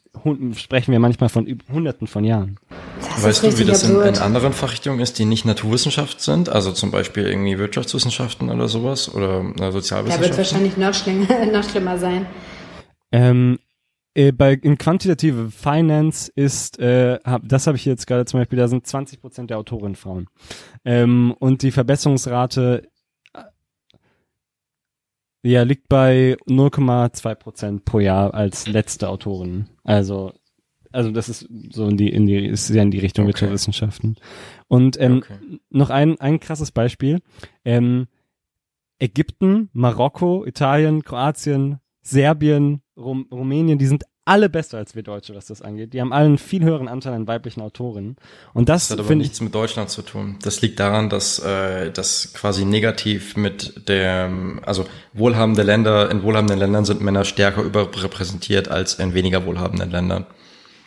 sprechen 0.56 0.94
wir 0.94 1.00
manchmal 1.00 1.28
von 1.28 1.46
Hunderten 1.72 2.08
von 2.08 2.24
Jahren. 2.24 2.58
Das 3.00 3.24
weißt 3.24 3.44
du, 3.44 3.60
wie 3.60 3.66
das 3.66 3.84
in, 3.84 4.02
in, 4.02 4.18
anderen 4.18 4.54
Fachrichtungen 4.54 5.02
ist, 5.02 5.20
die 5.20 5.26
nicht 5.26 5.44
Naturwissenschaft 5.44 6.22
sind? 6.22 6.48
Also 6.48 6.72
zum 6.72 6.92
Beispiel 6.92 7.28
irgendwie 7.28 7.60
Wirtschaftswissenschaften 7.60 8.50
oder 8.50 8.70
sowas 8.70 9.14
oder 9.14 9.42
äh, 9.60 9.72
Sozialwissenschaften? 9.72 10.10
Da 10.10 10.22
wird 10.22 10.38
wahrscheinlich 10.38 10.78
noch 10.78 10.94
schlimmer, 10.94 11.46
noch 11.52 11.70
schlimmer 11.70 11.98
sein. 11.98 12.26
Ähm, 13.12 13.60
äh, 14.14 14.32
bei 14.32 14.54
in 14.54 14.78
quantitative 14.78 15.52
Finance 15.52 16.32
ist, 16.34 16.80
äh, 16.80 17.20
hab, 17.26 17.42
das 17.44 17.68
habe 17.68 17.76
ich 17.76 17.84
jetzt 17.84 18.08
gerade 18.08 18.24
zum 18.24 18.40
Beispiel, 18.40 18.60
da 18.60 18.70
sind 18.70 18.88
20 18.88 19.20
Prozent 19.20 19.50
der 19.50 19.58
Autorinnen 19.58 19.96
Frauen. 19.96 20.28
Ähm, 20.86 21.36
und 21.38 21.64
die 21.64 21.72
Verbesserungsrate 21.72 22.88
ja, 25.44 25.64
liegt 25.64 25.90
bei 25.90 26.38
0,2 26.48 27.36
Prozent 27.36 27.86
pro 27.86 28.00
Jahr 28.00 28.34
als 28.34 28.68
letzte 28.68 29.10
Autorin. 29.10 29.68
Also 29.84 30.34
also 30.92 31.12
das 31.12 31.30
ist 31.30 31.48
so 31.72 31.88
in 31.88 31.98
die, 31.98 32.10
in 32.10 32.26
die, 32.28 32.46
ist 32.46 32.70
ja 32.70 32.82
in 32.82 32.92
die 32.92 33.00
Richtung 33.00 33.24
okay. 33.24 33.30
Wirtschaftswissenschaften. 33.30 34.18
Und 34.68 35.00
ähm, 35.00 35.18
okay. 35.18 35.60
noch 35.70 35.90
ein, 35.90 36.20
ein 36.20 36.40
krasses 36.40 36.72
Beispiel. 36.72 37.20
Ähm, 37.64 38.08
Ägypten, 39.00 39.70
Marokko, 39.74 40.46
Italien, 40.46 41.04
Kroatien, 41.04 41.80
Serbien, 42.02 42.82
Rum, 42.98 43.28
Rumänien, 43.32 43.80
die 43.80 43.86
sind 43.86 44.04
alle 44.26 44.50
besser 44.50 44.78
als 44.78 44.96
wir 44.96 45.04
Deutsche, 45.04 45.36
was 45.36 45.48
das 45.48 45.62
angeht. 45.62 45.94
Die 45.94 46.02
haben 46.02 46.14
allen 46.14 46.38
viel 46.38 46.64
höheren 46.64 46.88
Anteil 46.88 47.14
an 47.14 47.28
weiblichen 47.28 47.62
Autorinnen. 47.62 48.18
Und 48.54 48.70
das, 48.70 48.88
das 48.88 48.98
hat 48.98 49.06
aber 49.06 49.16
nichts 49.16 49.42
mit 49.42 49.56
Deutschland 49.56 49.90
zu 49.90 50.04
tun. 50.04 50.38
Das 50.44 50.62
liegt 50.62 50.80
daran, 50.80 51.10
dass 51.10 51.40
äh, 51.40 51.92
das 51.92 52.34
quasi 52.34 52.66
negativ 52.66 53.36
mit 53.36 53.88
der, 53.88 54.32
also 54.64 54.86
wohlhabende 55.14 55.64
Länder, 55.64 56.12
in 56.12 56.22
wohlhabenden 56.22 56.60
Ländern 56.60 56.86
sind 56.86 57.02
Männer 57.02 57.26
stärker 57.26 57.64
überrepräsentiert 57.64 58.70
als 58.70 58.96
in 58.96 59.14
weniger 59.14 59.46
wohlhabenden 59.46 59.90
Ländern. 59.90 60.26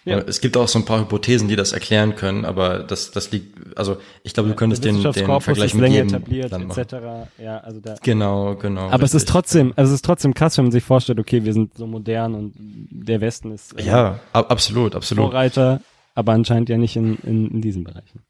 Ja. 0.04 0.18
Es 0.18 0.40
gibt 0.42 0.56
auch 0.58 0.68
so 0.68 0.78
ein 0.78 0.84
paar 0.84 1.00
Hypothesen, 1.00 1.48
die 1.48 1.56
das 1.56 1.72
erklären 1.72 2.14
können, 2.14 2.44
aber 2.44 2.80
das, 2.80 3.10
das 3.10 3.30
liegt, 3.30 3.76
also 3.76 3.96
ich 4.22 4.34
glaube, 4.34 4.50
du 4.50 4.54
könntest 4.54 4.84
den, 4.84 5.02
den 5.02 5.40
Vergleich 5.40 5.74
mit 5.74 5.90
jedem 5.90 6.08
etabliert, 6.08 6.52
etc. 6.52 6.94
Ja, 7.38 7.58
also 7.58 7.80
da, 7.80 7.94
genau, 8.02 8.54
genau. 8.56 8.82
Aber 8.82 8.92
richtig. 8.92 9.06
es 9.06 9.14
ist 9.14 9.28
trotzdem, 9.28 9.72
also 9.76 9.90
es 9.90 9.96
ist 9.96 10.04
trotzdem 10.04 10.34
krass, 10.34 10.58
wenn 10.58 10.66
man 10.66 10.72
sich 10.72 10.84
vorstellt, 10.84 11.18
okay, 11.18 11.44
wir 11.44 11.54
sind 11.54 11.74
so 11.78 11.86
modern 11.86 12.34
und 12.34 12.52
der 12.58 13.22
Westen 13.22 13.52
ist 13.52 13.78
äh, 13.78 13.84
ja 13.84 14.20
absolut, 14.32 14.94
absolut 14.94 15.24
Vorreiter, 15.24 15.80
aber 16.14 16.32
anscheinend 16.32 16.68
ja 16.68 16.76
nicht 16.76 16.96
in, 16.96 17.16
in, 17.22 17.50
in 17.50 17.62
diesen 17.62 17.84
Bereichen. 17.84 18.20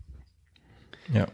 Ja. 1.12 1.26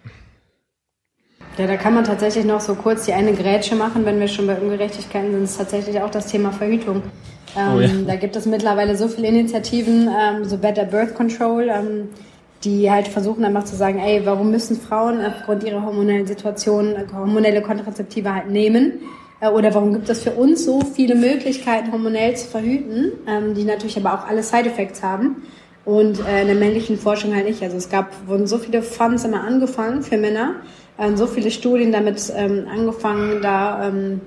Ja, 1.59 1.66
da 1.66 1.76
kann 1.76 1.94
man 1.94 2.05
tatsächlich 2.05 2.44
noch 2.44 2.61
so 2.61 2.74
kurz 2.74 3.05
die 3.05 3.12
eine 3.12 3.32
Grätsche 3.32 3.74
machen, 3.74 4.05
wenn 4.05 4.18
wir 4.18 4.28
schon 4.28 4.46
bei 4.46 4.57
Ungerechtigkeiten 4.57 5.32
sind, 5.32 5.44
ist 5.44 5.59
tatsächlich 5.59 6.01
auch 6.01 6.11
das 6.11 6.26
Thema 6.28 6.53
Verhütung. 6.53 7.03
Ähm, 7.57 7.74
oh 7.74 7.80
ja. 7.80 7.88
Da 8.07 8.16
gibt 8.16 8.36
es 8.36 8.46
mittlerweile 8.46 8.96
so 8.96 9.09
viele 9.09 9.28
Initiativen, 9.28 10.09
ähm, 10.09 10.44
so 10.44 10.57
Better 10.57 10.84
Birth 10.84 11.14
Control, 11.14 11.68
ähm, 11.68 12.09
die 12.64 12.90
halt 12.90 13.09
versuchen 13.09 13.44
einfach 13.44 13.64
zu 13.64 13.76
sagen, 13.76 13.98
ey, 13.98 14.22
warum 14.24 14.51
müssen 14.51 14.76
Frauen 14.76 15.24
aufgrund 15.24 15.64
ihrer 15.64 15.84
hormonellen 15.84 16.26
Situation 16.26 16.94
hormonelle 17.12 17.62
Kontrazeptive 17.62 18.34
halt 18.34 18.51
nehmen? 18.51 19.01
Äh, 19.40 19.48
oder 19.48 19.74
warum 19.74 19.92
gibt 19.92 20.09
es 20.09 20.22
für 20.22 20.32
uns 20.32 20.64
so 20.64 20.80
viele 20.80 21.14
Möglichkeiten, 21.14 21.92
hormonell 21.92 22.36
zu 22.36 22.46
verhüten, 22.46 23.12
ähm, 23.26 23.55
die 23.55 23.64
natürlich 23.64 23.96
aber 23.96 24.14
auch 24.14 24.28
alle 24.28 24.42
Side-Effects 24.42 25.03
haben? 25.03 25.42
Und 25.84 26.20
äh, 26.20 26.42
in 26.42 26.46
der 26.46 26.57
männlichen 26.57 26.98
Forschung 26.98 27.34
halt 27.34 27.46
nicht. 27.46 27.62
Also 27.62 27.78
es 27.78 27.88
gab, 27.88 28.12
wurden 28.28 28.46
so 28.46 28.59
viele 28.59 28.82
Funds 28.82 29.24
immer 29.24 29.42
angefangen 29.42 30.03
für 30.03 30.18
Männer, 30.18 30.57
äh, 31.01 31.16
so 31.16 31.26
viele 31.26 31.51
Studien 31.51 31.92
damit 31.92 32.32
ähm, 32.36 32.66
angefangen, 32.72 33.40
da 33.42 33.88
ähm, 33.88 34.20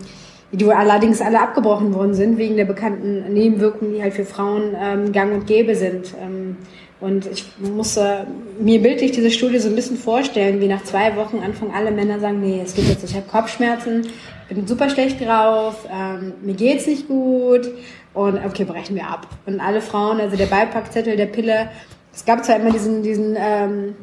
die 0.52 0.66
allerdings 0.66 1.20
alle 1.20 1.42
abgebrochen 1.42 1.94
worden 1.94 2.14
sind 2.14 2.38
wegen 2.38 2.56
der 2.58 2.66
bekannten 2.66 3.34
Nebenwirkungen, 3.34 3.94
die 3.96 4.04
halt 4.04 4.14
für 4.14 4.26
Frauen 4.26 4.76
ähm, 4.80 5.12
gang 5.12 5.34
und 5.34 5.48
gäbe 5.48 5.76
sind. 5.76 6.14
Ähm, 6.22 6.58
und 7.02 7.26
ich 7.26 7.46
musste 7.60 8.28
mir 8.60 8.82
bildlich 8.82 9.12
diese 9.12 9.30
Studie 9.30 9.60
so 9.60 9.68
ein 9.68 9.76
bisschen 9.76 9.98
vorstellen, 9.98 10.62
wie 10.62 10.68
nach 10.68 10.84
zwei 10.84 11.16
Wochen 11.18 11.40
anfangen 11.40 11.74
alle 11.76 11.92
Männer 11.92 12.20
sagen, 12.20 12.40
nee, 12.40 12.62
es 12.64 12.76
geht 12.76 12.88
jetzt, 12.88 13.04
ich 13.04 13.16
habe 13.16 13.28
Kopfschmerzen, 13.28 14.08
bin 14.48 14.68
super 14.68 14.90
schlecht 14.90 15.20
drauf, 15.20 15.88
ähm, 15.92 16.34
mir 16.44 16.54
geht's 16.54 16.88
nicht 16.88 17.08
gut 17.08 17.70
und 18.14 18.40
okay, 18.46 18.64
brechen 18.64 18.96
wir 18.96 19.08
ab. 19.08 19.28
Und 19.46 19.60
alle 19.60 19.82
Frauen, 19.82 20.22
also 20.22 20.38
der 20.38 20.46
Beipackzettel 20.46 21.18
der 21.18 21.26
Pille, 21.26 21.70
es 22.14 22.24
gab 22.26 22.46
zwar 22.46 22.58
immer 22.58 22.72
diesen, 22.72 23.04
diesen, 23.04 23.36
ähm, 23.38 23.96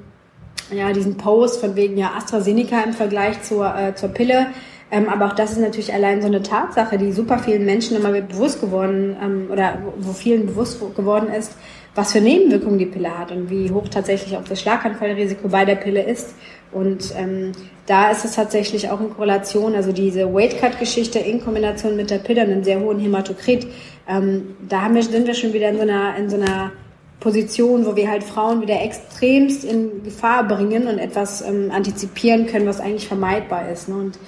ja, 0.73 0.93
diesen 0.93 1.17
Post 1.17 1.61
von 1.61 1.77
wegen 1.77 1.97
ja 1.97 2.13
AstraZeneca 2.17 2.81
im 2.83 2.93
Vergleich 2.93 3.43
zur, 3.43 3.75
äh, 3.75 3.95
zur 3.95 4.11
Pille, 4.11 4.47
ähm, 4.93 5.09
aber 5.09 5.27
auch 5.27 5.35
das 5.35 5.53
ist 5.53 5.61
natürlich 5.61 5.95
allein 5.95 6.21
so 6.21 6.27
eine 6.27 6.43
Tatsache, 6.43 6.99
die 6.99 7.13
super 7.13 7.39
vielen 7.39 7.65
Menschen 7.65 7.97
immer 7.97 8.11
bewusst 8.11 8.61
geworden 8.61 9.17
ähm, 9.23 9.49
oder 9.51 9.79
wo 9.99 10.13
vielen 10.13 10.47
bewusst 10.47 10.81
geworden 10.97 11.29
ist, 11.33 11.53
was 11.95 12.13
für 12.13 12.21
Nebenwirkungen 12.21 12.79
die 12.79 12.87
Pille 12.87 13.17
hat 13.17 13.31
und 13.31 13.51
wie 13.51 13.71
hoch 13.71 13.89
tatsächlich 13.89 14.37
auch 14.37 14.45
das 14.45 14.61
Schlaganfallrisiko 14.61 15.49
bei 15.49 15.65
der 15.65 15.77
Pille 15.77 16.03
ist. 16.03 16.35
Und 16.73 17.13
ähm, 17.17 17.53
da 17.87 18.11
ist 18.11 18.25
es 18.25 18.35
tatsächlich 18.35 18.91
auch 18.91 19.01
in 19.01 19.11
Korrelation, 19.11 19.75
also 19.75 19.93
diese 19.93 20.33
Weight 20.33 20.59
Cut 20.59 20.79
Geschichte 20.79 21.19
in 21.19 21.43
Kombination 21.43 21.97
mit 21.97 22.11
der 22.11 22.19
Pille 22.19 22.43
und 22.43 22.51
einem 22.51 22.65
sehr 22.65 22.81
hohen 22.81 22.99
Hämatokrit. 22.99 23.67
Ähm, 24.09 24.57
da 24.69 24.83
haben 24.83 24.95
wir, 24.95 25.03
sind 25.03 25.27
wir 25.27 25.35
schon 25.35 25.53
wieder 25.53 25.69
in 25.69 25.77
so 25.77 25.83
einer, 25.83 26.17
in 26.17 26.31
so 26.31 26.37
einer 26.37 26.73
Position, 27.21 27.85
wo 27.85 27.95
wir 27.95 28.11
halt 28.11 28.25
Frauen 28.25 28.63
wieder 28.63 28.81
extremst 28.83 29.65
in 29.65 30.03
Gefahr 30.03 30.49
bringen 30.49 30.89
und 30.89 30.99
etwas 30.99 31.43
ähm, 31.43 31.71
antizipieren 31.71 32.47
können, 32.47 32.67
was 32.67 32.81
eigentlich 32.81 33.07
vermeidbar 33.07 33.69
ist. 33.69 33.89
Ne? 33.89 33.95
Und 33.97 34.19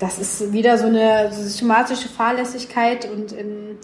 das 0.00 0.18
ist 0.18 0.52
wieder 0.52 0.78
so 0.78 0.86
eine 0.86 1.30
systematische 1.30 2.08
Fahrlässigkeit 2.08 3.08
und 3.10 3.32
in, 3.32 3.78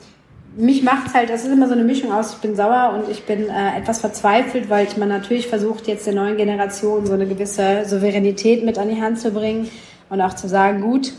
mich 0.57 0.83
macht's 0.83 1.15
halt, 1.15 1.31
das 1.31 1.45
ist 1.45 1.53
immer 1.53 1.69
so 1.69 1.75
eine 1.75 1.85
Mischung 1.85 2.11
aus, 2.11 2.33
ich 2.33 2.39
bin 2.39 2.57
sauer 2.57 2.95
und 2.95 3.11
ich 3.11 3.25
bin 3.25 3.49
äh, 3.49 3.79
etwas 3.79 4.01
verzweifelt, 4.01 4.69
weil 4.69 4.87
ich 4.87 4.97
man 4.97 5.09
natürlich 5.09 5.47
versucht, 5.47 5.87
jetzt 5.87 6.07
der 6.07 6.15
neuen 6.15 6.37
Generation 6.37 7.07
so 7.07 7.13
eine 7.13 7.27
gewisse 7.27 7.85
Souveränität 7.85 8.65
mit 8.65 8.79
an 8.79 8.89
die 8.89 9.01
Hand 9.01 9.21
zu 9.21 9.31
bringen 9.31 9.71
und 10.09 10.21
auch 10.21 10.35
zu 10.35 10.49
sagen, 10.49 10.81
gut, 10.81 11.13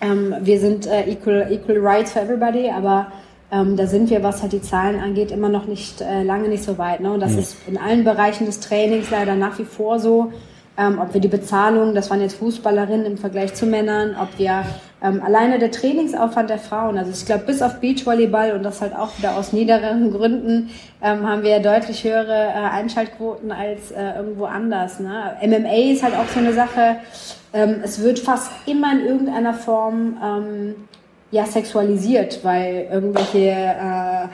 ähm, 0.00 0.34
wir 0.40 0.58
sind 0.58 0.86
äh, 0.86 1.10
equal, 1.10 1.52
equal 1.52 1.76
rights 1.78 2.12
for 2.12 2.22
everybody, 2.22 2.70
aber 2.70 3.12
ähm, 3.52 3.76
da 3.76 3.86
sind 3.86 4.10
wir, 4.10 4.22
was 4.22 4.42
halt 4.42 4.52
die 4.52 4.62
Zahlen 4.62 5.00
angeht, 5.00 5.30
immer 5.30 5.48
noch 5.48 5.66
nicht 5.66 6.00
äh, 6.00 6.22
lange 6.22 6.48
nicht 6.48 6.62
so 6.62 6.78
weit. 6.78 7.00
Ne? 7.00 7.12
Und 7.12 7.20
das 7.20 7.32
mhm. 7.32 7.38
ist 7.38 7.56
in 7.66 7.78
allen 7.78 8.04
Bereichen 8.04 8.46
des 8.46 8.60
Trainings 8.60 9.10
leider 9.10 9.34
nach 9.34 9.58
wie 9.58 9.64
vor 9.64 9.98
so 9.98 10.32
ähm, 10.80 10.98
ob 10.98 11.12
wir 11.12 11.20
die 11.20 11.28
Bezahlung, 11.28 11.94
das 11.94 12.08
waren 12.10 12.22
jetzt 12.22 12.36
Fußballerinnen 12.36 13.04
im 13.04 13.18
Vergleich 13.18 13.52
zu 13.54 13.66
Männern, 13.66 14.16
ob 14.20 14.38
wir 14.38 14.64
ähm, 15.02 15.22
alleine 15.22 15.58
der 15.58 15.70
Trainingsaufwand 15.70 16.48
der 16.48 16.58
Frauen, 16.58 16.96
also 16.96 17.10
ich 17.10 17.26
glaube 17.26 17.44
bis 17.44 17.60
auf 17.60 17.80
Beachvolleyball 17.80 18.52
und 18.52 18.62
das 18.62 18.80
halt 18.80 18.94
auch 18.94 19.16
wieder 19.18 19.36
aus 19.36 19.52
niederen 19.52 20.10
Gründen, 20.10 20.70
ähm, 21.02 21.28
haben 21.28 21.42
wir 21.42 21.60
deutlich 21.60 22.04
höhere 22.04 22.32
äh, 22.32 22.52
Einschaltquoten 22.52 23.52
als 23.52 23.90
äh, 23.90 24.16
irgendwo 24.16 24.46
anders. 24.46 25.00
Ne? 25.00 25.36
MMA 25.42 25.92
ist 25.92 26.02
halt 26.02 26.14
auch 26.14 26.28
so 26.32 26.38
eine 26.38 26.54
Sache, 26.54 26.96
ähm, 27.52 27.80
es 27.82 28.00
wird 28.00 28.18
fast 28.18 28.50
immer 28.66 28.92
in 28.92 29.04
irgendeiner 29.04 29.52
Form 29.52 30.16
ähm, 30.24 30.74
ja 31.30 31.46
sexualisiert, 31.46 32.40
weil 32.42 32.88
irgendwelche 32.90 33.50
äh, 33.50 34.28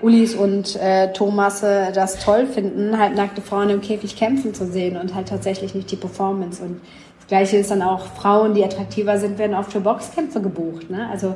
Ulis 0.00 0.34
und 0.34 0.76
äh, 0.76 1.12
Thomas 1.12 1.62
äh, 1.62 1.92
das 1.92 2.18
toll 2.18 2.46
finden, 2.46 2.98
halt 2.98 3.16
nackte 3.16 3.40
Frauen 3.40 3.70
im 3.70 3.80
Käfig 3.80 4.16
kämpfen 4.16 4.54
zu 4.54 4.66
sehen 4.66 4.96
und 4.96 5.14
halt 5.14 5.28
tatsächlich 5.28 5.74
nicht 5.74 5.90
die 5.90 5.96
Performance. 5.96 6.62
Und 6.62 6.80
das 7.18 7.26
Gleiche 7.28 7.56
ist 7.56 7.70
dann 7.70 7.82
auch 7.82 8.06
Frauen, 8.06 8.54
die 8.54 8.64
attraktiver 8.64 9.18
sind, 9.18 9.38
werden 9.38 9.54
oft 9.56 9.72
für 9.72 9.80
Boxkämpfe 9.80 10.40
gebucht. 10.40 10.90
Ne? 10.90 11.08
Also 11.10 11.34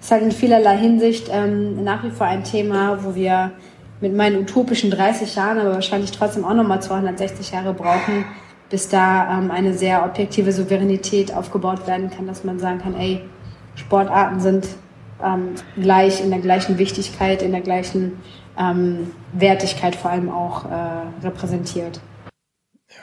ist 0.00 0.10
halt 0.10 0.22
in 0.22 0.32
vielerlei 0.32 0.76
Hinsicht 0.78 1.28
ähm, 1.32 1.82
nach 1.82 2.04
wie 2.04 2.10
vor 2.10 2.26
ein 2.26 2.44
Thema, 2.44 2.98
wo 3.02 3.14
wir 3.14 3.52
mit 4.00 4.14
meinen 4.14 4.38
utopischen 4.38 4.90
30 4.90 5.34
Jahren, 5.34 5.58
aber 5.58 5.72
wahrscheinlich 5.72 6.12
trotzdem 6.12 6.44
auch 6.44 6.54
nochmal 6.54 6.80
260 6.80 7.50
Jahre 7.50 7.72
brauchen, 7.74 8.24
bis 8.70 8.88
da 8.88 9.38
ähm, 9.38 9.50
eine 9.50 9.74
sehr 9.74 10.04
objektive 10.04 10.52
Souveränität 10.52 11.34
aufgebaut 11.34 11.86
werden 11.86 12.10
kann, 12.10 12.26
dass 12.26 12.44
man 12.44 12.58
sagen 12.58 12.78
kann, 12.78 12.94
ey, 12.94 13.22
Sportarten 13.76 14.40
sind 14.40 14.66
ähm, 15.22 15.54
gleich 15.80 16.20
in 16.20 16.30
der 16.30 16.40
gleichen 16.40 16.78
Wichtigkeit, 16.78 17.42
in 17.42 17.52
der 17.52 17.60
gleichen 17.60 18.20
ähm, 18.58 19.12
Wertigkeit 19.32 19.94
vor 19.94 20.10
allem 20.10 20.28
auch 20.28 20.64
äh, 20.64 21.24
repräsentiert. 21.24 22.00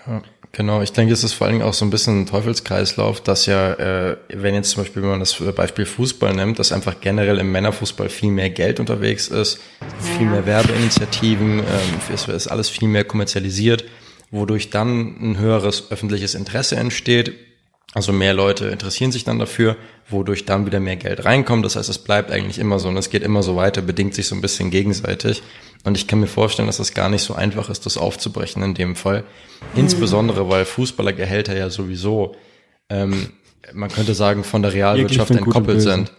Ja, 0.05 0.21
Genau, 0.55 0.83
ich 0.83 0.93
denke, 0.93 1.13
es 1.13 1.23
ist 1.23 1.33
vor 1.33 1.47
allen 1.47 1.55
Dingen 1.55 1.67
auch 1.67 1.73
so 1.73 1.83
ein 1.83 1.89
bisschen 1.89 2.21
ein 2.21 2.25
Teufelskreislauf, 2.27 3.21
dass 3.21 3.47
ja, 3.47 3.73
äh, 3.73 4.17
wenn 4.29 4.53
jetzt 4.53 4.69
zum 4.69 4.83
Beispiel, 4.83 5.01
wenn 5.01 5.09
man 5.09 5.19
das 5.19 5.33
Beispiel 5.33 5.87
Fußball 5.87 6.31
nimmt, 6.35 6.59
dass 6.59 6.71
einfach 6.71 7.01
generell 7.01 7.39
im 7.39 7.51
Männerfußball 7.51 8.07
viel 8.07 8.29
mehr 8.29 8.51
Geld 8.51 8.79
unterwegs 8.79 9.29
ist, 9.29 9.59
ja. 9.81 10.17
viel 10.17 10.27
mehr 10.27 10.45
Werbeinitiativen, 10.45 11.57
ähm, 11.57 11.65
es 12.13 12.27
ist 12.27 12.47
alles 12.49 12.69
viel 12.69 12.87
mehr 12.87 13.03
kommerzialisiert, 13.03 13.85
wodurch 14.29 14.69
dann 14.69 15.15
ein 15.19 15.39
höheres 15.39 15.89
öffentliches 15.89 16.35
Interesse 16.35 16.75
entsteht. 16.75 17.33
Also 17.93 18.11
mehr 18.11 18.33
Leute 18.33 18.67
interessieren 18.67 19.11
sich 19.11 19.23
dann 19.23 19.37
dafür, 19.37 19.75
wodurch 20.09 20.45
dann 20.45 20.65
wieder 20.65 20.79
mehr 20.79 20.95
Geld 20.95 21.25
reinkommt. 21.25 21.63
Das 21.63 21.75
heißt, 21.75 21.89
es 21.89 21.99
bleibt 21.99 22.31
eigentlich 22.31 22.57
immer 22.57 22.79
so 22.79 22.87
und 22.87 22.97
es 22.97 23.09
geht 23.09 23.21
immer 23.21 23.43
so 23.43 23.55
weiter, 23.55 23.81
bedingt 23.81 24.15
sich 24.15 24.27
so 24.27 24.35
ein 24.35 24.41
bisschen 24.41 24.71
gegenseitig. 24.71 25.43
Und 25.83 25.95
ich 25.95 26.07
kann 26.07 26.19
mir 26.19 26.27
vorstellen, 26.27 26.67
dass 26.67 26.79
es 26.79 26.93
gar 26.93 27.09
nicht 27.09 27.21
so 27.21 27.35
einfach 27.35 27.69
ist, 27.69 27.85
das 27.85 27.97
aufzubrechen 27.97 28.63
in 28.63 28.73
dem 28.73 28.95
Fall. 28.95 29.23
Insbesondere, 29.75 30.49
weil 30.49 30.65
Fußballergehälter 30.65 31.55
ja 31.55 31.69
sowieso, 31.69 32.35
ähm, 32.89 33.29
man 33.73 33.89
könnte 33.89 34.15
sagen, 34.15 34.43
von 34.43 34.63
der 34.63 34.73
Realwirtschaft 34.73 35.31
entkoppelt 35.31 35.81
sind. 35.81 36.11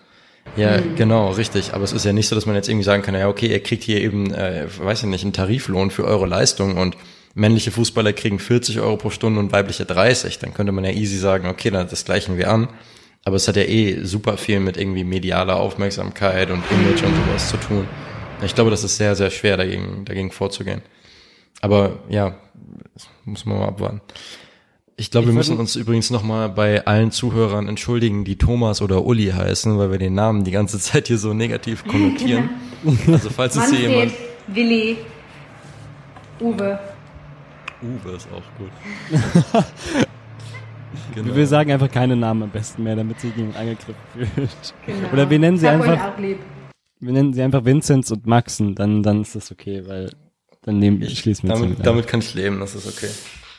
Ja, 0.57 0.79
mhm. 0.79 0.95
genau, 0.97 1.31
richtig. 1.31 1.75
Aber 1.75 1.83
es 1.83 1.93
ist 1.93 2.05
ja 2.05 2.13
nicht 2.13 2.29
so, 2.29 2.35
dass 2.37 2.47
man 2.47 2.55
jetzt 2.55 2.69
irgendwie 2.69 2.85
sagen 2.85 3.03
kann, 3.03 3.15
ja, 3.15 3.29
okay, 3.29 3.49
ihr 3.49 3.63
kriegt 3.63 3.83
hier 3.83 4.01
eben, 4.01 4.33
äh, 4.33 4.67
weiß 4.79 5.03
ich 5.03 5.09
nicht, 5.09 5.25
einen 5.25 5.33
Tariflohn 5.33 5.91
für 5.91 6.05
eure 6.05 6.27
Leistung 6.27 6.77
und 6.77 6.97
männliche 7.35 7.71
Fußballer 7.71 8.13
kriegen 8.13 8.39
40 8.39 8.81
Euro 8.81 8.97
pro 8.97 9.11
Stunde 9.11 9.41
und 9.41 9.53
weibliche 9.53 9.85
30. 9.85 10.39
Dann 10.39 10.55
könnte 10.55 10.73
man 10.73 10.85
ja 10.85 10.91
easy 10.91 11.19
sagen, 11.19 11.49
okay, 11.49 11.71
dann 11.71 11.89
das 11.89 12.05
gleichen 12.05 12.39
wir 12.39 12.51
an. 12.51 12.69
Aber 13.25 13.37
es 13.37 13.49
hat 13.49 13.57
ja 13.57 13.63
eh 13.63 14.03
super 14.05 14.37
viel 14.37 14.61
mit 14.61 14.77
irgendwie 14.77 15.05
medialer 15.05 15.57
Aufmerksamkeit 15.57 16.51
und 16.51 16.63
Image 16.71 17.03
und 17.03 17.15
sowas 17.15 17.49
zu 17.49 17.57
tun. 17.57 17.89
Ich 18.43 18.55
glaube, 18.55 18.71
das 18.71 18.85
ist 18.85 18.97
sehr, 18.97 19.17
sehr 19.17 19.31
schwer, 19.31 19.57
dagegen, 19.57 20.05
dagegen 20.05 20.31
vorzugehen. 20.31 20.83
Aber 21.61 22.01
ja, 22.09 22.37
muss 23.25 23.47
man 23.47 23.59
mal 23.59 23.69
abwarten. 23.69 24.03
Ich 24.97 25.11
glaube, 25.11 25.29
wir 25.29 25.35
müssen 25.35 25.59
uns 25.59 25.75
übrigens 25.75 26.11
nochmal 26.11 26.51
bei 26.51 26.87
allen 26.87 27.11
Zuhörern 27.11 27.67
entschuldigen, 27.69 28.25
die 28.25 28.37
Thomas 28.37 28.81
oder 28.81 29.05
Uli 29.05 29.31
heißen, 29.31 29.77
weil 29.77 29.91
wir 29.91 29.99
den 29.99 30.15
Namen 30.15 30.45
die 30.45 30.53
ganze 30.53 30.79
Zeit 30.79 31.09
hier 31.09 31.19
so 31.19 31.33
negativ 31.35 31.85
konnotieren. 31.89 32.51
also 33.09 33.31
falls 33.31 33.57
es 33.57 33.71
hier 33.71 33.89
jemand... 33.89 34.13
Willi, 34.47 34.99
Uwe. 36.41 36.79
Uwe 37.85 38.17
ist 38.17 38.29
auch 38.33 38.43
gut. 38.59 38.71
genau. 41.15 41.35
Wir 41.37 41.47
sagen 41.47 41.73
einfach 41.73 41.91
keine 41.91 42.17
Namen 42.17 42.45
am 42.45 42.51
besten 42.51 42.83
mehr, 42.83 42.97
damit 42.97 43.21
sich 43.21 43.37
jemand 43.37 43.57
angegriffen 43.57 43.95
fühlt. 44.13 44.75
Genau. 44.87 45.13
Oder 45.13 45.31
wir 45.31 45.39
nennen 45.39 45.59
sie 45.59 45.69
einfach... 45.69 46.15
Auch 46.15 46.19
lieb 46.19 46.39
wir 47.05 47.13
nennen 47.13 47.35
sie 47.35 47.43
einfach 47.43 47.65
Vinzenz 47.65 48.11
und 48.11 48.27
Maxen, 48.27 48.75
dann, 48.75 49.03
dann 49.03 49.23
ist 49.23 49.35
das 49.35 49.53
okay, 49.53 49.87
weil 49.87 50.11
dann 50.63 50.79
nehmen, 50.79 51.03
ich, 51.03 51.19
schließen 51.19 51.49
wir 51.49 51.55
damit, 51.55 51.87
damit 51.87 52.07
kann 52.07 52.21
ich 52.21 52.35
leben, 52.35 52.61
das 52.61 52.75
ist 52.75 52.87
okay. 52.87 53.11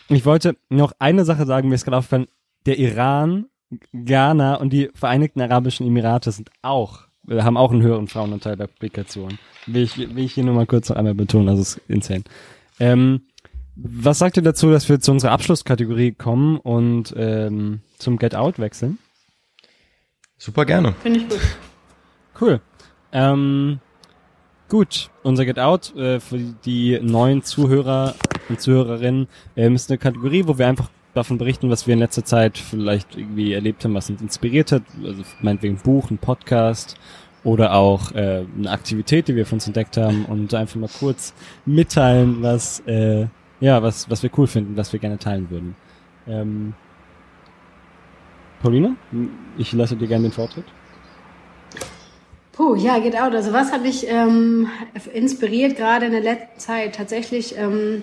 Ich 0.09 0.25
wollte 0.25 0.55
noch 0.69 0.93
eine 0.99 1.25
Sache 1.25 1.45
sagen, 1.45 1.69
mir 1.69 1.75
ist 1.75 1.83
gerade 1.83 1.97
aufgefallen, 1.97 2.27
der 2.65 2.79
Iran, 2.79 3.45
Ghana 3.93 4.55
und 4.55 4.71
die 4.71 4.89
Vereinigten 4.93 5.41
Arabischen 5.41 5.85
Emirate 5.85 6.31
sind 6.31 6.49
auch, 6.61 7.01
äh, 7.27 7.41
haben 7.41 7.57
auch 7.57 7.71
einen 7.71 7.81
höheren 7.81 8.07
Frauenanteil 8.07 8.57
bei 8.57 8.67
Publikationen. 8.67 9.37
Will 9.67 9.83
ich, 9.83 9.97
will 9.97 10.23
ich 10.23 10.33
hier 10.33 10.43
nur 10.43 10.55
mal 10.55 10.67
kurz 10.67 10.89
noch 10.89 10.95
einmal 10.95 11.15
betonen, 11.15 11.49
also 11.49 11.61
ist 11.61 11.81
insane. 11.87 12.23
Ähm, 12.79 13.21
was 13.75 14.19
sagt 14.19 14.37
ihr 14.37 14.43
dazu, 14.43 14.71
dass 14.71 14.87
wir 14.89 14.99
zu 14.99 15.11
unserer 15.11 15.31
Abschlusskategorie 15.31 16.13
kommen 16.13 16.57
und 16.57 17.13
ähm, 17.17 17.81
zum 17.97 18.17
Get 18.17 18.35
Out 18.35 18.59
wechseln? 18.59 18.97
Super 20.37 20.65
gerne. 20.65 20.93
Finde 21.01 21.19
ich 21.19 21.29
gut. 21.29 21.39
Cool. 22.39 22.61
Ähm, 23.11 23.79
gut, 24.69 25.09
unser 25.23 25.45
Get 25.45 25.59
Out 25.59 25.95
äh, 25.95 26.19
für 26.19 26.37
die 26.37 26.99
neuen 27.01 27.43
Zuhörer 27.43 28.15
und 28.49 28.59
Zuhörerinnen 28.59 29.27
ähm, 29.55 29.75
ist 29.75 29.89
eine 29.89 29.97
Kategorie, 29.97 30.47
wo 30.47 30.57
wir 30.57 30.67
einfach 30.67 30.89
davon 31.13 31.37
berichten, 31.37 31.69
was 31.69 31.87
wir 31.87 31.93
in 31.93 31.99
letzter 31.99 32.25
Zeit 32.25 32.57
vielleicht 32.57 33.15
irgendwie 33.15 33.53
erlebt 33.53 33.83
haben, 33.83 33.93
was 33.93 34.09
uns 34.09 34.21
inspiriert 34.21 34.71
hat. 34.71 34.83
Also 35.03 35.23
meinetwegen 35.41 35.75
ein 35.75 35.81
Buch, 35.81 36.11
ein 36.11 36.17
Podcast 36.17 36.97
oder 37.43 37.73
auch 37.73 38.11
äh, 38.11 38.45
eine 38.57 38.69
Aktivität, 38.69 39.27
die 39.27 39.35
wir 39.35 39.45
von 39.45 39.57
uns 39.57 39.67
entdeckt 39.67 39.97
haben 39.97 40.25
und 40.25 40.53
einfach 40.53 40.75
mal 40.75 40.89
kurz 40.99 41.33
mitteilen, 41.65 42.41
was 42.41 42.81
äh, 42.81 43.27
ja, 43.59 43.81
was 43.81 44.09
was 44.09 44.23
wir 44.23 44.29
cool 44.37 44.47
finden, 44.47 44.77
was 44.77 44.93
wir 44.93 44.99
gerne 44.99 45.17
teilen 45.17 45.49
würden. 45.49 45.75
Ähm, 46.27 46.73
Paulina, 48.61 48.95
ich 49.57 49.73
lasse 49.73 49.95
dir 49.95 50.07
gerne 50.07 50.23
den 50.23 50.31
Vortritt. 50.31 50.65
Puh, 52.51 52.75
ja, 52.75 52.99
geht 52.99 53.19
out. 53.19 53.35
Also 53.35 53.51
was 53.51 53.71
hat 53.71 53.81
mich 53.81 54.07
ähm, 54.07 54.69
inspiriert 55.13 55.75
gerade 55.75 56.05
in 56.05 56.13
der 56.13 56.21
letzten 56.21 56.59
Zeit? 56.59 56.95
Tatsächlich 56.95 57.57
ähm, 57.57 58.01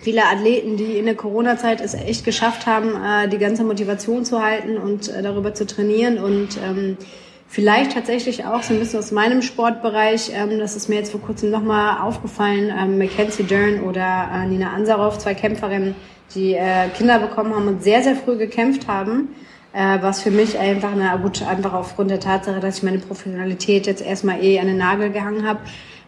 viele 0.00 0.24
Athleten, 0.24 0.76
die 0.76 0.96
in 0.96 1.06
der 1.06 1.16
Corona-Zeit 1.16 1.80
es 1.80 1.94
echt 1.94 2.24
geschafft 2.24 2.66
haben, 2.66 2.94
äh, 2.94 3.28
die 3.28 3.38
ganze 3.38 3.64
Motivation 3.64 4.24
zu 4.24 4.42
halten 4.42 4.78
und 4.78 5.08
äh, 5.08 5.22
darüber 5.22 5.54
zu 5.54 5.66
trainieren 5.66 6.18
und 6.18 6.56
ähm, 6.64 6.96
vielleicht 7.50 7.92
tatsächlich 7.92 8.46
auch 8.46 8.62
so 8.62 8.72
ein 8.72 8.80
bisschen 8.80 9.00
aus 9.00 9.12
meinem 9.12 9.42
Sportbereich, 9.42 10.30
ähm, 10.34 10.58
das 10.58 10.76
ist 10.76 10.88
mir 10.88 10.94
jetzt 10.94 11.10
vor 11.10 11.20
kurzem 11.20 11.50
nochmal 11.50 12.00
aufgefallen, 12.00 12.72
ähm, 12.74 12.96
Mackenzie 12.96 13.42
Dern 13.42 13.80
oder 13.80 14.30
äh, 14.32 14.46
Nina 14.46 14.72
Ansarov, 14.72 15.18
zwei 15.18 15.34
Kämpferinnen, 15.34 15.94
die 16.34 16.54
äh, 16.54 16.88
Kinder 16.96 17.18
bekommen 17.18 17.54
haben 17.54 17.68
und 17.68 17.82
sehr, 17.82 18.02
sehr 18.02 18.16
früh 18.16 18.38
gekämpft 18.38 18.88
haben 18.88 19.28
äh, 19.72 19.98
was 20.00 20.22
für 20.22 20.30
mich 20.30 20.58
einfach, 20.58 20.90
na 20.96 21.16
gut, 21.16 21.42
einfach 21.42 21.72
aufgrund 21.72 22.10
der 22.10 22.20
Tatsache, 22.20 22.60
dass 22.60 22.78
ich 22.78 22.82
meine 22.82 22.98
Professionalität 22.98 23.86
jetzt 23.86 24.02
erstmal 24.02 24.42
eh 24.42 24.58
an 24.58 24.66
den 24.66 24.78
Nagel 24.78 25.10
gehangen 25.10 25.46
habe. 25.46 25.60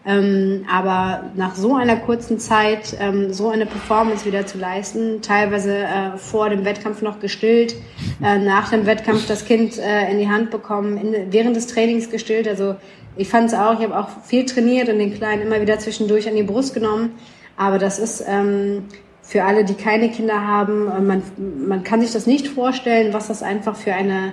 Ähm, 0.05 0.65
aber 0.71 1.31
nach 1.37 1.55
so 1.55 1.77
einer 1.77 1.97
kurzen 1.97 2.41
Zeit 2.41 2.97
ähm, 2.99 3.33
so 3.33 3.51
eine 3.51 3.67
Performance 3.67 4.25
wieder 4.27 4.47
zu 4.47 4.59
leisten, 4.59 5.23
teilweise 5.23 5.77
äh, 5.77 6.17
vor 6.17 6.51
dem 6.51 6.65
Wettkampf 6.65 7.03
noch 7.03 7.21
gestillt, 7.21 7.77
äh, 8.21 8.39
nach 8.39 8.71
dem 8.71 8.85
Wettkampf 8.85 9.29
das 9.29 9.45
Kind 9.45 9.79
äh, 9.79 10.11
in 10.11 10.19
die 10.19 10.29
Hand 10.29 10.51
bekommen, 10.51 10.97
in, 10.97 11.33
während 11.33 11.55
des 11.55 11.69
Trainings 11.69 12.11
gestillt. 12.11 12.49
Also 12.49 12.75
ich 13.17 13.29
fand 13.29 13.49
es 13.49 13.55
auch, 13.55 13.79
ich 13.79 13.85
habe 13.85 13.97
auch 13.97 14.09
viel 14.25 14.45
trainiert 14.45 14.89
und 14.89 14.99
den 14.99 15.15
Kleinen 15.15 15.43
immer 15.43 15.61
wieder 15.61 15.79
zwischendurch 15.79 16.29
an 16.29 16.35
die 16.35 16.43
Brust 16.43 16.75
genommen. 16.75 17.15
Aber 17.57 17.79
das 17.79 18.01
ist 18.01 18.25
ähm, 18.27 18.85
für 19.23 19.45
alle, 19.45 19.65
die 19.65 19.75
keine 19.75 20.11
Kinder 20.11 20.47
haben, 20.47 20.91
äh, 20.91 21.01
man, 21.01 21.23
man 21.67 21.85
kann 21.85 22.01
sich 22.01 22.13
das 22.13 22.27
nicht 22.27 22.49
vorstellen, 22.49 23.13
was 23.13 23.29
das 23.29 23.45
einfach 23.45 23.77
für 23.77 23.95
eine, 23.95 24.33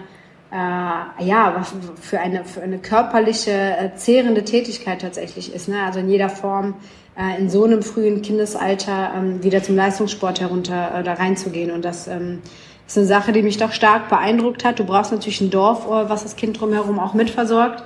äh, 0.52 1.26
ja, 1.26 1.56
was 1.56 1.74
für 2.02 2.20
eine, 2.20 2.44
für 2.46 2.62
eine 2.62 2.80
körperliche, 2.80 3.52
äh, 3.52 3.96
zehrende 3.96 4.44
Tätigkeit 4.44 5.02
tatsächlich 5.02 5.54
ist. 5.54 5.70
Ne? 5.70 5.84
Also 5.84 6.00
in 6.00 6.10
jeder 6.10 6.30
Form 6.30 6.76
äh, 7.18 7.40
in 7.40 7.50
so 7.50 7.66
einem 7.66 7.84
frühen 7.84 8.22
Kindesalter 8.22 9.12
ähm, 9.16 9.44
wieder 9.44 9.62
zum 9.62 9.76
Leistungssport 9.76 10.40
herunter 10.40 11.00
äh, 11.00 11.04
da 11.04 11.14
reinzugehen. 11.14 11.72
Und 11.72 11.86
das 11.86 12.08
ähm, 12.08 12.42
ist 12.88 12.98
eine 12.98 13.08
Sache, 13.08 13.32
die 13.32 13.44
mich 13.44 13.58
doch 13.58 13.74
stark 13.74 14.10
beeindruckt 14.10 14.66
hat. 14.66 14.80
Du 14.80 14.86
brauchst 14.86 15.12
natürlich 15.12 15.42
ein 15.42 15.52
Dorf, 15.52 15.86
äh, 15.86 16.10
was 16.10 16.24
das 16.24 16.36
Kind 16.36 16.60
drumherum 16.60 16.98
auch 16.98 17.14
mitversorgt. 17.14 17.84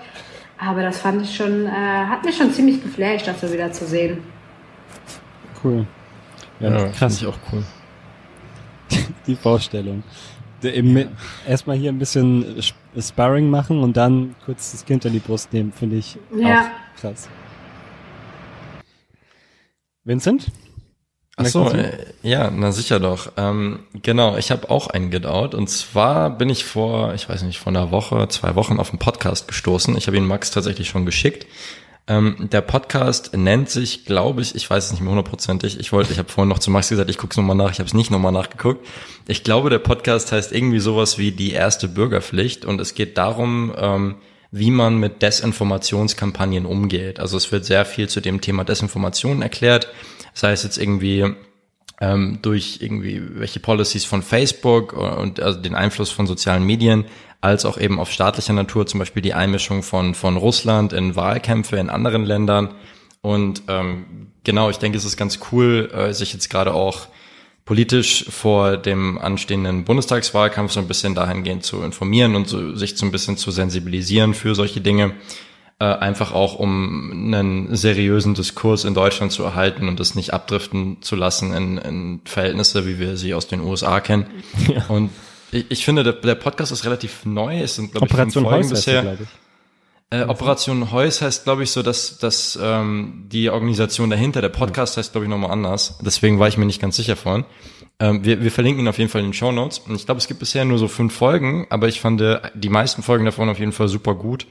Aber 0.57 0.83
das 0.83 0.99
fand 0.99 1.23
ich 1.23 1.35
schon, 1.35 1.65
äh, 1.65 1.69
hat 1.69 2.23
mich 2.23 2.37
schon 2.37 2.53
ziemlich 2.53 2.81
geflasht, 2.81 3.27
das 3.27 3.41
so 3.41 3.51
wieder 3.51 3.71
zu 3.71 3.85
sehen. 3.85 4.19
Cool. 5.63 5.85
Ja, 6.59 6.69
ja 6.69 6.87
krass. 6.89 7.21
ich 7.21 7.27
auch 7.27 7.37
cool. 7.51 7.63
Die 9.27 9.35
Vorstellung. 9.35 10.03
Ja. 10.69 11.05
Erstmal 11.47 11.77
hier 11.77 11.91
ein 11.91 11.99
bisschen 11.99 12.61
Sparring 12.99 13.49
machen 13.49 13.79
und 13.79 13.97
dann 13.97 14.35
kurz 14.45 14.71
das 14.71 14.85
Kind 14.85 15.05
an 15.05 15.13
die 15.13 15.19
Brust 15.19 15.53
nehmen, 15.53 15.71
finde 15.71 15.97
ich 15.97 16.17
ja. 16.35 16.61
auch 16.61 16.99
krass. 16.99 17.29
Vincent? 20.03 20.51
Ach 21.35 21.45
so, 21.45 21.67
äh, 21.69 21.97
ja, 22.21 22.51
na 22.51 22.71
sicher 22.71 22.99
doch. 22.99 23.31
Ähm, 23.37 23.79
genau, 23.93 24.37
ich 24.37 24.51
habe 24.51 24.69
auch 24.69 24.87
einen 24.87 25.09
Get 25.09 25.25
Out 25.25 25.55
und 25.55 25.67
zwar 25.67 26.29
bin 26.29 26.49
ich 26.49 26.63
vor, 26.63 27.15
ich 27.15 27.27
weiß 27.27 27.41
nicht, 27.43 27.57
vor 27.57 27.71
einer 27.71 27.89
Woche, 27.89 28.27
zwei 28.27 28.53
Wochen 28.53 28.79
auf 28.79 28.91
einen 28.91 28.99
Podcast 28.99 29.47
gestoßen. 29.47 29.97
Ich 29.97 30.05
habe 30.05 30.17
ihn 30.17 30.27
Max 30.27 30.51
tatsächlich 30.51 30.89
schon 30.89 31.07
geschickt. 31.07 31.47
Ähm, 32.05 32.49
der 32.51 32.61
Podcast 32.61 33.35
nennt 33.35 33.69
sich, 33.69 34.03
glaube 34.05 34.41
ich, 34.41 34.55
ich 34.55 34.69
weiß 34.69 34.85
es 34.85 34.91
nicht 34.91 35.01
mehr 35.01 35.11
hundertprozentig. 35.11 35.79
Ich 35.79 35.93
wollte, 35.93 36.11
ich 36.11 36.19
habe 36.19 36.27
vorhin 36.29 36.49
noch 36.49 36.59
zu 36.59 36.69
Max 36.69 36.89
gesagt, 36.89 37.09
ich 37.09 37.17
gucke 37.17 37.31
es 37.31 37.37
nochmal 37.37 37.55
nach. 37.55 37.71
Ich 37.71 37.79
habe 37.79 37.87
es 37.87 37.93
nicht 37.93 38.11
nochmal 38.11 38.33
nachgeguckt. 38.33 38.85
Ich 39.27 39.43
glaube, 39.43 39.69
der 39.69 39.79
Podcast 39.79 40.31
heißt 40.33 40.51
irgendwie 40.51 40.79
sowas 40.79 41.17
wie 41.17 41.31
die 41.31 41.51
erste 41.51 41.87
Bürgerpflicht 41.87 42.65
und 42.65 42.81
es 42.81 42.93
geht 42.93 43.17
darum, 43.17 43.73
ähm, 43.77 44.15
wie 44.51 44.69
man 44.69 44.97
mit 44.97 45.21
Desinformationskampagnen 45.21 46.65
umgeht. 46.65 47.19
Also 47.19 47.37
es 47.37 47.51
wird 47.51 47.63
sehr 47.65 47.85
viel 47.85 48.09
zu 48.09 48.19
dem 48.19 48.41
Thema 48.41 48.65
Desinformation 48.65 49.41
erklärt. 49.41 49.87
Das 50.33 50.43
heißt 50.43 50.65
jetzt 50.65 50.77
irgendwie 50.77 51.33
ähm, 52.01 52.39
durch 52.41 52.79
irgendwie 52.81 53.21
welche 53.39 53.61
Policies 53.61 54.03
von 54.03 54.21
Facebook 54.21 54.91
und 54.93 55.39
also 55.39 55.59
den 55.59 55.73
Einfluss 55.73 56.11
von 56.11 56.27
sozialen 56.27 56.65
Medien, 56.65 57.05
als 57.43 57.65
auch 57.65 57.77
eben 57.77 57.99
auf 57.99 58.09
staatlicher 58.09 58.53
Natur, 58.53 58.87
zum 58.87 58.99
Beispiel 58.99 59.21
die 59.21 59.33
Einmischung 59.33 59.83
von, 59.83 60.15
von 60.15 60.37
Russland 60.37 60.93
in 60.93 61.15
Wahlkämpfe 61.17 61.75
in 61.75 61.89
anderen 61.89 62.23
Ländern. 62.23 62.73
Und 63.21 63.63
ähm, 63.67 64.29
genau, 64.45 64.69
ich 64.69 64.77
denke, 64.77 64.97
es 64.97 65.03
ist 65.03 65.17
ganz 65.17 65.39
cool, 65.51 65.91
äh, 65.93 66.13
sich 66.13 66.31
jetzt 66.31 66.49
gerade 66.49 66.73
auch 66.73 67.07
politisch 67.65 68.25
vor 68.29 68.77
dem 68.77 69.17
anstehenden 69.17 69.83
Bundestagswahlkampf 69.83 70.71
so 70.71 70.79
ein 70.79 70.87
bisschen 70.87 71.15
dahingehend 71.15 71.63
zu 71.63 71.81
informieren 71.81 72.35
und 72.35 72.47
so, 72.47 72.75
sich 72.75 72.97
so 72.97 73.05
ein 73.05 73.11
bisschen 73.11 73.35
zu 73.35 73.51
sensibilisieren 73.51 74.33
für 74.33 74.55
solche 74.55 74.79
Dinge. 74.79 75.13
äh, 75.79 75.85
einfach 75.85 76.31
auch 76.31 76.55
um 76.59 77.11
einen 77.11 77.75
seriösen 77.75 78.35
Diskurs 78.35 78.85
in 78.85 78.93
Deutschland 78.93 79.33
zu 79.33 79.43
erhalten 79.43 79.89
und 79.89 79.99
das 79.99 80.15
nicht 80.15 80.33
abdriften 80.33 81.01
zu 81.01 81.17
lassen 81.17 81.53
in, 81.53 81.77
in 81.77 82.21
Verhältnisse, 82.23 82.85
wie 82.85 82.99
wir 82.99 83.17
sie 83.17 83.33
aus 83.33 83.47
den 83.47 83.59
USA 83.59 83.99
kennen. 83.99 84.27
Ja. 84.67 84.85
Und 84.87 85.09
ich, 85.53 85.65
ich 85.69 85.85
finde, 85.85 86.03
der, 86.03 86.13
der, 86.13 86.35
Podcast 86.35 86.71
ist 86.71 86.85
relativ 86.85 87.25
neu. 87.25 87.59
Es 87.59 87.75
sind, 87.75 87.91
glaube 87.91 88.07
ich, 88.07 88.13
fünf 88.13 88.33
Folgen 88.33 88.69
bisher. 88.69 89.17
Äh, 90.09 90.25
Operation 90.25 90.91
Heus 90.91 91.23
heißt, 91.23 91.43
glaube 91.43 91.63
ich, 91.63 91.71
so, 91.71 91.81
dass, 91.81 92.19
dass 92.19 92.59
ähm, 92.61 93.25
die 93.31 93.49
Organisation 93.49 94.11
dahinter, 94.11 94.41
der 94.41 94.49
Podcast 94.49 94.97
heißt, 94.97 95.11
glaube 95.11 95.25
ich, 95.25 95.29
nochmal 95.29 95.49
anders. 95.49 95.97
Deswegen 96.05 96.37
war 96.37 96.47
ich 96.47 96.57
mir 96.57 96.67
nicht 96.67 96.79
ganz 96.79 96.97
sicher 96.97 97.15
von. 97.15 97.45
Ähm, 97.99 98.23
wir, 98.23 98.43
wir 98.43 98.51
verlinken 98.51 98.85
ihn 98.85 98.87
auf 98.87 98.99
jeden 98.99 99.09
Fall 99.09 99.21
in 99.21 99.27
den 99.27 99.33
Show 99.33 99.51
Notes. 99.51 99.79
Und 99.79 99.95
ich 99.95 100.05
glaube, 100.05 100.19
es 100.19 100.27
gibt 100.27 100.39
bisher 100.39 100.65
nur 100.65 100.77
so 100.77 100.87
fünf 100.87 101.15
Folgen, 101.15 101.65
aber 101.71 101.87
ich 101.87 101.99
fand 101.99 102.21
äh, 102.21 102.41
die 102.53 102.69
meisten 102.69 103.01
Folgen 103.01 103.25
davon 103.25 103.49
auf 103.49 103.57
jeden 103.57 103.71
Fall 103.71 103.87
super 103.87 104.13
gut. 104.13 104.45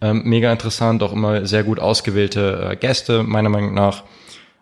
Ähm, 0.00 0.22
mega 0.24 0.50
interessant, 0.50 1.02
auch 1.02 1.12
immer 1.12 1.46
sehr 1.46 1.62
gut 1.62 1.78
ausgewählte 1.78 2.70
äh, 2.70 2.76
Gäste, 2.76 3.22
meiner 3.22 3.50
Meinung 3.50 3.74
nach. 3.74 4.04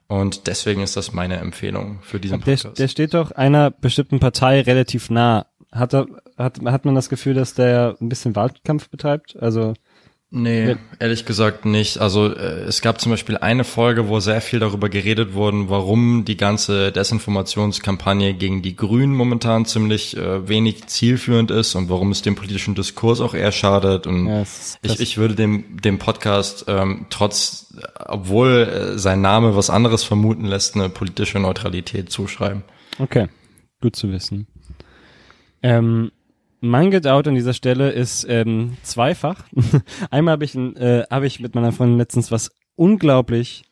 Und 0.07 0.47
deswegen 0.47 0.83
ist 0.83 0.97
das 0.97 1.13
meine 1.13 1.37
Empfehlung 1.37 1.99
für 2.03 2.21
diesen 2.21 2.41
Podcast. 2.41 2.65
Der, 2.65 2.73
der 2.73 2.89
steht 2.89 3.15
doch 3.15 3.31
einer 3.31 3.71
bestimmten 3.71 4.21
Partei 4.21 4.61
relativ 4.61 5.11
nah. 5.11 5.47
Hat, 5.75 5.93
er, 5.93 6.07
hat, 6.39 6.61
hat 6.65 6.85
man 6.85 6.95
das 6.95 7.09
Gefühl, 7.09 7.35
dass 7.35 7.55
der 7.55 7.97
ein 8.01 8.09
bisschen 8.09 8.37
Wahlkampf 8.37 8.89
betreibt? 8.89 9.37
Also 9.41 9.75
Nee, 10.37 10.75
ehrlich 10.99 11.27
gesagt 11.27 11.65
nicht. 11.65 11.99
Also 11.99 12.27
äh, 12.35 12.65
es 12.65 12.83
gab 12.83 13.01
zum 13.01 13.13
Beispiel 13.13 13.37
eine 13.37 13.63
Folge, 13.63 14.09
wo 14.09 14.19
sehr 14.19 14.41
viel 14.41 14.59
darüber 14.59 14.89
geredet 14.89 15.35
wurde, 15.35 15.69
warum 15.69 16.25
die 16.25 16.37
ganze 16.37 16.91
Desinformationskampagne 16.91 18.35
gegen 18.35 18.61
die 18.61 18.75
Grünen 18.75 19.15
momentan 19.15 19.65
ziemlich 19.65 20.17
äh, 20.17 20.49
wenig 20.49 20.89
zielführend 20.89 21.53
ist 21.53 21.77
und 21.77 21.89
warum 21.89 22.11
es 22.11 22.23
dem 22.23 22.35
politischen 22.35 22.75
Diskurs 22.75 23.21
auch 23.21 23.35
eher 23.35 23.53
schadet. 23.53 24.09
Und 24.09 24.27
ja, 24.27 24.43
ich, 24.83 24.99
ich 24.99 25.19
würde 25.19 25.37
dem, 25.37 25.81
dem 25.81 26.01
Podcast 26.01 26.65
ähm, 26.67 27.07
trotz, 27.11 27.73
obwohl 28.05 28.95
äh, 28.95 28.99
sein 28.99 29.21
Name 29.21 29.55
was 29.55 29.71
anderes 29.71 30.03
vermuten 30.03 30.47
lässt, 30.47 30.75
eine 30.75 30.89
politische 30.89 31.39
Neutralität 31.39 32.11
zuschreiben. 32.11 32.65
Okay, 32.99 33.29
gut 33.81 33.95
zu 33.95 34.11
wissen. 34.11 34.49
Ähm, 35.65 36.13
mein 36.61 36.91
Get 36.91 37.07
Out 37.07 37.27
an 37.27 37.35
dieser 37.35 37.55
Stelle 37.55 37.91
ist 37.91 38.27
ähm, 38.29 38.77
zweifach. 38.83 39.45
Einmal 40.11 40.33
habe 40.33 40.45
ich, 40.45 40.55
äh, 40.55 41.05
hab 41.11 41.23
ich 41.23 41.41
mit 41.41 41.55
meiner 41.55 41.73
Freundin 41.73 41.97
letztens 41.97 42.31
was 42.31 42.51
unglaublich 42.77 43.65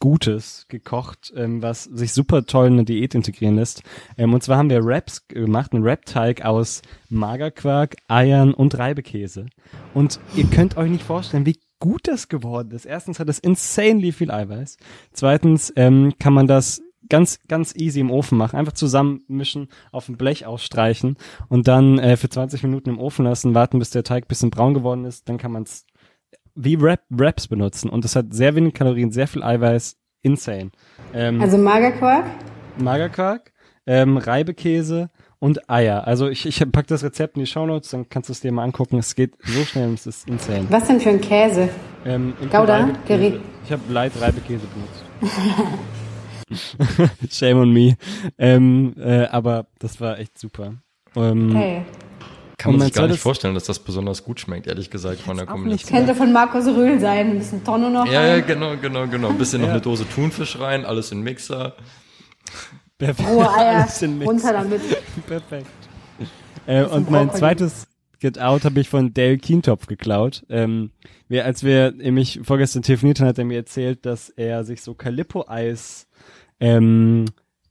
Gutes 0.00 0.66
gekocht, 0.68 1.32
ähm, 1.34 1.62
was 1.62 1.84
sich 1.84 2.12
super 2.12 2.44
toll 2.44 2.66
in 2.66 2.72
eine 2.74 2.84
Diät 2.84 3.14
integrieren 3.14 3.56
lässt. 3.56 3.82
Ähm, 4.18 4.34
und 4.34 4.42
zwar 4.42 4.58
haben 4.58 4.68
wir 4.68 4.84
Wraps 4.84 5.26
gemacht, 5.26 5.72
einen 5.72 5.82
Wrap-Teig 5.82 6.44
aus 6.44 6.82
Magerquark, 7.08 7.96
Eiern 8.06 8.52
und 8.52 8.76
Reibekäse. 8.76 9.46
Und 9.94 10.20
ihr 10.36 10.44
könnt 10.44 10.76
euch 10.76 10.90
nicht 10.90 11.04
vorstellen, 11.04 11.46
wie 11.46 11.58
gut 11.78 12.06
das 12.06 12.28
geworden 12.28 12.70
ist. 12.72 12.84
Erstens 12.84 13.18
hat 13.18 13.30
es 13.30 13.38
insanely 13.38 14.12
viel 14.12 14.30
Eiweiß. 14.30 14.76
Zweitens 15.12 15.72
ähm, 15.76 16.12
kann 16.18 16.34
man 16.34 16.46
das 16.46 16.82
ganz, 17.08 17.38
ganz 17.48 17.74
easy 17.76 18.00
im 18.00 18.10
Ofen 18.10 18.38
machen. 18.38 18.56
Einfach 18.56 18.72
zusammenmischen, 18.72 19.68
auf 19.92 20.06
dem 20.06 20.16
Blech 20.16 20.46
ausstreichen 20.46 21.16
und 21.48 21.68
dann 21.68 21.98
äh, 21.98 22.16
für 22.16 22.28
20 22.28 22.62
Minuten 22.62 22.90
im 22.90 22.98
Ofen 22.98 23.24
lassen, 23.24 23.54
warten, 23.54 23.78
bis 23.78 23.90
der 23.90 24.04
Teig 24.04 24.28
bisschen 24.28 24.50
braun 24.50 24.74
geworden 24.74 25.04
ist. 25.04 25.28
Dann 25.28 25.38
kann 25.38 25.52
man 25.52 25.64
es 25.64 25.86
wie 26.54 26.80
Wrap, 26.80 27.02
Wraps 27.10 27.48
benutzen. 27.48 27.90
Und 27.90 28.04
das 28.04 28.16
hat 28.16 28.32
sehr 28.32 28.54
wenig 28.54 28.74
Kalorien, 28.74 29.10
sehr 29.10 29.26
viel 29.26 29.42
Eiweiß. 29.42 29.96
Insane. 30.22 30.70
Ähm, 31.12 31.42
also 31.42 31.58
Magerquark? 31.58 32.24
Magerquark, 32.78 33.52
ähm, 33.86 34.16
Reibekäse 34.16 35.10
und 35.38 35.68
Eier. 35.68 36.06
Also 36.06 36.28
ich, 36.28 36.46
ich 36.46 36.64
pack 36.72 36.86
das 36.86 37.04
Rezept 37.04 37.36
in 37.36 37.40
die 37.40 37.46
Shownotes, 37.46 37.90
dann 37.90 38.08
kannst 38.08 38.30
du 38.30 38.32
es 38.32 38.40
dir 38.40 38.50
mal 38.50 38.64
angucken. 38.64 38.96
Es 38.96 39.14
geht 39.14 39.34
so 39.42 39.62
schnell 39.64 39.88
und 39.88 39.94
es 39.94 40.06
ist 40.06 40.26
insane. 40.26 40.66
Was 40.70 40.86
denn 40.86 41.00
für 41.00 41.10
ein 41.10 41.20
Käse? 41.20 41.68
Ähm, 42.06 42.32
Gouda? 42.50 42.88
Ich 43.06 43.72
habe 43.72 43.82
Light 43.90 44.12
Reibekäse 44.18 44.66
benutzt. 44.66 45.04
Shame 47.30 47.58
on 47.58 47.72
me. 47.72 47.96
Ähm, 48.38 48.94
äh, 48.98 49.26
aber 49.26 49.66
das 49.78 50.00
war 50.00 50.18
echt 50.18 50.38
super. 50.38 50.74
Ähm, 51.16 51.50
okay. 51.50 51.82
Kann 52.56 52.72
man 52.72 52.82
sich 52.82 52.94
gar 52.94 53.08
nicht 53.08 53.20
vorstellen, 53.20 53.54
dass 53.54 53.64
das 53.64 53.78
besonders 53.78 54.24
gut 54.24 54.40
schmeckt, 54.40 54.66
ehrlich 54.66 54.90
gesagt, 54.90 55.20
von 55.20 55.36
der 55.36 55.46
Kombination. 55.46 55.98
Könnte 55.98 56.14
von 56.14 56.32
Markus 56.32 56.66
Rühl 56.66 57.00
sein, 57.00 57.30
ein 57.30 57.38
bisschen 57.38 57.64
Tonne 57.64 57.90
noch 57.90 58.06
Ja, 58.06 58.24
ja, 58.26 58.40
genau, 58.40 58.76
genau, 58.76 59.06
genau. 59.06 59.28
Ein 59.28 59.38
bisschen 59.38 59.60
ja. 59.60 59.66
noch 59.66 59.72
eine 59.72 59.82
Dose 59.82 60.06
Thunfisch 60.08 60.58
rein, 60.58 60.84
alles 60.84 61.10
in 61.12 61.22
Mixer. 61.22 61.74
Perfekt. 62.96 63.28
Rohe 63.28 63.50
Eier, 63.50 63.86
runter 64.24 64.52
damit. 64.52 64.80
Perfekt. 65.26 65.66
Äh, 66.66 66.84
und 66.84 67.10
mein 67.10 67.30
zweites 67.32 67.86
Get 68.20 68.38
Out 68.38 68.64
habe 68.64 68.80
ich 68.80 68.88
von 68.88 69.12
Dale 69.12 69.38
Kientopf 69.38 69.86
geklaut. 69.86 70.44
Ähm, 70.48 70.92
wir, 71.28 71.44
als 71.44 71.64
wir 71.64 71.92
nämlich 71.92 72.40
vorgestern 72.42 72.82
telefoniert 72.82 73.20
haben, 73.20 73.28
hat 73.28 73.38
er 73.38 73.44
mir 73.44 73.58
erzählt, 73.58 74.06
dass 74.06 74.30
er 74.30 74.64
sich 74.64 74.80
so 74.80 74.94
Calippo-Eis 74.94 76.06
ähm, 76.64 77.26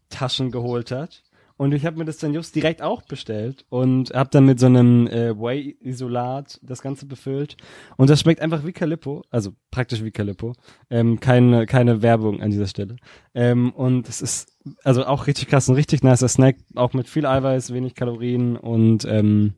Taschen 0.09 0.51
geholt 0.51 0.91
hat. 0.91 1.23
Und 1.55 1.71
ich 1.73 1.85
habe 1.85 1.97
mir 1.97 2.05
das 2.05 2.17
dann 2.17 2.33
just 2.33 2.55
direkt 2.55 2.81
auch 2.81 3.03
bestellt 3.03 3.65
und 3.69 4.13
habe 4.13 4.29
dann 4.31 4.45
mit 4.45 4.59
so 4.59 4.65
einem 4.65 5.07
äh, 5.07 5.37
Whey-Isolat 5.37 6.59
das 6.63 6.81
Ganze 6.81 7.05
befüllt. 7.05 7.57
Und 7.95 8.09
das 8.09 8.21
schmeckt 8.21 8.41
einfach 8.41 8.65
wie 8.65 8.71
Calippo, 8.71 9.23
also 9.29 9.51
praktisch 9.69 10.03
wie 10.03 10.11
Calippo. 10.11 10.53
Ähm, 10.89 11.19
keine, 11.19 11.65
keine 11.67 12.01
Werbung 12.01 12.41
an 12.41 12.49
dieser 12.49 12.67
Stelle. 12.67 12.97
Ähm, 13.35 13.71
und 13.71 14.09
es 14.09 14.21
ist 14.21 14.51
also 14.83 15.05
auch 15.05 15.27
richtig 15.27 15.47
krass, 15.47 15.67
ein 15.67 15.75
richtig 15.75 16.03
nicer 16.03 16.27
Snack, 16.27 16.57
auch 16.75 16.93
mit 16.93 17.07
viel 17.07 17.25
Eiweiß, 17.25 17.71
wenig 17.71 17.93
Kalorien 17.93 18.57
und 18.57 19.05
ähm, 19.05 19.53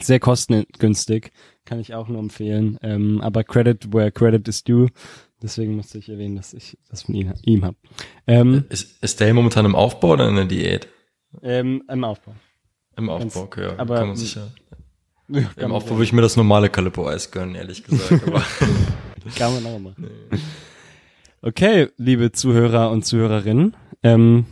sehr 0.00 0.20
kostengünstig. 0.20 1.30
Kann 1.64 1.78
ich 1.78 1.94
auch 1.94 2.08
nur 2.08 2.20
empfehlen. 2.20 2.78
Ähm, 2.82 3.20
aber 3.20 3.44
Credit 3.44 3.92
where 3.92 4.10
credit 4.10 4.48
is 4.48 4.64
due. 4.64 4.88
Deswegen 5.42 5.76
musste 5.76 5.98
ich 5.98 6.08
erwähnen, 6.08 6.36
dass 6.36 6.52
ich 6.52 6.78
das 6.90 7.02
von 7.02 7.14
ihm, 7.14 7.32
ihm 7.42 7.64
habe. 7.64 7.76
Ähm, 8.26 8.64
ist, 8.70 9.02
ist 9.02 9.20
der 9.20 9.32
momentan 9.34 9.64
im 9.64 9.76
Aufbau 9.76 10.12
oder 10.12 10.28
in 10.28 10.34
der 10.34 10.46
Diät? 10.46 10.88
Ähm, 11.42 11.84
Im 11.88 12.04
Aufbau. 12.04 12.34
Im 12.96 13.08
Aufbau, 13.08 13.42
okay, 13.42 13.62
ja. 13.62 13.78
Aber, 13.78 13.98
kann 13.98 14.08
man 14.08 14.16
sicher. 14.16 14.52
Ja, 15.28 15.42
kann 15.42 15.64
Im 15.66 15.72
Aufbau 15.72 15.92
würde 15.92 16.04
ich 16.04 16.12
mir 16.12 16.22
das 16.22 16.36
normale 16.36 16.68
Calippo-Eis 16.68 17.30
gönnen, 17.30 17.54
ehrlich 17.54 17.84
gesagt. 17.84 18.22
Aber 18.26 18.42
kann 19.36 19.54
man 19.54 19.66
auch 19.66 19.78
machen. 19.78 20.08
Nee. 20.30 20.38
Okay, 21.40 21.88
liebe 21.96 22.32
Zuhörer 22.32 22.90
und 22.90 23.04
Zuhörerinnen, 23.04 23.76
ähm, 24.02 24.46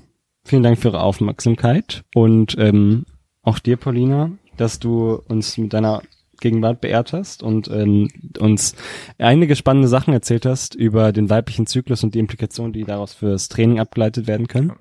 vielen 0.44 0.62
Dank 0.62 0.78
für 0.78 0.88
Ihre 0.88 1.00
Aufmerksamkeit 1.00 2.04
und 2.14 2.56
ähm, 2.58 3.06
auch 3.42 3.58
dir, 3.58 3.76
Paulina, 3.76 4.30
dass 4.56 4.78
du 4.78 5.14
uns 5.26 5.58
mit 5.58 5.72
deiner 5.72 6.02
Gegenwart 6.40 6.80
beehrt 6.80 7.12
hast 7.12 7.42
und 7.42 7.68
ähm, 7.68 8.08
uns 8.38 8.74
einige 9.18 9.56
spannende 9.56 9.88
Sachen 9.88 10.12
erzählt 10.12 10.46
hast 10.46 10.74
über 10.74 11.12
den 11.12 11.30
weiblichen 11.30 11.66
Zyklus 11.66 12.04
und 12.04 12.14
die 12.14 12.18
Implikationen, 12.18 12.72
die 12.72 12.84
daraus 12.84 13.14
fürs 13.14 13.48
Training 13.48 13.80
abgeleitet 13.80 14.26
werden 14.26 14.48
können. 14.48 14.72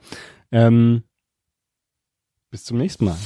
Ähm, 0.52 1.04
bis 2.52 2.64
zum 2.64 2.78
nächsten 2.78 3.06
Mal. 3.06 3.18